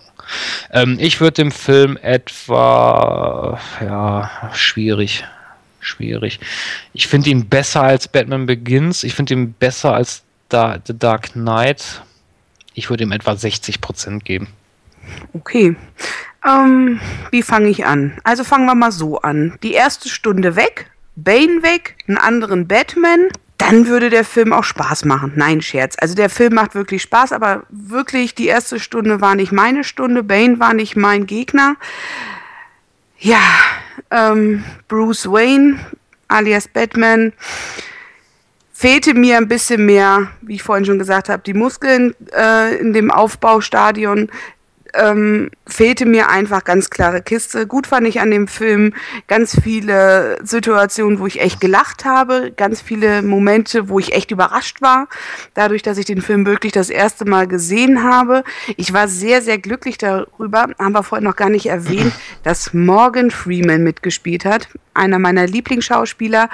[0.72, 5.24] Ähm, ich würde dem Film etwa, ja, schwierig,
[5.84, 6.40] schwierig.
[6.92, 9.04] Ich finde ihn besser als Batman Begins.
[9.04, 12.02] Ich finde ihn besser als da The Dark Knight.
[12.74, 14.48] Ich würde ihm etwa 60% geben.
[15.32, 15.76] Okay.
[16.46, 18.18] Ähm, wie fange ich an?
[18.24, 19.58] Also fangen wir mal so an.
[19.62, 25.04] Die erste Stunde weg, Bane weg, einen anderen Batman, dann würde der Film auch Spaß
[25.04, 25.32] machen.
[25.36, 25.96] Nein, Scherz.
[25.98, 30.22] Also der Film macht wirklich Spaß, aber wirklich die erste Stunde war nicht meine Stunde.
[30.22, 31.76] Bane war nicht mein Gegner.
[33.18, 33.40] Ja,
[34.10, 35.78] ähm, Bruce Wayne
[36.28, 37.32] alias Batman
[38.72, 42.92] fehlte mir ein bisschen mehr, wie ich vorhin schon gesagt habe, die Muskeln äh, in
[42.92, 44.30] dem Aufbaustadion
[44.94, 47.66] ähm, fehlte mir einfach ganz klare Kiste.
[47.66, 48.94] Gut fand ich an dem Film
[49.28, 54.82] ganz viele Situationen, wo ich echt gelacht habe, ganz viele Momente, wo ich echt überrascht
[54.82, 55.08] war,
[55.54, 58.44] dadurch, dass ich den Film wirklich das erste Mal gesehen habe.
[58.76, 63.30] Ich war sehr, sehr glücklich darüber, haben wir vorhin noch gar nicht erwähnt, dass Morgan
[63.30, 66.48] Freeman mitgespielt hat, einer meiner Lieblingsschauspieler.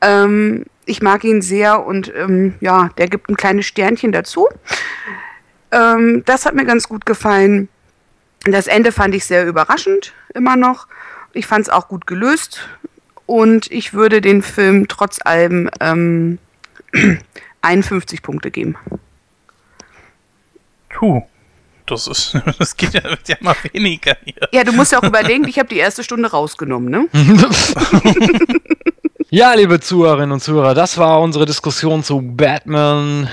[0.00, 4.48] Ähm, ich mag ihn sehr und ähm, ja, der gibt ein kleines Sternchen dazu.
[5.70, 7.68] Ähm, das hat mir ganz gut gefallen.
[8.44, 10.86] Das Ende fand ich sehr überraschend, immer noch.
[11.32, 12.68] Ich fand es auch gut gelöst.
[13.26, 16.38] Und ich würde den Film trotz allem ähm,
[17.62, 18.76] 51 Punkte geben.
[20.88, 21.22] Puh.
[21.88, 24.48] Das, ist, das geht ja, wird ja mal weniger hier.
[24.52, 27.08] Ja, du musst ja auch überlegen, ich habe die erste Stunde rausgenommen, ne?
[29.30, 33.28] Ja, liebe Zuhörerinnen und Zuhörer, das war unsere Diskussion zu Batman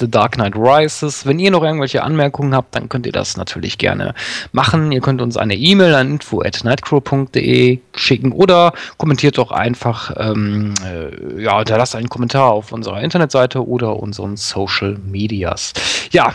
[0.00, 1.26] The Dark Knight Rises.
[1.26, 4.14] Wenn ihr noch irgendwelche Anmerkungen habt, dann könnt ihr das natürlich gerne
[4.52, 4.90] machen.
[4.90, 11.58] Ihr könnt uns eine E-Mail an info@nightcrow.de schicken oder kommentiert doch einfach, ähm, äh, ja,
[11.58, 15.74] hinterlasst einen Kommentar auf unserer Internetseite oder unseren Social Medias.
[16.10, 16.34] Ja,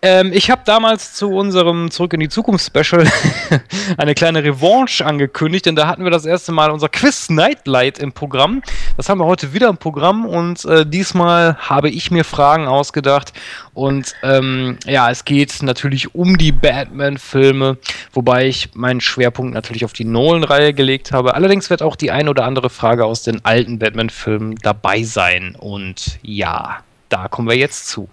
[0.00, 3.04] ähm, ich habe damals zu unserem Zurück in die Zukunft Special
[3.96, 8.12] eine kleine Revanche angekündigt, denn da hatten wir das erste Mal unser Quiz Nightlight im
[8.12, 8.62] Programm.
[8.96, 13.32] Das haben wir heute wieder im Programm und äh, diesmal habe ich mir Fragen ausgedacht
[13.74, 17.78] und ähm, ja, es geht natürlich um die Batman-Filme,
[18.12, 21.34] wobei ich meinen Schwerpunkt natürlich auf die Nolan-Reihe gelegt habe.
[21.34, 26.20] Allerdings wird auch die ein oder andere Frage aus den alten Batman-Filmen dabei sein und
[26.22, 26.78] ja,
[27.08, 28.08] da kommen wir jetzt zu.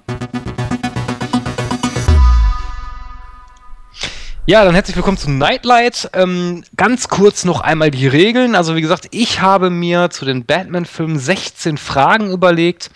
[4.47, 6.11] Ja, dann herzlich willkommen zu Nightlight.
[6.13, 8.53] Ähm, ganz kurz noch einmal die Regeln.
[8.53, 12.91] Also wie gesagt, ich habe mir zu den Batman-Filmen 16 Fragen überlegt.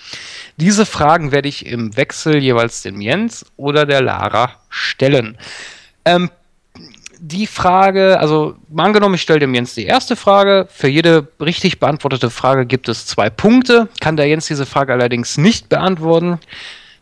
[0.57, 5.39] Diese Fragen werde ich im Wechsel jeweils dem Jens oder der Lara stellen.
[6.05, 6.29] Ähm,
[7.19, 10.67] die Frage, also angenommen, ich stelle dem Jens die erste Frage.
[10.71, 13.89] Für jede richtig beantwortete Frage gibt es zwei Punkte.
[13.99, 16.37] Kann der Jens diese Frage allerdings nicht beantworten,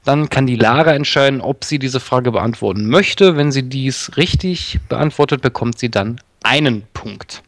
[0.08, 3.36] dann kann die Lara entscheiden, ob sie diese Frage beantworten möchte.
[3.36, 7.44] Wenn sie dies richtig beantwortet, bekommt sie dann einen Punkt.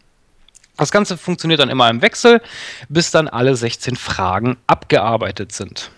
[0.77, 2.41] Das Ganze funktioniert dann immer im Wechsel,
[2.89, 5.91] bis dann alle 16 Fragen abgearbeitet sind.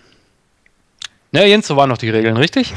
[1.32, 2.74] Ne, Jens, so waren noch die Regeln, richtig?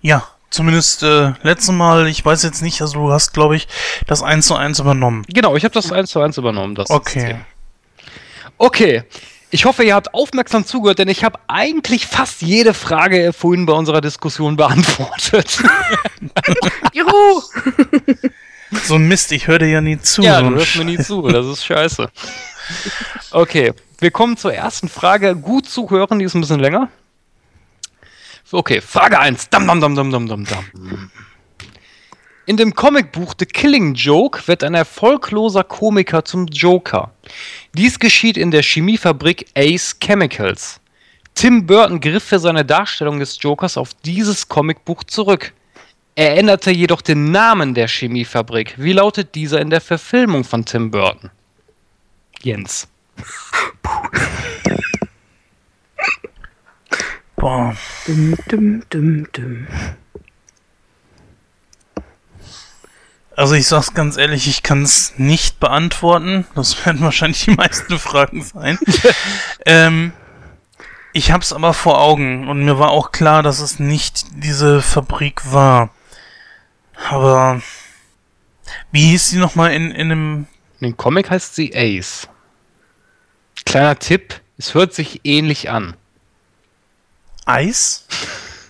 [0.00, 3.68] Ja, zumindest äh, letztes Mal, ich weiß jetzt nicht, also du hast, glaube ich,
[4.06, 5.24] das 1 zu 1 übernommen.
[5.28, 6.74] Genau, ich habe das eins zu eins übernommen.
[6.74, 7.20] Das Okay.
[7.20, 7.40] System.
[8.58, 9.04] Okay.
[9.54, 13.74] Ich hoffe, ihr habt aufmerksam zugehört, denn ich habe eigentlich fast jede Frage vorhin bei
[13.74, 15.62] unserer Diskussion beantwortet.
[16.92, 17.42] Juhu!
[18.84, 20.22] So ein Mist, ich höre dir ja nie zu.
[20.22, 22.08] ja, so du hörst mir nie zu, das ist scheiße.
[23.30, 25.36] Okay, wir kommen zur ersten Frage.
[25.36, 26.88] Gut zuhören, die ist ein bisschen länger.
[28.50, 29.50] Okay, Frage 1.
[29.50, 31.10] Dam, dam, dam, dam, dam, dam, dam.
[32.46, 37.12] In dem Comicbuch The Killing Joke wird ein erfolgloser Komiker zum Joker.
[37.74, 40.78] Dies geschieht in der Chemiefabrik Ace Chemicals.
[41.34, 45.54] Tim Burton griff für seine Darstellung des Jokers auf dieses Comicbuch zurück.
[46.14, 48.74] Er änderte jedoch den Namen der Chemiefabrik.
[48.76, 51.30] Wie lautet dieser in der Verfilmung von Tim Burton?
[52.42, 52.88] Jens.
[57.36, 57.74] Boah.
[58.06, 59.66] Dum, dum, dum, dum.
[63.36, 66.46] Also ich sag's ganz ehrlich, ich kann's nicht beantworten.
[66.54, 68.78] Das werden wahrscheinlich die meisten Fragen sein.
[69.66, 70.12] ähm,
[71.12, 75.52] ich hab's aber vor Augen und mir war auch klar, dass es nicht diese Fabrik
[75.52, 75.90] war.
[77.10, 77.60] Aber
[78.90, 80.46] wie hieß sie nochmal in, in einem
[80.80, 82.28] In dem Comic heißt sie Ace.
[83.64, 85.96] Kleiner Tipp, es hört sich ähnlich an.
[87.44, 88.06] Eis?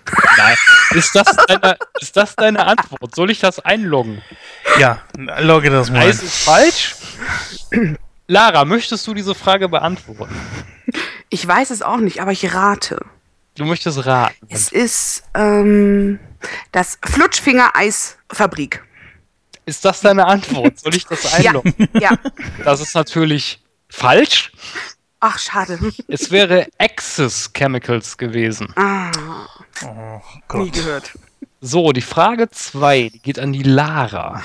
[0.36, 0.56] Nein.
[0.94, 3.14] Ist das deine, ist das deine Antwort?
[3.14, 4.22] Soll ich das einloggen?
[4.78, 5.00] Ja,
[5.38, 6.00] logge das mal.
[6.06, 6.94] Eis ist falsch?
[8.26, 10.34] Lara, möchtest du diese Frage beantworten?
[11.30, 13.04] Ich weiß es auch nicht, aber ich rate.
[13.56, 14.34] Du möchtest raten.
[14.48, 16.18] Es ist ähm,
[16.72, 18.82] das Flutschfinger-Eisfabrik.
[19.66, 20.78] Ist das deine Antwort?
[20.80, 21.74] Soll ich das Ja, einloggen?
[21.94, 22.10] ja.
[22.64, 24.52] Das ist natürlich falsch.
[25.20, 25.78] Ach, schade.
[26.08, 28.72] Es wäre Axis Chemicals gewesen.
[28.74, 29.12] Ah,
[29.84, 30.20] Oh
[30.58, 30.72] nie Gott.
[30.72, 31.12] gehört.
[31.60, 34.42] So, die Frage 2, die geht an die Lara.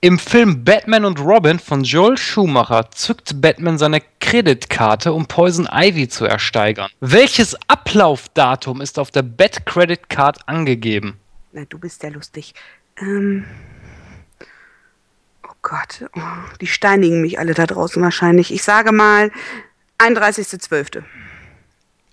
[0.00, 6.08] Im Film Batman und Robin von Joel Schumacher zückt Batman seine Kreditkarte, um Poison Ivy
[6.08, 6.90] zu ersteigern.
[7.00, 11.18] Welches Ablaufdatum ist auf der Bat Credit Card angegeben?
[11.52, 12.54] Na, du bist ja lustig.
[13.00, 13.44] Ähm,
[15.44, 16.20] oh Gott, oh,
[16.60, 18.52] die steinigen mich alle da draußen wahrscheinlich.
[18.52, 19.32] Ich sage mal
[19.98, 21.02] 31.12.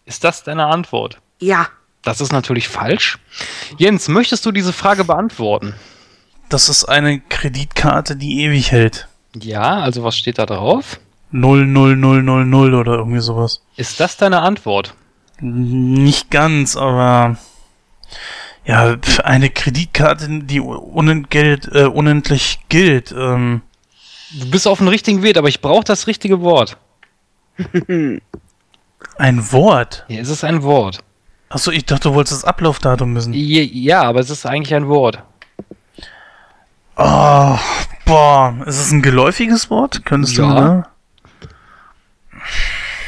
[0.05, 1.22] Ist das deine Antwort?
[1.45, 1.67] Ja,
[2.03, 3.17] Das ist natürlich falsch.
[3.77, 5.74] Jens, möchtest du diese Frage beantworten?
[6.49, 9.07] Das ist eine Kreditkarte, die ewig hält.
[9.35, 10.99] Ja, also was steht da drauf?
[11.32, 13.61] 00000 oder irgendwie sowas.
[13.75, 14.93] Ist das deine Antwort?
[15.41, 17.38] Nicht ganz, aber
[18.65, 23.11] ja, eine Kreditkarte, die unentgelt, äh, unendlich gilt.
[23.11, 23.61] Ähm,
[24.32, 26.77] Du bist auf dem richtigen Weg, aber ich brauche das richtige Wort.
[29.17, 30.06] ein Wort.
[30.07, 30.99] Hier ist es ein Wort.
[31.49, 33.33] Achso, ich dachte, du wolltest das Ablaufdatum wissen.
[33.33, 35.22] Ja, aber es ist eigentlich ein Wort.
[36.98, 37.57] Oh,
[38.06, 40.06] boah, ist es ein geläufiges Wort?
[40.06, 40.48] Könntest du Ja.
[40.48, 40.88] mir da?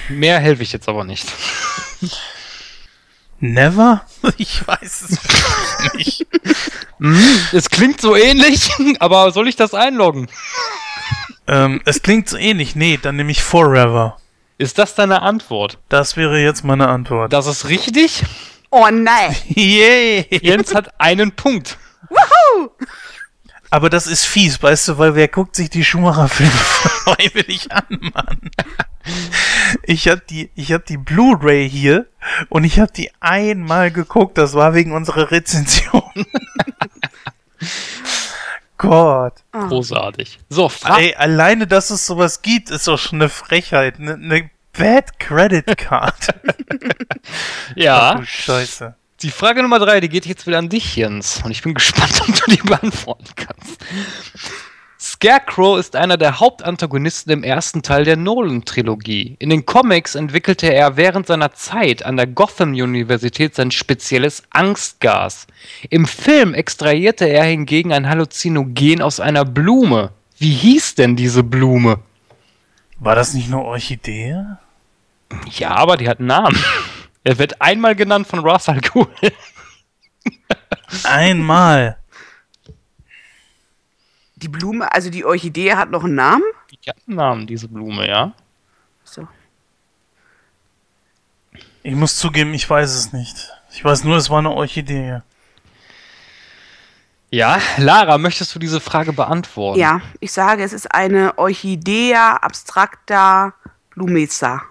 [0.09, 1.25] Mehr helfe ich jetzt aber nicht.
[3.39, 4.01] Never?
[4.37, 6.27] Ich weiß es nicht.
[6.99, 10.27] Hm, es klingt so ähnlich, aber soll ich das einloggen?
[11.47, 12.75] ähm, es klingt so ähnlich.
[12.75, 14.17] Nee, dann nehme ich Forever.
[14.59, 15.77] Ist das deine Antwort?
[15.87, 17.31] Das wäre jetzt meine Antwort.
[17.31, 18.23] Das ist richtig.
[18.71, 19.35] oh nein.
[19.49, 20.25] Yay!
[20.41, 21.77] Jens hat einen Punkt.
[23.69, 28.49] Aber das ist fies, weißt du, weil wer guckt sich die Schumacher-Filme freiwillig an, Mann?
[29.83, 32.07] Ich hab die, ich hab die Blu-ray hier
[32.49, 34.37] und ich hab die einmal geguckt.
[34.37, 36.01] Das war wegen unserer Rezension.
[38.77, 39.33] Gott.
[39.51, 40.39] Großartig.
[40.49, 43.99] So, Fra Ey, alleine, dass es sowas gibt, ist doch schon eine Frechheit.
[43.99, 46.35] Eine ne Bad Credit Card.
[47.75, 48.15] ja.
[48.15, 48.95] Du Scheiße.
[49.21, 51.41] Die Frage Nummer drei, die geht jetzt wieder an dich, Jens.
[51.43, 53.83] Und ich bin gespannt, ob du die beantworten kannst.
[55.17, 59.35] Scarecrow ist einer der Hauptantagonisten im ersten Teil der Nolan-Trilogie.
[59.39, 65.47] In den Comics entwickelte er während seiner Zeit an der Gotham-Universität sein spezielles Angstgas.
[65.89, 70.11] Im Film extrahierte er hingegen ein Halluzinogen aus einer Blume.
[70.37, 71.97] Wie hieß denn diese Blume?
[72.99, 74.35] War das nicht eine Orchidee?
[75.49, 76.63] Ja, aber die hat einen Namen.
[77.23, 79.07] Er wird einmal genannt von Ra's al Ghul.
[81.03, 81.97] Einmal.
[84.37, 86.43] Die Blume, also die Orchidee hat noch einen Namen?
[86.71, 88.33] Die hat einen Namen, diese Blume, ja.
[89.03, 89.27] So.
[91.81, 93.51] Ich muss zugeben, ich weiß es nicht.
[93.71, 95.21] Ich weiß nur, es war eine Orchidee.
[97.31, 99.79] Ja, Lara, möchtest du diese Frage beantworten?
[99.79, 103.53] Ja, ich sage, es ist eine Orchidea abstracta
[103.89, 104.61] blumesa.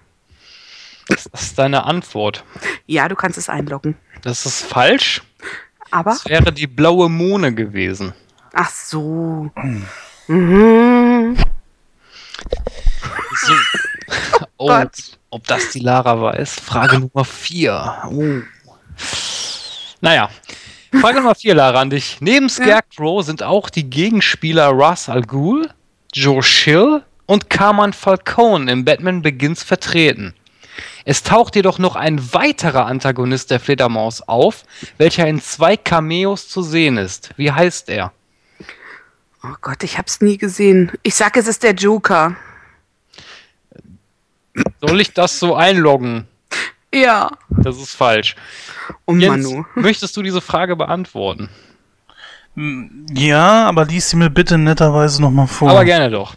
[1.09, 2.45] Das ist deine Antwort.
[2.86, 3.97] Ja, du kannst es einloggen.
[4.23, 5.23] Das ist falsch.
[5.91, 8.15] Aber, Das wäre die blaue Mone gewesen.
[8.57, 9.51] Ach so.
[10.26, 11.36] Mhm.
[13.47, 13.52] So.
[14.57, 15.18] Oh, Gott.
[15.31, 16.55] ob das die Lara weiß?
[16.60, 18.09] Frage Nummer 4.
[18.10, 18.43] Oh.
[20.01, 20.31] Naja.
[21.01, 22.17] Frage Nummer 4, Lara, an dich.
[22.20, 25.68] Neben Scarecrow sind auch die Gegenspieler Russ Al Ghul,
[26.12, 30.35] Joe Chill und Carmine Falcone in Batman Begins vertreten.
[31.05, 34.65] Es taucht jedoch noch ein weiterer Antagonist der Fledermaus auf,
[34.97, 37.31] welcher in zwei Cameos zu sehen ist.
[37.36, 38.12] Wie heißt er?
[39.43, 40.93] Oh Gott, ich hab's nie gesehen.
[41.03, 42.37] Ich sag, es ist der Joker.
[44.81, 46.27] Soll ich das so einloggen?
[46.93, 47.31] Ja.
[47.51, 48.37] Das ist falsch.
[49.05, 49.65] Oh Jens, Manu.
[49.75, 51.51] möchtest du diese Frage beantworten?
[53.13, 55.71] Ja, aber lies sie mir bitte netterweise nochmal vor.
[55.71, 56.35] Aber gerne doch.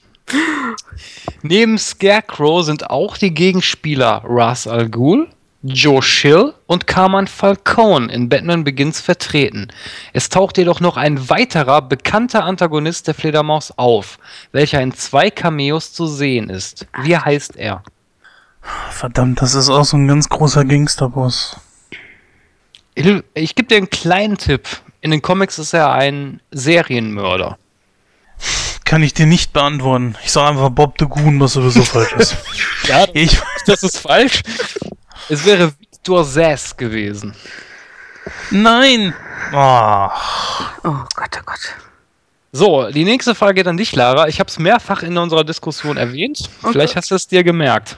[1.41, 5.29] Neben Scarecrow sind auch die Gegenspieler Ra's al Ghul,
[5.61, 9.67] Joe Chill und Carmine Falcone in Batman Begins vertreten.
[10.13, 14.19] Es taucht jedoch noch ein weiterer bekannter Antagonist der Fledermaus auf,
[14.53, 16.87] welcher in zwei Cameos zu sehen ist.
[17.03, 17.83] Wie heißt er?
[18.89, 21.57] Verdammt, das ist auch so ein ganz großer Gangsterboss.
[22.95, 24.67] Ich, ich gebe dir einen kleinen Tipp.
[25.01, 27.57] In den Comics ist er ein Serienmörder.
[28.85, 30.15] Kann ich dir nicht beantworten.
[30.23, 32.37] Ich sag einfach Bob the Goon, was sowieso falsch ist.
[32.87, 34.41] Ja, Ich, das ist falsch.
[35.29, 37.35] Es wäre Victor Sass gewesen.
[38.51, 39.13] nein!
[39.51, 40.11] Ah,
[40.83, 41.59] Oh Gott, oh Gott.
[42.51, 44.27] So, die nächste Frage geht an dich, Lara.
[44.27, 46.49] Ich habe es mehrfach in unserer Diskussion erwähnt.
[46.61, 46.71] Okay.
[46.71, 47.97] Vielleicht hast du es dir gemerkt.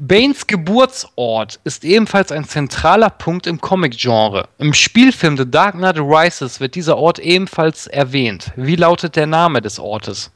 [0.00, 4.46] Banes Geburtsort ist ebenfalls ein zentraler Punkt im Comic-Genre.
[4.58, 8.52] Im Spielfilm The Dark Knight Rises wird dieser Ort ebenfalls erwähnt.
[8.54, 10.30] Wie lautet der Name des Ortes?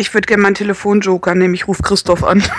[0.00, 1.52] Ich würde gerne meinen Telefonjoker nehmen.
[1.52, 2.42] Ich rufe Christoph an.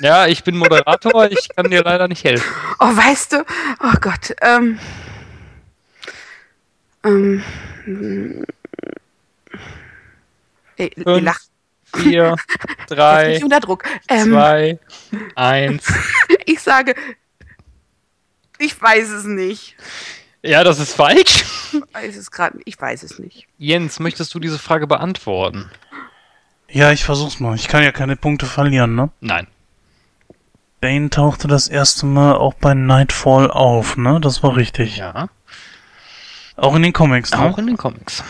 [0.00, 2.44] Ja, ich bin Moderator, ich kann dir leider nicht helfen.
[2.80, 3.44] Oh, weißt du?
[3.84, 4.34] Oh Gott.
[4.40, 4.80] Ähm.
[7.04, 7.44] Ähm.
[10.76, 11.42] Ey, Fünf, lacht
[11.94, 12.34] Vier,
[12.88, 13.84] drei, unter Druck.
[14.08, 14.78] Ähm, zwei,
[15.36, 15.84] eins.
[16.46, 16.96] ich sage,
[18.58, 19.76] ich weiß es nicht.
[20.42, 21.44] Ja, das ist falsch.
[21.72, 22.58] Ich weiß es gerade.
[22.64, 23.46] Ich weiß es nicht.
[23.56, 25.70] Jens, möchtest du diese Frage beantworten?
[26.72, 27.54] Ja, ich versuch's mal.
[27.54, 29.10] Ich kann ja keine Punkte verlieren, ne?
[29.20, 29.46] Nein.
[30.80, 34.20] Bane tauchte das erste Mal auch bei Nightfall auf, ne?
[34.20, 34.96] Das war richtig.
[34.96, 35.28] Ja.
[36.56, 37.38] Auch in den Comics, ne?
[37.38, 38.22] Auch in den Comics.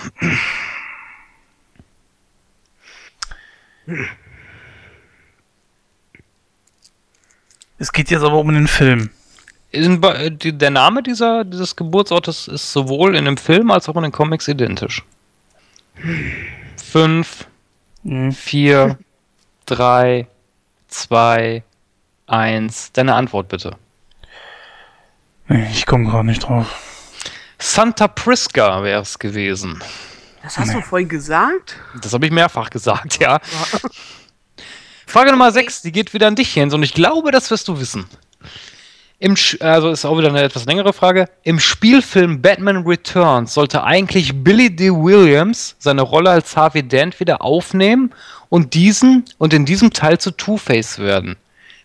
[7.78, 9.10] Es geht jetzt aber um den Film.
[9.74, 14.12] Die- der Name dieser, dieses Geburtsortes ist sowohl in dem Film als auch in den
[14.12, 15.02] Comics identisch.
[16.76, 17.46] Fünf,
[18.04, 18.32] Hm.
[18.32, 18.98] vier,
[19.66, 20.26] drei,
[20.88, 21.62] zwei,
[22.26, 22.92] eins.
[22.92, 23.76] Deine Antwort bitte.
[25.48, 26.66] Nee, ich komme gerade nicht drauf.
[27.58, 29.82] Santa Prisca wäre es gewesen.
[30.42, 31.76] Das hast du vorhin gesagt?
[32.00, 33.38] Das habe ich mehrfach gesagt, ja.
[35.06, 37.78] Frage Nummer 6, die geht wieder an dich, Jens, und ich glaube, das wirst du
[37.78, 38.06] wissen.
[39.22, 41.26] Im, also ist auch wieder eine etwas längere Frage.
[41.44, 44.90] Im Spielfilm Batman Returns sollte eigentlich Billy D.
[44.90, 48.12] Williams seine Rolle als Harvey Dent wieder aufnehmen
[48.48, 51.36] und diesen und in diesem Teil zu Two-Face werden.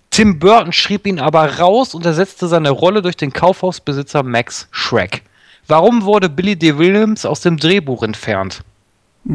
[0.09, 5.21] Tim Burton schrieb ihn aber raus und ersetzte seine Rolle durch den Kaufhausbesitzer Max Schreck.
[5.67, 6.79] Warum wurde Billy D.
[6.79, 8.63] Williams aus dem Drehbuch entfernt?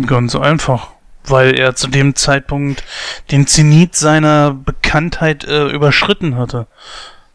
[0.08, 0.88] Ganz einfach.
[1.22, 2.82] Weil er zu dem Zeitpunkt
[3.30, 6.66] den Zenit seiner Bekanntheit äh, überschritten hatte.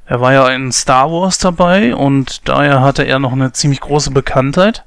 [0.10, 4.11] Er war ja in Star Wars dabei und daher hatte er noch eine ziemlich große
[4.11, 4.86] Bekanntheit.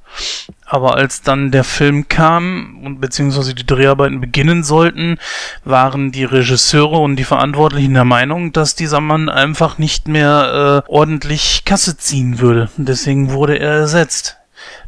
[0.64, 5.18] Aber als dann der Film kam und beziehungsweise die Dreharbeiten beginnen sollten,
[5.62, 10.90] waren die Regisseure und die Verantwortlichen der Meinung, dass dieser Mann einfach nicht mehr äh,
[10.90, 12.70] ordentlich Kasse ziehen würde.
[12.78, 14.38] Deswegen wurde er ersetzt.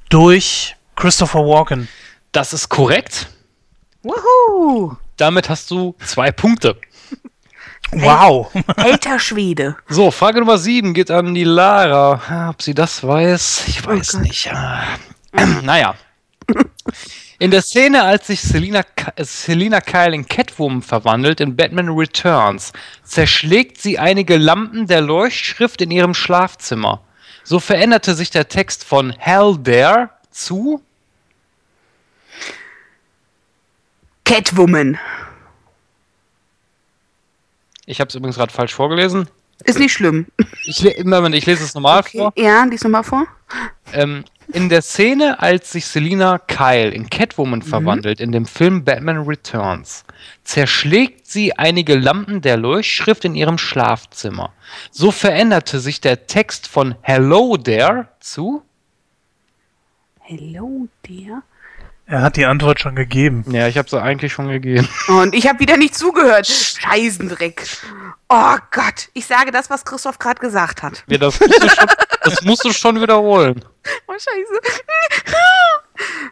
[0.08, 1.88] Durch Christopher Walken.
[2.32, 3.28] Das ist korrekt.
[4.02, 4.96] Wuhu!
[5.18, 6.76] Damit hast du zwei Punkte.
[7.92, 8.50] Wow.
[8.76, 9.76] Alter Schwede.
[9.88, 12.48] So, Frage Nummer 7 geht an die Lara.
[12.50, 14.22] Ob sie das weiß, ich weiß Gott.
[14.22, 14.50] nicht.
[15.62, 15.94] Naja.
[17.38, 18.82] In der Szene, als sich Selina,
[19.16, 22.72] äh, Selina Kyle in Catwoman verwandelt in Batman Returns,
[23.02, 27.00] zerschlägt sie einige Lampen der Leuchtschrift in ihrem Schlafzimmer.
[27.44, 30.82] So veränderte sich der Text von Hell There zu
[34.24, 34.98] Catwoman.
[37.86, 39.28] Ich habe es übrigens gerade falsch vorgelesen.
[39.64, 40.26] Ist nicht schlimm.
[40.64, 42.18] Ich, Moment, ich lese es normal Okay.
[42.18, 42.32] vor.
[42.36, 43.26] Ja, lies nochmal vor.
[43.92, 49.18] Ähm, In der Szene, als sich Selina Kyle in Catwoman verwandelt, in dem Film Batman
[49.24, 50.04] Returns,
[50.44, 54.52] zerschlägt sie einige Lampen der Leuchtschrift in ihrem Schlafzimmer.
[54.90, 58.62] So veränderte sich der Text von Hello there zu.
[60.20, 61.42] Hello, dear.
[62.12, 63.42] Er hat die Antwort schon gegeben.
[63.50, 64.86] Ja, ich habe sie eigentlich schon gegeben.
[65.08, 66.46] Und ich habe wieder nicht zugehört.
[66.46, 67.66] Scheißendreck.
[68.28, 71.04] Oh Gott, ich sage das, was Christoph gerade gesagt hat.
[71.06, 71.86] Ja, das, musst du schon,
[72.24, 73.64] das musst du schon wiederholen.
[74.06, 74.76] Oh, scheiße.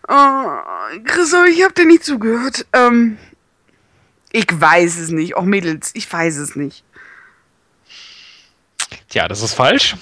[0.09, 2.67] Oh, Christoph, ich habe dir nicht zugehört.
[2.75, 3.17] Ähm,
[4.33, 5.34] ich weiß es nicht.
[5.34, 6.84] Auch Mädels, ich weiß es nicht.
[9.09, 9.97] Tja, das ist falsch.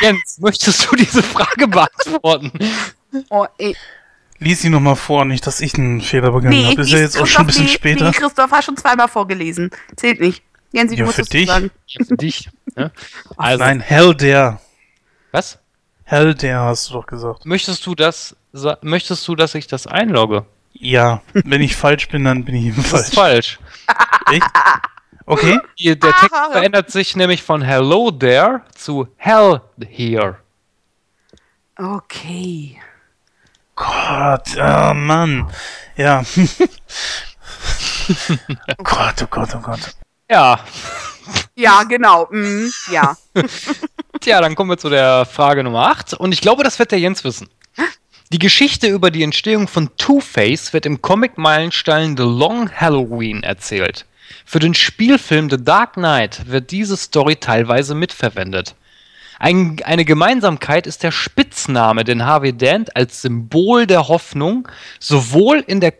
[0.00, 2.52] Jens, möchtest du diese Frage beantworten?
[3.28, 3.76] Oh, ey.
[4.44, 6.80] Lies sie nochmal vor, nicht, dass ich einen Fehler begangen habe.
[6.82, 8.04] Ist ja jetzt auch schon ein bisschen nee, später.
[8.06, 9.70] Nee, Christoph hat schon zweimal vorgelesen.
[9.96, 10.42] Zählt nicht.
[10.72, 11.46] Jensi, du Ja, musst für es dich.
[11.48, 11.70] sagen.
[11.86, 12.50] Ja, für dich.
[12.76, 12.92] Ne?
[13.36, 14.58] Also, Nein, Hell Dare.
[15.32, 15.58] was?
[16.04, 17.46] Hell Dare hast du doch gesagt.
[17.46, 18.36] Möchtest du das,
[18.82, 20.44] möchtest du, dass ich das einlogge?
[20.72, 23.06] Ja, wenn ich falsch bin, dann bin ich eben Das falsch.
[23.08, 23.58] ist falsch.
[24.32, 24.44] Echt?
[25.26, 25.58] Okay.
[25.80, 30.36] Der Text verändert sich nämlich von Hello there zu Hell here.
[31.78, 32.76] Okay.
[33.74, 35.50] Gott, oh Mann.
[35.96, 36.24] Ja.
[38.78, 39.94] oh Gott, oh Gott, oh Gott.
[40.30, 40.60] Ja,
[41.54, 42.28] Ja, genau.
[42.30, 43.16] Mm, ja.
[44.20, 46.98] tja, dann kommen wir zu der Frage Nummer 8 und ich glaube, das wird der
[46.98, 47.48] Jens wissen.
[48.32, 54.06] Die Geschichte über die Entstehung von Two-Face wird im Comic-Meilenstein The Long Halloween erzählt.
[54.44, 58.74] Für den Spielfilm The Dark Knight wird diese Story teilweise mitverwendet.
[59.44, 64.66] Ein, eine Gemeinsamkeit ist der Spitzname, den Harvey Dent als Symbol der Hoffnung
[64.98, 65.92] sowohl in, der,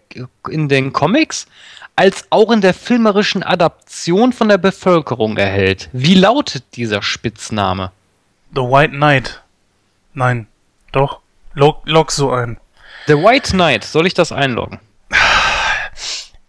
[0.48, 1.46] in den Comics
[1.94, 5.90] als auch in der filmerischen Adaption von der Bevölkerung erhält.
[5.92, 7.92] Wie lautet dieser Spitzname?
[8.54, 9.42] The White Knight.
[10.14, 10.46] Nein.
[10.92, 11.20] Doch.
[11.52, 12.56] Log, log so ein.
[13.08, 14.80] The White Knight, soll ich das einloggen?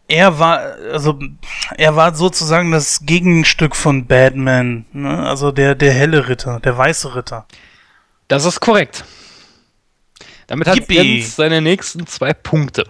[0.07, 0.59] Er war,
[0.91, 1.19] also,
[1.77, 4.85] er war sozusagen das Gegenstück von Batman.
[4.93, 5.25] Ne?
[5.27, 7.47] Also der, der helle Ritter, der weiße Ritter.
[8.27, 9.03] Das ist korrekt.
[10.47, 10.95] Damit hat Yippie.
[10.95, 12.87] Jens seine nächsten zwei Punkte.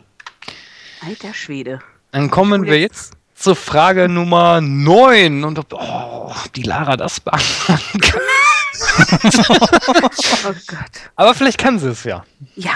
[1.01, 1.79] Alter Schwede.
[2.11, 5.43] Dann kommen wir jetzt zur Frage Nummer 9.
[5.43, 8.21] Und ob, oh, die Lara das beantworten kann.
[10.47, 10.91] Oh Gott.
[11.15, 12.25] Aber vielleicht kann sie es ja.
[12.55, 12.73] Ja.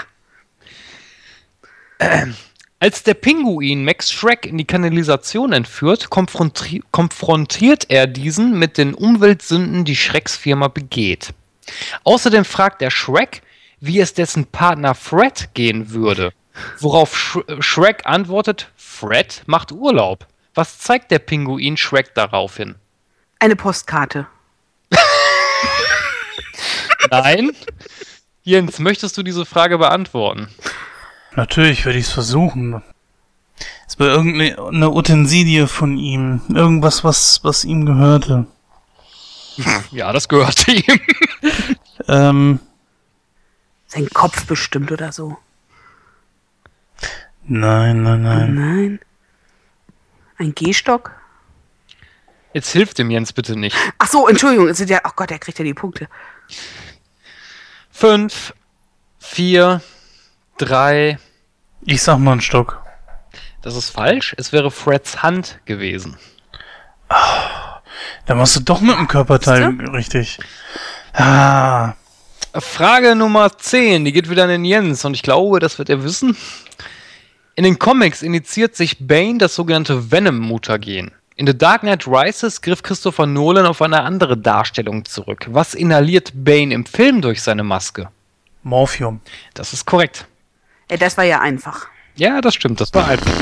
[2.82, 8.94] Als der Pinguin Max Shrek in die Kanalisation entführt, konfronti konfrontiert er diesen mit den
[8.94, 11.34] Umweltsünden, die Shreks Firma begeht.
[12.04, 13.42] Außerdem fragt er Shrek,
[13.80, 16.32] wie es dessen Partner Fred gehen würde.
[16.78, 20.26] Worauf Sh Shrek antwortet, Fred macht Urlaub.
[20.54, 22.76] Was zeigt der Pinguin Shrek daraufhin?
[23.40, 24.26] Eine Postkarte.
[27.10, 27.50] Nein?
[28.42, 30.48] Jens, möchtest du diese Frage beantworten?
[31.36, 32.82] Natürlich würde ich es versuchen.
[33.86, 36.40] Es war irgendeine Utensilie von ihm.
[36.52, 38.46] Irgendwas, was, was ihm gehörte.
[39.90, 41.00] Ja, das gehörte ihm.
[42.08, 42.60] Ähm,
[43.86, 45.36] Sein Kopf bestimmt oder so.
[47.44, 48.54] nein, nein, nein.
[48.54, 49.00] Nein.
[50.38, 51.12] Ein Gehstock?
[52.54, 53.76] Jetzt hilft dem Jens bitte nicht.
[53.98, 54.68] Ach so, Entschuldigung.
[54.68, 56.08] Es sind ja, oh Gott, er kriegt ja die Punkte.
[57.90, 58.54] Fünf,
[59.18, 59.82] vier,
[60.60, 61.18] drei.
[61.84, 62.82] Ich sag mal einen Stock.
[63.62, 64.34] Das ist falsch.
[64.38, 66.16] Es wäre Freds Hand gewesen.
[68.26, 70.38] Da machst du doch mit dem Körperteil richtig.
[71.12, 71.94] Ah,
[72.54, 76.04] Frage Nummer 10, die geht wieder an den Jens und ich glaube, das wird er
[76.04, 76.36] wissen.
[77.54, 81.12] In den Comics initiiert sich Bane das sogenannte Venom-Mutagen.
[81.36, 85.46] In The Dark Knight Rises griff Christopher Nolan auf eine andere Darstellung zurück.
[85.50, 88.08] Was inhaliert Bane im Film durch seine Maske?
[88.62, 89.20] Morphium.
[89.54, 90.26] Das ist korrekt.
[90.90, 91.88] Äh, das war ja einfach.
[92.16, 93.32] Ja, das stimmt, das war einfach.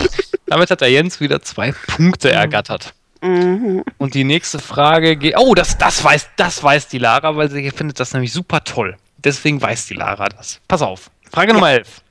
[0.46, 2.92] Damit hat der Jens wieder zwei Punkte ergattert.
[3.22, 5.34] Und die nächste Frage geht.
[5.36, 8.96] Oh, das, das, weiß, das weiß die Lara, weil sie findet das nämlich super toll.
[9.16, 10.60] Deswegen weiß die Lara das.
[10.68, 11.10] Pass auf.
[11.32, 12.02] Frage Nummer 11.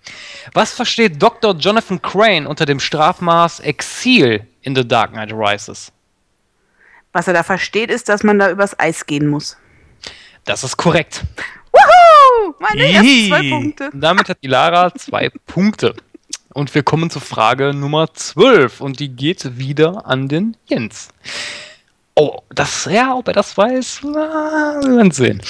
[0.53, 1.55] Was versteht Dr.
[1.55, 5.91] Jonathan Crane unter dem Strafmaß Exil in The Dark Knight Rises?
[7.13, 9.57] Was er da versteht, ist, dass man da übers Eis gehen muss.
[10.43, 11.23] Das ist korrekt.
[11.75, 12.55] Wuhu!
[12.59, 13.89] Meine ersten zwei Punkte.
[13.91, 15.95] Und damit hat die Lara zwei Punkte.
[16.53, 18.81] Und wir kommen zur Frage Nummer 12.
[18.81, 21.09] Und die geht wieder an den Jens.
[22.15, 25.41] Oh, das, ja, ob er das weiß, na, wir werden sehen.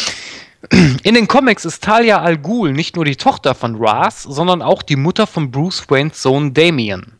[1.03, 4.81] In den Comics ist Talia Al Ghul nicht nur die Tochter von Ras, sondern auch
[4.81, 7.19] die Mutter von Bruce Waynes Sohn Damien.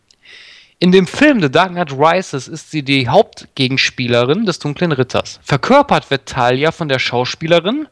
[0.80, 5.40] In dem Film The Dark Knight Rises ist sie die Hauptgegenspielerin des Dunklen Ritters.
[5.44, 7.88] Verkörpert wird Talia von der Schauspielerin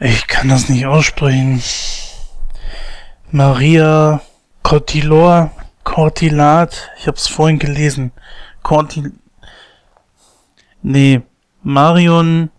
[0.00, 1.62] Ich kann das nicht aussprechen.
[3.30, 4.22] Maria
[4.62, 5.50] Cortilor,
[5.84, 6.90] Cortilat.
[6.98, 8.12] Ich hab's vorhin gelesen.
[8.62, 9.12] Cortil.
[10.82, 11.20] Nee,
[11.62, 12.50] Marion.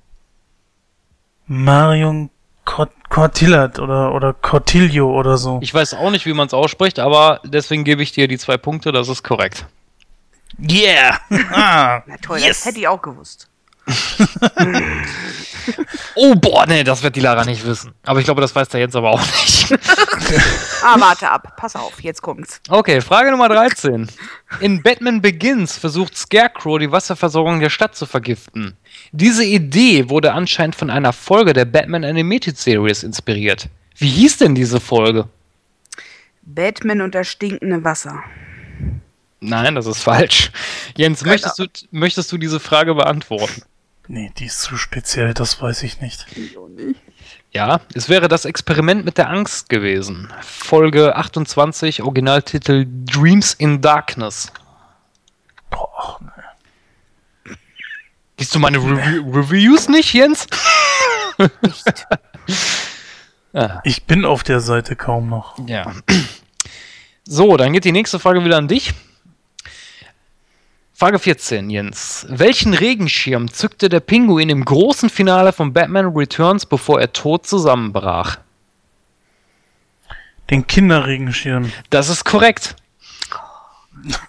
[1.47, 2.29] Marion
[2.63, 5.59] Cort Cortillat oder, oder Cortillo oder so.
[5.61, 8.57] Ich weiß auch nicht, wie man es ausspricht, aber deswegen gebe ich dir die zwei
[8.57, 9.65] Punkte, das ist korrekt.
[10.57, 11.19] Yeah!
[11.51, 12.47] Ah, Na toll, yes.
[12.47, 13.49] das hätte ich auch gewusst.
[16.15, 17.93] Oh, boah, nee, das wird die Lara nicht wissen.
[18.03, 19.77] Aber ich glaube, das weiß der Jens aber auch nicht.
[20.83, 21.55] Ah, warte ab.
[21.57, 22.59] Pass auf, jetzt kommt's.
[22.67, 24.07] Okay, Frage Nummer 13.
[24.61, 28.75] In Batman Begins versucht Scarecrow, die Wasserversorgung der Stadt zu vergiften.
[29.11, 33.69] Diese Idee wurde anscheinend von einer Folge der Batman Animated Series inspiriert.
[33.97, 35.27] Wie hieß denn diese Folge?
[36.41, 38.23] Batman und das stinkende Wasser.
[39.39, 40.51] Nein, das ist falsch.
[40.95, 43.61] Jens, möchtest du, möchtest du diese Frage beantworten?
[44.13, 46.25] Nee, die ist zu speziell, das weiß ich nicht.
[47.53, 50.27] Ja, es wäre das Experiment mit der Angst gewesen.
[50.41, 54.51] Folge 28, Originaltitel Dreams in Darkness.
[55.69, 57.55] Boah, nee.
[58.37, 60.45] Liest du meine Rev Reviews nicht, Jens?
[63.83, 65.57] Ich bin auf der Seite kaum noch.
[65.67, 65.93] Ja.
[67.25, 68.93] So, dann geht die nächste Frage wieder an dich.
[71.01, 72.27] Frage 14, Jens.
[72.29, 78.37] Welchen Regenschirm zückte der Pinguin im großen Finale von Batman Returns, bevor er tot zusammenbrach?
[80.51, 81.71] Den Kinderregenschirm.
[81.89, 82.75] Das ist korrekt.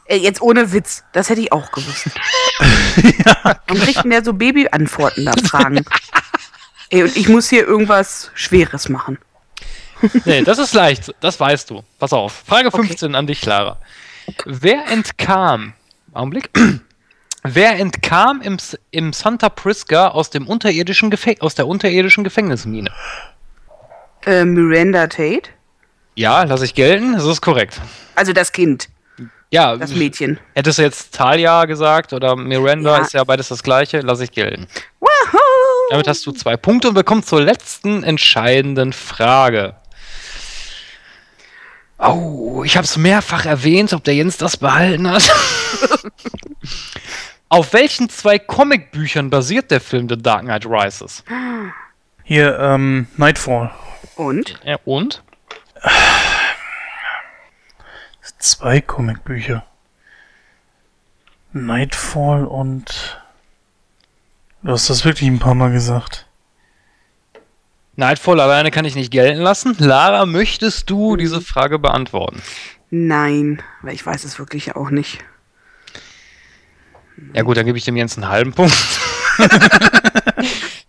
[0.06, 2.06] Äh, jetzt ohne Witz, das hätte ich auch gewusst.
[3.68, 5.84] Warum kriegt der so Baby-Antworten da Fragen?
[6.88, 9.18] Ey, und ich muss hier irgendwas Schweres machen.
[10.24, 11.14] Nee, das ist leicht.
[11.20, 11.84] Das weißt du.
[11.98, 12.44] Pass auf.
[12.46, 12.86] Frage Okay.
[12.86, 13.76] 15 an dich, Clara.
[14.46, 15.74] Wer entkam,
[16.12, 16.50] Augenblick,
[17.42, 18.58] wer entkam im,
[18.90, 22.90] im Santa Prisca aus, dem unterirdischen Gefäng aus der unterirdischen Gefängnismine?
[24.26, 25.50] Äh, Miranda Tate?
[26.14, 27.14] Ja, lasse ich gelten.
[27.14, 27.80] Das ist korrekt.
[28.14, 28.88] Also das Kind,
[29.50, 30.38] Ja, das Mädchen.
[30.54, 33.02] hättest du jetzt Talia gesagt oder Miranda, Ja.
[33.02, 34.66] ist ja beides das gleiche, lasse ich gelten.
[35.00, 35.38] Wahoo!
[35.90, 39.74] Damit hast du zwei Punkte und wir kommen zur letzten entscheidenden Frage.
[42.04, 45.30] Oh, ich habe es mehrfach erwähnt, ob der Jens das behalten hat.
[47.48, 51.22] Auf welchen zwei Comicbüchern basiert der Film The Dark Knight Rises?
[52.24, 53.70] Hier, ähm, Nightfall.
[54.16, 54.58] Und?
[54.64, 55.22] Ja, und?
[58.38, 59.64] Zwei Comicbücher.
[61.52, 63.22] Nightfall und.
[64.62, 66.26] Du hast das wirklich ein paar Mal gesagt.
[68.02, 69.76] Nightfall alleine kann ich nicht gelten lassen.
[69.78, 72.42] Lara, möchtest du diese Frage beantworten?
[72.90, 75.18] Nein, weil ich weiß es wirklich auch nicht.
[77.32, 78.76] Ja gut, dann gebe ich dem Jens einen halben Punkt.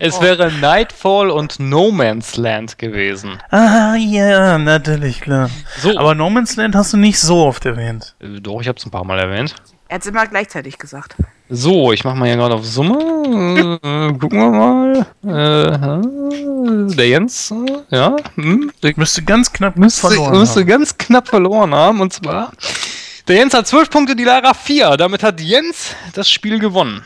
[0.00, 3.38] es wäre Nightfall und No Man's Land gewesen.
[3.50, 5.50] Ah, ja, natürlich, klar.
[5.78, 5.96] So.
[5.96, 8.16] Aber No Man's Land hast du nicht so oft erwähnt.
[8.18, 9.54] Äh, Doch, ich habe es ein paar Mal erwähnt.
[9.86, 11.14] Er hat es immer gleichzeitig gesagt.
[11.50, 12.98] So, ich mache mal hier gerade auf Summe.
[13.82, 15.06] Äh, gucken wir mal.
[15.22, 20.66] Äh, der Jens, äh, ja, hm, der Müsste ganz knapp müsste, verloren müsste haben.
[20.68, 22.00] ganz knapp verloren haben.
[22.00, 22.52] Und zwar,
[23.28, 24.96] der Jens hat 12 Punkte, die Lara 4.
[24.96, 27.02] Damit hat Jens das Spiel gewonnen.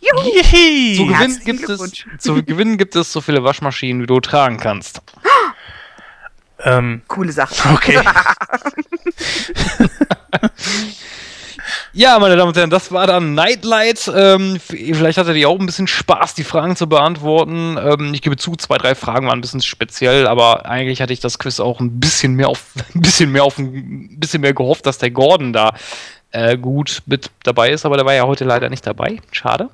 [0.00, 0.96] Juhu!
[0.96, 5.02] Zu gewinnen, gibt es, zu gewinnen gibt es so viele Waschmaschinen, wie du tragen kannst.
[6.60, 7.68] Ähm, Coole Sache.
[7.74, 8.00] okay.
[11.96, 14.12] Ja, meine Damen und Herren, das war dann Nightlight.
[14.14, 17.78] Ähm, vielleicht hattet ihr auch ein bisschen Spaß, die Fragen zu beantworten.
[17.80, 21.20] Ähm, ich gebe zu, zwei, drei Fragen waren ein bisschen speziell, aber eigentlich hatte ich
[21.20, 24.84] das Quiz auch ein bisschen mehr auf, ein bisschen mehr auf, ein bisschen mehr gehofft,
[24.84, 25.72] dass der Gordon da
[26.32, 29.22] äh, gut mit dabei ist, aber der war ja heute leider nicht dabei.
[29.32, 29.70] Schade.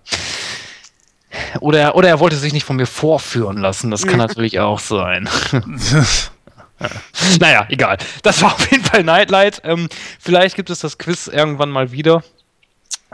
[1.59, 3.91] Oder, oder er wollte sich nicht von mir vorführen lassen.
[3.91, 5.29] Das kann natürlich auch sein.
[7.41, 7.99] Naja, egal.
[8.23, 9.63] Das war auf jeden Fall Nightlight.
[9.65, 9.89] Ähm,
[10.21, 12.23] vielleicht gibt es das Quiz irgendwann mal wieder.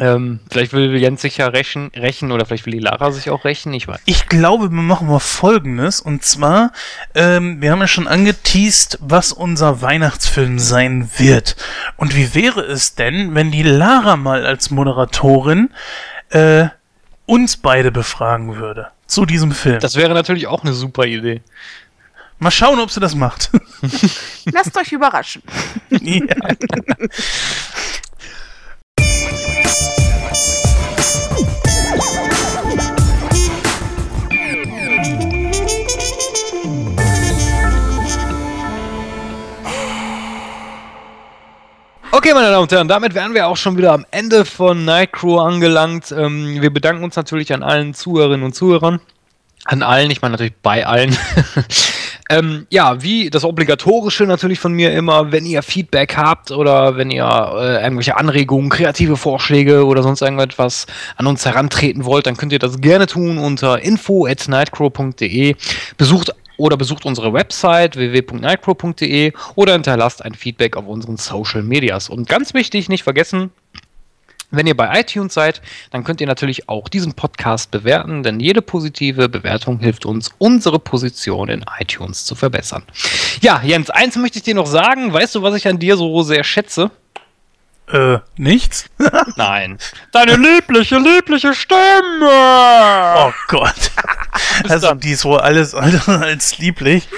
[0.00, 3.44] Ähm, vielleicht will Jens sich ja rächen, rächen oder vielleicht will die Lara sich auch
[3.44, 3.72] rächen.
[3.74, 3.98] Ich weiß.
[4.04, 6.00] Ich glaube, wir machen mal Folgendes.
[6.00, 6.72] Und zwar,
[7.14, 11.56] ähm, wir haben ja schon angeteased, was unser Weihnachtsfilm sein wird.
[11.96, 15.70] Und wie wäre es denn, wenn die Lara mal als Moderatorin
[16.30, 16.66] äh,
[17.26, 19.80] uns beide befragen würde zu diesem Film?
[19.80, 21.42] Das wäre natürlich auch eine super Idee.
[22.38, 23.50] Mal schauen, ob sie das macht.
[24.46, 25.42] Lasst euch überraschen.
[25.90, 26.24] ja.
[42.10, 45.40] Okay, meine Damen und Herren, damit wären wir auch schon wieder am Ende von Nightcrow
[45.40, 46.10] angelangt.
[46.10, 49.00] Ähm, wir bedanken uns natürlich an allen Zuhörerinnen und Zuhörern.
[49.64, 51.16] An allen, ich meine natürlich bei allen.
[52.28, 57.10] ähm, ja, wie das Obligatorische natürlich von mir immer, wenn ihr Feedback habt oder wenn
[57.10, 62.52] ihr äh, irgendwelche Anregungen, kreative Vorschläge oder sonst irgendetwas an uns herantreten wollt, dann könnt
[62.52, 65.56] ihr das gerne tun unter info at nightcrow.de.
[65.96, 72.10] Besucht oder besucht unsere Website www.nightcrow.de oder hinterlasst ein Feedback auf unseren Social Medias.
[72.10, 73.50] Und ganz wichtig, nicht vergessen,
[74.50, 75.60] wenn ihr bei iTunes seid,
[75.90, 80.78] dann könnt ihr natürlich auch diesen Podcast bewerten, denn jede positive Bewertung hilft uns, unsere
[80.78, 82.82] Position in iTunes zu verbessern.
[83.40, 85.12] Ja, Jens, eins möchte ich dir noch sagen.
[85.12, 86.90] Weißt du, was ich an dir so sehr schätze?
[87.92, 88.86] Äh, nichts?
[89.36, 89.78] Nein.
[90.12, 92.28] Deine liebliche, liebliche Stimme!
[93.16, 93.90] Oh Gott.
[94.68, 97.08] Also, die ist wohl alles andere als lieblich.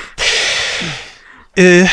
[1.57, 1.87] Äh,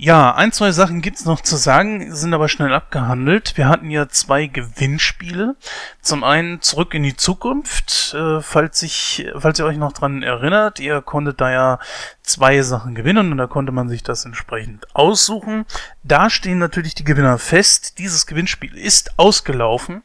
[0.00, 3.56] ja, ein, zwei Sachen gibt's noch zu sagen, sind aber schnell abgehandelt.
[3.56, 5.56] Wir hatten ja zwei Gewinnspiele.
[6.00, 10.78] Zum einen zurück in die Zukunft, äh, falls ich, falls ihr euch noch dran erinnert,
[10.78, 11.78] ihr konntet da ja
[12.22, 15.66] zwei Sachen gewinnen und da konnte man sich das entsprechend aussuchen.
[16.04, 17.98] Da stehen natürlich die Gewinner fest.
[17.98, 20.04] Dieses Gewinnspiel ist ausgelaufen.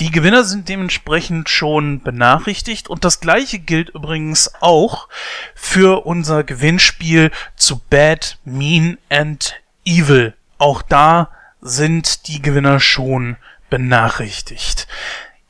[0.00, 5.08] Die Gewinner sind dementsprechend schon benachrichtigt und das gleiche gilt übrigens auch
[5.54, 9.54] für unser Gewinnspiel zu Bad, Mean and
[9.86, 10.34] Evil.
[10.58, 11.30] Auch da
[11.62, 13.36] sind die Gewinner schon
[13.70, 14.86] benachrichtigt.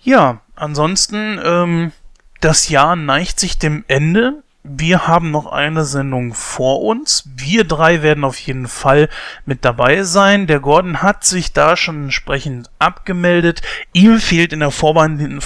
[0.01, 1.93] Ja, ansonsten, ähm,
[2.41, 7.29] das Jahr neigt sich dem Ende wir haben noch eine Sendung vor uns.
[7.37, 9.09] Wir drei werden auf jeden Fall
[9.45, 10.47] mit dabei sein.
[10.47, 13.63] Der Gordon hat sich da schon entsprechend abgemeldet.
[13.93, 15.41] Ihm fehlt in der, Vorbein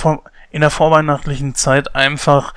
[0.51, 2.55] in der vorweihnachtlichen Zeit einfach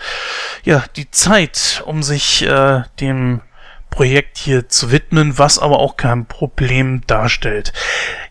[0.63, 3.41] ja die Zeit, um sich äh, dem
[3.89, 7.73] Projekt hier zu widmen, was aber auch kein Problem darstellt.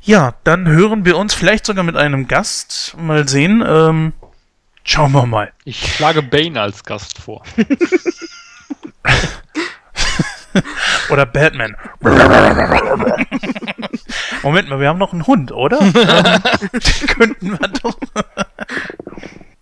[0.00, 2.96] Ja, dann hören wir uns vielleicht sogar mit einem Gast.
[2.98, 3.62] Mal sehen.
[3.64, 4.12] Ähm,
[4.84, 5.52] Schauen wir mal.
[5.64, 7.42] Ich schlage Bane als Gast vor.
[11.10, 11.76] oder Batman.
[14.42, 15.78] Moment mal, wir haben noch einen Hund, oder?
[15.92, 17.96] Den könnten wir doch.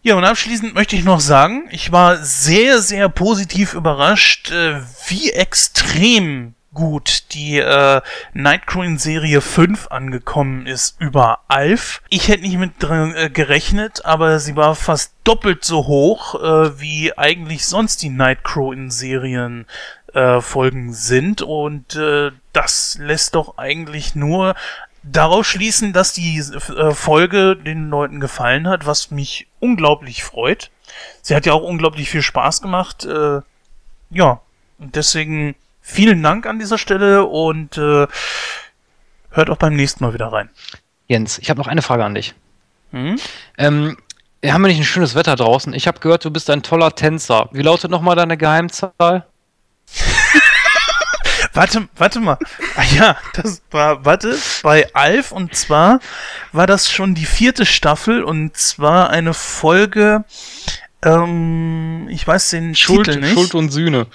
[0.03, 5.33] Ja, und abschließend möchte ich noch sagen, ich war sehr, sehr positiv überrascht, äh, wie
[5.33, 8.01] extrem gut die äh,
[8.33, 12.01] Nightcrawling Serie 5 angekommen ist über Alf.
[12.09, 16.81] Ich hätte nicht mit dran äh, gerechnet, aber sie war fast doppelt so hoch, äh,
[16.81, 19.67] wie eigentlich sonst die Nightcrawling Serien
[20.15, 24.55] äh, Folgen sind und äh, das lässt doch eigentlich nur
[25.03, 30.71] darauf schließen, dass die äh, Folge den Leuten gefallen hat, was mich unglaublich freut.
[31.21, 33.05] Sie hat ja auch unglaublich viel Spaß gemacht.
[33.05, 33.43] Äh,
[34.09, 34.41] ja,
[34.79, 38.07] und deswegen vielen Dank an dieser Stelle und äh,
[39.31, 40.51] hört auch beim nächsten Mal wieder rein.
[41.09, 42.35] Jens, ich habe noch eine Frage an dich.
[42.93, 43.17] Hm?
[43.59, 43.97] Ähm,
[44.41, 45.73] wir haben ja nicht ein schönes Wetter draußen.
[45.75, 47.49] Ich habe gehört, du bist ein toller Tänzer.
[47.53, 49.27] Wie lautet nochmal deine Geheimzahl?
[51.53, 52.39] warte, warte mal.
[52.77, 56.01] Ah ja, das war, warte, bei Alf und zwar
[56.53, 60.25] war das schon die vierte Staffel und zwar eine Folge,
[61.03, 63.35] ähm, ich weiß den Schuld, Titel nicht.
[63.35, 64.07] Schuld und Sühne.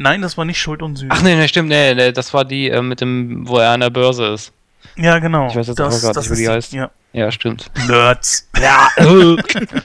[0.00, 1.10] Nein, das war nicht Schuld und Sühne.
[1.12, 3.80] Ach nee, nee, stimmt, nee, nee, das war die äh, mit dem, wo er an
[3.80, 4.52] der Börse ist.
[4.94, 5.48] Ja, genau.
[5.48, 6.72] Ich weiß jetzt das, auch gar nicht, wie die heißt.
[6.72, 6.92] Ja.
[7.12, 7.68] ja, stimmt.
[7.88, 8.48] Nerds.
[8.60, 8.88] Ja,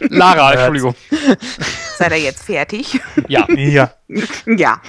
[0.10, 0.56] Lara, Nerds.
[0.56, 0.96] Entschuldigung.
[1.98, 3.00] Seid ihr jetzt fertig?
[3.28, 3.48] Ja.
[3.56, 3.92] Ja.
[4.46, 4.82] ja.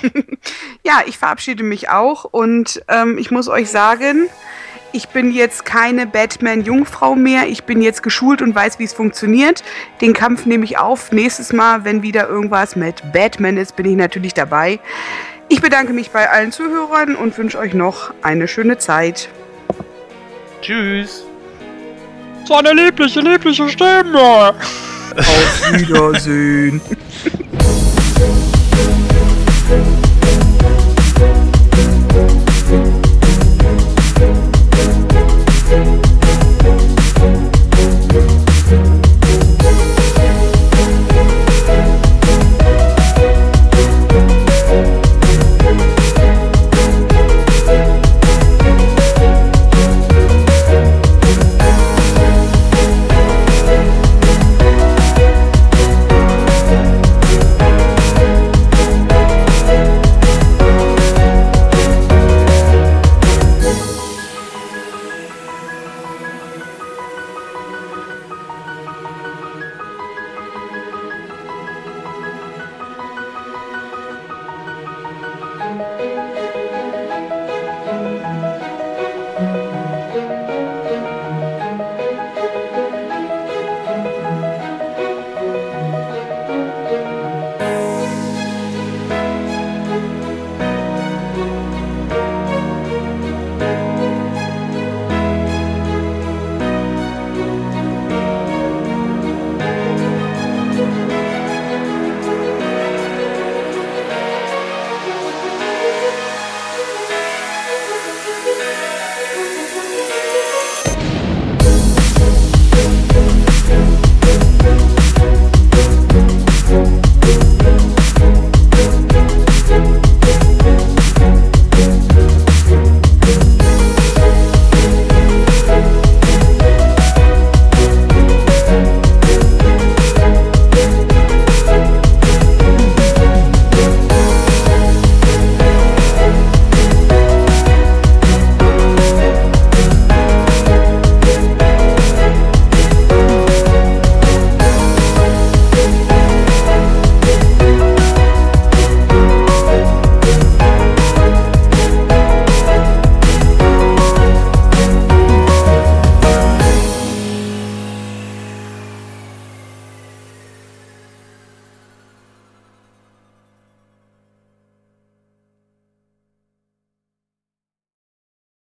[0.84, 4.28] Ja, ich verabschiede mich auch und ähm, ich muss euch sagen,
[4.94, 7.48] ich bin jetzt keine Batman-Jungfrau mehr.
[7.48, 9.64] Ich bin jetzt geschult und weiß, wie es funktioniert.
[10.00, 11.10] Den Kampf nehme ich auf.
[11.10, 14.78] Nächstes Mal, wenn wieder irgendwas mit Batman ist, bin ich natürlich dabei.
[15.48, 19.28] Ich bedanke mich bei allen Zuhörern und wünsche euch noch eine schöne Zeit.
[20.62, 21.24] Tschüss.
[22.44, 24.54] So eine liebliche, liebliche Stimme.
[25.16, 26.80] Auf Wiedersehen.